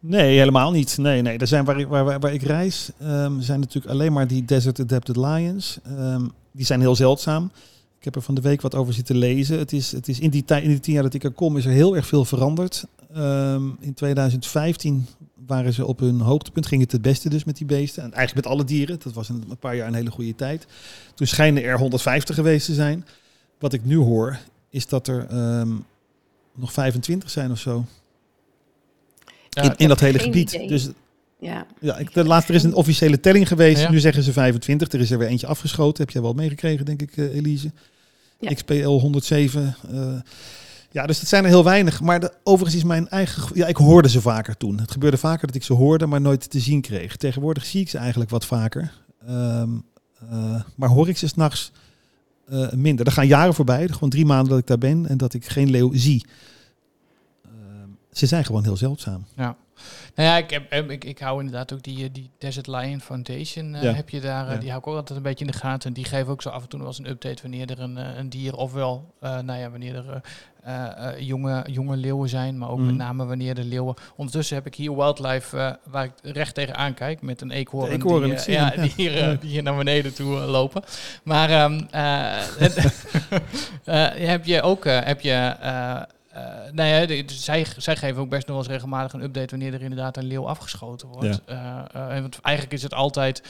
Nee, 0.00 0.38
helemaal 0.38 0.70
niet. 0.70 0.98
Nee, 0.98 1.22
nee. 1.22 1.38
Er 1.38 1.46
zijn 1.46 1.64
waar, 1.64 1.80
ik, 1.80 1.86
waar, 1.86 2.20
waar, 2.20 2.32
ik 2.32 2.42
reis, 2.42 2.90
ehm, 2.98 3.40
zijn 3.40 3.60
natuurlijk 3.60 3.92
alleen 3.92 4.12
maar 4.12 4.26
die 4.26 4.44
Desert 4.44 4.80
Adapted 4.80 5.16
Lions. 5.16 5.78
Ehm, 5.84 6.24
die 6.52 6.66
zijn 6.66 6.80
heel 6.80 6.96
zeldzaam. 6.96 7.50
Ik 7.98 8.04
heb 8.04 8.14
er 8.14 8.22
van 8.22 8.34
de 8.34 8.40
week 8.40 8.60
wat 8.60 8.74
over 8.74 8.94
zitten 8.94 9.16
lezen. 9.16 9.58
Het 9.58 9.72
is, 9.72 9.92
het 9.92 10.08
is 10.08 10.20
in, 10.20 10.30
die 10.30 10.44
tijd, 10.44 10.62
in 10.62 10.68
die 10.68 10.80
tien 10.80 10.94
jaar 10.94 11.02
dat 11.02 11.14
ik 11.14 11.24
er 11.24 11.30
kom, 11.30 11.56
is 11.56 11.64
er 11.64 11.72
heel 11.72 11.96
erg 11.96 12.06
veel 12.06 12.24
veranderd. 12.24 12.84
Ehm, 13.14 13.62
in 13.80 13.94
2015 13.94 15.06
waren 15.46 15.72
ze 15.72 15.86
op 15.86 15.98
hun 15.98 16.20
hoogtepunt. 16.20 16.66
Ging 16.66 16.82
het 16.82 16.92
het 16.92 17.02
beste 17.02 17.28
dus 17.28 17.44
met 17.44 17.56
die 17.56 17.66
beesten. 17.66 18.02
En 18.02 18.12
eigenlijk 18.12 18.46
met 18.46 18.54
alle 18.54 18.64
dieren. 18.64 18.98
Dat 19.02 19.12
was 19.12 19.28
een, 19.28 19.44
een 19.50 19.56
paar 19.56 19.76
jaar 19.76 19.88
een 19.88 19.94
hele 19.94 20.10
goede 20.10 20.34
tijd. 20.34 20.66
Toen 21.14 21.26
schijnen 21.26 21.62
er 21.62 21.78
150 21.78 22.34
geweest 22.34 22.66
te 22.66 22.74
zijn. 22.74 23.06
Wat 23.58 23.72
ik 23.72 23.84
nu 23.84 23.96
hoor, 23.96 24.38
is 24.70 24.86
dat 24.86 25.08
er 25.08 25.26
ehm, 25.30 25.72
nog 26.54 26.72
25 26.72 27.30
zijn 27.30 27.50
of 27.50 27.58
zo. 27.58 27.84
Ja, 29.48 29.62
in, 29.62 29.74
in 29.76 29.88
dat 29.88 30.00
hele 30.00 30.18
gebied. 30.18 30.52
idee. 30.52 30.68
Dus 30.68 30.88
Ja. 31.40 31.66
ja, 31.80 31.96
ik, 31.98 32.14
de 32.14 32.24
laatste, 32.24 32.52
er 32.52 32.58
is 32.58 32.64
een 32.64 32.74
officiële 32.74 33.20
telling 33.20 33.48
geweest. 33.48 33.80
Ja. 33.82 33.90
Nu 33.90 34.00
zeggen 34.00 34.22
ze 34.22 34.32
25. 34.32 34.92
Er 34.92 35.00
is 35.00 35.10
er 35.10 35.18
weer 35.18 35.28
eentje 35.28 35.46
afgeschoten. 35.46 36.02
Heb 36.04 36.12
jij 36.12 36.22
wel 36.22 36.32
meegekregen, 36.32 36.84
denk 36.84 37.02
ik, 37.02 37.16
eh, 37.16 37.34
Elise? 37.36 37.70
Ja. 38.40 38.52
XPL 38.54 38.88
107. 38.88 39.76
eh, 39.90 40.14
ja, 40.90 41.06
dus 41.06 41.18
dat 41.20 41.28
zijn 41.28 41.42
er 41.44 41.48
heel 41.50 41.64
weinig. 41.64 42.00
Maar 42.00 42.20
de, 42.20 42.32
overigens 42.42 42.76
is 42.82 42.84
mijn 42.88 43.08
eigen... 43.08 43.42
ge- 43.42 43.54
Ja, 43.56 43.66
ik 43.66 43.76
hoorde 43.76 44.08
ze 44.08 44.20
vaker 44.20 44.56
toen. 44.56 44.78
Het 44.80 44.90
gebeurde 44.90 45.16
vaker 45.16 45.46
dat 45.46 45.56
ik 45.56 45.62
ze 45.62 45.72
hoorde, 45.72 46.06
maar 46.06 46.20
nooit 46.20 46.50
te 46.50 46.60
zien 46.60 46.80
kreeg. 46.80 47.16
Tegenwoordig 47.16 47.64
zie 47.64 47.80
ik 47.80 47.88
ze 47.90 47.98
eigenlijk 47.98 48.30
wat 48.30 48.44
vaker. 48.46 48.92
Ehm, 49.26 49.70
Eh, 50.30 50.60
maar 50.76 50.88
hoor 50.88 51.08
ik 51.08 51.16
ze 51.18 51.28
s'nachts 51.28 51.72
uh, 52.50 52.72
minder. 52.72 53.06
Er 53.06 53.12
gaan 53.12 53.26
jaren 53.26 53.54
voorbij, 53.54 53.88
gewoon 53.88 54.08
drie 54.08 54.26
maanden 54.26 54.48
dat 54.48 54.58
ik 54.58 54.66
daar 54.66 54.78
ben 54.78 55.06
en 55.06 55.16
dat 55.16 55.34
ik 55.34 55.46
geen 55.46 55.70
leeuw 55.70 55.90
zie. 55.94 56.26
Uh, 57.46 57.52
ze 58.12 58.26
zijn 58.26 58.44
gewoon 58.44 58.62
heel 58.64 58.76
zeldzaam. 58.76 59.24
Ja. 59.36 59.56
Nou 60.14 60.28
ja, 60.28 60.36
ik, 60.36 60.50
heb, 60.50 60.90
ik, 60.90 61.04
ik 61.04 61.18
hou 61.18 61.38
inderdaad 61.38 61.72
ook 61.72 61.82
die, 61.82 62.12
die 62.12 62.30
Desert 62.38 62.66
Lion 62.66 63.00
Foundation. 63.00 63.74
Uh, 63.74 63.82
ja. 63.82 63.92
Heb 63.92 64.08
je 64.08 64.20
daar, 64.20 64.52
ja. 64.52 64.56
die 64.56 64.68
hou 64.68 64.80
ik 64.80 64.86
ook 64.86 64.96
altijd 64.96 65.16
een 65.16 65.24
beetje 65.24 65.44
in 65.44 65.50
de 65.50 65.58
gaten. 65.58 65.88
En 65.88 65.94
die 65.94 66.04
geven 66.04 66.32
ook 66.32 66.42
zo 66.42 66.48
af 66.48 66.62
en 66.62 66.68
toe 66.68 66.78
wel 66.78 66.88
eens 66.88 66.98
een 66.98 67.08
update 67.08 67.42
wanneer 67.42 67.70
er 67.70 67.80
een, 67.80 67.96
een 67.96 68.28
dier, 68.28 68.56
ofwel, 68.56 69.14
nou 69.20 69.52
ja, 69.52 69.70
wanneer 69.70 69.94
er 69.94 70.22
jonge, 71.18 71.64
jonge 71.70 71.96
leeuwen 71.96 72.28
zijn, 72.28 72.58
maar 72.58 72.70
ook 72.70 72.78
mm. 72.78 72.86
met 72.86 72.94
name 72.94 73.24
wanneer 73.24 73.54
de 73.54 73.64
leeuwen. 73.64 73.94
Ondertussen 74.16 74.56
heb 74.56 74.66
ik 74.66 74.74
hier 74.74 74.96
Wildlife, 74.96 75.78
waar 75.84 76.04
ik 76.04 76.12
recht 76.22 76.54
tegenaan 76.54 76.94
kijk, 76.94 77.22
met 77.22 77.40
een 77.40 77.50
eekhoorn, 77.50 77.90
eekhoorn 77.90 78.36
die, 78.36 78.50
ja, 78.50 78.70
die, 78.70 78.92
hier, 78.96 79.38
die 79.40 79.50
hier 79.50 79.62
naar 79.62 79.76
beneden 79.76 80.14
toe 80.14 80.38
lopen. 80.38 80.82
Maar 81.22 81.64
um, 81.64 81.88
heb 84.28 84.44
je 84.44 84.62
ook 84.62 84.84
heb 84.84 85.20
je 85.20 85.56
uh, 85.62 86.02
nou 86.72 86.88
ja, 86.88 87.06
de, 87.06 87.24
zij, 87.26 87.66
zij 87.76 87.96
geven 87.96 88.22
ook 88.22 88.28
best 88.28 88.46
nog 88.46 88.56
wel 88.56 88.64
eens 88.64 88.74
regelmatig 88.74 89.12
een 89.12 89.22
update 89.22 89.50
wanneer 89.50 89.74
er 89.74 89.82
inderdaad 89.82 90.16
een 90.16 90.26
leeuw 90.26 90.46
afgeschoten 90.48 91.08
wordt. 91.08 91.40
Ja. 91.46 91.88
Uh, 91.94 92.16
uh, 92.16 92.20
want 92.20 92.40
eigenlijk 92.40 92.74
is 92.76 92.82
het 92.82 92.94
altijd 92.94 93.42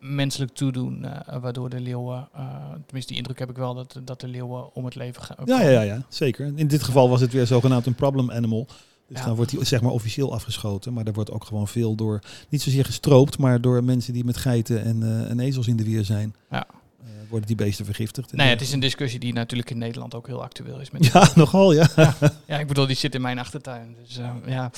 menselijk 0.00 0.52
toedoen, 0.52 1.06
waardoor 1.40 1.68
de 1.68 1.80
leeuwen, 1.80 2.28
tenminste 2.72 3.12
die 3.12 3.16
indruk 3.16 3.38
heb 3.38 3.50
ik 3.50 3.56
wel, 3.56 3.74
dat, 3.74 4.00
dat 4.04 4.20
de 4.20 4.28
leeuwen 4.28 4.74
om 4.74 4.84
het 4.84 4.94
leven 4.94 5.22
gaan. 5.22 5.36
Ja, 5.44 5.62
ja, 5.62 5.70
ja, 5.70 5.82
ja, 5.82 6.02
zeker. 6.08 6.52
In 6.54 6.66
dit 6.66 6.82
geval 6.82 7.08
was 7.08 7.20
het 7.20 7.32
weer 7.32 7.46
zogenaamd 7.46 7.86
een 7.86 7.94
problem 7.94 8.30
animal. 8.30 8.66
Dus 9.08 9.18
ja. 9.18 9.24
dan 9.24 9.36
wordt 9.36 9.50
hij 9.50 9.64
zeg 9.64 9.80
maar 9.80 9.92
officieel 9.92 10.32
afgeschoten. 10.32 10.92
Maar 10.92 11.06
er 11.06 11.12
wordt 11.12 11.30
ook 11.30 11.44
gewoon 11.44 11.68
veel 11.68 11.94
door, 11.94 12.22
niet 12.48 12.62
zozeer 12.62 12.84
gestroopt, 12.84 13.38
maar 13.38 13.60
door 13.60 13.84
mensen 13.84 14.12
die 14.12 14.24
met 14.24 14.36
geiten 14.36 14.84
en, 14.84 15.26
en 15.28 15.40
ezels 15.40 15.68
in 15.68 15.76
de 15.76 15.84
weer 15.84 16.04
zijn. 16.04 16.34
Ja 16.50 16.66
worden 17.30 17.46
die 17.46 17.56
beesten 17.56 17.84
vergiftigd. 17.84 18.32
Nee, 18.32 18.48
het 18.48 18.60
is 18.60 18.72
een 18.72 18.80
discussie 18.80 19.20
die 19.20 19.32
natuurlijk 19.32 19.70
in 19.70 19.78
Nederland 19.78 20.14
ook 20.14 20.26
heel 20.26 20.42
actueel 20.42 20.80
is. 20.80 20.90
Met 20.90 21.06
ja, 21.12 21.28
nogal, 21.34 21.72
ja. 21.72 21.88
ja. 21.96 22.14
ja. 22.46 22.58
ik 22.58 22.66
bedoel, 22.66 22.86
die 22.86 22.96
zit 22.96 23.14
in 23.14 23.20
mijn 23.20 23.38
achtertuin. 23.38 23.96
Dus 24.02 24.18
uh, 24.18 24.30
ja. 24.46 24.70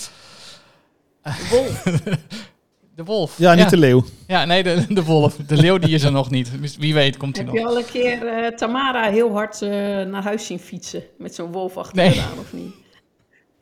De 1.23 1.49
wolf. 1.51 1.83
de 2.97 3.05
wolf. 3.05 3.39
Ja, 3.39 3.55
niet 3.55 3.71
de 3.71 3.77
leeuw. 3.77 4.05
Ja, 4.27 4.45
nee, 4.45 4.63
de, 4.63 4.85
de 4.89 5.05
wolf. 5.05 5.37
De 5.37 5.57
leeuw 5.57 5.79
die 5.79 5.95
is 5.95 6.03
er 6.03 6.13
nog 6.13 6.31
niet. 6.31 6.77
Wie 6.79 6.95
weet 6.95 7.17
komt 7.17 7.37
hij 7.37 7.45
nog. 7.45 7.55
Heb 7.55 7.63
je 7.63 7.69
al 7.69 7.79
een 7.79 7.85
keer 7.85 8.23
uh, 8.23 8.57
Tamara 8.57 9.11
heel 9.11 9.33
hard 9.33 9.61
uh, 9.61 9.71
naar 10.03 10.23
huis 10.23 10.47
zien 10.47 10.59
fietsen 10.59 11.03
met 11.19 11.35
zo'n 11.35 11.53
wolf 11.53 11.77
achteraan, 11.77 12.11
nee. 12.11 12.41
of 12.41 12.53
niet? 12.53 12.75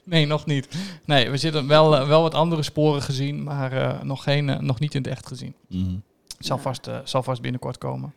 Nee, 0.04 0.26
nog 0.26 0.46
niet. 0.46 0.68
Nee, 1.04 1.30
we 1.30 1.36
zitten 1.36 1.66
wel, 1.66 2.06
wel 2.06 2.22
wat 2.22 2.34
andere 2.34 2.62
sporen 2.62 3.02
gezien, 3.02 3.42
maar 3.42 3.98
nog, 4.04 4.22
geen, 4.22 4.58
nog 4.60 4.78
niet 4.78 4.94
in 4.94 5.02
het 5.02 5.10
echt 5.10 5.26
gezien. 5.26 5.54
Mm 5.68 5.84
-hmm. 5.84 6.02
zal, 6.38 6.56
ja. 6.56 6.62
vast, 6.62 6.90
zal 7.04 7.22
vast 7.22 7.40
binnenkort 7.40 7.78
komen. 7.78 8.14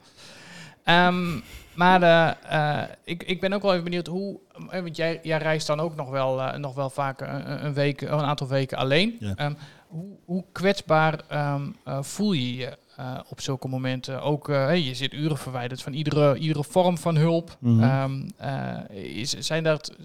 Um, 0.85 1.43
maar 1.73 2.01
uh, 2.51 2.81
ik, 3.03 3.23
ik 3.23 3.39
ben 3.39 3.53
ook 3.53 3.61
wel 3.61 3.71
even 3.71 3.83
benieuwd 3.83 4.07
hoe. 4.07 4.39
Eh, 4.69 4.81
want 4.81 4.95
jij, 4.95 5.19
jij 5.23 5.37
reist 5.37 5.67
dan 5.67 5.79
ook 5.79 5.95
nog 5.95 6.09
wel, 6.09 6.39
uh, 6.39 6.53
nog 6.53 6.75
wel 6.75 6.89
vaak 6.89 7.21
een, 7.21 7.65
een, 7.65 7.73
week, 7.73 8.01
een 8.01 8.09
aantal 8.09 8.47
weken 8.47 8.77
alleen. 8.77 9.17
Ja. 9.19 9.45
Um, 9.45 9.57
hoe, 9.87 10.15
hoe, 10.25 10.43
kwetsbaar 10.51 11.19
um, 11.31 11.75
voel 12.01 12.31
je 12.31 12.55
je 12.55 12.77
op 13.29 13.41
zulke 13.41 13.67
momenten? 13.67 14.21
Ook 14.21 14.47
hey, 14.47 14.81
je 14.81 14.93
zit 14.93 15.13
uren 15.13 15.37
verwijderd 15.37 15.81
van 15.81 15.93
iedere, 15.93 16.37
iedere 16.37 16.63
vorm 16.63 16.97
van 16.97 17.15
hulp. 17.15 17.57
Mm 17.59 17.81
-hmm. 17.81 18.27
is, 18.91 19.29
zijn 19.29 19.63
dat, 19.63 19.95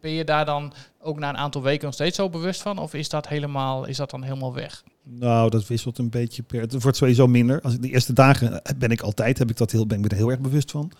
ben 0.00 0.10
je 0.10 0.24
daar 0.24 0.44
dan 0.44 0.72
ook 1.00 1.18
na 1.18 1.28
een 1.28 1.36
aantal 1.36 1.62
weken 1.62 1.84
nog 1.84 1.94
steeds 1.94 2.16
zo 2.16 2.28
bewust 2.28 2.62
van? 2.62 2.78
Of 2.78 2.94
is 2.94 3.08
dat, 3.08 3.28
helemaal, 3.28 3.84
is 3.84 3.96
dat 3.96 4.10
dan 4.10 4.22
helemaal 4.22 4.54
weg? 4.54 4.82
Nou, 5.18 5.50
dat 5.50 5.66
wisselt 5.66 5.98
een 5.98 6.10
beetje 6.10 6.42
per. 6.42 6.60
Het 6.60 6.82
wordt 6.82 6.96
sowieso 6.96 7.26
minder. 7.26 7.60
Als 7.60 7.74
ik 7.74 7.82
de 7.82 7.90
eerste 7.90 8.12
dagen 8.12 8.62
ben 8.76 8.90
ik 8.90 9.00
altijd, 9.00 9.38
heb 9.38 9.50
ik 9.50 9.56
dat 9.56 9.70
heel, 9.70 9.86
ben 9.86 10.04
ik 10.04 10.10
er 10.10 10.16
heel 10.16 10.30
erg 10.30 10.40
bewust 10.40 10.70
van. 10.70 10.92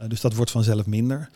Uh, 0.00 0.08
dus 0.08 0.20
dat 0.20 0.34
wordt 0.34 0.50
vanzelf 0.50 0.86
minder. 0.86 1.30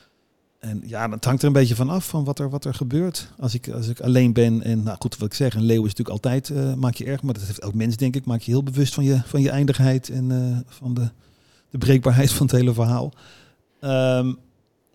En 0.59 0.83
ja, 0.85 1.09
dat 1.09 1.25
hangt 1.25 1.41
er 1.41 1.47
een 1.47 1.53
beetje 1.53 1.75
van 1.75 1.89
af 1.89 2.09
van 2.09 2.25
wat 2.25 2.39
er, 2.39 2.51
wat 2.51 2.65
er 2.65 2.75
gebeurt. 2.75 3.33
Als 3.39 3.55
ik, 3.55 3.69
als 3.69 3.89
ik 3.89 4.01
alleen 4.01 4.33
ben 4.33 4.63
en 4.63 4.83
nou 4.83 4.97
goed, 4.99 5.17
wat 5.17 5.29
ik 5.29 5.35
zeg, 5.35 5.55
een 5.55 5.63
leeuw 5.63 5.85
is 5.85 5.95
natuurlijk 5.95 6.25
altijd, 6.25 6.49
uh, 6.49 6.75
maak 6.75 6.95
je 6.95 7.05
erg, 7.05 7.23
maar 7.23 7.35
dat 7.35 7.43
heeft 7.43 7.59
elk 7.61 7.75
mens 7.75 7.97
denk 7.97 8.17
ik, 8.17 8.25
maak 8.25 8.41
je 8.41 8.51
heel 8.51 8.63
bewust 8.63 8.95
van 8.95 9.05
je, 9.05 9.21
van 9.25 9.41
je 9.41 9.51
eindigheid 9.51 10.09
en 10.09 10.65
van 10.69 10.95
de, 10.95 11.11
de 11.71 11.79
breekbaarheid 11.79 12.33
van 12.33 12.47
het 12.47 12.57
hele 12.57 12.75
verhaal. 12.75 13.13
Um, 13.81 14.39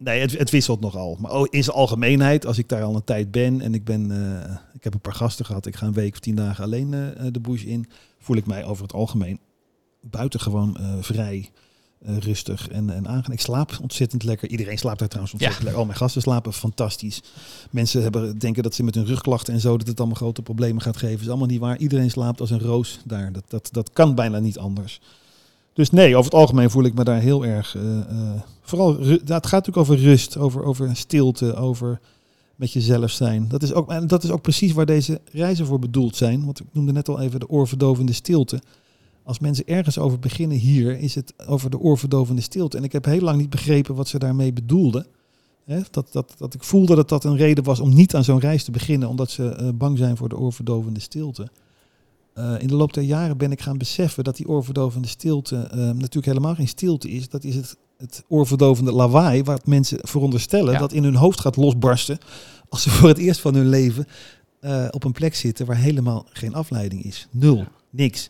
Nee, 0.03 0.19
het, 0.19 0.37
het, 0.37 0.49
wisselt 0.49 0.79
nogal. 0.79 1.17
Maar 1.19 1.47
in 1.49 1.63
zijn 1.63 1.75
algemeenheid, 1.75 2.45
als 2.45 2.57
ik 2.57 2.69
daar 2.69 2.83
al 2.83 2.95
een 2.95 3.03
tijd 3.03 3.31
ben 3.31 3.61
en 3.61 3.73
ik, 3.73 3.83
ben, 3.83 4.11
uh, 4.11 4.55
ik 4.73 4.83
heb 4.83 4.93
een 4.93 4.99
paar 4.99 5.13
gasten 5.13 5.45
gehad, 5.45 5.65
ik 5.65 5.75
ga 5.75 5.85
een 5.85 5.93
week 5.93 6.13
of 6.13 6.19
tien 6.19 6.35
dagen 6.35 6.63
alleen 6.63 6.93
uh, 6.93 7.07
de 7.31 7.39
bush 7.39 7.63
in, 7.63 7.87
voel 8.19 8.35
ik 8.35 8.45
mij 8.45 8.65
over 8.65 8.83
het 8.83 8.93
algemeen 8.93 9.39
buitengewoon 10.01 10.77
uh, 10.79 10.93
vrij, 10.99 11.51
rustig 12.05 12.67
en, 12.67 12.89
en 12.89 13.07
aangenaam. 13.07 13.31
Ik 13.31 13.39
slaap 13.39 13.77
ontzettend 13.81 14.23
lekker. 14.23 14.49
Iedereen 14.49 14.77
slaapt 14.77 14.99
daar 14.99 15.07
trouwens 15.07 15.33
ontzettend 15.33 15.63
ja. 15.63 15.67
lekker. 15.67 15.81
Al 15.81 15.87
mijn 15.87 16.03
gasten 16.03 16.21
slapen 16.21 16.53
fantastisch. 16.53 17.21
Mensen 17.71 18.01
hebben, 18.01 18.37
denken 18.37 18.63
dat 18.63 18.75
ze 18.75 18.83
met 18.83 18.95
hun 18.95 19.05
rugklachten 19.05 19.53
en 19.53 19.59
zo, 19.59 19.77
dat 19.77 19.87
het 19.87 19.97
allemaal 19.99 20.17
grote 20.17 20.41
problemen 20.41 20.81
gaat 20.81 20.97
geven. 20.97 21.19
Is 21.19 21.27
allemaal 21.29 21.47
niet 21.47 21.59
waar. 21.59 21.77
Iedereen 21.77 22.11
slaapt 22.11 22.41
als 22.41 22.49
een 22.49 22.59
roos 22.59 22.99
daar. 23.05 23.31
Dat, 23.31 23.43
dat, 23.47 23.69
dat 23.71 23.89
kan 23.93 24.15
bijna 24.15 24.39
niet 24.39 24.57
anders. 24.57 25.01
Dus 25.73 25.89
nee, 25.89 26.15
over 26.15 26.31
het 26.31 26.39
algemeen 26.39 26.69
voel 26.69 26.83
ik 26.83 26.93
me 26.93 27.03
daar 27.03 27.19
heel 27.19 27.45
erg. 27.45 27.75
Uh, 27.75 27.83
uh, 27.83 28.41
vooral, 28.61 28.99
het 28.99 29.29
gaat 29.29 29.41
natuurlijk 29.41 29.77
over 29.77 29.97
rust, 29.97 30.37
over, 30.37 30.63
over 30.63 30.95
stilte, 30.95 31.55
over 31.55 31.99
met 32.55 32.71
jezelf 32.71 33.11
zijn. 33.11 33.47
Dat 33.47 33.63
is, 33.63 33.73
ook, 33.73 33.91
en 33.91 34.07
dat 34.07 34.23
is 34.23 34.29
ook 34.29 34.41
precies 34.41 34.73
waar 34.73 34.85
deze 34.85 35.21
reizen 35.31 35.65
voor 35.65 35.79
bedoeld 35.79 36.15
zijn. 36.15 36.45
Want 36.45 36.59
ik 36.59 36.65
noemde 36.71 36.91
net 36.91 37.09
al 37.09 37.19
even 37.19 37.39
de 37.39 37.49
oorverdovende 37.49 38.13
stilte. 38.13 38.61
Als 39.23 39.39
mensen 39.39 39.67
ergens 39.67 39.97
over 39.97 40.19
beginnen 40.19 40.57
hier, 40.57 40.99
is 40.99 41.15
het 41.15 41.33
over 41.47 41.69
de 41.69 41.79
oorverdovende 41.79 42.41
stilte. 42.41 42.77
En 42.77 42.83
ik 42.83 42.91
heb 42.91 43.05
heel 43.05 43.21
lang 43.21 43.37
niet 43.37 43.49
begrepen 43.49 43.95
wat 43.95 44.07
ze 44.07 44.19
daarmee 44.19 44.53
bedoelden. 44.53 45.05
dat, 45.91 46.07
dat, 46.11 46.33
dat 46.37 46.53
ik 46.53 46.63
voelde 46.63 46.95
dat 46.95 47.09
dat 47.09 47.23
een 47.23 47.37
reden 47.37 47.63
was 47.63 47.79
om 47.79 47.93
niet 47.93 48.15
aan 48.15 48.23
zo'n 48.23 48.39
reis 48.39 48.63
te 48.63 48.71
beginnen, 48.71 49.09
omdat 49.09 49.31
ze 49.31 49.57
uh, 49.61 49.69
bang 49.73 49.97
zijn 49.97 50.17
voor 50.17 50.29
de 50.29 50.37
oorverdovende 50.37 50.99
stilte. 50.99 51.47
Uh, 52.35 52.53
in 52.59 52.67
de 52.67 52.75
loop 52.75 52.93
der 52.93 53.03
jaren 53.03 53.37
ben 53.37 53.51
ik 53.51 53.61
gaan 53.61 53.77
beseffen 53.77 54.23
dat 54.23 54.35
die 54.35 54.47
oorverdovende 54.47 55.07
stilte 55.07 55.55
uh, 55.55 55.77
natuurlijk 55.77 56.25
helemaal 56.25 56.55
geen 56.55 56.67
stilte 56.67 57.09
is. 57.09 57.29
Dat 57.29 57.43
is 57.43 57.55
het, 57.55 57.77
het 57.97 58.23
oorverdovende 58.27 58.91
lawaai, 58.91 59.43
waar 59.43 59.59
mensen 59.65 59.97
veronderstellen 60.01 60.73
ja. 60.73 60.79
dat 60.79 60.93
in 60.93 61.03
hun 61.03 61.15
hoofd 61.15 61.39
gaat 61.39 61.55
losbarsten 61.55 62.17
als 62.69 62.81
ze 62.81 62.89
voor 62.89 63.07
het 63.07 63.17
eerst 63.17 63.39
van 63.39 63.55
hun 63.55 63.69
leven 63.69 64.07
uh, 64.61 64.87
op 64.91 65.03
een 65.03 65.11
plek 65.11 65.35
zitten 65.35 65.65
waar 65.65 65.77
helemaal 65.77 66.25
geen 66.29 66.53
afleiding 66.53 67.03
is. 67.03 67.27
Nul, 67.31 67.57
ja. 67.57 67.71
niks. 67.89 68.29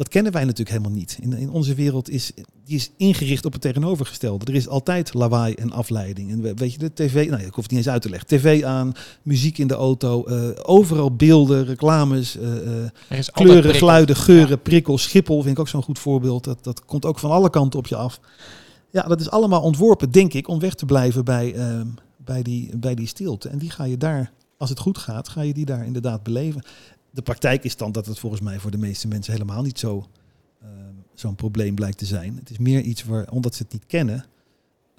Dat 0.00 0.08
kennen 0.08 0.32
wij 0.32 0.44
natuurlijk 0.44 0.70
helemaal 0.70 0.98
niet. 0.98 1.18
In, 1.20 1.32
in 1.32 1.50
onze 1.50 1.74
wereld 1.74 2.10
is 2.10 2.32
die 2.64 2.76
is 2.76 2.90
ingericht 2.96 3.44
op 3.44 3.52
het 3.52 3.60
tegenovergestelde. 3.60 4.44
Er 4.44 4.54
is 4.54 4.68
altijd 4.68 5.14
lawaai 5.14 5.54
en 5.54 5.72
afleiding. 5.72 6.30
En 6.30 6.56
weet 6.56 6.72
je, 6.72 6.78
de 6.78 6.92
tv, 6.94 7.30
nou, 7.30 7.42
ik 7.42 7.54
hoef 7.54 7.62
het 7.62 7.70
niet 7.70 7.80
eens 7.80 7.88
uit 7.88 8.02
te 8.02 8.10
leggen. 8.10 8.28
TV 8.28 8.62
aan, 8.62 8.92
muziek 9.22 9.58
in 9.58 9.66
de 9.66 9.74
auto, 9.74 10.28
uh, 10.28 10.48
overal 10.62 11.16
beelden, 11.16 11.64
reclames, 11.64 12.36
uh, 12.36 13.22
kleuren, 13.32 13.74
geluiden, 13.74 14.16
geuren, 14.16 14.48
ja. 14.48 14.56
prikkels. 14.56 15.02
Schiphol 15.02 15.42
vind 15.42 15.54
ik 15.54 15.60
ook 15.60 15.68
zo'n 15.68 15.82
goed 15.82 15.98
voorbeeld. 15.98 16.44
Dat, 16.44 16.64
dat 16.64 16.84
komt 16.84 17.04
ook 17.04 17.18
van 17.18 17.30
alle 17.30 17.50
kanten 17.50 17.78
op 17.78 17.86
je 17.86 17.96
af. 17.96 18.20
Ja, 18.90 19.02
dat 19.02 19.20
is 19.20 19.30
allemaal 19.30 19.62
ontworpen, 19.62 20.10
denk 20.10 20.32
ik, 20.32 20.48
om 20.48 20.58
weg 20.58 20.74
te 20.74 20.86
blijven 20.86 21.24
bij, 21.24 21.54
uh, 21.54 21.80
bij, 22.16 22.42
die, 22.42 22.78
bij 22.78 22.94
die 22.94 23.06
stilte. 23.06 23.48
En 23.48 23.58
die 23.58 23.70
ga 23.70 23.84
je 23.84 23.96
daar, 23.96 24.32
als 24.56 24.70
het 24.70 24.78
goed 24.78 24.98
gaat, 24.98 25.28
ga 25.28 25.40
je 25.40 25.54
die 25.54 25.64
daar 25.64 25.84
inderdaad 25.84 26.22
beleven. 26.22 26.62
De 27.10 27.22
praktijk 27.22 27.64
is 27.64 27.76
dan 27.76 27.92
dat 27.92 28.06
het 28.06 28.18
volgens 28.18 28.42
mij 28.42 28.58
voor 28.58 28.70
de 28.70 28.78
meeste 28.78 29.08
mensen 29.08 29.32
helemaal 29.32 29.62
niet 29.62 29.78
zo 29.78 30.08
zo'n 31.20 31.34
probleem 31.34 31.74
blijkt 31.74 31.98
te 31.98 32.06
zijn. 32.06 32.36
Het 32.36 32.50
is 32.50 32.58
meer 32.58 32.80
iets 32.80 33.04
waar, 33.04 33.30
omdat 33.30 33.54
ze 33.54 33.62
het 33.62 33.72
niet 33.72 33.86
kennen, 33.86 34.24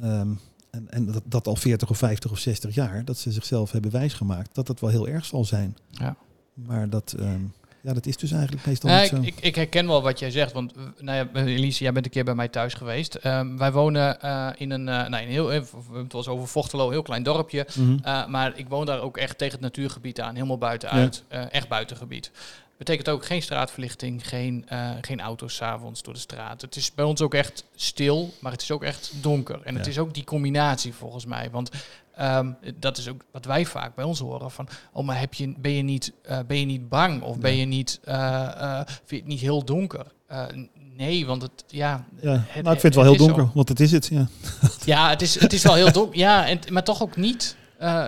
um, 0.04 0.40
en, 0.70 0.90
en 0.90 1.06
dat, 1.06 1.24
dat, 1.26 1.48
al 1.48 1.56
40 1.56 1.90
of 1.90 1.98
50 1.98 2.32
of 2.32 2.38
60 2.38 2.76
jaar, 2.76 3.06
dat 3.06 3.18
ze 3.18 3.32
zichzelf 3.32 3.72
hebben 3.72 3.92
wijsgemaakt, 3.92 4.56
dat 4.56 4.68
het 4.68 4.80
wel 4.80 4.90
heel 4.90 5.08
erg 5.08 5.26
zal 5.26 5.46
zijn. 5.46 5.78
Ja. 5.90 6.16
Maar 6.54 6.90
dat, 6.90 7.16
um, 7.20 7.54
ja, 7.82 7.94
dat 7.94 8.06
is 8.06 8.18
dus 8.18 8.32
eigenlijk 8.32 8.66
meestal 8.66 9.00
niet 9.00 9.08
zo. 9.08 9.22
Ik, 9.22 9.36
ik, 9.40 9.56
herken 9.56 9.88
wel 9.88 10.02
wat 10.02 10.20
jij 10.20 10.32
zegt, 10.32 10.52
want 10.52 10.74
nou 10.98 11.18
ja, 11.18 11.42
Elise, 11.42 11.84
jij 11.84 11.94
bent 11.94 12.06
een 12.06 12.12
keer 12.12 12.24
bij 12.24 12.36
mij 12.36 12.48
thuis 12.48 12.74
geweest. 12.74 13.26
Um, 13.26 13.58
wij 13.58 13.72
wonen 13.72 14.18
uh, 14.24 14.50
in 14.58 14.72
een, 14.72 14.88
uh, 14.88 15.08
nou, 15.08 15.24
een 15.24 15.30
heel, 15.30 15.48
hebben 15.48 15.70
het 15.94 16.14
was 16.14 16.28
over 16.28 16.48
Vochtelo, 16.48 16.86
een 16.86 16.92
heel 16.92 17.02
klein 17.02 17.24
dorpje. 17.24 17.68
Mm 17.76 17.86
-hmm. 17.86 18.00
uh, 18.06 18.28
maar 18.28 18.58
ik 18.58 18.68
woon 18.70 18.86
daar 18.86 19.02
ook 19.02 19.18
echt 19.18 19.38
tegen 19.38 19.54
het 19.54 19.62
natuurgebied 19.62 20.22
aan, 20.22 20.36
helemaal 20.36 20.58
buitenuit, 20.58 21.24
ja. 21.30 21.50
echt 21.50 21.68
buitengebied. 21.68 22.32
Betekent 22.78 23.10
ook 23.10 23.26
geen 23.26 23.42
straatverlichting, 23.42 24.28
geen, 24.28 24.66
geen 25.02 25.22
auto's 25.22 25.56
s'avonds 25.56 26.02
door 26.02 26.14
de 26.14 26.20
straat. 26.20 26.62
Het 26.62 26.76
is 26.76 26.94
bij 26.94 27.06
ons 27.06 27.22
ook 27.22 27.34
echt 27.34 27.64
stil, 27.76 28.34
maar 28.40 28.52
het 28.52 28.62
is 28.62 28.72
ook 28.72 28.84
echt 28.84 29.12
donker. 29.22 29.62
En 29.64 29.74
ja. 29.74 29.78
het 29.78 29.88
is 29.88 29.98
ook 29.98 30.14
die 30.14 30.24
combinatie 30.24 30.94
volgens 30.94 31.26
mij. 31.26 31.50
Want 31.52 31.70
um, 32.20 32.58
dat 32.80 32.98
is 32.98 33.10
ook 33.10 33.26
wat 33.32 33.46
wij 33.46 33.66
vaak 33.66 33.96
bij 33.96 34.06
ons 34.06 34.20
horen. 34.20 34.52
Van, 34.52 34.68
oh, 34.94 35.06
maar 35.06 35.20
heb 35.20 35.34
je, 35.34 35.54
ben, 35.58 35.72
je 35.72 35.82
niet, 35.82 36.14
uh, 36.30 36.40
ben 36.48 36.60
je 36.60 36.66
niet 36.66 36.90
bang? 36.90 37.22
Of 37.22 37.38
ben 37.38 37.58
je 37.58 37.66
niet, 37.66 38.00
uh, 38.06 38.76
vind 38.86 39.10
je 39.10 39.16
het 39.16 39.26
niet 39.26 39.40
heel 39.40 39.66
donker? 39.66 40.06
nee, 40.98 41.26
want 41.26 41.42
het, 41.42 41.64
ja... 41.68 42.06
ja. 42.22 42.44
Het, 42.48 42.64
nou, 42.64 42.76
ik 42.76 42.82
vind 42.82 42.96
het 42.96 43.04
wel 43.04 43.14
heel 43.14 43.26
donker, 43.26 43.44
zo. 43.44 43.52
want 43.54 43.70
het 43.70 43.80
is 43.80 43.92
het, 43.92 44.08
ja. 44.08 44.28
Ja, 44.86 45.10
het 45.10 45.22
is, 45.22 45.40
het 45.40 45.54
is 45.54 45.64
wel 45.64 45.74
heel 45.74 45.92
donker. 45.92 46.18
Ja, 46.18 46.48
en, 46.48 46.60
maar 46.70 46.84
toch 46.84 47.02
ook 47.02 47.16
niet. 47.16 47.56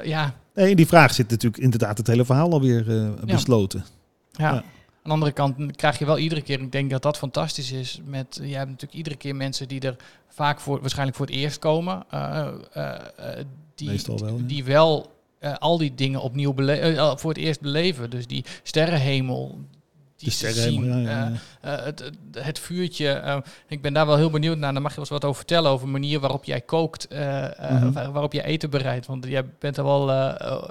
ja. 0.03 0.35
Nee, 0.53 0.69
in 0.69 0.75
die 0.75 0.87
vraag 0.87 1.13
zit 1.13 1.29
natuurlijk 1.29 1.63
inderdaad 1.63 1.97
het 1.97 2.07
hele 2.07 2.25
verhaal 2.25 2.51
alweer 2.51 3.13
besloten. 3.25 3.85
Ja. 4.31 4.53
ja. 4.53 4.63
De 5.03 5.09
andere 5.09 5.31
kant 5.31 5.75
krijg 5.75 5.99
je 5.99 6.05
wel 6.05 6.17
iedere 6.17 6.41
keer, 6.41 6.61
ik 6.61 6.71
denk 6.71 6.89
dat 6.89 7.01
dat 7.01 7.17
fantastisch 7.17 7.71
is, 7.71 8.01
met, 8.05 8.39
je 8.41 8.55
hebt 8.55 8.69
natuurlijk 8.69 8.93
iedere 8.93 9.15
keer 9.15 9.35
mensen 9.35 9.67
die 9.67 9.81
er 9.81 9.95
vaak 10.27 10.59
voor, 10.59 10.81
waarschijnlijk 10.81 11.17
voor 11.17 11.25
het 11.25 11.35
eerst 11.35 11.59
komen, 11.59 12.03
uh, 12.13 12.47
uh, 12.77 12.93
die, 13.75 13.89
Meestal 13.89 14.19
wel, 14.19 14.37
ja. 14.37 14.43
die 14.45 14.63
wel 14.63 15.11
uh, 15.39 15.57
al 15.57 15.77
die 15.77 15.95
dingen 15.95 16.21
opnieuw 16.21 16.53
bele- 16.53 17.13
voor 17.17 17.29
het 17.29 17.39
eerst 17.39 17.61
beleven. 17.61 18.09
Dus 18.09 18.27
die 18.27 18.45
sterrenhemel. 18.63 19.59
Sterrenhemel, 20.31 20.93
zien, 20.93 21.01
ja, 21.01 21.31
ja, 21.63 21.87
uh, 21.87 21.93
het, 22.43 22.59
vuurtje. 22.59 23.43
ik 23.67 23.81
ben 23.81 23.93
daar 23.93 24.05
wel 24.05 24.17
heel 24.17 24.29
benieuwd 24.29 24.57
naar. 24.57 24.73
Daar 24.73 24.81
mag 24.81 24.91
je 24.91 24.97
wel 24.97 25.05
eens 25.05 25.13
wat 25.21 25.25
over 25.25 25.37
vertellen. 25.37 25.71
Over 25.71 25.85
de 25.85 25.91
manier 25.91 26.19
waarop 26.19 26.43
jij 26.43 26.61
kookt. 26.61 27.07
Waar, 27.09 28.11
waarop 28.11 28.33
je 28.33 28.43
eten 28.43 28.69
bereidt. 28.69 29.05
Want 29.05 29.25
jij 29.25 29.45
bent 29.59 29.77
er 29.77 29.83
wel. 29.83 30.07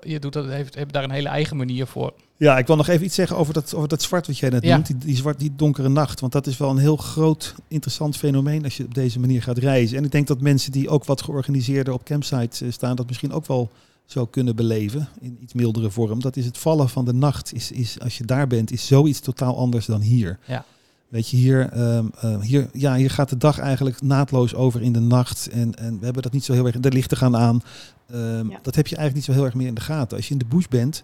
je 0.07 0.18
doet 0.18 0.32
dat, 0.32 0.46
heeft, 0.46 0.74
heeft 0.74 0.92
daar 0.92 1.05
een 1.05 1.11
hele 1.11 1.28
eigen 1.28 1.57
manier 1.57 1.86
voor. 1.86 2.12
Ja, 2.42 2.59
ik 2.59 2.66
wil 2.66 2.76
nog 2.76 2.88
even 2.88 3.05
iets 3.05 3.14
zeggen 3.14 3.36
over 3.36 3.55
dat, 3.55 3.74
over 3.74 3.88
dat 3.88 4.03
zwart 4.03 4.26
wat 4.26 4.38
jij 4.38 4.50
net 4.50 4.62
Ja. 4.62 4.74
noemt. 4.74 4.86
Die, 4.86 4.96
die, 4.98 5.16
zwart, 5.16 5.38
die 5.38 5.53
donkere 5.57 5.88
nacht. 5.88 6.20
Want 6.20 6.32
dat 6.32 6.46
is 6.46 6.57
wel 6.57 6.70
een 6.70 6.78
heel 6.78 6.96
groot, 6.96 7.55
interessant 7.68 8.16
fenomeen 8.16 8.64
als 8.64 8.76
je 8.76 8.84
op 8.84 8.94
deze 8.94 9.20
manier 9.20 9.42
gaat 9.42 9.59
reizen. 9.59 9.96
En 9.96 10.05
ik 10.05 10.11
denk 10.11 10.26
dat 10.26 10.40
mensen 10.40 10.72
die 10.72 10.88
ook 10.88 11.05
wat 11.05 11.22
georganiseerder 11.22 11.94
op 11.94 12.05
campsites 12.05 12.61
eh, 12.61 12.70
staan, 12.70 12.96
dat 12.96 13.07
misschien 13.07 13.32
ook 13.32 13.46
wel 13.46 13.70
zou 14.07 14.26
kunnen 14.30 14.57
beleven 14.57 15.09
in 15.20 15.38
iets 15.40 15.53
mildere 15.53 15.90
vorm. 15.90 16.20
Dat 16.20 16.36
is 16.36 16.44
het 16.44 16.59
vallen 16.59 16.88
van 16.88 17.05
de 17.05 17.12
nacht. 17.12 17.55
Is, 17.55 17.70
is, 17.70 18.00
als 18.00 18.18
je 18.18 18.24
daar 18.24 18.46
bent, 18.46 18.70
is 18.72 18.86
zoiets 18.86 19.20
totaal 19.20 19.57
anders 19.57 19.86
dan 19.86 20.00
hier. 20.00 20.38
Ja. 20.46 20.64
Weet 21.09 21.28
je, 21.28 21.36
hier, 21.36 21.68
ehm, 21.68 22.07
eh, 22.20 22.40
hier, 22.40 22.68
ja, 22.72 22.94
hier 22.94 23.11
gaat 23.11 23.28
de 23.28 23.36
dag 23.36 23.59
eigenlijk 23.59 24.03
naadloos 24.03 24.55
over 24.55 24.82
in 24.82 24.92
de 24.92 25.00
nacht. 25.00 25.48
En, 25.48 25.74
en 25.74 25.98
we 25.98 26.05
hebben 26.05 26.22
dat 26.22 26.32
niet 26.32 26.44
zo 26.44 26.53
heel 26.53 26.66
erg. 26.66 26.80
De 26.80 26.92
lichten 26.92 27.16
gaan 27.16 27.36
aan. 27.36 27.62
Ehm, 28.11 28.48
Ja. 28.50 28.59
Dat 28.62 28.74
heb 28.74 28.86
je 28.86 28.96
eigenlijk 28.96 29.14
niet 29.14 29.24
zo 29.24 29.32
heel 29.32 29.44
erg 29.44 29.55
meer 29.55 29.66
in 29.66 29.74
de 29.74 29.80
gaten. 29.80 30.16
Als 30.16 30.26
je 30.26 30.32
in 30.32 30.38
de 30.38 30.44
bush 30.44 30.66
bent, 30.66 31.03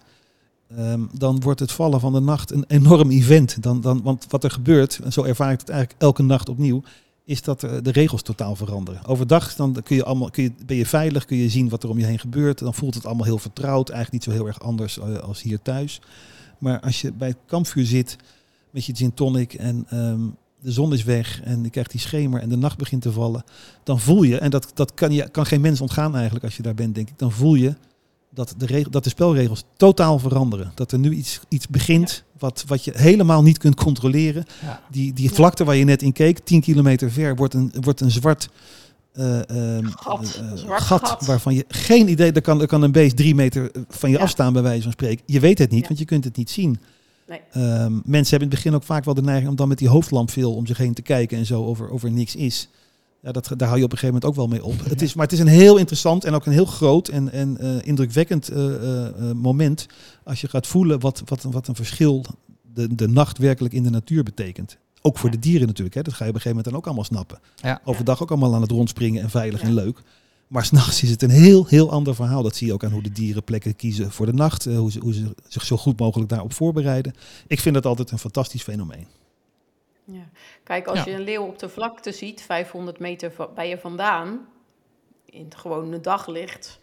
ehm, 0.77 1.01
dan 1.13 1.39
wordt 1.39 1.59
het 1.59 1.71
vallen 1.71 1.99
van 1.99 2.13
de 2.13 2.19
nacht 2.19 2.51
een 2.51 2.65
enorm 2.67 3.09
event. 3.11 3.63
Dan, 3.63 3.81
dan, 3.81 4.01
want 4.01 4.25
wat 4.29 4.43
er 4.43 4.51
gebeurt, 4.51 4.99
en 5.03 5.13
zo 5.13 5.23
ervaar 5.23 5.51
ik 5.51 5.59
het 5.59 5.69
eigenlijk 5.69 6.01
elke 6.01 6.23
nacht 6.23 6.49
opnieuw, 6.49 6.83
is 7.29 7.41
dat 7.41 7.63
eh, 7.63 7.71
de 7.81 7.91
regels 7.91 8.21
totaal 8.21 8.55
veranderen. 8.55 9.05
Overdag 9.05 9.55
dan 9.55 9.81
kun 9.83 9.95
je 9.95 10.03
allemaal, 10.03 10.29
kun 10.29 10.43
je, 10.43 10.51
ben 10.65 10.77
je 10.77 10.85
veilig, 10.85 11.25
kun 11.25 11.37
je 11.37 11.49
zien 11.49 11.69
wat 11.69 11.83
er 11.83 11.89
om 11.89 11.99
je 11.99 12.05
heen 12.05 12.19
gebeurt. 12.19 12.59
Dan 12.59 12.73
voelt 12.73 12.93
het 12.93 13.05
allemaal 13.05 13.25
heel 13.25 13.37
vertrouwd, 13.37 13.89
eigenlijk 13.89 14.25
niet 14.25 14.33
zo 14.33 14.41
heel 14.41 14.47
erg 14.47 14.61
anders 14.61 14.99
eh, 14.99 15.17
als 15.17 15.41
hier 15.41 15.61
thuis. 15.61 16.01
Maar 16.57 16.79
als 16.79 17.01
je 17.01 17.11
bij 17.11 17.27
het 17.27 17.37
kampvuur 17.45 17.85
zit 17.85 18.15
met 18.69 18.85
je 18.85 18.95
gin 18.95 19.13
tonic 19.13 19.53
en 19.53 19.85
ehm, 19.89 20.21
de 20.59 20.71
zon 20.71 20.93
is 20.93 21.03
weg 21.03 21.41
en 21.41 21.63
je 21.63 21.69
krijgt 21.69 21.91
die 21.91 21.99
schemer 21.99 22.41
en 22.41 22.49
de 22.49 22.57
nacht 22.57 22.77
begint 22.77 23.01
te 23.01 23.11
vallen, 23.11 23.43
dan 23.83 23.99
voel 23.99 24.23
je, 24.23 24.37
en 24.37 24.49
dat, 24.49 24.71
dat 24.73 24.93
kan, 24.93 25.11
je, 25.11 25.29
kan 25.29 25.45
geen 25.45 25.61
mens 25.61 25.81
ontgaan 25.81 26.15
eigenlijk 26.15 26.45
als 26.45 26.57
je 26.57 26.63
daar 26.63 26.75
bent, 26.75 26.95
denk 26.95 27.09
ik, 27.09 27.19
dan 27.19 27.31
voel 27.31 27.55
je 27.55 27.75
dat 28.33 28.53
de, 28.57 28.65
regel, 28.65 28.91
dat 28.91 29.03
de 29.03 29.09
spelregels 29.09 29.63
totaal 29.77 30.19
veranderen. 30.19 30.71
Dat 30.75 30.91
er 30.91 30.99
nu 30.99 31.11
iets, 31.13 31.39
iets 31.49 31.67
begint 31.67 32.23
wat, 32.39 32.63
wat 32.67 32.83
je 32.83 32.91
helemaal 32.95 33.41
niet 33.43 33.57
kunt 33.57 33.75
controleren. 33.75 34.45
Ja. 34.61 34.81
Die, 34.91 35.13
die 35.13 35.29
Ja. 35.29 35.35
vlakte 35.35 35.63
waar 35.63 35.75
je 35.75 35.83
net 35.83 36.01
in 36.01 36.11
keek, 36.11 36.39
10 36.39 36.61
kilometer 36.61 37.11
ver, 37.11 37.35
wordt 37.35 37.53
een, 37.53 37.73
wordt 37.81 38.01
een 38.01 38.11
zwart, 38.11 38.49
eh, 39.13 39.49
ehm, 39.77 39.85
Gat, 39.85 40.35
eh, 40.41 40.51
zwart 40.55 40.81
gat, 40.81 41.07
gat. 41.07 41.25
waarvan 41.25 41.53
je 41.53 41.65
geen 41.67 42.09
idee, 42.09 42.31
er 42.31 42.41
kan, 42.41 42.61
er 42.61 42.67
kan 42.67 42.81
een 42.81 42.91
beest 42.91 43.15
drie 43.17 43.35
meter 43.35 43.71
van 43.89 44.09
je 44.09 44.15
Ja. 44.17 44.21
afstaan 44.23 44.53
bij 44.53 44.61
wijze 44.61 44.83
van 44.83 44.91
spreken. 44.91 45.23
Je 45.25 45.39
weet 45.39 45.57
het 45.59 45.71
niet, 45.71 45.81
Ja. 45.81 45.87
want 45.87 45.99
je 45.99 46.05
kunt 46.05 46.23
het 46.23 46.35
niet 46.37 46.49
zien. 46.49 46.79
Nee. 47.27 47.39
Ehm, 47.51 47.93
mensen 47.93 48.29
hebben 48.29 48.31
in 48.31 48.39
het 48.41 48.49
begin 48.49 48.73
ook 48.73 48.83
vaak 48.83 49.05
wel 49.05 49.13
de 49.13 49.21
neiging 49.21 49.49
om 49.49 49.55
dan 49.55 49.67
met 49.67 49.77
die 49.77 49.89
hoofdlamp 49.89 50.31
veel 50.31 50.55
om 50.55 50.65
zich 50.65 50.77
heen 50.77 50.93
te 50.93 51.01
kijken 51.01 51.37
en 51.37 51.45
zo 51.45 51.65
over, 51.65 51.89
over 51.89 52.11
niks 52.11 52.35
is. 52.35 52.69
Ja, 53.21 53.31
dat, 53.31 53.51
daar 53.57 53.67
hou 53.67 53.79
je 53.79 53.85
op 53.85 53.91
een 53.91 53.97
gegeven 53.97 54.21
moment 54.21 54.25
ook 54.25 54.35
wel 54.35 54.47
mee 54.47 54.63
op. 54.63 54.85
Het 54.89 55.01
is, 55.01 55.13
maar 55.13 55.23
het 55.23 55.33
is 55.33 55.39
een 55.39 55.47
heel 55.47 55.77
interessant 55.77 56.23
en 56.23 56.33
ook 56.33 56.45
een 56.45 56.51
heel 56.51 56.65
groot 56.65 57.07
en, 57.07 57.31
en 57.31 57.57
eh, 57.57 57.87
indrukwekkend 57.87 58.49
eh, 58.49 59.05
eh, 59.07 59.35
moment 59.35 59.85
als 60.23 60.41
je 60.41 60.47
gaat 60.47 60.67
voelen 60.67 60.99
wat, 60.99 61.21
wat, 61.25 61.43
wat 61.43 61.67
een 61.67 61.75
verschil 61.75 62.25
de, 62.73 62.95
de 62.95 63.07
nacht 63.07 63.37
werkelijk 63.37 63.73
in 63.73 63.83
de 63.83 63.89
natuur 63.89 64.23
betekent. 64.23 64.77
Ook 65.01 65.17
voor 65.17 65.29
Ja. 65.29 65.35
de 65.35 65.41
dieren 65.41 65.67
natuurlijk. 65.67 65.95
Hè. 65.95 66.01
Dat 66.01 66.13
ga 66.13 66.23
je 66.23 66.29
op 66.29 66.35
een 66.35 66.41
gegeven 66.41 66.57
moment 66.57 66.65
dan 66.73 66.75
ook 66.77 66.85
allemaal 66.85 67.03
snappen. 67.03 67.39
Ja. 67.55 67.81
Overdag 67.83 68.21
ook 68.21 68.29
allemaal 68.29 68.55
aan 68.55 68.61
het 68.61 68.71
rondspringen 68.71 69.23
en 69.23 69.29
veilig 69.29 69.61
Ja. 69.61 69.67
en 69.67 69.73
leuk. 69.73 70.01
Maar 70.47 70.65
s'nachts 70.65 71.03
is 71.03 71.09
het 71.09 71.21
een 71.21 71.29
heel, 71.29 71.65
heel 71.65 71.91
ander 71.91 72.15
verhaal. 72.15 72.43
Dat 72.43 72.55
zie 72.55 72.67
je 72.67 72.73
ook 72.73 72.83
aan 72.83 72.91
hoe 72.91 73.01
de 73.03 73.11
dieren 73.11 73.43
plekken 73.43 73.75
kiezen 73.75 74.11
voor 74.11 74.25
de 74.25 74.33
nacht. 74.33 74.65
hoe, 74.65 74.91
ze, 74.91 74.99
hoe 74.99 75.13
ze 75.13 75.35
zich 75.47 75.65
zo 75.65 75.77
goed 75.77 75.99
mogelijk 75.99 76.29
daarop 76.29 76.53
voorbereiden. 76.53 77.13
Ik 77.47 77.59
vind 77.59 77.75
dat 77.75 77.85
altijd 77.85 78.11
een 78.11 78.19
fantastisch 78.19 78.63
fenomeen. 78.63 79.05
Ja. 80.05 80.29
Kijk, 80.69 80.87
als 80.87 80.97
Ja. 80.99 81.05
je 81.05 81.11
een 81.17 81.23
leeuw 81.23 81.43
op 81.45 81.59
de 81.59 81.69
vlakte 81.69 82.11
ziet, 82.11 82.41
500 82.41 82.99
meter 82.99 83.31
bij 83.55 83.69
je 83.69 83.77
vandaan, 83.77 84.47
in 85.25 85.43
het 85.45 85.55
gewone 85.55 86.01
daglicht, 86.01 86.79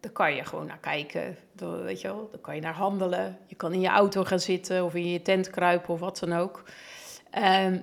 dan 0.00 0.12
kan 0.12 0.34
je 0.34 0.44
gewoon 0.44 0.66
naar 0.66 0.78
kijken. 0.80 1.36
Dan, 1.52 1.82
weet 1.82 2.00
je 2.00 2.08
wel, 2.08 2.28
dan 2.30 2.40
kan 2.40 2.54
je 2.54 2.60
naar 2.60 2.74
handelen. 2.74 3.38
Je 3.46 3.54
kan 3.54 3.72
in 3.72 3.80
je 3.80 3.88
auto 3.88 4.24
gaan 4.24 4.40
zitten 4.40 4.84
of 4.84 4.94
in 4.94 5.10
je 5.10 5.22
tent 5.22 5.50
kruipen 5.50 5.94
of 5.94 6.00
wat 6.00 6.18
dan 6.18 6.32
ook. 6.32 6.62
Ehm, 7.30 7.78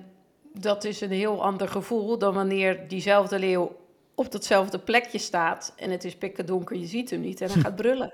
dat 0.54 0.84
is 0.84 1.00
een 1.00 1.10
heel 1.12 1.42
ander 1.42 1.68
gevoel 1.68 2.18
dan 2.18 2.34
wanneer 2.34 2.88
diezelfde 2.88 3.38
leeuw 3.38 3.76
op 4.14 4.32
datzelfde 4.32 4.78
plekje 4.78 5.18
staat 5.18 5.72
en 5.76 5.90
het 5.90 6.04
is 6.04 6.16
pikken 6.16 6.46
donker, 6.46 6.76
je 6.76 6.86
ziet 6.86 7.10
hem 7.10 7.20
niet 7.20 7.40
en 7.40 7.50
hij 7.50 7.60
gaat 7.66 7.76
brullen. 7.76 8.12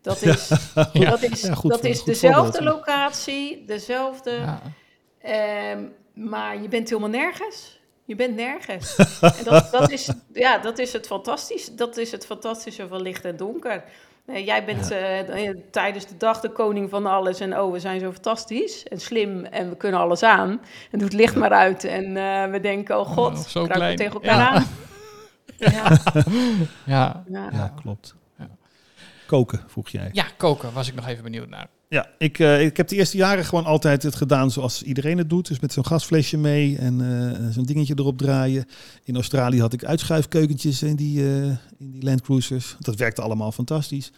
Dat 0.00 0.22
is, 0.22 0.48
Ja. 0.92 1.10
dat 1.10 1.22
is, 1.22 1.40
Ja, 1.42 1.54
goed 1.54 1.70
dat 1.70 1.84
is 1.84 2.02
dezelfde 2.04 2.62
locatie, 2.62 3.64
dezelfde 3.64 4.30
Ja. 4.30 4.60
Ehm, 5.20 5.84
maar 6.28 6.62
je 6.62 6.68
bent 6.68 6.88
helemaal 6.88 7.10
nergens. 7.10 7.80
Je 8.04 8.14
bent 8.14 8.34
nergens. 8.36 8.96
en 9.38 9.44
dat, 9.44 9.68
dat, 9.70 9.90
is, 9.90 10.10
ja, 10.32 10.58
dat 10.58 10.78
is 10.78 10.92
het 10.92 11.06
fantastische. 11.06 11.74
Dat 11.74 11.96
is 11.96 12.10
het 12.10 12.26
fantastische 12.26 12.88
van 12.88 13.02
licht 13.02 13.24
en 13.24 13.36
donker. 13.36 13.84
Eh, 14.26 14.46
jij 14.46 14.64
bent 14.64 14.90
eh, 14.90 15.48
eh, 15.48 15.56
tijdens 15.70 16.06
de 16.06 16.16
dag 16.16 16.40
de 16.40 16.50
koning 16.50 16.90
van 16.90 17.06
alles. 17.06 17.40
En 17.40 17.60
oh, 17.60 17.72
we 17.72 17.78
zijn 17.78 18.00
zo 18.00 18.12
fantastisch 18.12 18.84
en 18.84 19.00
slim 19.00 19.44
en 19.44 19.68
we 19.68 19.76
kunnen 19.76 20.00
alles 20.00 20.22
aan. 20.22 20.50
En 20.90 20.98
doe 20.98 21.08
het 21.08 21.12
licht 21.12 21.34
maar 21.34 21.52
uit. 21.52 21.84
En 21.84 22.12
we 22.50 22.60
denken, 22.60 23.00
oh 23.00 23.06
god, 23.06 23.32
Oh, 23.32 23.44
zo 23.44 23.66
tegen 23.66 24.12
elkaar 24.12 24.38
Ja. 24.38 24.50
aan. 24.50 24.66
Ja. 26.86 27.24
Ja, 27.26 27.74
klopt. 27.82 28.14
Koken, 29.30 29.60
vroeg 29.66 29.88
jij. 29.88 30.08
ja, 30.12 30.26
koken 30.36 30.72
was 30.72 30.88
ik 30.88 30.94
nog 30.94 31.06
even 31.06 31.22
benieuwd 31.22 31.48
naar. 31.48 31.68
Ja, 31.88 32.08
ik, 32.18 32.38
eh, 32.38 32.64
ik 32.64 32.76
heb 32.76 32.88
de 32.88 32.96
eerste 32.96 33.16
jaren 33.16 33.44
gewoon 33.44 33.64
altijd 33.64 34.02
het 34.02 34.14
gedaan 34.14 34.50
zoals 34.50 34.82
iedereen 34.82 35.18
het 35.18 35.30
doet. 35.30 35.48
Dus 35.48 35.60
met 35.60 35.72
zo'n 35.72 35.86
gasflesje 35.86 36.36
mee 36.36 36.78
en 36.78 37.00
eh, 37.00 37.48
zo'n 37.50 37.64
dingetje 37.64 37.94
erop 37.96 38.18
draaien. 38.18 38.64
In 39.04 39.14
Australië 39.14 39.60
had 39.60 39.72
ik 39.72 39.84
uitschuifkeukentjes 39.84 40.82
in 40.82 40.96
die, 40.96 41.18
eh, 41.20 41.46
in 41.78 41.90
die 41.90 42.02
Land 42.02 42.20
Cruisers. 42.20 42.76
Dat 42.78 42.96
werkte 42.96 43.22
allemaal 43.22 43.52
fantastisch. 43.52 44.12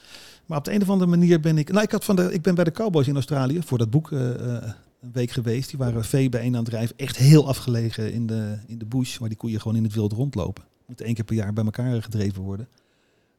Maar 0.47 0.59
op 0.59 0.65
de 0.65 0.73
een 0.73 0.83
of 0.83 0.91
andere 0.91 1.11
manier 1.11 1.41
ben 1.41 1.59
ik... 1.59 1.71
Nou, 1.73 1.85
ik, 1.85 1.91
had 1.91 2.05
van 2.05 2.17
de, 2.17 2.33
ik 2.33 2.43
ben 2.43 2.55
bij 2.55 2.65
de 2.65 2.73
Cowboys 2.73 3.09
in 3.09 3.15
Australië 3.15 3.63
voor 3.65 3.79
dat 3.79 3.91
boek 3.91 4.11
een 4.11 4.75
week 5.13 5.31
geweest. 5.31 5.69
Die 5.69 5.79
waren 5.79 6.05
vee 6.05 6.29
bijeen 6.29 6.57
aan 6.57 6.63
het 6.63 6.71
drijven. 6.71 6.97
Echt 6.99 7.17
heel 7.17 7.49
afgelegen 7.49 8.13
in 8.13 8.27
de, 8.27 8.59
in 8.67 8.79
de 8.79 8.87
bush, 8.87 9.19
waar 9.19 9.29
die 9.29 9.39
koeien 9.39 9.61
gewoon 9.61 9.77
in 9.77 9.85
het 9.85 9.95
wild 9.95 10.13
rondlopen. 10.13 10.65
Moeten 10.87 11.07
één 11.07 11.15
keer 11.15 11.25
per 11.25 11.37
jaar 11.37 11.53
bij 11.53 11.65
elkaar 11.65 12.03
gedreven 12.03 12.43
worden. 12.43 12.69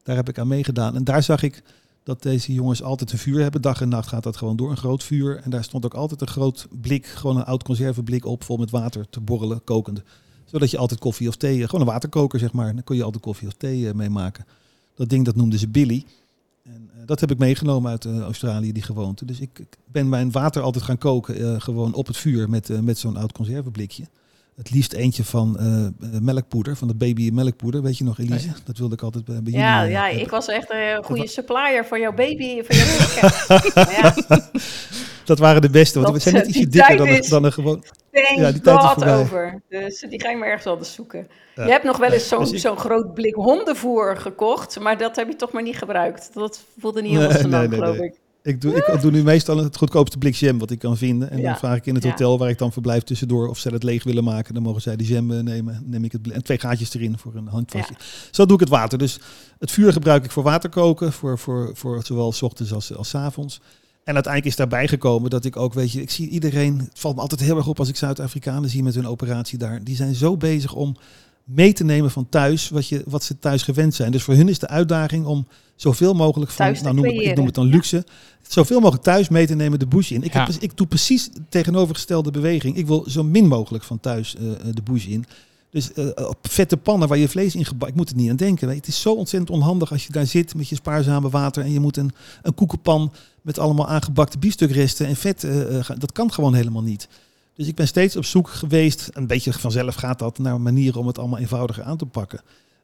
Daar 0.04 0.16
heb 0.16 0.30
ik 0.30 0.40
aan 0.40 0.48
meegedaan. 0.48 0.96
En 0.96 1.04
daar 1.04 1.24
zag 1.24 1.44
ik 1.44 1.64
dat 2.04 2.22
deze 2.22 2.54
jongens 2.54 2.84
altijd 2.84 3.12
een 3.12 3.18
vuur 3.18 3.42
hebben. 3.42 3.62
Dag 3.62 3.82
en 3.82 3.90
nacht 3.90 4.08
gaat 4.08 4.24
dat 4.24 4.38
gewoon 4.38 4.56
door, 4.56 4.70
een 4.70 4.78
groot 4.78 5.04
vuur. 5.04 5.38
En 5.44 5.50
daar 5.50 5.64
stond 5.64 5.86
ook 5.86 5.94
altijd 5.94 6.22
een 6.22 6.28
groot 6.28 6.68
blik, 6.82 7.06
gewoon 7.06 7.38
een 7.38 7.46
oud 7.46 7.64
conserveblik 7.64 8.26
op, 8.26 8.44
vol 8.44 8.58
met 8.58 8.70
water 8.70 9.10
te 9.10 9.22
borrelen, 9.22 9.64
kokende. 9.64 10.04
Zodat 10.46 10.72
je 10.72 10.78
altijd 10.78 11.00
koffie 11.00 11.28
of 11.28 11.36
thee, 11.36 11.66
gewoon 11.66 11.82
een 11.82 11.94
waterkoker 11.94 12.40
zeg 12.40 12.52
maar, 12.52 12.74
dan 12.74 12.84
kon 12.84 12.96
je 12.96 13.04
altijd 13.04 13.24
koffie 13.24 13.48
of 13.48 13.54
thee 13.54 13.88
eh, 13.88 13.94
mee 13.94 14.10
maken. 14.10 14.46
Dat 14.96 15.10
ding 15.10 15.26
dat 15.26 15.36
noemden 15.36 15.60
ze 15.60 15.68
Billy. 15.68 16.06
En 16.64 16.90
eh, 16.94 17.02
dat 17.06 17.20
heb 17.20 17.32
ik 17.32 17.38
meegenomen 17.38 17.92
uit 17.92 18.06
eh, 18.06 18.20
Australië, 18.20 18.72
die 18.72 18.84
gewoonte. 18.84 19.26
Dus 19.26 19.40
ik, 19.40 19.66
ben 19.94 20.10
mijn 20.10 20.32
water 20.32 20.62
altijd 20.62 20.84
gaan 20.84 20.98
koken, 20.98 21.36
eh, 21.36 21.62
gewoon 21.62 21.94
op 21.94 22.08
het 22.08 22.18
vuur 22.18 22.50
met, 22.50 22.70
eh, 22.70 22.80
met 22.80 22.98
zo'n 22.98 23.18
oud 23.18 23.32
conserveblikje. 23.32 24.04
Het 24.56 24.72
liefst 24.72 24.94
eentje 24.94 25.24
van 25.24 25.58
eh, 25.60 25.86
eh, 25.86 25.92
melkpoeder, 26.22 26.76
van 26.76 26.88
de 26.88 26.96
baby 26.96 27.30
melkpoeder. 27.34 27.82
Weet 27.82 27.98
je 27.98 28.04
nog, 28.04 28.20
Elise? 28.20 28.48
Ja. 28.48 28.54
Dat 28.66 28.78
wilde 28.78 28.94
ik 28.94 29.02
altijd 29.02 29.26
bij, 29.26 29.42
bij 29.44 29.54
Ja, 29.54 29.78
jullie. 29.80 29.92
ja, 29.94 30.10
eh, 30.10 30.20
ik 30.22 30.30
was 30.30 30.48
echt 30.48 30.72
een 30.72 31.04
goede 31.06 31.28
supplier 31.28 31.86
voor 31.86 32.00
jouw 32.00 32.14
baby, 32.14 32.62
voor 32.64 32.76
jouw 32.76 33.84
ja, 33.92 34.16
Dat 35.26 35.40
waren 35.40 35.62
de 35.62 35.70
beste, 35.70 36.00
want 36.00 36.14
Dat, 36.14 36.24
we 36.24 36.30
zijn 36.30 36.36
net 36.36 36.44
eh, 36.44 36.50
ietsje 36.50 36.68
dikker 36.68 36.98
dan 36.98 37.08
is- 37.08 37.30
dan 37.30 37.44
een 37.44 37.54
gewoon... 37.54 37.84
Ja, 38.36 38.52
die 38.52 38.62
tijd 38.62 38.98
is 38.98 39.04
over. 39.04 39.62
Dus 39.70 40.06
die 40.10 40.22
ga 40.22 40.30
ik 40.30 40.38
maar 40.38 40.48
ergens 40.48 40.68
anders 40.68 40.94
zoeken. 40.94 41.28
Ja. 41.56 41.66
Je 41.66 41.72
hebt 41.72 41.84
nog 41.84 41.98
wel 41.98 42.12
eens 42.12 42.28
zo'n 42.28 42.40
Dus 42.40 42.52
ik- 42.52 42.60
zo'n 42.60 42.78
groot 42.78 43.14
blik 43.14 43.36
hondenvoer 43.36 44.18
gekocht, 44.18 44.80
maar 44.80 44.98
dat 44.98 45.16
heb 45.16 45.28
je 45.28 45.36
toch 45.36 45.52
maar 45.52 45.64
niet 45.64 45.78
gebruikt. 45.78 46.30
Dat 46.34 46.64
voelde 46.80 47.02
niet 47.02 47.12
Nee, 47.14 47.32
zo 47.32 47.48
nee, 47.48 47.68
nee, 47.68 47.80
geloof 47.80 47.98
ik. 47.98 48.20
Ik 48.44 48.62
doe, 48.62 48.76
ik 48.76 49.02
doe 49.02 49.12
nu 49.12 49.24
meestal 49.24 49.58
het 49.58 49.78
goedkoopste 49.78 50.18
blik 50.18 50.36
jam 50.36 50.60
wat 50.60 50.72
ik 50.72 50.80
kan 50.80 50.98
vinden. 50.98 51.30
En 51.30 51.38
Ja. 51.40 51.44
dan 51.50 51.58
vraag 51.58 51.78
ik 51.78 51.86
in 51.86 51.96
het 51.96 52.04
hotel 52.04 52.38
waar 52.38 52.50
ik 52.50 52.58
dan 52.58 52.72
verblijf 52.72 53.04
tussendoor 53.04 53.48
of 53.48 53.58
ze 53.60 53.70
het 53.70 53.84
leeg 53.84 54.04
willen 54.04 54.24
maken. 54.24 54.54
Dan 54.54 54.64
mogen 54.64 54.82
zij 54.82 54.96
de 54.96 55.04
jam 55.04 55.32
eh, 55.32 55.40
nemen. 55.40 55.84
Neem 55.86 56.04
ik 56.04 56.12
het 56.12 56.32
en 56.32 56.44
twee 56.44 56.60
gaatjes 56.60 56.94
erin 56.94 57.18
voor 57.18 57.36
een 57.36 57.48
handvatje. 57.48 57.94
Zo 58.32 58.46
doe 58.46 58.54
ik 58.54 58.60
het 58.60 58.70
water. 58.70 58.98
Dus 58.98 59.20
het 59.60 59.72
vuur 59.72 59.94
gebruik 59.94 60.24
ik 60.24 60.32
voor 60.32 60.44
water 60.44 60.70
koken. 60.70 61.14
Voor, 61.14 61.40
voor, 61.40 61.72
voor 61.74 62.02
zowel 62.06 62.32
s 62.32 62.42
ochtends 62.42 62.74
als, 62.74 62.96
als 62.96 63.10
's 63.10 63.16
avonds. 63.16 63.62
En 64.04 64.14
uiteindelijk 64.14 64.54
is 64.54 64.58
daarbij 64.60 64.88
gekomen 64.88 65.30
dat 65.30 65.46
ik 65.46 65.58
ook, 65.58 65.74
weet 65.74 65.92
je, 65.92 66.02
ik 66.02 66.12
zie 66.12 66.30
iedereen. 66.30 66.78
Het 66.80 67.00
valt 67.00 67.16
me 67.16 67.22
altijd 67.22 67.42
heel 67.42 67.58
erg 67.58 67.68
op 67.68 67.80
als 67.80 67.90
ik 67.90 67.96
Zuid-Afrikanen 67.96 68.70
zie 68.70 68.84
met 68.84 68.96
hun 68.96 69.08
operatie 69.08 69.58
daar. 69.58 69.84
Die 69.84 69.96
zijn 69.96 70.16
zo 70.16 70.38
bezig 70.38 70.74
om 70.74 70.96
mee 71.44 71.74
te 71.74 71.84
nemen 71.84 72.12
van 72.12 72.30
thuis, 72.30 72.70
wat, 72.70 72.88
je, 72.88 73.04
wat 73.06 73.24
ze 73.24 73.40
thuis 73.40 73.64
gewend 73.64 73.94
zijn. 73.96 74.12
Dus 74.12 74.24
voor 74.24 74.34
hun 74.34 74.50
is 74.50 74.60
de 74.60 74.68
uitdaging 74.68 75.26
om 75.26 75.48
zoveel 75.76 76.14
mogelijk 76.14 76.52
van, 76.52 76.66
Thuis 76.66 76.78
te 76.78 76.84
nou, 76.84 76.96
noem 76.96 77.06
ik, 77.06 77.36
noem 77.36 77.46
het 77.46 77.56
dan 77.56 77.68
Ja. 77.68 77.72
luxe, 77.74 78.06
zoveel 78.48 78.80
mogelijk 78.80 79.04
thuis 79.04 79.30
mee 79.30 79.48
te 79.48 79.56
nemen 79.56 79.80
de 79.80 79.88
bush 79.88 80.12
in. 80.12 80.24
Ik, 80.24 80.34
Ja. 80.34 80.38
heb, 80.38 80.48
dus- 80.48 80.58
ik 80.58 80.78
doe 80.78 80.88
precies 80.88 81.30
de 81.32 81.42
tegenovergestelde 81.50 82.32
beweging. 82.32 82.78
Ik 82.78 82.88
wil 82.88 83.06
zo 83.10 83.24
min 83.24 83.48
mogelijk 83.48 83.84
van 83.84 84.00
thuis 84.00 84.36
eh, 84.36 84.52
eh, 84.52 84.58
de 84.74 84.82
bush 84.82 85.06
in. 85.06 85.26
Dus 85.70 85.94
eh, 85.94 86.06
op 86.28 86.38
vette 86.42 86.78
pannen 86.78 87.08
waar 87.08 87.18
je 87.18 87.28
vlees 87.30 87.56
in 87.56 87.66
gebakken, 87.66 87.90
ik 87.90 87.96
moet 87.96 88.10
er 88.10 88.16
niet 88.16 88.30
aan 88.30 88.36
denken. 88.36 88.70
Het 88.70 88.88
is 88.88 89.02
zo 89.02 89.14
ontzettend 89.14 89.52
onhandig 89.52 89.92
als 89.92 90.06
je 90.06 90.12
daar 90.12 90.26
zit 90.26 90.56
met 90.56 90.70
je 90.70 90.76
spaarzame 90.76 91.30
water 91.30 91.64
en 91.64 91.72
je 91.72 91.80
moet 91.80 91.98
een, 91.98 92.12
een 92.42 92.54
koekenpan 92.54 93.14
met 93.42 93.60
allemaal 93.60 93.88
aangebakte 93.88 94.38
biefstukresten 94.38 95.08
en 95.08 95.16
vet. 95.16 95.48
gaan. 95.82 96.00
dat 96.00 96.12
kan 96.12 96.32
gewoon 96.32 96.54
helemaal 96.54 96.82
niet. 96.84 97.08
Dus 97.56 97.68
ik 97.68 97.76
ben 97.76 97.88
steeds 97.88 98.16
op 98.16 98.26
zoek 98.26 98.50
geweest, 98.50 99.10
een 99.14 99.28
beetje 99.28 99.54
vanzelf 99.54 99.96
gaat 99.96 100.20
dat, 100.20 100.38
naar 100.38 100.62
manieren 100.62 101.00
om 101.00 101.08
het 101.08 101.18
allemaal 101.18 101.40
eenvoudiger 101.40 101.84
aan 101.84 101.98
te 101.98 102.06
pakken. 102.06 102.42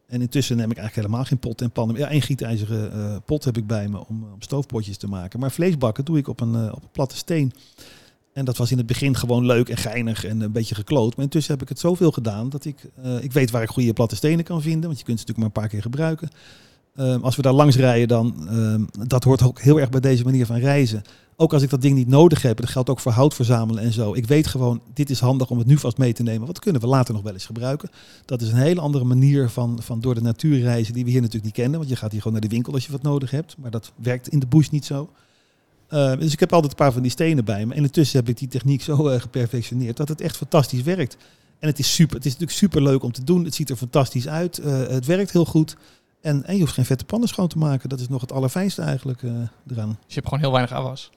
En 0.07 0.21
intussen 0.21 0.57
neem 0.57 0.71
ik 0.71 0.77
eigenlijk 0.77 1.07
helemaal 1.07 1.27
geen 1.27 1.39
pot 1.39 1.61
en 1.61 1.71
meer. 1.87 1.97
Ja, 1.97 2.09
één 2.09 2.21
gietijzeren 2.21 2.93
eh, 2.93 3.17
pot 3.25 3.43
heb 3.43 3.57
ik 3.57 3.67
bij 3.67 3.87
me 3.87 4.07
om, 4.07 4.23
om 4.23 4.41
stoofpotjes 4.41 4.97
te 4.97 5.07
maken. 5.07 5.39
Maar 5.39 5.51
vleesbakken 5.51 6.05
doe 6.05 6.17
ik 6.17 6.27
op 6.27 6.39
een, 6.39 6.55
eh, 6.55 6.73
op 6.73 6.83
een 6.83 6.91
platte 6.91 7.17
steen. 7.17 7.53
En 8.33 8.45
dat 8.45 8.57
was 8.57 8.71
in 8.71 8.77
het 8.77 8.85
begin 8.85 9.15
gewoon 9.15 9.45
leuk 9.45 9.69
en 9.69 9.77
geinig 9.77 10.25
en 10.25 10.41
een 10.41 10.51
beetje 10.51 10.75
gekloot. 10.75 11.15
Maar 11.15 11.25
intussen 11.25 11.53
heb 11.53 11.61
ik 11.61 11.69
het 11.69 11.79
zoveel 11.79 12.11
gedaan 12.11 12.49
dat 12.49 12.65
ik, 12.65 12.89
eh, 13.03 13.23
ik 13.23 13.31
weet 13.31 13.51
waar 13.51 13.63
ik 13.63 13.69
goede 13.69 13.93
platte 13.93 14.15
stenen 14.15 14.45
kan 14.45 14.61
vinden. 14.61 14.85
Want 14.85 14.99
je 14.99 15.05
kunt 15.05 15.19
ze 15.19 15.25
natuurlijk 15.25 15.37
maar 15.37 15.45
een 15.45 15.69
paar 15.69 15.79
keer 15.79 15.81
gebruiken. 15.81 16.29
Ehm, 16.99 17.21
als 17.21 17.35
we 17.35 17.41
daar 17.41 17.53
langs 17.53 17.75
rijden, 17.75 18.07
dan 18.07 18.47
ehm, 18.49 19.07
dat 19.07 19.23
hoort 19.23 19.41
ook 19.41 19.61
heel 19.61 19.79
erg 19.79 19.89
bij 19.89 19.99
deze 19.99 20.23
manier 20.23 20.45
van 20.45 20.57
reizen. 20.57 21.01
Ook 21.35 21.53
als 21.53 21.61
ik 21.61 21.69
dat 21.69 21.81
ding 21.81 21.95
niet 21.95 22.07
nodig 22.07 22.41
heb, 22.41 22.57
dat 22.57 22.69
geldt 22.69 22.89
ook 22.89 22.99
voor 22.99 23.11
hout 23.11 23.33
verzamelen 23.33 23.83
en 23.83 23.93
zo. 23.93 24.13
Ik 24.13 24.27
weet 24.27 24.47
gewoon, 24.47 24.81
dit 24.93 25.09
is 25.09 25.19
handig 25.19 25.49
om 25.49 25.57
het 25.57 25.67
nu 25.67 25.77
vast 25.77 25.97
mee 25.97 26.13
te 26.13 26.23
nemen. 26.23 26.47
Wat 26.47 26.59
kunnen 26.59 26.81
we 26.81 26.87
later 26.87 27.13
nog 27.13 27.23
wel 27.23 27.33
eens 27.33 27.45
gebruiken? 27.45 27.89
Dat 28.25 28.41
is 28.41 28.51
een 28.51 28.57
hele 28.57 28.81
andere 28.81 29.03
manier 29.03 29.49
van, 29.49 29.77
van 29.81 29.99
door 29.99 30.15
de 30.15 30.21
natuur 30.21 30.59
reizen 30.59 30.93
die 30.93 31.03
we 31.03 31.09
hier 31.09 31.19
natuurlijk 31.19 31.45
niet 31.45 31.55
kennen. 31.55 31.77
Want 31.79 31.89
je 31.89 31.95
gaat 31.95 32.11
hier 32.11 32.21
gewoon 32.21 32.39
naar 32.39 32.49
de 32.49 32.55
winkel 32.55 32.73
als 32.73 32.85
je 32.85 32.91
wat 32.91 33.01
nodig 33.01 33.31
hebt. 33.31 33.55
Maar 33.57 33.71
dat 33.71 33.91
werkt 33.95 34.27
in 34.27 34.39
de 34.39 34.47
bush 34.47 34.69
niet 34.69 34.85
zo. 34.85 35.09
Uh, 35.89 36.17
dus 36.19 36.33
ik 36.33 36.39
heb 36.39 36.53
altijd 36.53 36.71
een 36.71 36.77
paar 36.77 36.93
van 36.93 37.01
die 37.01 37.11
stenen 37.11 37.45
bij 37.45 37.65
me. 37.65 37.73
En 37.73 37.83
intussen 37.83 38.19
heb 38.19 38.29
ik 38.29 38.37
die 38.37 38.47
techniek 38.47 38.81
zo 38.81 39.09
uh, 39.09 39.19
geperfectioneerd 39.19 39.97
dat 39.97 40.07
het 40.07 40.21
echt 40.21 40.37
fantastisch 40.37 40.81
werkt. 40.81 41.17
En 41.59 41.67
het 41.67 41.79
is, 41.79 41.93
super, 41.93 42.15
het 42.15 42.25
is 42.25 42.31
natuurlijk 42.31 42.59
super 42.59 42.83
leuk 42.83 43.03
om 43.03 43.11
te 43.11 43.23
doen. 43.23 43.43
Het 43.43 43.55
ziet 43.55 43.69
er 43.69 43.75
fantastisch 43.75 44.27
uit. 44.27 44.59
Uh, 44.59 44.87
het 44.87 45.05
werkt 45.05 45.31
heel 45.31 45.45
goed. 45.45 45.75
En, 46.21 46.45
en, 46.45 46.53
je 46.53 46.59
hoeft 46.59 46.73
geen 46.73 46.85
vette 46.85 47.05
pannen 47.05 47.29
schoon 47.29 47.47
te 47.47 47.57
maken. 47.57 47.89
Dat 47.89 47.99
is 47.99 48.07
nog 48.07 48.21
het 48.21 48.31
allerfijnste 48.31 48.81
eigenlijk 48.81 49.21
uh, 49.21 49.31
eraan. 49.71 49.87
Dus 49.87 49.97
je 50.07 50.13
hebt 50.13 50.27
gewoon 50.27 50.39
heel 50.39 50.51
weinig 50.51 50.71
afwas. 50.71 51.09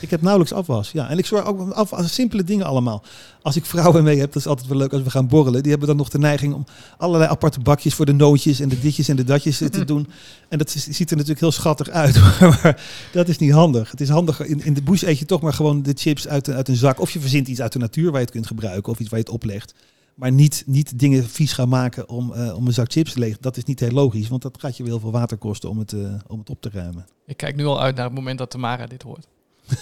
Ik 0.00 0.10
heb 0.10 0.22
nauwelijks 0.22 0.52
afwas. 0.54 0.90
Ja, 0.90 1.08
en 1.08 1.18
ik 1.18 1.26
zorg 1.26 1.44
ook 1.44 1.70
af 1.70 1.92
als 1.92 2.14
simpele 2.14 2.44
dingen 2.44 2.66
allemaal. 2.66 3.02
Als 3.42 3.56
ik 3.56 3.64
vrouwen 3.64 4.04
mee 4.04 4.18
heb, 4.18 4.32
dat 4.32 4.42
is 4.42 4.48
altijd 4.48 4.68
wel 4.68 4.78
leuk 4.78 4.92
als 4.92 5.02
we 5.02 5.10
gaan 5.10 5.26
borrelen. 5.26 5.60
Die 5.62 5.70
hebben 5.70 5.88
dan 5.88 5.96
nog 5.96 6.08
de 6.08 6.18
neiging 6.18 6.54
om 6.54 6.64
allerlei 6.96 7.30
aparte 7.30 7.60
bakjes 7.60 7.94
voor 7.94 8.06
de 8.06 8.12
nootjes 8.12 8.60
en 8.60 8.68
de 8.68 8.80
ditjes 8.80 9.08
en 9.08 9.16
de 9.16 9.24
datjes 9.24 9.58
te 9.58 9.84
doen. 9.84 10.08
En 10.48 10.58
dat 10.58 10.70
ziet 10.70 11.10
er 11.10 11.16
natuurlijk 11.16 11.40
heel 11.40 11.52
schattig 11.52 11.88
uit. 11.88 12.20
maar 12.40 12.82
dat 13.12 13.28
is 13.28 13.38
niet 13.38 13.52
handig. 13.52 13.90
Het 13.90 14.00
is 14.00 14.08
handiger. 14.08 14.46
In, 14.46 14.64
in 14.64 14.74
de 14.74 14.82
bush 14.82 15.02
eet 15.02 15.18
je 15.18 15.24
toch 15.24 15.40
maar 15.40 15.52
gewoon 15.52 15.82
de 15.82 15.92
chips 15.94 16.28
uit, 16.28 16.50
uit 16.50 16.68
een 16.68 16.76
zak. 16.76 17.00
Of 17.00 17.10
je 17.10 17.20
verzint 17.20 17.48
iets 17.48 17.60
uit 17.60 17.72
de 17.72 17.78
natuur 17.78 18.10
waar 18.10 18.20
je 18.20 18.26
het 18.26 18.34
kunt 18.34 18.46
gebruiken. 18.46 18.92
Of 18.92 19.00
iets 19.00 19.08
waar 19.08 19.18
je 19.18 19.24
het 19.24 19.34
oplegt. 19.34 19.74
Maar 20.14 20.32
niet, 20.32 20.62
niet 20.66 20.98
dingen 20.98 21.24
vies 21.24 21.52
gaan 21.52 21.68
maken 21.68 22.08
om, 22.08 22.32
uh, 22.32 22.56
om 22.56 22.66
een 22.66 22.72
zak 22.72 22.92
chips 22.92 23.12
te 23.12 23.18
leeg. 23.18 23.38
Dat 23.38 23.56
is 23.56 23.64
niet 23.64 23.80
heel 23.80 23.90
logisch. 23.90 24.28
Want 24.28 24.42
dat 24.42 24.60
gaat 24.60 24.76
je 24.76 24.84
wel 24.84 25.00
veel 25.00 25.10
water 25.10 25.36
kosten 25.36 25.70
om 25.70 25.78
het, 25.78 25.92
uh, 25.92 26.14
om 26.26 26.38
het 26.38 26.50
op 26.50 26.60
te 26.60 26.70
ruimen. 26.72 27.06
Ik 27.26 27.36
kijk 27.36 27.56
nu 27.56 27.64
al 27.64 27.80
uit 27.80 27.96
naar 27.96 28.04
het 28.04 28.14
moment 28.14 28.38
dat 28.38 28.50
Tamara 28.50 28.86
dit 28.86 29.02
hoort. 29.02 29.28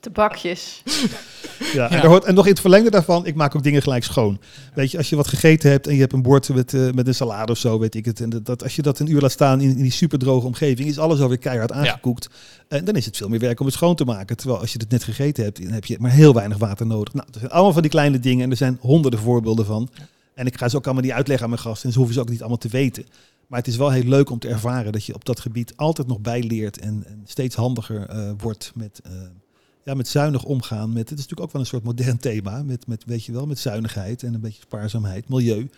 De 0.00 0.10
bakjes. 0.12 0.82
Ja, 1.72 1.90
en, 1.90 2.02
er 2.02 2.08
hoort, 2.08 2.24
en 2.24 2.34
nog 2.34 2.44
in 2.44 2.50
het 2.50 2.60
verlengde 2.60 2.90
daarvan, 2.90 3.26
ik 3.26 3.34
maak 3.34 3.54
ook 3.54 3.62
dingen 3.62 3.82
gelijk 3.82 4.04
schoon. 4.04 4.40
Weet 4.74 4.90
je, 4.90 4.98
als 4.98 5.08
je 5.08 5.16
wat 5.16 5.28
gegeten 5.28 5.70
hebt 5.70 5.86
en 5.86 5.94
je 5.94 6.00
hebt 6.00 6.12
een 6.12 6.22
bord 6.22 6.48
met, 6.48 6.72
uh, 6.72 6.92
met 6.92 7.06
een 7.06 7.14
salade 7.14 7.52
of 7.52 7.58
zo, 7.58 7.78
weet 7.78 7.94
ik 7.94 8.04
het. 8.04 8.20
En 8.20 8.30
dat, 8.30 8.46
dat, 8.46 8.62
als 8.62 8.76
je 8.76 8.82
dat 8.82 8.98
een 8.98 9.10
uur 9.10 9.20
laat 9.20 9.32
staan 9.32 9.60
in, 9.60 9.76
in 9.76 9.82
die 9.82 9.90
superdroge 9.90 10.46
omgeving, 10.46 10.88
is 10.88 10.98
alles 10.98 11.20
alweer 11.20 11.38
keihard 11.38 11.72
aangekoekt. 11.72 12.28
Ja. 12.68 12.76
En 12.76 12.84
dan 12.84 12.94
is 12.94 13.06
het 13.06 13.16
veel 13.16 13.28
meer 13.28 13.38
werk 13.38 13.60
om 13.60 13.66
het 13.66 13.74
schoon 13.74 13.94
te 13.94 14.04
maken. 14.04 14.36
Terwijl 14.36 14.60
als 14.60 14.72
je 14.72 14.78
het 14.78 14.90
net 14.90 15.04
gegeten 15.04 15.44
hebt, 15.44 15.62
dan 15.62 15.72
heb 15.72 15.84
je 15.84 15.96
maar 16.00 16.10
heel 16.10 16.34
weinig 16.34 16.58
water 16.58 16.86
nodig. 16.86 17.14
Nou, 17.14 17.26
dat 17.30 17.40
zijn 17.40 17.52
allemaal 17.52 17.72
van 17.72 17.82
die 17.82 17.90
kleine 17.90 18.20
dingen 18.20 18.44
en 18.44 18.50
er 18.50 18.56
zijn 18.56 18.78
honderden 18.80 19.20
voorbeelden 19.20 19.66
van. 19.66 19.88
En 20.34 20.46
ik 20.46 20.58
ga 20.58 20.68
ze 20.68 20.76
ook 20.76 20.84
allemaal 20.84 21.02
niet 21.02 21.12
uitleggen 21.12 21.44
aan 21.44 21.50
mijn 21.50 21.62
gasten 21.62 21.86
en 21.86 21.92
ze 21.92 21.98
hoeven 21.98 22.16
ze 22.16 22.22
ook 22.22 22.28
niet 22.28 22.40
allemaal 22.40 22.58
te 22.58 22.68
weten. 22.68 23.06
Maar 23.46 23.58
het 23.58 23.68
is 23.68 23.76
wel 23.76 23.90
heel 23.90 24.02
leuk 24.02 24.30
om 24.30 24.38
te 24.38 24.48
ervaren 24.48 24.92
dat 24.92 25.04
je 25.04 25.14
op 25.14 25.24
dat 25.24 25.40
gebied 25.40 25.76
altijd 25.76 26.06
nog 26.06 26.20
bijleert 26.20 26.78
en, 26.78 27.04
en 27.06 27.22
steeds 27.24 27.54
handiger 27.54 28.14
uh, 28.14 28.30
wordt 28.38 28.72
met, 28.74 29.00
uh, 29.06 29.12
ja, 29.84 29.94
met 29.94 30.08
zuinig 30.08 30.44
omgaan. 30.44 30.92
Met, 30.92 31.10
het 31.10 31.18
is 31.18 31.24
natuurlijk 31.24 31.40
ook 31.40 31.52
wel 31.52 31.60
een 31.60 31.66
soort 31.66 31.84
modern 31.84 32.18
thema, 32.18 32.62
met, 32.62 32.86
met, 32.86 33.04
weet 33.04 33.24
je 33.24 33.32
wel, 33.32 33.46
met 33.46 33.58
zuinigheid 33.58 34.22
en 34.22 34.34
een 34.34 34.40
beetje 34.40 34.62
spaarzaamheid, 34.62 35.28
milieu. 35.28 35.70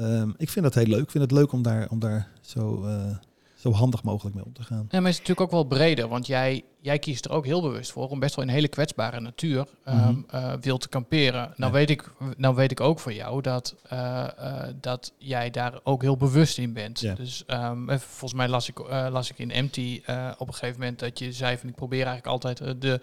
Uh, 0.00 0.22
ik 0.36 0.48
vind 0.48 0.64
dat 0.64 0.74
heel 0.74 0.86
leuk. 0.86 1.02
Ik 1.02 1.10
vind 1.10 1.24
het 1.24 1.32
leuk 1.32 1.52
om 1.52 1.62
daar, 1.62 1.88
om 1.90 1.98
daar 1.98 2.28
zo, 2.40 2.84
uh, 2.84 3.16
zo 3.62 3.72
handig 3.72 4.02
mogelijk 4.02 4.34
mee 4.34 4.44
om 4.44 4.52
te 4.52 4.62
gaan. 4.62 4.86
Ja, 4.88 5.00
maar 5.00 5.10
het 5.10 5.12
is 5.12 5.18
natuurlijk 5.18 5.40
ook 5.40 5.50
wel 5.50 5.64
breder, 5.64 6.08
want 6.08 6.26
jij, 6.26 6.64
jij 6.80 6.98
kiest 6.98 7.24
er 7.24 7.30
ook 7.30 7.44
heel 7.44 7.62
bewust 7.62 7.92
voor 7.92 8.08
om 8.08 8.18
best 8.18 8.34
wel 8.34 8.44
in 8.44 8.50
een 8.50 8.56
hele 8.56 8.68
kwetsbare 8.68 9.20
natuur 9.20 9.58
um, 9.58 9.94
mm 9.94 10.00
-hmm. 10.00 10.26
uh, 10.34 10.52
wil 10.60 10.78
te 10.78 10.88
kamperen. 10.88 11.52
Nou, 11.56 11.72
ja. 11.72 11.78
weet 11.78 11.90
ik, 11.90 12.12
nou 12.36 12.54
weet 12.54 12.70
ik 12.70 12.80
ook 12.80 13.00
van 13.00 13.14
jou 13.14 13.42
dat, 13.42 13.74
uh, 13.92 14.26
uh, 14.38 14.62
dat 14.80 15.12
jij 15.18 15.50
daar 15.50 15.80
ook 15.82 16.02
heel 16.02 16.16
bewust 16.16 16.58
in 16.58 16.72
bent. 16.72 17.00
Ja. 17.00 17.14
Dus 17.14 17.44
um, 17.46 17.86
volgens 17.88 18.34
mij 18.34 18.48
las 18.48 18.68
ik, 18.68 18.78
las 18.88 19.30
ik 19.30 19.38
in 19.38 19.50
Empty 19.50 20.02
op 20.38 20.48
een 20.48 20.54
gegeven 20.54 20.80
moment 20.80 20.98
dat 20.98 21.18
je 21.18 21.32
zei 21.32 21.56
van 21.58 21.68
ik 21.68 21.74
probeer 21.74 22.06
eigenlijk 22.06 22.26
altijd 22.26 22.80
de, 22.80 23.00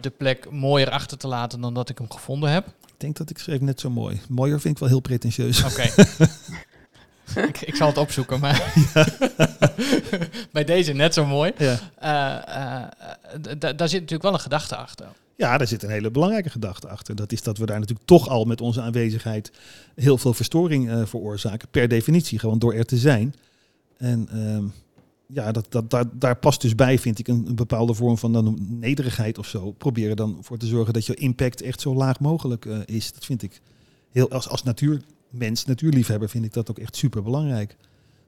de 0.00 0.10
plek 0.10 0.50
mooier 0.50 0.90
achter 0.90 1.18
te 1.18 1.28
laten 1.28 1.60
dan 1.60 1.74
dat 1.74 1.88
ik 1.88 1.98
hem 1.98 2.10
gevonden 2.10 2.50
heb. 2.50 2.66
Ik 2.66 2.94
denk 2.96 3.16
dat 3.16 3.30
ik 3.30 3.38
schreef 3.38 3.60
net 3.60 3.80
zo 3.80 3.90
mooi. 3.90 4.20
Mooier 4.28 4.60
vind 4.60 4.74
ik 4.74 4.80
wel 4.80 4.88
heel 4.88 5.00
pretentieus. 5.00 5.64
Oké. 5.64 5.88
ik, 7.48 7.60
ik, 7.60 7.74
zal 7.74 7.88
het 7.88 7.98
opzoeken, 7.98 8.40
maar 8.40 8.74
bij 10.52 10.64
deze 10.64 10.92
net 10.92 11.14
zo 11.14 11.26
mooi. 11.26 11.52
Ja. 11.58 11.78
Uh, 12.02 12.88
uh, 13.44 13.54
daar 13.58 13.88
zit 13.88 14.00
natuurlijk 14.00 14.22
wel 14.22 14.32
een 14.32 14.40
gedachte 14.40 14.76
achter. 14.76 15.06
Ja, 15.36 15.58
daar 15.58 15.66
zit 15.66 15.82
een 15.82 15.90
hele 15.90 16.10
belangrijke 16.10 16.50
gedachte 16.50 16.88
achter. 16.88 17.14
Dat 17.14 17.32
is 17.32 17.42
dat 17.42 17.58
we 17.58 17.66
daar 17.66 17.78
natuurlijk 17.78 18.06
toch 18.06 18.28
al 18.28 18.44
met 18.44 18.60
onze 18.60 18.80
aanwezigheid 18.80 19.52
heel 19.94 20.18
veel 20.18 20.34
verstoring 20.34 20.88
uh, 20.88 21.06
veroorzaken. 21.06 21.68
Per 21.70 21.88
definitie, 21.88 22.38
gewoon 22.38 22.58
door 22.58 22.74
er 22.74 22.84
te 22.84 22.96
zijn. 22.96 23.34
En 23.96 24.28
ja, 25.26 25.52
dat, 25.52 25.66
dat, 25.68 25.90
daar, 25.90 26.04
daar 26.12 26.36
past 26.36 26.60
dus 26.60 26.74
bij, 26.74 26.98
vind 26.98 27.18
ik, 27.18 27.28
een, 27.28 27.44
een 27.46 27.54
bepaalde 27.54 27.94
vorm 27.94 28.18
van 28.18 28.32
dan 28.32 28.58
nederigheid 28.60 29.38
of 29.38 29.46
zo. 29.46 29.72
Proberen 29.72 30.16
dan 30.16 30.38
voor 30.40 30.58
te 30.58 30.66
zorgen 30.66 30.92
dat 30.92 31.06
je 31.06 31.14
impact 31.14 31.62
echt 31.62 31.80
zo 31.80 31.94
laag 31.94 32.20
mogelijk 32.20 32.64
is. 32.84 33.12
Dat 33.12 33.24
vind 33.24 33.42
ik 33.42 33.60
heel 34.10 34.30
als, 34.30 34.48
als 34.48 34.62
natuur 34.62 35.02
mens, 35.30 35.64
natuurliefhebber, 35.64 36.28
vind 36.28 36.44
ik 36.44 36.52
dat 36.52 36.70
ook 36.70 36.78
echt 36.78 36.96
super 36.96 37.22
belangrijk. 37.22 37.76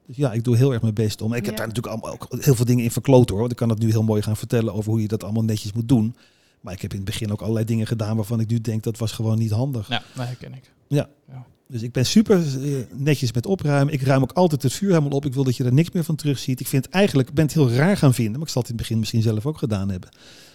Dus 0.06 0.16
ja, 0.16 0.32
ik 0.32 0.44
doe 0.44 0.56
heel 0.56 0.72
erg 0.72 0.82
mijn 0.82 0.94
best 0.94 1.22
om. 1.22 1.32
Ik 1.32 1.46
heb 1.46 1.56
daar 1.56 1.66
natuurlijk 1.66 1.94
allemaal 1.94 2.12
ook 2.12 2.26
heel 2.44 2.54
veel 2.54 2.64
dingen 2.64 2.84
in 2.84 2.90
verkloot 2.90 3.28
hoor. 3.28 3.38
Want 3.38 3.50
ik 3.50 3.56
kan 3.56 3.68
dat 3.68 3.78
nu 3.78 3.90
heel 3.90 4.02
mooi 4.02 4.22
gaan 4.22 4.36
vertellen 4.36 4.74
over 4.74 4.90
hoe 4.90 5.00
je 5.00 5.08
dat 5.08 5.24
allemaal 5.24 5.44
netjes 5.44 5.72
moet 5.72 5.88
doen. 5.88 6.16
Maar 6.60 6.72
ik 6.72 6.82
heb 6.82 6.90
in 6.90 6.96
het 6.96 7.06
begin 7.06 7.32
ook 7.32 7.40
allerlei 7.40 7.64
dingen 7.64 7.86
gedaan 7.86 8.16
waarvan 8.16 8.40
ik 8.40 8.48
nu 8.48 8.60
denk 8.60 8.82
dat 8.82 8.98
was 8.98 9.12
gewoon 9.12 9.38
niet 9.38 9.50
handig. 9.50 9.88
Ja, 9.88 10.02
dat 10.14 10.26
herken 10.26 10.54
ik. 10.54 10.72
Ja. 10.86 11.08
ja. 11.28 11.46
Dus 11.68 11.82
ik 11.82 11.92
ben 11.92 12.06
super 12.06 12.56
uh, 12.56 12.76
netjes 12.92 13.32
met 13.32 13.46
opruimen. 13.46 13.94
Ik 13.94 14.02
ruim 14.02 14.22
ook 14.22 14.32
altijd 14.32 14.62
het 14.62 14.72
vuur 14.72 14.88
helemaal 14.88 15.10
op. 15.10 15.26
Ik 15.26 15.34
wil 15.34 15.44
dat 15.44 15.56
je 15.56 15.64
er 15.64 15.72
niks 15.72 15.90
meer 15.90 16.04
van 16.04 16.16
terug 16.16 16.38
ziet. 16.38 16.60
Ik 16.60 16.66
vind 16.66 16.84
het 16.84 16.94
eigenlijk, 16.94 17.28
ik 17.28 17.34
ben 17.34 17.44
het 17.44 17.54
heel 17.54 17.70
raar 17.70 17.96
gaan 17.96 18.14
vinden, 18.14 18.32
maar 18.32 18.42
ik 18.42 18.48
zal 18.48 18.62
het 18.62 18.70
in 18.70 18.76
het 18.76 18.82
begin 18.82 18.98
misschien 18.98 19.22
zelf 19.22 19.46
ook 19.46 19.58
gedaan 19.58 19.88
hebben. 19.88 20.08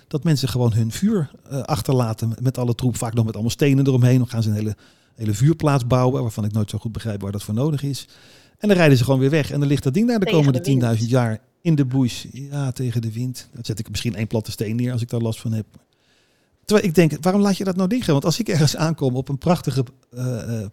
Dat 0.08 0.24
mensen 0.24 0.50
gewoon 0.50 0.74
hun 0.74 0.92
vuur 0.92 1.32
uh, 1.52 1.62
achterlaten 1.62 2.36
met 2.42 2.58
alle 2.58 2.76
troep. 2.76 2.98
Vaak 2.98 3.14
nog 3.14 3.26
met 3.26 3.34
allemaal 3.34 3.52
stenen 3.52 3.88
eromheen. 3.88 4.18
Dan 4.18 4.28
gaan 4.28 4.44
ze 4.44 4.50
een 4.50 4.56
hele 4.56 4.76
hele 5.18 5.34
vuurplaats 5.34 5.88
bouwen, 5.88 6.22
waarvan 6.22 6.46
ik 6.46 6.52
nooit 6.52 6.70
zo 6.70 6.78
goed 6.78 6.92
begrijp 6.92 7.22
waar 7.22 7.32
dat 7.32 7.44
voor 7.44 7.54
nodig 7.54 7.84
is. 7.84 8.08
En 8.58 8.68
dan 8.68 8.78
rijden 8.78 8.98
ze 8.98 9.04
gewoon 9.04 9.20
weer 9.20 9.30
weg. 9.30 9.52
En 9.52 9.60
dan 9.60 9.68
ligt 9.68 9.84
dat 9.84 9.94
ding 9.94 10.08
daar 10.08 10.20
de 10.20 10.26
tegen 10.26 10.62
komende 10.70 10.98
10.000 11.00 11.06
jaar 11.08 11.40
in 11.62 11.76
de 11.76 11.86
bush. 11.86 12.26
Ja, 12.32 12.72
tegen 12.72 13.02
de 13.02 13.12
wind. 13.12 13.50
Dan 13.54 13.66
zet 13.66 13.80
ik 13.80 13.90
misschien 13.90 14.16
één 14.16 14.28
platte 14.28 14.52
steen 14.52 14.76
neer 14.76 14.92
als 14.92 15.02
ik 15.02 15.10
daar 15.10 15.22
last 15.22 15.40
van 15.40 15.54
heb. 15.54 15.66
Terwijl 16.66 16.88
ik 16.88 16.96
denk, 16.96 17.18
waarom 17.22 17.42
laat 17.42 17.58
je 17.58 17.64
dat 17.64 17.76
nou 17.76 17.90
liggen? 17.90 18.12
Want 18.12 18.26
als 18.26 18.40
ik 18.40 18.50
ergens 18.50 18.76
aankom 18.76 19.16
op 19.16 19.30
een 19.30 19.38
prachtige 19.38 19.86
uh, 20.14 20.66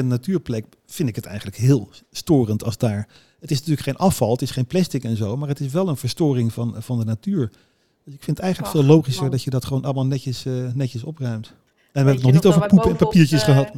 100% 0.00 0.04
natuurplek, 0.04 0.64
vind 0.86 1.08
ik 1.08 1.16
het 1.16 1.24
eigenlijk 1.24 1.56
heel 1.56 1.90
storend 2.10 2.64
als 2.64 2.78
daar... 2.78 3.08
Het 3.40 3.50
is 3.50 3.58
natuurlijk 3.58 3.86
geen 3.86 3.96
afval, 3.96 4.30
het 4.30 4.42
is 4.42 4.50
geen 4.50 4.66
plastic 4.66 5.04
en 5.04 5.16
zo, 5.16 5.36
maar 5.36 5.48
het 5.48 5.60
is 5.60 5.72
wel 5.72 5.88
een 5.88 5.96
verstoring 5.96 6.52
van, 6.52 6.74
van 6.78 6.98
de 6.98 7.04
natuur. 7.04 7.50
Dus 8.04 8.14
ik 8.14 8.22
vind 8.22 8.36
het 8.36 8.38
eigenlijk 8.38 8.74
Ach, 8.74 8.80
veel 8.80 8.94
logischer 8.94 9.22
man. 9.22 9.30
dat 9.30 9.42
je 9.42 9.50
dat 9.50 9.64
gewoon 9.64 9.84
allemaal 9.84 10.06
netjes, 10.06 10.46
uh, 10.46 10.72
netjes 10.72 11.04
opruimt. 11.04 11.54
En 11.94 12.04
we 12.04 12.10
hebben 12.10 12.14
het 12.14 12.22
nog 12.22 12.32
niet 12.32 12.46
over 12.46 12.66
poep 12.66 12.86
en 12.86 12.96
papiertjes 12.96 13.42
gehad. 13.42 13.70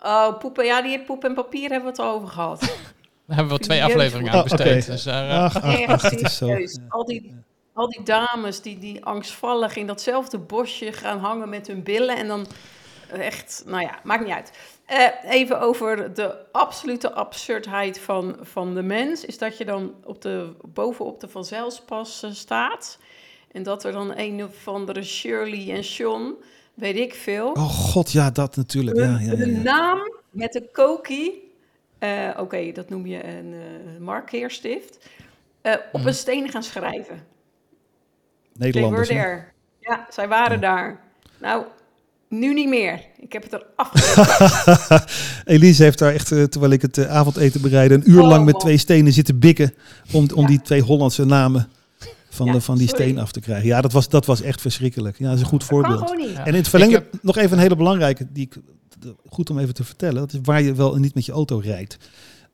Oh, 0.00 0.38
poepen. 0.38 0.64
Ja, 0.64 0.82
die 0.82 1.00
poep 1.00 1.24
en 1.24 1.34
papier 1.34 1.70
hebben 1.70 1.94
we 1.94 2.02
het 2.02 2.12
over 2.12 2.28
gehad. 2.28 2.60
Daar 3.26 3.36
hebben 3.36 3.44
we 3.44 3.48
wel 3.48 3.58
twee 3.58 3.84
afleveringen 3.84 4.32
aan 4.32 4.42
besteed. 4.42 4.60
Oh, 4.60 4.66
okay. 4.66 4.80
dus, 4.80 5.06
uh, 5.06 5.44
ach, 5.44 5.62
ach, 5.62 5.86
ach, 5.86 6.02
het 6.02 6.20
is 6.20 6.36
zo. 6.36 6.56
Al, 6.88 7.04
die, 7.04 7.34
al 7.72 7.88
die 7.88 8.02
dames 8.02 8.60
die, 8.60 8.78
die 8.78 9.04
angstvallig 9.04 9.76
in 9.76 9.86
datzelfde 9.86 10.38
bosje 10.38 10.92
gaan 10.92 11.18
hangen 11.18 11.48
met 11.48 11.66
hun 11.66 11.82
billen. 11.82 12.16
En 12.16 12.28
dan 12.28 12.46
echt, 13.08 13.62
nou 13.66 13.82
ja, 13.82 13.98
maakt 14.02 14.24
niet 14.24 14.34
uit. 14.34 14.52
Uh, 14.90 15.32
even 15.32 15.60
over 15.60 16.14
de 16.14 16.36
absolute 16.52 17.12
absurdheid 17.12 18.00
van, 18.00 18.36
van 18.40 18.74
de 18.74 18.82
mens. 18.82 19.24
Is 19.24 19.38
dat 19.38 19.58
je 19.58 19.64
dan 19.64 19.94
op 20.04 20.22
de, 20.22 20.52
bovenop 20.62 21.20
de 21.20 21.28
vanzelfspas 21.28 22.22
uh, 22.24 22.30
staat. 22.30 22.98
En 23.52 23.62
dat 23.62 23.84
er 23.84 23.92
dan 23.92 24.12
een 24.16 24.44
of 24.44 24.68
andere 24.68 25.02
Shirley 25.02 25.74
en 25.74 25.84
Sean 25.84 26.34
weet 26.74 26.96
ik 26.96 27.14
veel. 27.14 27.50
Oh 27.52 27.62
god, 27.68 28.12
ja, 28.12 28.30
dat 28.30 28.56
natuurlijk. 28.56 28.96
Ja, 28.96 29.04
ja, 29.04 29.18
ja, 29.20 29.32
Een 29.32 29.54
ja. 29.54 29.62
naam 29.62 29.98
met 30.30 30.52
de 30.52 30.68
koki, 30.72 31.30
eh, 31.98 32.28
oké, 32.36 32.72
dat 32.72 32.88
noem 32.88 33.06
je 33.06 33.26
een 33.26 33.52
eh 33.54 34.00
markeerstift, 34.00 34.98
eh, 35.60 35.72
op 35.92 35.98
Mhm. 36.00 36.06
een 36.08 36.14
steen 36.14 36.48
gaan 36.50 36.62
schrijven. 36.62 37.16
They 38.58 38.66
Nederlanders. 38.66 39.08
were. 39.08 39.44
Ja, 39.80 40.06
zij 40.10 40.28
waren 40.28 40.60
daar. 40.60 41.00
Nou, 41.40 41.64
nu 42.28 42.54
niet 42.54 42.68
meer. 42.68 43.00
Ik 43.18 43.32
heb 43.32 43.42
het 43.42 43.52
er 43.52 43.66
afgelegd. 43.76 45.12
Elise 45.44 45.82
heeft 45.82 45.98
daar 45.98 46.12
echt, 46.14 46.26
terwijl 46.28 46.72
ik 46.72 46.82
het 46.82 47.06
avondeten 47.06 47.60
bereidde, 47.60 47.94
een 47.94 48.10
uur 48.10 48.20
Oh, 48.22 48.28
lang 48.28 48.44
met 48.44 48.52
man. 48.54 48.62
twee 48.62 48.76
stenen 48.76 49.12
zitten 49.12 49.38
bikken 49.38 49.74
om, 50.12 50.26
om 50.34 50.46
die 50.46 50.60
twee 50.62 50.80
Hollandse 50.80 51.24
namen 51.24 51.68
van, 52.34 52.46
Ja, 52.46 52.52
de, 52.52 52.60
van 52.60 52.78
die 52.78 52.88
sorry. 52.88 53.04
steen 53.04 53.18
af 53.18 53.32
te 53.32 53.40
krijgen. 53.40 53.66
Ja, 53.66 53.80
dat 53.80 53.92
was, 53.92 54.08
dat 54.08 54.26
was 54.26 54.40
echt 54.40 54.60
verschrikkelijk. 54.60 55.18
Ja, 55.18 55.24
dat 55.26 55.34
is 55.34 55.40
een 55.40 55.46
goed 55.48 55.58
kan 55.66 55.68
voorbeeld. 55.68 56.10
gewoon 56.10 56.26
niet. 56.26 56.30
Ja. 56.36 56.40
En 56.40 56.46
in 56.46 56.54
het 56.54 56.68
verlengde, 56.68 57.06
nog 57.22 57.36
even 57.36 57.52
een 57.52 57.62
hele 57.62 57.76
belangrijke, 57.76 58.26
die 58.32 58.44
ik, 58.44 58.56
goed 59.28 59.50
om 59.50 59.58
even 59.58 59.74
te 59.74 59.84
vertellen, 59.84 60.14
dat 60.20 60.32
is 60.32 60.38
waar 60.42 60.62
je 60.62 60.74
wel 60.74 60.94
en 60.94 61.00
niet 61.00 61.14
met 61.14 61.26
je 61.26 61.32
auto 61.32 61.58
rijdt. 61.58 61.96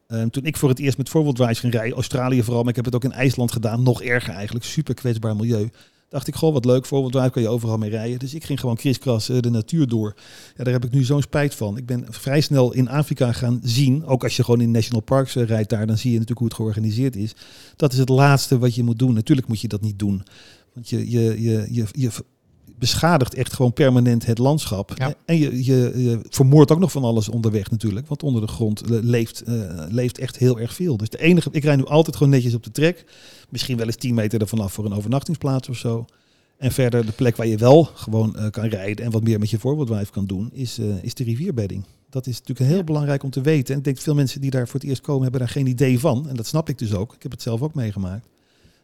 Ehm, 0.06 0.28
toen 0.28 0.44
ik 0.44 0.56
voor 0.56 0.68
het 0.68 0.78
eerst 0.78 0.98
met 0.98 1.08
four-wheel 1.08 1.34
drives 1.34 1.58
ging 1.60 1.72
rijden, 1.72 1.94
Australië 1.94 2.42
vooral, 2.42 2.60
maar 2.60 2.70
ik 2.70 2.76
heb 2.76 2.84
het 2.84 2.94
ook 2.94 3.04
in 3.04 3.12
IJsland 3.12 3.52
gedaan, 3.52 3.82
nog 3.82 4.02
erger 4.02 4.34
eigenlijk, 4.34 4.64
super 4.64 4.94
kwetsbaar 4.94 5.36
milieu. 5.36 5.70
Dacht 6.10 6.26
ik, 6.26 6.34
goh, 6.34 6.52
wat 6.52 6.64
leuk, 6.64 6.86
four-wheel 6.86 7.10
drive 7.10 7.30
kan 7.30 7.42
je 7.42 7.48
overal 7.48 7.78
mee 7.78 7.90
rijden. 7.90 8.18
Dus 8.18 8.34
ik 8.34 8.44
ging 8.44 8.60
gewoon 8.60 8.76
kriskras 8.76 9.28
eh, 9.28 9.40
de 9.40 9.50
natuur 9.50 9.88
door. 9.88 10.14
Ja, 10.56 10.64
daar 10.64 10.72
heb 10.72 10.84
ik 10.84 10.90
nu 10.90 11.04
zo'n 11.04 11.22
spijt 11.22 11.54
van. 11.54 11.76
Ik 11.76 11.86
ben 11.86 12.06
vrij 12.08 12.40
snel 12.40 12.72
in 12.72 12.88
Afrika 12.88 13.32
gaan 13.32 13.60
zien, 13.62 14.06
ook 14.06 14.22
als 14.22 14.36
je 14.36 14.44
gewoon 14.44 14.60
in 14.60 14.70
national 14.70 15.00
parks 15.00 15.36
eh, 15.36 15.44
rijdt 15.44 15.70
daar, 15.70 15.86
dan 15.86 15.98
zie 15.98 16.12
je 16.12 16.18
natuurlijk 16.18 16.38
hoe 16.38 16.48
het 16.48 16.56
georganiseerd 16.56 17.16
is. 17.16 17.34
Dat 17.76 17.92
is 17.92 17.98
het 17.98 18.08
laatste 18.08 18.58
wat 18.58 18.74
je 18.74 18.82
moet 18.82 18.98
doen. 18.98 19.14
Natuurlijk 19.14 19.48
moet 19.48 19.60
je 19.60 19.68
dat 19.68 19.80
niet 19.80 19.98
doen. 19.98 20.22
Want 20.74 20.88
je, 20.88 21.10
je, 21.10 21.42
je, 21.42 21.66
je, 21.70 21.86
je 21.92 22.10
beschadigt 22.80 23.34
echt 23.34 23.52
gewoon 23.52 23.72
permanent 23.72 24.26
het 24.26 24.38
landschap. 24.38 24.92
Ja. 24.96 25.14
En 25.24 25.38
je, 25.38 25.64
je, 25.64 25.92
je 25.96 26.20
vermoordt 26.28 26.72
ook 26.72 26.78
nog 26.78 26.92
van 26.92 27.04
alles 27.04 27.28
onderweg 27.28 27.70
natuurlijk. 27.70 28.06
Want 28.08 28.22
onder 28.22 28.40
de 28.42 28.48
grond 28.48 28.80
eh, 28.80 28.88
leeft, 29.02 29.42
eh, 29.42 29.54
leeft 29.88 30.18
echt 30.18 30.36
heel 30.36 30.60
erg 30.60 30.74
veel. 30.74 30.96
Dus 30.96 31.08
de 31.08 31.20
enige, 31.20 31.48
ik 31.52 31.64
rijd 31.64 31.78
nu 31.78 31.84
altijd 31.84 32.16
gewoon 32.16 32.32
netjes 32.32 32.54
op 32.54 32.62
de 32.62 32.70
trek. 32.70 33.04
Misschien 33.48 33.76
wel 33.76 33.86
eens 33.86 33.96
10 33.96 34.14
meter 34.14 34.40
ervan 34.40 34.60
af 34.60 34.72
voor 34.72 34.84
een 34.84 34.92
overnachtingsplaats 34.94 35.68
of 35.68 35.76
zo. 35.76 36.04
En 36.58 36.72
verder 36.72 37.06
de 37.06 37.12
plek 37.12 37.36
waar 37.36 37.46
je 37.46 37.56
wel 37.56 37.84
gewoon 37.84 38.36
eh, 38.36 38.50
kan 38.50 38.64
rijden 38.66 39.04
en 39.04 39.10
wat 39.10 39.22
meer 39.22 39.38
met 39.38 39.50
je 39.50 39.58
voorbeeldwijf 39.58 40.10
kan 40.10 40.26
doen, 40.26 40.50
is, 40.52 40.78
is 41.02 41.14
de 41.14 41.24
rivierbedding. 41.24 41.84
Dat 42.10 42.26
is 42.26 42.38
natuurlijk 42.38 42.68
heel 42.68 42.76
Ja. 42.78 42.84
belangrijk 42.84 43.22
om 43.22 43.30
te 43.30 43.40
weten. 43.40 43.72
En 43.72 43.78
ik 43.78 43.84
denk 43.84 43.98
veel 43.98 44.14
mensen 44.14 44.40
die 44.40 44.50
daar 44.50 44.68
voor 44.68 44.80
het 44.80 44.88
eerst 44.88 45.00
komen, 45.02 45.22
hebben 45.22 45.40
daar 45.40 45.48
geen 45.48 45.66
idee 45.66 45.98
van. 45.98 46.28
En 46.28 46.36
dat 46.36 46.46
snap 46.46 46.68
ik 46.68 46.78
dus 46.78 46.94
ook. 46.94 47.14
Ik 47.14 47.22
heb 47.22 47.32
het 47.32 47.42
zelf 47.42 47.62
ook 47.62 47.74
meegemaakt. 47.74 48.26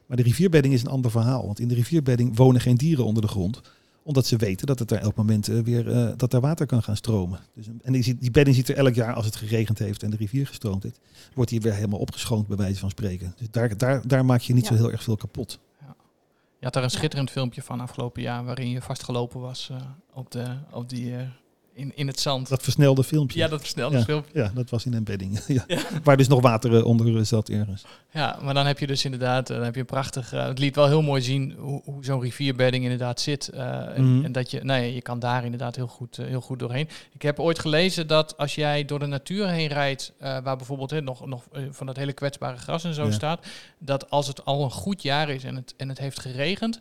Maar 0.07 0.17
de 0.17 0.23
rivierbedding 0.23 0.75
is 0.75 0.81
een 0.81 0.89
ander 0.89 1.11
verhaal. 1.11 1.47
Want 1.47 1.61
in 1.61 1.69
de 1.69 1.75
rivierbedding 1.75 2.37
wonen 2.37 2.61
geen 2.61 2.77
dieren 2.77 3.05
onder 3.05 3.23
de 3.23 3.29
grond. 3.29 3.61
Omdat 4.07 4.27
ze 4.27 4.37
weten 4.37 4.67
dat 4.67 4.79
het 4.79 4.91
er 4.91 4.99
elk 4.99 5.15
moment 5.15 5.49
eh, 5.49 5.59
weer 5.59 5.91
eh, 5.93 6.13
dat 6.17 6.33
er 6.33 6.41
water 6.41 6.67
kan 6.67 6.83
gaan 6.83 6.97
stromen. 6.97 7.41
Dus, 7.55 7.67
en 7.83 7.93
die, 7.93 8.19
die 8.19 8.31
bedding 8.31 8.57
ziet 8.57 8.69
er 8.69 8.77
elk 8.77 8.95
jaar, 8.95 9.15
als 9.15 9.25
het 9.25 9.37
geregend 9.37 9.79
heeft 9.79 10.03
en 10.03 10.11
de 10.11 10.17
rivier 10.17 10.47
gestroomd 10.47 10.83
heeft, 10.83 11.01
wordt 11.35 11.51
die 11.51 11.61
weer 11.61 11.75
helemaal 11.75 11.99
opgeschoond, 11.99 12.47
bij 12.47 12.57
wijze 12.57 12.79
van 12.81 12.91
spreken. 12.91 13.35
Dus 13.37 13.51
daar, 13.51 13.77
daar, 13.77 14.07
daar 14.09 14.25
maak 14.25 14.41
je 14.41 14.55
niet 14.55 14.63
Ja. 14.65 14.69
zo 14.69 14.75
heel 14.77 14.93
erg 14.93 15.03
veel 15.03 15.17
kapot. 15.17 15.59
Je 16.59 16.65
had 16.65 16.73
daar 16.73 16.83
een 16.83 16.91
schitterend 16.91 17.31
filmpje 17.31 17.63
van 17.63 17.81
afgelopen 17.81 18.23
jaar 18.23 18.45
waarin 18.45 18.71
je 18.71 18.83
vastgelopen 18.83 19.41
was 19.41 19.69
eh, 19.71 19.77
op, 20.13 20.31
de, 20.31 20.57
op 20.71 20.89
die, 20.89 21.15
in, 21.77 21.93
in 21.95 22.07
het 22.07 22.21
zand. 22.21 22.49
Dat 22.49 22.63
versnelde 22.63 23.05
filmpje. 23.05 23.39
ja, 23.39 23.49
dat 23.49 23.61
versnelde 23.61 23.97
Ja. 23.99 24.05
filmpje. 24.05 24.39
Ja, 24.39 24.51
dat 24.55 24.71
was 24.71 24.87
in 24.87 24.95
embedding. 24.95 25.41
ja. 25.47 25.65
Waar 26.03 26.17
dus 26.17 26.29
nog 26.29 26.41
water 26.41 26.77
eh, 26.77 26.85
onder 26.85 27.17
eh, 27.17 27.23
zat 27.23 27.49
ergens. 27.49 27.85
Ja, 28.13 28.39
maar 28.43 28.55
dan 28.55 28.67
heb 28.67 28.79
je 28.79 28.87
dus 28.87 29.05
inderdaad, 29.05 29.51
eh, 29.51 29.57
dan 29.57 29.65
heb 29.65 29.75
je 29.75 29.81
een 29.81 29.87
prachtig, 29.87 30.31
het 30.31 30.59
liet 30.59 30.75
wel 30.77 30.87
heel 30.87 31.03
mooi 31.03 31.23
zien 31.23 31.55
hoe, 31.59 31.81
hoe 31.85 32.05
zo'n 32.05 32.21
rivierbedding 32.21 32.83
inderdaad 32.83 33.21
zit. 33.21 33.49
en, 33.49 34.15
Mhm. 34.17 34.25
en 34.25 34.33
dat 34.33 34.51
je, 34.51 34.61
nee, 34.65 34.95
je 34.95 35.03
kan 35.03 35.19
daar 35.19 35.45
inderdaad 35.45 35.77
heel 35.77 35.87
goed, 35.87 36.17
heel 36.17 36.41
goed 36.41 36.59
doorheen. 36.59 36.89
Ik 37.13 37.23
heb 37.23 37.41
ooit 37.41 37.59
gelezen 37.59 38.07
dat 38.07 38.37
als 38.37 38.55
jij 38.55 38.85
door 38.85 38.99
de 38.99 39.07
natuur 39.07 39.49
heen 39.49 39.69
rijdt, 39.69 40.13
waar 40.19 40.57
bijvoorbeeld 40.57 40.91
hè, 40.91 41.01
nog, 41.01 41.27
nog 41.27 41.43
van 41.71 41.87
dat 41.87 41.97
hele 41.97 42.13
kwetsbare 42.13 42.57
gras 42.57 42.85
en 42.85 42.95
zo 42.95 43.05
Ja. 43.05 43.11
staat, 43.11 43.47
dat 43.79 44.11
als 44.11 44.27
het 44.27 44.45
al 44.45 44.65
een 44.65 44.71
goed 44.71 45.03
jaar 45.03 45.29
is 45.29 45.45
en 45.45 45.57
het, 45.57 45.75
en 45.77 45.89
het 45.89 45.99
heeft 45.99 46.21
geregend, 46.21 46.81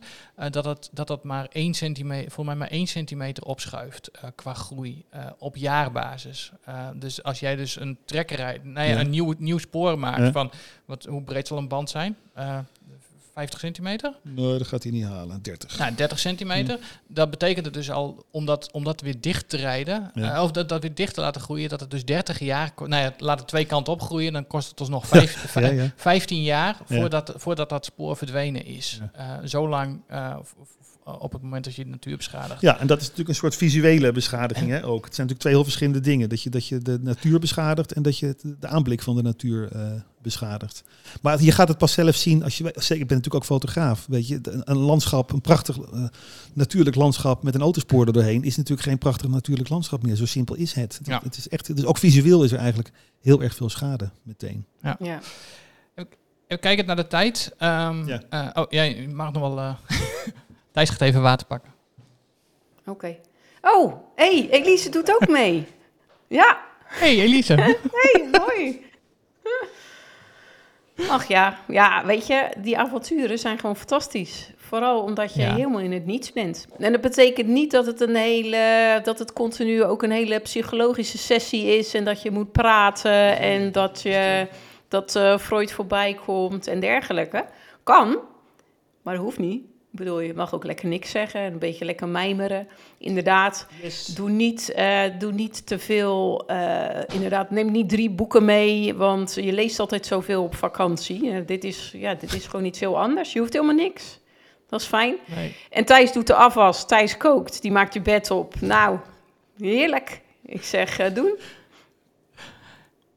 dat, 0.49 0.65
het, 0.65 0.89
dat 0.91 1.07
dat 1.07 1.23
maar 1.23 1.47
één 1.51 1.73
centimeter, 1.73 2.31
voor 2.31 2.45
mij 2.45 2.55
maar 2.55 2.67
één 2.67 2.87
centimeter 2.87 3.43
opschuift 3.43 4.11
qua 4.35 4.53
groei 4.53 4.84
eh, 5.09 5.25
op 5.37 5.55
jaarbasis. 5.55 6.51
Eh, 6.65 6.87
dus 6.95 7.23
als 7.23 7.39
jij 7.39 7.55
dus 7.55 7.79
een 7.79 7.97
trekker 8.05 8.35
rijdt, 8.37 8.63
nou 8.63 8.87
ja, 8.87 8.93
Ja. 8.93 8.99
een 8.99 9.09
nieuw, 9.09 9.33
nieuw 9.37 9.57
spoor 9.57 9.99
maakt 9.99 10.17
Ja. 10.21 10.31
van 10.31 10.51
wat, 10.85 11.05
hoe 11.05 11.23
breed 11.23 11.47
zal 11.47 11.57
een 11.57 11.67
band 11.67 11.89
zijn? 11.89 12.17
Eh 12.33 12.57
50 13.33 13.59
centimeter? 13.59 14.13
Nee, 14.21 14.57
dat 14.57 14.67
gaat 14.67 14.83
hij 14.83 14.91
niet 14.91 15.03
halen. 15.05 15.41
30. 15.41 15.77
Nou, 15.77 15.95
30 15.95 16.19
centimeter. 16.19 16.79
Dat 17.07 17.29
betekent 17.29 17.65
het 17.65 17.73
dus 17.73 17.91
al, 17.91 18.25
om 18.31 18.45
dat, 18.45 18.71
om 18.71 18.83
dat 18.83 19.01
weer 19.01 19.21
dicht 19.21 19.49
te 19.49 19.57
rijden, 19.57 20.11
Ja. 20.13 20.35
eh, 20.35 20.43
of 20.43 20.51
dat, 20.51 20.69
dat 20.69 20.81
weer 20.81 20.95
dicht 20.95 21.13
te 21.13 21.21
laten 21.21 21.41
groeien, 21.41 21.69
dat 21.69 21.79
het 21.79 21.91
dus 21.91 22.05
30 22.05 22.39
jaar, 22.39 22.71
nou 22.75 23.03
ja, 23.03 23.13
laat 23.17 23.39
het 23.39 23.47
twee 23.47 23.65
kanten 23.65 23.93
opgroeien, 23.93 24.33
dan 24.33 24.47
kost 24.47 24.69
het 24.69 24.79
alsnog 24.79 25.07
vijf, 25.07 25.53
Ja, 25.53 25.67
ja. 25.67 25.91
15 25.95 26.43
jaar 26.43 26.77
Ja. 26.87 26.99
voordat, 26.99 27.33
voordat 27.35 27.69
dat 27.69 27.85
spoor 27.85 28.17
verdwenen 28.17 28.65
is. 28.65 28.99
Eh, 29.13 29.33
zo 29.45 29.67
lang 29.69 30.01
eh, 30.07 30.37
op 31.05 31.31
het 31.31 31.41
moment 31.41 31.63
dat 31.63 31.75
je 31.75 31.83
de 31.83 31.89
natuur 31.89 32.17
beschadigt. 32.17 32.61
Ja, 32.61 32.79
en 32.79 32.87
dat 32.87 32.97
is 32.97 33.03
natuurlijk 33.03 33.29
een 33.29 33.35
soort 33.35 33.55
visuele 33.55 34.11
beschadiging 34.11 34.69
hè, 34.69 34.85
ook. 34.85 35.05
Het 35.05 35.15
zijn 35.15 35.27
natuurlijk 35.27 35.39
twee 35.39 35.53
heel 35.53 35.63
verschillende 35.63 35.99
dingen. 35.99 36.29
Dat 36.29 36.41
je, 36.41 36.49
dat 36.49 36.67
je 36.67 36.77
de 36.77 36.99
natuur 37.01 37.39
beschadigt 37.39 37.91
en 37.93 38.01
dat 38.01 38.17
je 38.17 38.25
het- 38.25 38.43
de 38.59 38.67
aanblik 38.67 39.01
van 39.01 39.15
de 39.15 39.21
natuur 39.21 39.71
eh, 39.71 39.91
beschadigt. 40.21 40.83
Maar 41.21 41.41
je 41.43 41.51
gaat 41.51 41.67
het 41.67 41.77
pas 41.77 41.91
zelf 41.93 42.15
zien 42.15 42.43
als 42.43 42.57
je... 42.57 42.63
Zeker, 42.63 43.01
ik 43.01 43.07
ben 43.07 43.17
natuurlijk 43.17 43.35
ook 43.35 43.45
fotograaf. 43.45 44.05
Weet 44.09 44.27
je, 44.27 44.39
een, 44.43 44.77
landschap, 44.77 45.31
een 45.31 45.41
prachtig 45.41 45.77
eh, 45.79 46.03
natuurlijk 46.53 46.95
landschap 46.95 47.43
met 47.43 47.55
een 47.55 47.61
autospoor 47.61 48.07
er 48.07 48.13
doorheen... 48.13 48.43
is 48.43 48.57
natuurlijk 48.57 48.87
geen 48.87 48.97
prachtig 48.97 49.29
natuurlijk 49.29 49.69
landschap 49.69 50.03
meer. 50.03 50.15
Zo 50.15 50.25
simpel 50.25 50.55
is 50.55 50.73
het. 50.73 50.99
Ja. 51.03 51.19
Het 51.23 51.37
is 51.37 51.47
echt, 51.49 51.75
dus 51.75 51.85
ook 51.85 51.97
visueel 51.97 52.43
is 52.43 52.51
er 52.51 52.57
eigenlijk 52.57 52.91
heel 53.21 53.41
erg 53.41 53.55
veel 53.55 53.69
schade 53.69 54.09
meteen. 54.23 54.65
Ja. 54.81 54.97
Even 56.47 56.59
kijken 56.63 56.85
naar 56.85 56.95
de 56.95 57.07
tijd. 57.07 57.53
Ehm, 57.57 58.07
Ja. 58.07 58.21
eh, 58.29 58.47
oh, 58.53 58.65
jij 58.69 59.07
mag 59.13 59.31
nog 59.31 59.41
wel... 59.41 59.59
eh 59.59 59.73
Thijs 60.75 60.89
gaat 60.89 61.01
even 61.01 61.21
water 61.21 61.47
pakken. 61.47 61.71
Oké. 62.85 63.17
Oh, 63.61 63.93
hé, 64.15 64.25
hey, 64.25 64.49
Elise 64.49 64.89
doet 64.89 65.13
ook 65.13 65.27
mee. 65.27 65.67
Ja, 66.27 66.57
Hey 66.85 67.19
Elise. 67.19 67.53
hey, 68.01 68.29
mooi. 68.31 68.83
Ach 71.09 71.27
ja, 71.27 71.57
ja, 71.67 72.05
weet 72.05 72.27
je, 72.27 72.49
die 72.57 72.77
avonturen 72.77 73.39
zijn 73.39 73.59
gewoon 73.59 73.75
fantastisch. 73.75 74.51
Vooral 74.57 75.01
omdat 75.01 75.33
je 75.33 75.41
Ja. 75.41 75.53
helemaal 75.55 75.79
in 75.79 75.91
het 75.91 76.05
niets 76.05 76.31
bent. 76.33 76.67
En 76.79 76.91
dat 76.91 77.01
betekent 77.01 77.47
niet 77.47 77.71
dat 77.71 77.85
het 77.85 78.01
een 78.01 78.15
hele, 78.15 78.99
dat 79.03 79.19
het 79.19 79.33
continu 79.33 79.83
ook 79.83 80.03
een 80.03 80.11
hele 80.11 80.39
psychologische 80.39 81.17
sessie 81.17 81.77
is 81.77 81.93
en 81.93 82.03
dat 82.05 82.21
je 82.21 82.31
moet 82.31 82.51
praten 82.51 83.37
en 83.39 83.71
dat 83.71 84.01
je 84.01 84.47
dat 84.87 85.15
eh, 85.15 85.37
Freud 85.37 85.71
voorbij 85.71 86.19
komt 86.25 86.67
en 86.67 86.79
dergelijke. 86.79 87.45
Kan, 87.83 88.19
maar 89.01 89.13
dat 89.13 89.23
hoeft 89.23 89.39
niet. 89.39 89.63
Ik 89.95 90.01
bedoel, 90.01 90.19
je 90.19 90.33
mag 90.33 90.53
ook 90.53 90.63
lekker 90.63 90.87
niks 90.87 91.11
zeggen 91.11 91.39
en 91.39 91.53
een 91.53 91.59
beetje 91.59 91.85
lekker 91.85 92.07
mijmeren. 92.07 92.67
Inderdaad, 92.97 93.67
Doe 94.15 94.29
niet, 94.29 94.71
eh, 94.71 95.01
doe 95.19 95.31
niet 95.31 95.65
te 95.67 95.79
veel. 95.79 96.43
eh, 96.47 97.01
inderdaad, 97.13 97.51
neem 97.51 97.71
niet 97.71 97.89
drie 97.89 98.09
boeken 98.09 98.45
mee, 98.45 98.93
want 98.95 99.33
je 99.33 99.53
leest 99.53 99.79
altijd 99.79 100.05
zoveel 100.05 100.43
op 100.43 100.55
vakantie. 100.55 101.31
Eh, 101.31 101.41
dit, 101.45 101.63
is, 101.63 101.91
ja, 101.95 102.13
dit 102.13 102.33
is 102.33 102.45
gewoon 102.47 102.65
iets 102.65 102.79
heel 102.79 102.99
anders. 102.99 103.33
Je 103.33 103.39
hoeft 103.39 103.53
helemaal 103.53 103.75
niks. 103.75 104.19
Dat 104.69 104.81
is 104.81 104.87
fijn. 104.87 105.15
Nee. 105.35 105.55
En 105.69 105.85
Thijs 105.85 106.11
doet 106.11 106.27
de 106.27 106.35
afwas. 106.35 106.87
Thijs 106.87 107.17
kookt. 107.17 107.61
Die 107.61 107.71
maakt 107.71 107.93
je 107.93 108.01
bed 108.01 108.31
op. 108.31 108.61
Nou, 108.61 108.99
heerlijk. 109.57 110.21
Ik 110.45 110.63
zeg, 110.63 111.13
doen. 111.13 111.37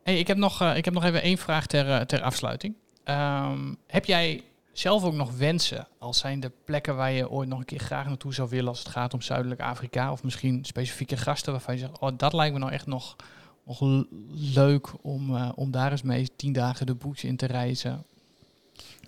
Hey, 0.03 0.19
ik, 0.19 0.27
heb 0.27 0.37
nog, 0.37 0.75
ik 0.75 0.85
heb 0.85 0.95
nog 0.95 1.05
even 1.05 1.23
één 1.23 1.39
vraag 1.39 1.67
ter, 1.67 2.07
ter 2.07 2.23
afsluiting. 2.23 2.75
Ehm, 3.05 3.75
heb 3.87 4.05
jij 4.05 4.43
zelf 4.79 5.05
ook 5.05 5.15
nog 5.15 5.37
wensen 5.37 5.87
als 5.99 6.19
zijn 6.19 6.41
de 6.41 6.51
plekken 6.65 6.97
waar 6.97 7.13
je 7.13 7.31
ooit 7.31 7.49
nog 7.49 7.59
een 7.59 7.65
keer 7.65 7.81
graag 7.81 8.07
naartoe 8.07 8.35
zou 8.35 8.49
willen 8.49 8.69
als 8.69 8.79
het 8.79 8.89
gaat 8.89 9.15
om 9.15 9.23
Zuidelijk 9.23 9.61
Afrika? 9.61 10.13
Of 10.13 10.23
misschien 10.23 10.65
specifieke 10.65 11.17
gasten 11.17 11.53
waarvan 11.53 11.75
je 11.75 11.81
zegt, 11.81 11.99
oh, 11.99 12.11
dat 12.17 12.33
lijkt 12.33 12.53
me 12.53 12.59
nou 12.59 12.73
echt 12.73 12.87
nog, 12.87 13.17
nog 13.67 14.07
leuk 14.55 14.89
om, 15.03 15.37
eh, 15.37 15.49
om 15.55 15.71
daar 15.71 15.91
eens 15.91 16.03
mee 16.03 16.29
tien 16.37 16.53
dagen 16.53 16.87
de 16.87 16.95
bush 16.95 17.25
in 17.25 17.37
te 17.37 17.47
reizen. 17.47 18.05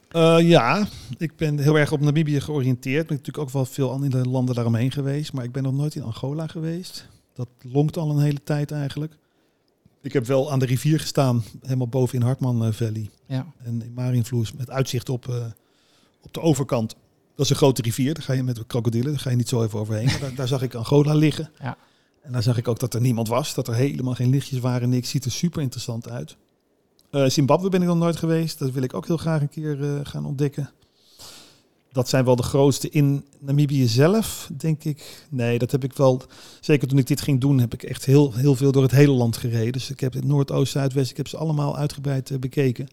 Eh, 0.09 0.37
ja, 0.41 0.87
ik 1.19 1.37
ben 1.37 1.59
heel 1.59 1.79
erg 1.79 1.93
op 1.93 2.01
Namibië 2.01 2.41
georiënteerd. 2.41 3.03
Ik 3.03 3.09
ben 3.09 3.17
natuurlijk 3.17 3.45
ook 3.45 3.53
wel 3.53 3.65
veel 3.65 3.93
aan 3.93 4.05
in 4.05 4.11
de 4.11 4.29
landen 4.29 4.55
daaromheen 4.55 4.91
geweest. 4.91 5.33
Maar 5.33 5.45
ik 5.45 5.53
ben 5.53 5.63
nog 5.63 5.75
nooit 5.75 5.95
in 5.95 6.03
Angola 6.03 6.47
geweest. 6.47 7.09
Dat 7.35 7.49
lonkt 7.63 7.97
al 7.97 8.11
een 8.11 8.23
hele 8.23 8.43
tijd 8.43 8.73
eigenlijk. 8.73 9.17
Ik 10.03 10.13
heb 10.13 10.27
wel 10.27 10.53
aan 10.53 10.59
de 10.59 10.67
rivier 10.67 11.01
gestaan, 11.01 11.43
helemaal 11.63 11.89
boven 11.89 12.19
in 12.19 12.25
Hartman 12.25 12.65
eh, 12.65 12.73
Valley. 12.73 13.11
Ja. 13.27 13.47
En 13.63 13.83
in 13.83 14.25
met 14.57 14.71
uitzicht 14.71 15.09
op, 15.09 15.53
op 16.23 16.33
de 16.35 16.41
overkant. 16.41 16.97
Dat 17.35 17.45
is 17.45 17.51
een 17.51 17.57
grote 17.57 17.83
rivier, 17.83 18.15
daar 18.15 18.23
ga 18.23 18.33
je 18.33 18.43
met 18.43 18.57
de 18.57 18.65
krokodillen, 18.65 19.11
daar 19.11 19.21
ga 19.21 19.31
je 19.31 19.37
niet 19.37 19.49
zo 19.49 19.63
even 19.63 19.79
overheen. 19.79 20.05
Maar 20.05 20.21
daar, 20.21 20.35
daar 20.35 20.49
zag 20.49 20.63
ik 20.63 20.75
Angola 20.75 21.15
liggen. 21.15 21.51
Ja. 21.63 21.77
En 22.21 22.33
daar 22.33 22.43
zag 22.43 22.57
ik 22.57 22.69
ook 22.69 22.79
dat 22.79 22.95
er 22.95 23.01
niemand 23.01 23.29
was, 23.29 23.55
dat 23.55 23.69
er 23.69 23.75
helemaal 23.75 24.15
geen 24.15 24.31
lichtjes 24.31 24.59
waren, 24.59 24.89
niks. 24.89 25.11
Ziet 25.11 25.25
er 25.25 25.31
super 25.31 25.63
interessant 25.63 26.09
uit. 26.09 26.37
Eh, 27.11 27.27
Zimbabwe 27.27 27.69
ben 27.69 27.83
ik 27.83 27.89
nog 27.89 27.97
nooit 27.97 28.17
geweest, 28.17 28.59
dat 28.59 28.71
wil 28.71 28.83
ik 28.83 28.95
ook 28.95 29.07
heel 29.07 29.17
graag 29.17 29.41
een 29.41 29.49
keer 29.49 29.83
eh, 29.83 30.01
gaan 30.03 30.25
ontdekken. 30.25 30.71
dat 31.93 32.09
zijn 32.09 32.25
wel 32.25 32.37
de 32.37 32.43
grootste. 32.43 32.91
In 32.91 33.25
Namibië 33.39 33.87
zelf, 33.87 34.51
denk 34.57 34.85
ik. 34.85 35.27
Nee, 35.31 35.59
dat 35.59 35.71
heb 35.71 35.85
ik 35.85 35.93
wel. 35.93 36.23
Zeker 36.61 36.89
toen 36.89 36.99
ik 36.99 37.07
dit 37.07 37.21
ging 37.21 37.41
doen, 37.41 37.59
heb 37.59 37.75
ik 37.75 37.83
echt 37.83 38.05
heel, 38.05 38.35
heel 38.35 38.55
veel 38.55 38.73
door 38.73 38.83
het 38.83 38.91
hele 38.91 39.13
land 39.13 39.37
gereden. 39.37 39.73
Dus 39.73 39.91
ik 39.91 40.01
heb 40.01 40.13
het 40.13 40.25
Noord, 40.25 40.51
Oost, 40.51 40.73
Zuidwest, 40.73 41.11
ik 41.11 41.17
heb 41.17 41.29
ze 41.29 41.37
allemaal 41.37 41.77
uitgebreid 41.77 42.31
eh, 42.31 42.39
bekeken. 42.39 42.89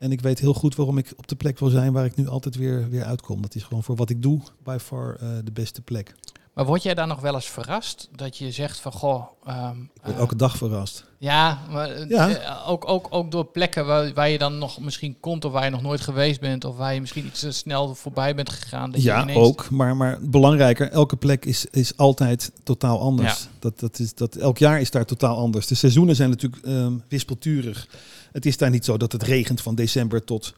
En 0.00 0.12
ik 0.12 0.20
weet 0.20 0.38
heel 0.38 0.54
goed 0.54 0.74
waarom 0.74 0.98
ik 0.98 1.12
op 1.16 1.28
de 1.28 1.36
plek 1.36 1.58
wil 1.58 1.68
zijn 1.68 1.92
waar 1.92 2.04
ik 2.04 2.16
nu 2.16 2.28
altijd 2.28 2.56
weer, 2.56 2.88
weer 2.88 3.04
uitkom. 3.04 3.42
Dat 3.42 3.54
is 3.54 3.62
gewoon 3.62 3.82
voor 3.82 3.96
wat 3.96 4.10
ik 4.10 4.22
doe, 4.22 4.40
by 4.62 4.76
far 4.80 5.16
eh, 5.16 5.28
de 5.44 5.52
beste 5.52 5.82
plek. 5.82 6.14
Maar 6.54 6.64
word 6.64 6.82
jij 6.82 6.94
dan 6.94 7.08
nog 7.08 7.20
wel 7.20 7.34
eens 7.34 7.50
verrast 7.50 8.08
dat 8.16 8.36
je 8.36 8.50
zegt 8.50 8.80
van 8.80 8.92
goh. 8.92 9.24
Um, 9.48 9.90
ik 9.94 10.00
word 10.04 10.16
elke 10.16 10.36
dag 10.36 10.56
verrast. 10.56 11.04
Ja, 11.18 11.58
maar 11.70 12.08
ja. 12.08 12.62
ook, 12.66 12.88
ook, 12.88 13.06
ook 13.10 13.30
door 13.30 13.44
plekken 13.44 13.86
waar, 13.86 14.12
waar 14.12 14.28
je 14.28 14.38
dan 14.38 14.58
nog 14.58 14.80
misschien 14.80 15.16
komt 15.20 15.44
of 15.44 15.52
waar 15.52 15.64
je 15.64 15.70
nog 15.70 15.82
nooit 15.82 16.00
geweest 16.00 16.40
bent 16.40 16.64
of 16.64 16.76
waar 16.76 16.94
je 16.94 17.00
misschien 17.00 17.26
iets 17.26 17.40
te 17.40 17.52
snel 17.52 17.94
voorbij 17.94 18.34
bent 18.34 18.50
gegaan. 18.50 18.90
Dat 18.90 19.02
ja, 19.02 19.16
je 19.16 19.22
ineens... 19.22 19.38
ook. 19.38 19.70
Maar, 19.70 19.96
maar 19.96 20.18
belangrijker, 20.20 20.90
elke 20.90 21.16
plek 21.16 21.44
is, 21.44 21.66
is 21.70 21.96
altijd 21.96 22.52
totaal 22.62 23.00
anders. 23.00 23.48
Dat, 23.58 23.80
dat 23.80 23.98
is, 23.98 24.14
dat, 24.14 24.34
elk 24.36 24.58
jaar 24.58 24.80
is 24.80 24.90
daar 24.90 25.04
totaal 25.04 25.36
anders. 25.36 25.66
De 25.66 25.74
seizoenen 25.74 26.16
zijn 26.16 26.30
natuurlijk 26.30 26.66
um, 26.66 27.02
wispelturig. 27.08 27.88
Het 28.32 28.46
is 28.46 28.56
daar 28.56 28.70
niet 28.70 28.84
zo 28.84 28.96
dat 28.96 29.12
het 29.12 29.22
regent 29.22 29.60
van 29.60 29.74
december 29.74 30.24
tot, 30.24 30.54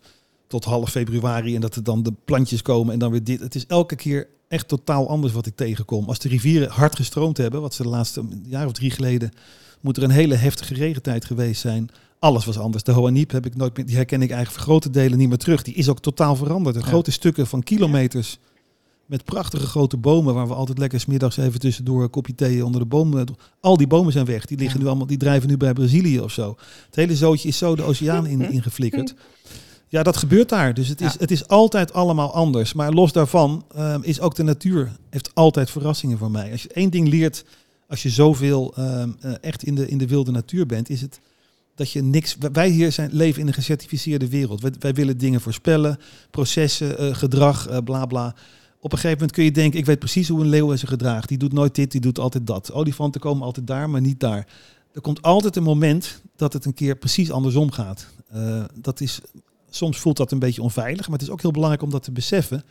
tot 0.46 0.64
half 0.64 0.90
februari 0.90 1.54
en 1.54 1.60
dat 1.60 1.74
er 1.74 1.84
dan 1.84 2.02
de 2.02 2.12
plantjes 2.24 2.62
komen 2.62 2.92
en 2.92 2.98
dan 2.98 3.10
weer 3.10 3.24
dit. 3.24 3.40
Het 3.40 3.54
is 3.54 3.66
elke 3.66 3.96
keer 3.96 4.28
echt 4.52 4.68
totaal 4.68 5.08
anders 5.08 5.32
wat 5.32 5.46
ik 5.46 5.56
tegenkom. 5.56 6.08
Als 6.08 6.18
de 6.18 6.28
rivieren 6.28 6.70
hard 6.70 6.96
gestroomd 6.96 7.36
hebben, 7.36 7.60
wat 7.60 7.74
ze 7.74 7.82
de 7.82 7.88
laatste 7.88 8.24
jaar 8.44 8.66
of 8.66 8.72
drie 8.72 8.90
geleden, 8.90 9.32
moet 9.80 9.96
er 9.96 10.02
een 10.02 10.10
hele 10.10 10.34
heftige 10.34 10.74
regentijd 10.74 11.24
geweest 11.24 11.60
zijn. 11.60 11.90
Alles 12.18 12.44
was 12.44 12.58
anders. 12.58 12.82
De 12.82 12.92
Hoaniep 12.92 13.30
heb 13.30 13.46
ik 13.46 13.56
nooit 13.56 13.76
meer, 13.76 13.86
die 13.86 13.96
herken 13.96 14.22
ik 14.22 14.30
eigenlijk 14.30 14.62
grote 14.64 14.90
delen 14.90 15.18
niet 15.18 15.28
meer 15.28 15.38
terug. 15.38 15.62
Die 15.62 15.74
is 15.74 15.88
ook 15.88 16.00
totaal 16.00 16.36
veranderd. 16.36 16.74
De 16.74 16.82
grote 16.82 17.10
stukken 17.10 17.46
van 17.46 17.62
kilometers 17.62 18.38
met 19.06 19.24
prachtige 19.24 19.66
grote 19.66 19.96
bomen 19.96 20.34
waar 20.34 20.48
we 20.48 20.54
altijd 20.54 20.78
lekker 20.78 21.00
smiddags 21.00 21.36
even 21.36 21.60
tussendoor 21.60 22.02
een 22.02 22.10
kopje 22.10 22.34
thee 22.34 22.64
onder 22.64 22.80
de 22.80 22.86
bomen. 22.86 23.26
Al 23.60 23.76
die 23.76 23.86
bomen 23.86 24.12
zijn 24.12 24.26
weg. 24.26 24.44
Die 24.44 24.58
liggen 24.58 24.80
nu 24.80 24.86
allemaal, 24.86 25.06
die 25.06 25.16
drijven 25.16 25.48
nu 25.48 25.56
bij 25.56 25.72
Brazilië 25.72 26.20
of 26.20 26.32
zo. 26.32 26.56
Het 26.86 26.96
hele 26.96 27.16
zootje 27.16 27.48
is 27.48 27.58
zo 27.58 27.76
de 27.76 27.82
oceaan 27.82 28.26
in, 28.26 28.50
ingeflikkerd. 28.56 29.14
Ja, 29.92 30.02
dat 30.02 30.16
gebeurt 30.16 30.48
daar. 30.48 30.74
Dus 30.74 30.88
het 30.88 31.00
is, 31.00 31.18
het 31.18 31.30
is 31.30 31.48
altijd 31.48 31.92
allemaal 31.92 32.34
anders. 32.34 32.72
Maar 32.72 32.92
los 32.92 33.12
daarvan 33.12 33.64
um, 33.78 34.02
is 34.02 34.20
ook 34.20 34.34
de 34.34 34.42
natuur 34.42 34.92
heeft 35.10 35.34
altijd 35.34 35.70
verrassingen 35.70 36.18
voor 36.18 36.30
mij. 36.30 36.50
Als 36.52 36.62
je 36.62 36.68
één 36.72 36.90
ding 36.90 37.08
leert, 37.08 37.44
als 37.88 38.02
je 38.02 38.10
zoveel 38.10 38.74
um, 38.78 39.16
uh, 39.24 39.32
echt 39.40 39.62
in 39.62 39.74
de, 39.74 39.88
in 39.88 39.98
de 39.98 40.06
wilde 40.06 40.30
natuur 40.30 40.66
bent, 40.66 40.88
is 40.88 41.00
het 41.00 41.20
dat 41.74 41.90
je 41.90 42.02
niks. 42.02 42.36
Wij 42.52 42.68
hier 42.68 42.92
zijn, 42.92 43.10
leven 43.12 43.40
in 43.40 43.46
een 43.46 43.54
gecertificeerde 43.54 44.28
wereld. 44.28 44.60
Wij, 44.60 44.72
wij 44.78 44.94
willen 44.94 45.18
dingen 45.18 45.40
voorspellen, 45.40 45.98
processen, 46.30 47.04
uh, 47.04 47.14
gedrag, 47.14 47.70
uh, 47.70 47.78
bla 47.84 48.06
bla. 48.06 48.34
Op 48.80 48.92
een 48.92 48.98
gegeven 48.98 49.18
moment 49.18 49.32
kun 49.32 49.44
je 49.44 49.52
denken, 49.52 49.78
ik 49.78 49.86
weet 49.86 49.98
precies 49.98 50.28
hoe 50.28 50.40
een 50.40 50.48
leeuw 50.48 50.76
zich 50.76 50.88
gedraagt. 50.88 51.28
Die 51.28 51.38
doet 51.38 51.52
nooit 51.52 51.74
dit, 51.74 51.92
die 51.92 52.00
doet 52.00 52.18
altijd 52.18 52.46
dat. 52.46 52.72
Olifanten 52.72 53.20
komen 53.20 53.42
altijd 53.42 53.66
daar, 53.66 53.90
maar 53.90 54.00
niet 54.00 54.20
daar. 54.20 54.46
Er 54.92 55.00
komt 55.00 55.22
altijd 55.22 55.56
een 55.56 55.62
moment 55.62 56.22
dat 56.36 56.52
het 56.52 56.64
een 56.64 56.74
keer 56.74 56.96
precies 56.96 57.30
andersom 57.30 57.70
gaat. 57.70 58.06
Uh, 58.34 58.64
dat 58.74 59.00
is 59.00 59.20
soms 59.74 59.98
voelt 59.98 60.16
dat 60.16 60.32
een 60.32 60.38
beetje 60.38 60.62
onveilig, 60.62 61.08
maar 61.08 61.18
het 61.18 61.26
is 61.26 61.32
ook 61.32 61.42
heel 61.42 61.50
belangrijk 61.50 61.82
om 61.82 61.90
dat 61.90 62.02
te 62.02 62.12
beseffen. 62.12 62.64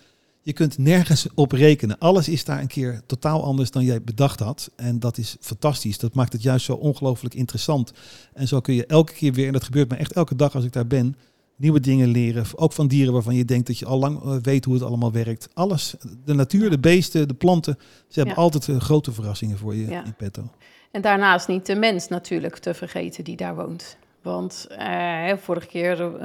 Je 0.44 0.54
kunt 0.54 0.78
nergens 0.78 1.28
op 1.34 1.52
rekenen. 1.52 1.98
Alles 1.98 2.30
is 2.30 2.46
daar 2.46 2.60
een 2.60 2.68
keer 2.68 3.02
totaal 3.06 3.44
anders 3.44 3.72
dan 3.72 3.84
jij 3.84 4.02
bedacht 4.02 4.40
had. 4.40 4.72
En 4.76 5.00
dat 5.00 5.18
is 5.18 5.38
fantastisch. 5.40 5.98
Dat 5.98 6.14
maakt 6.14 6.34
het 6.34 6.42
juist 6.42 6.66
zo 6.66 6.74
ongelooflijk 6.74 7.34
interessant. 7.34 7.94
En 8.34 8.48
zo 8.48 8.60
kun 8.60 8.74
je 8.74 8.86
elke 8.86 9.14
keer 9.14 9.34
weer, 9.34 9.48
en 9.48 9.54
dat 9.54 9.64
gebeurt 9.64 9.90
me 9.90 9.96
echt 9.96 10.12
elke 10.12 10.36
dag 10.36 10.56
als 10.56 10.64
ik 10.64 10.74
daar 10.74 10.88
ben, 10.88 11.16
nieuwe 11.56 11.80
dingen 11.80 12.08
leren. 12.08 12.46
Ook 12.56 12.74
van 12.74 12.88
dieren 12.88 13.14
waarvan 13.14 13.36
je 13.36 13.46
denkt 13.46 13.68
dat 13.68 13.80
je 13.80 13.86
al 13.86 14.00
lang 14.00 14.42
weet 14.42 14.66
hoe 14.66 14.74
het 14.74 14.84
allemaal 14.84 15.12
werkt. 15.12 15.50
Alles, 15.54 15.96
de 16.26 16.34
natuur, 16.34 16.70
de 16.70 16.80
beesten, 16.80 17.28
de 17.28 17.34
planten, 17.34 17.78
ze 18.08 18.20
hebben 18.20 18.36
ja. 18.36 18.42
altijd 18.42 18.84
grote 18.84 19.12
verrassingen 19.12 19.58
voor 19.58 19.76
je 19.76 19.88
ja. 19.88 20.06
in 20.06 20.16
petto. 20.16 20.50
En 20.92 21.02
daarnaast 21.02 21.48
niet 21.48 21.66
de 21.66 21.76
mens 21.76 22.08
natuurlijk 22.08 22.58
te 22.58 22.74
vergeten 22.74 23.24
die 23.24 23.36
daar 23.36 23.56
woont. 23.56 23.98
Want 24.22 24.68
uh, 24.72 25.34
vorige 25.38 25.68
keer 25.68 26.00
uh, 26.02 26.24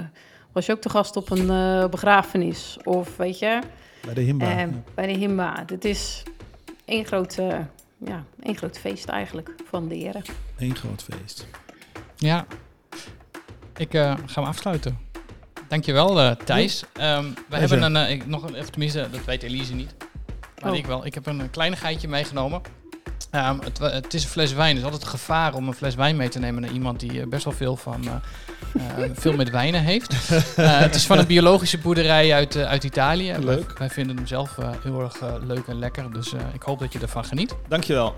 was 0.56 0.66
je 0.66 0.72
ook 0.72 0.80
te 0.80 0.88
gast 0.88 1.16
op 1.16 1.30
een 1.30 1.46
uh, 1.46 1.88
begrafenis. 1.88 2.76
Of 2.84 3.16
weet 3.16 3.38
je... 3.38 3.60
Bij 4.04 4.14
de 4.14 4.20
Himba. 4.20 4.66
Uh, 4.66 4.72
bij 4.94 5.06
de 5.06 5.12
Himba. 5.12 5.64
Het 5.66 5.84
is 5.84 6.22
één 6.84 7.04
groot, 7.04 7.36
uh, 7.38 7.58
ja, 7.98 8.24
één 8.42 8.56
groot 8.56 8.78
feest 8.78 9.08
eigenlijk 9.08 9.54
van 9.68 9.88
de 9.88 9.94
heren. 9.94 10.22
Eén 10.58 10.76
groot 10.76 11.02
feest. 11.02 11.46
Ja. 12.16 12.46
Ik 13.76 13.94
uh, 13.94 14.14
ga 14.26 14.40
hem 14.40 14.44
afsluiten. 14.44 14.98
Dankjewel 15.68 16.20
uh, 16.20 16.30
Thijs. 16.30 16.84
Um, 17.00 17.34
we 17.48 17.56
hebben 17.56 17.82
een, 17.82 17.94
uh, 17.96 18.10
ik, 18.10 18.26
nog 18.26 18.42
een, 18.42 18.54
even 18.54 18.70
tenminste, 18.70 19.08
dat 19.10 19.24
weet 19.24 19.42
Elise 19.42 19.74
niet. 19.74 19.94
Maar 20.62 20.70
oh. 20.72 20.78
ik 20.78 20.86
wel. 20.86 21.06
Ik 21.06 21.14
heb 21.14 21.26
een 21.26 21.50
kleinigheidje 21.50 22.08
meegenomen. 22.08 22.60
Um, 23.32 23.60
het, 23.60 23.78
het, 23.78 24.14
is 24.14 24.22
een 24.22 24.30
fles 24.30 24.52
wijn. 24.52 24.68
Het 24.68 24.78
is 24.78 24.84
altijd 24.84 25.02
een 25.02 25.08
gevaar 25.08 25.54
om 25.54 25.68
een 25.68 25.74
fles 25.74 25.94
wijn 25.94 26.16
mee 26.16 26.28
te 26.28 26.38
nemen 26.38 26.62
naar 26.62 26.70
iemand 26.70 27.00
die 27.00 27.12
uh, 27.12 27.26
best 27.26 27.44
wel 27.44 27.52
veel, 27.52 27.76
van, 27.76 28.04
uh, 28.04 28.12
uh, 28.98 29.10
veel 29.14 29.32
met 29.32 29.50
wijnen 29.50 29.82
heeft. 29.82 30.12
het 30.56 30.94
is 30.94 31.06
van 31.06 31.18
een 31.18 31.26
biologische 31.26 31.78
boerderij 31.78 32.34
uit, 32.34 32.56
uit 32.56 32.84
Italië. 32.84 33.34
Leuk. 33.38 33.66
Wij, 33.66 33.76
wij, 33.78 33.90
vinden 33.90 34.16
hem 34.16 34.26
zelf 34.26 34.56
heel 34.82 35.00
erg 35.00 35.20
leuk 35.46 35.66
en 35.66 35.78
lekker. 35.78 36.12
Dus 36.12 36.32
ik 36.52 36.62
hoop 36.62 36.78
dat 36.78 36.92
je 36.92 36.98
ervan 36.98 37.24
geniet. 37.24 37.54
Dankjewel. 37.68 38.14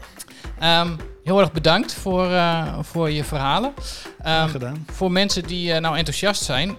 Um, 0.62 0.96
heel 1.24 1.40
erg 1.40 1.52
bedankt 1.52 1.94
voor, 1.94 2.30
voor 2.80 3.10
je 3.10 3.24
verhalen. 3.24 3.72
Um, 4.26 4.48
gedaan. 4.48 4.86
Voor 4.92 5.12
mensen 5.12 5.42
die 5.42 5.80
nou 5.80 5.96
enthousiast 5.96 6.42
zijn, 6.42 6.76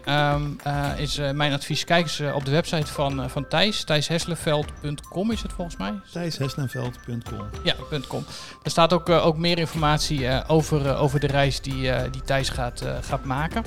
is 0.97 1.19
mijn 1.33 1.53
advies: 1.53 1.83
kijk 1.83 2.03
eens 2.03 2.21
op 2.33 2.45
de 2.45 2.51
website 2.51 2.91
van, 2.91 3.29
van 3.29 3.47
Thijs. 3.47 3.83
ThijsHesseleveld.com 3.83 5.31
is 5.31 5.41
het 5.41 5.53
volgens 5.53 5.77
mij. 5.77 5.93
ThijsHesseleveld.com. 6.11 7.49
Ja, 7.63 7.75
.com. 8.07 8.25
Er 8.63 8.71
staat 8.71 8.93
ook, 8.93 9.09
uh, 9.09 9.25
ook 9.25 9.37
meer 9.37 9.57
informatie 9.57 10.19
uh, 10.19 10.39
over, 10.47 10.85
uh, 10.85 11.01
over 11.01 11.19
de 11.19 11.27
reis 11.27 11.61
die, 11.61 11.91
die 12.11 12.21
Thijs 12.21 12.49
gaat, 12.49 12.83
gaat 13.01 13.25
maken. 13.25 13.63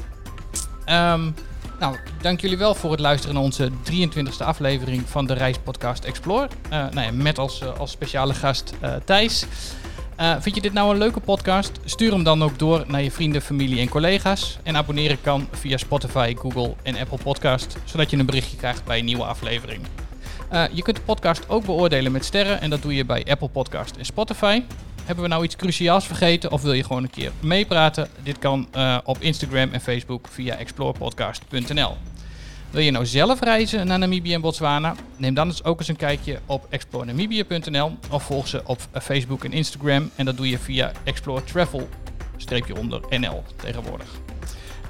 Um, 0.86 1.34
nou, 1.78 1.96
dank 2.20 2.40
jullie 2.40 2.58
wel 2.58 2.74
voor 2.74 2.90
het 2.90 3.00
luisteren 3.00 3.34
naar 3.34 3.44
onze 3.44 3.70
23e 3.70 4.44
aflevering 4.44 5.08
van 5.08 5.26
de 5.26 5.32
reispodcast 5.32 6.04
Explore. 6.04 6.48
nou 6.70 7.00
ja, 7.00 7.12
met 7.12 7.38
als, 7.38 7.76
als 7.78 7.90
speciale 7.90 8.34
gast 8.34 8.72
Thijs. 9.04 9.46
Vind 10.16 10.54
je 10.54 10.60
dit 10.60 10.72
nou 10.72 10.90
een 10.90 10.98
leuke 10.98 11.20
podcast? 11.20 11.80
Stuur 11.84 12.12
hem 12.12 12.22
dan 12.22 12.42
ook 12.42 12.58
door 12.58 12.84
naar 12.86 13.02
je 13.02 13.10
vrienden, 13.10 13.42
familie 13.42 13.80
en 13.80 13.88
collega's. 13.88 14.58
En 14.62 14.76
abonneren 14.76 15.20
kan 15.20 15.48
via 15.50 15.76
Spotify, 15.76 16.34
Google 16.38 16.74
en 16.82 16.96
Apple 16.96 17.18
Podcast, 17.18 17.76
zodat 17.84 18.10
je 18.10 18.16
een 18.16 18.26
berichtje 18.26 18.56
krijgt 18.56 18.84
bij 18.84 18.98
een 18.98 19.04
nieuwe 19.04 19.24
aflevering. 19.24 19.82
Uh, 20.52 20.64
je 20.72 20.82
kunt 20.82 20.96
de 20.96 21.02
podcast 21.02 21.48
ook 21.48 21.64
beoordelen 21.64 22.12
met 22.12 22.24
sterren 22.24 22.60
en 22.60 22.70
dat 22.70 22.82
doe 22.82 22.94
je 22.94 23.04
bij 23.04 23.24
Apple 23.28 23.48
Podcast 23.48 23.96
en 23.96 24.04
Spotify. 24.04 24.62
Hebben 25.04 25.24
we 25.24 25.30
nou 25.30 25.44
iets 25.44 25.56
cruciaals 25.56 26.06
vergeten 26.06 26.52
of 26.52 26.62
wil 26.62 26.72
je 26.72 26.84
gewoon 26.84 27.02
een 27.02 27.10
keer 27.10 27.32
meepraten? 27.40 28.08
Dit 28.22 28.38
kan 28.38 28.68
uh, 28.76 28.98
op 29.04 29.16
Instagram 29.20 29.72
en 29.72 29.80
Facebook 29.80 30.28
via 30.28 30.56
explorepodcast.nl. 30.56 31.96
Wil 32.72 32.82
je 32.82 32.90
nou 32.90 33.06
zelf 33.06 33.40
reizen 33.40 33.86
naar 33.86 33.98
Namibië 33.98 34.34
en 34.34 34.40
Botswana? 34.40 34.94
Neem 35.16 35.34
dan 35.34 35.46
eens 35.46 35.64
ook 35.64 35.78
eens 35.78 35.88
een 35.88 35.96
kijkje 35.96 36.38
op 36.46 36.66
explorenamibia.nl 36.70 37.96
of 38.10 38.22
volg 38.22 38.48
ze 38.48 38.62
op 38.64 38.80
Facebook 39.02 39.44
en 39.44 39.52
Instagram 39.52 40.10
en 40.14 40.24
dat 40.24 40.36
doe 40.36 40.48
je 40.48 40.58
via 40.58 40.92
exploretravel-nl 41.04 43.42
tegenwoordig. 43.56 44.06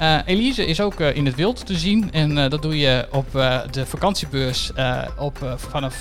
Uh, 0.01 0.19
Elise 0.25 0.67
is 0.67 0.81
ook 0.81 1.01
uh, 1.01 1.17
in 1.17 1.27
het 1.27 1.35
wild 1.35 1.67
te 1.67 1.79
zien 1.79 2.13
en 2.13 2.31
uh, 2.37 2.49
dat 2.49 2.63
doe 2.63 2.79
je 2.79 3.07
op 3.11 3.31
de 3.71 3.87
vakantiebeurs 3.87 4.73
op, 5.19 5.55
vanaf 5.57 5.97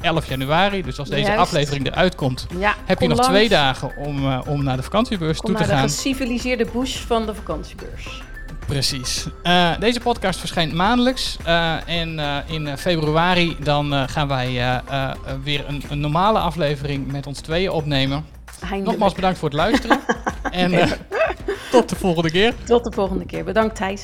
11 0.00 0.28
januari. 0.28 0.82
Dus 0.82 0.98
als 0.98 1.08
deze 1.08 1.22
Juist. 1.22 1.38
aflevering 1.38 1.86
eruit 1.86 2.14
komt, 2.14 2.46
Ja, 2.58 2.74
heb 2.84 3.00
je 3.00 3.08
nog 3.08 3.20
twee 3.20 3.48
dagen 3.48 3.96
om, 3.96 4.38
om 4.38 4.64
naar 4.64 4.76
de 4.76 4.82
vakantiebeurs 4.82 5.38
Kom 5.38 5.50
toe 5.54 5.62
te 5.62 5.66
naar 5.66 5.76
gaan. 5.78 5.86
de 5.86 5.92
geciviliseerde 5.92 6.66
bush 6.72 6.96
van 6.96 7.26
de 7.26 7.34
vakantiebeurs. 7.34 8.22
Precies. 8.66 9.26
Eh, 9.42 9.78
deze 9.78 10.00
podcast 10.00 10.38
verschijnt 10.38 10.72
maandelijks. 10.72 11.36
eh, 11.44 11.88
en 11.88 12.18
eh, 12.18 12.36
in 12.46 12.78
februari 12.78 13.56
dan 13.60 14.08
gaan 14.08 14.28
wij 14.28 14.82
weer 15.42 15.64
een, 15.68 15.82
een 15.88 16.00
normale 16.00 16.38
aflevering 16.38 17.12
met 17.12 17.26
ons 17.26 17.40
tweeën 17.40 17.70
opnemen. 17.70 18.24
Eindelijk. 18.60 18.86
Nogmaals 18.90 19.14
bedankt 19.14 19.38
voor 19.38 19.48
het 19.48 19.58
luisteren. 19.58 20.00
en 20.50 20.88
tot 21.70 21.88
de 21.88 21.96
volgende 21.96 22.30
keer. 22.30 22.54
Tot 22.64 22.84
de 22.84 22.92
volgende 22.92 23.26
keer. 23.26 23.44
Bedankt 23.44 23.76
Thijs. 23.76 24.02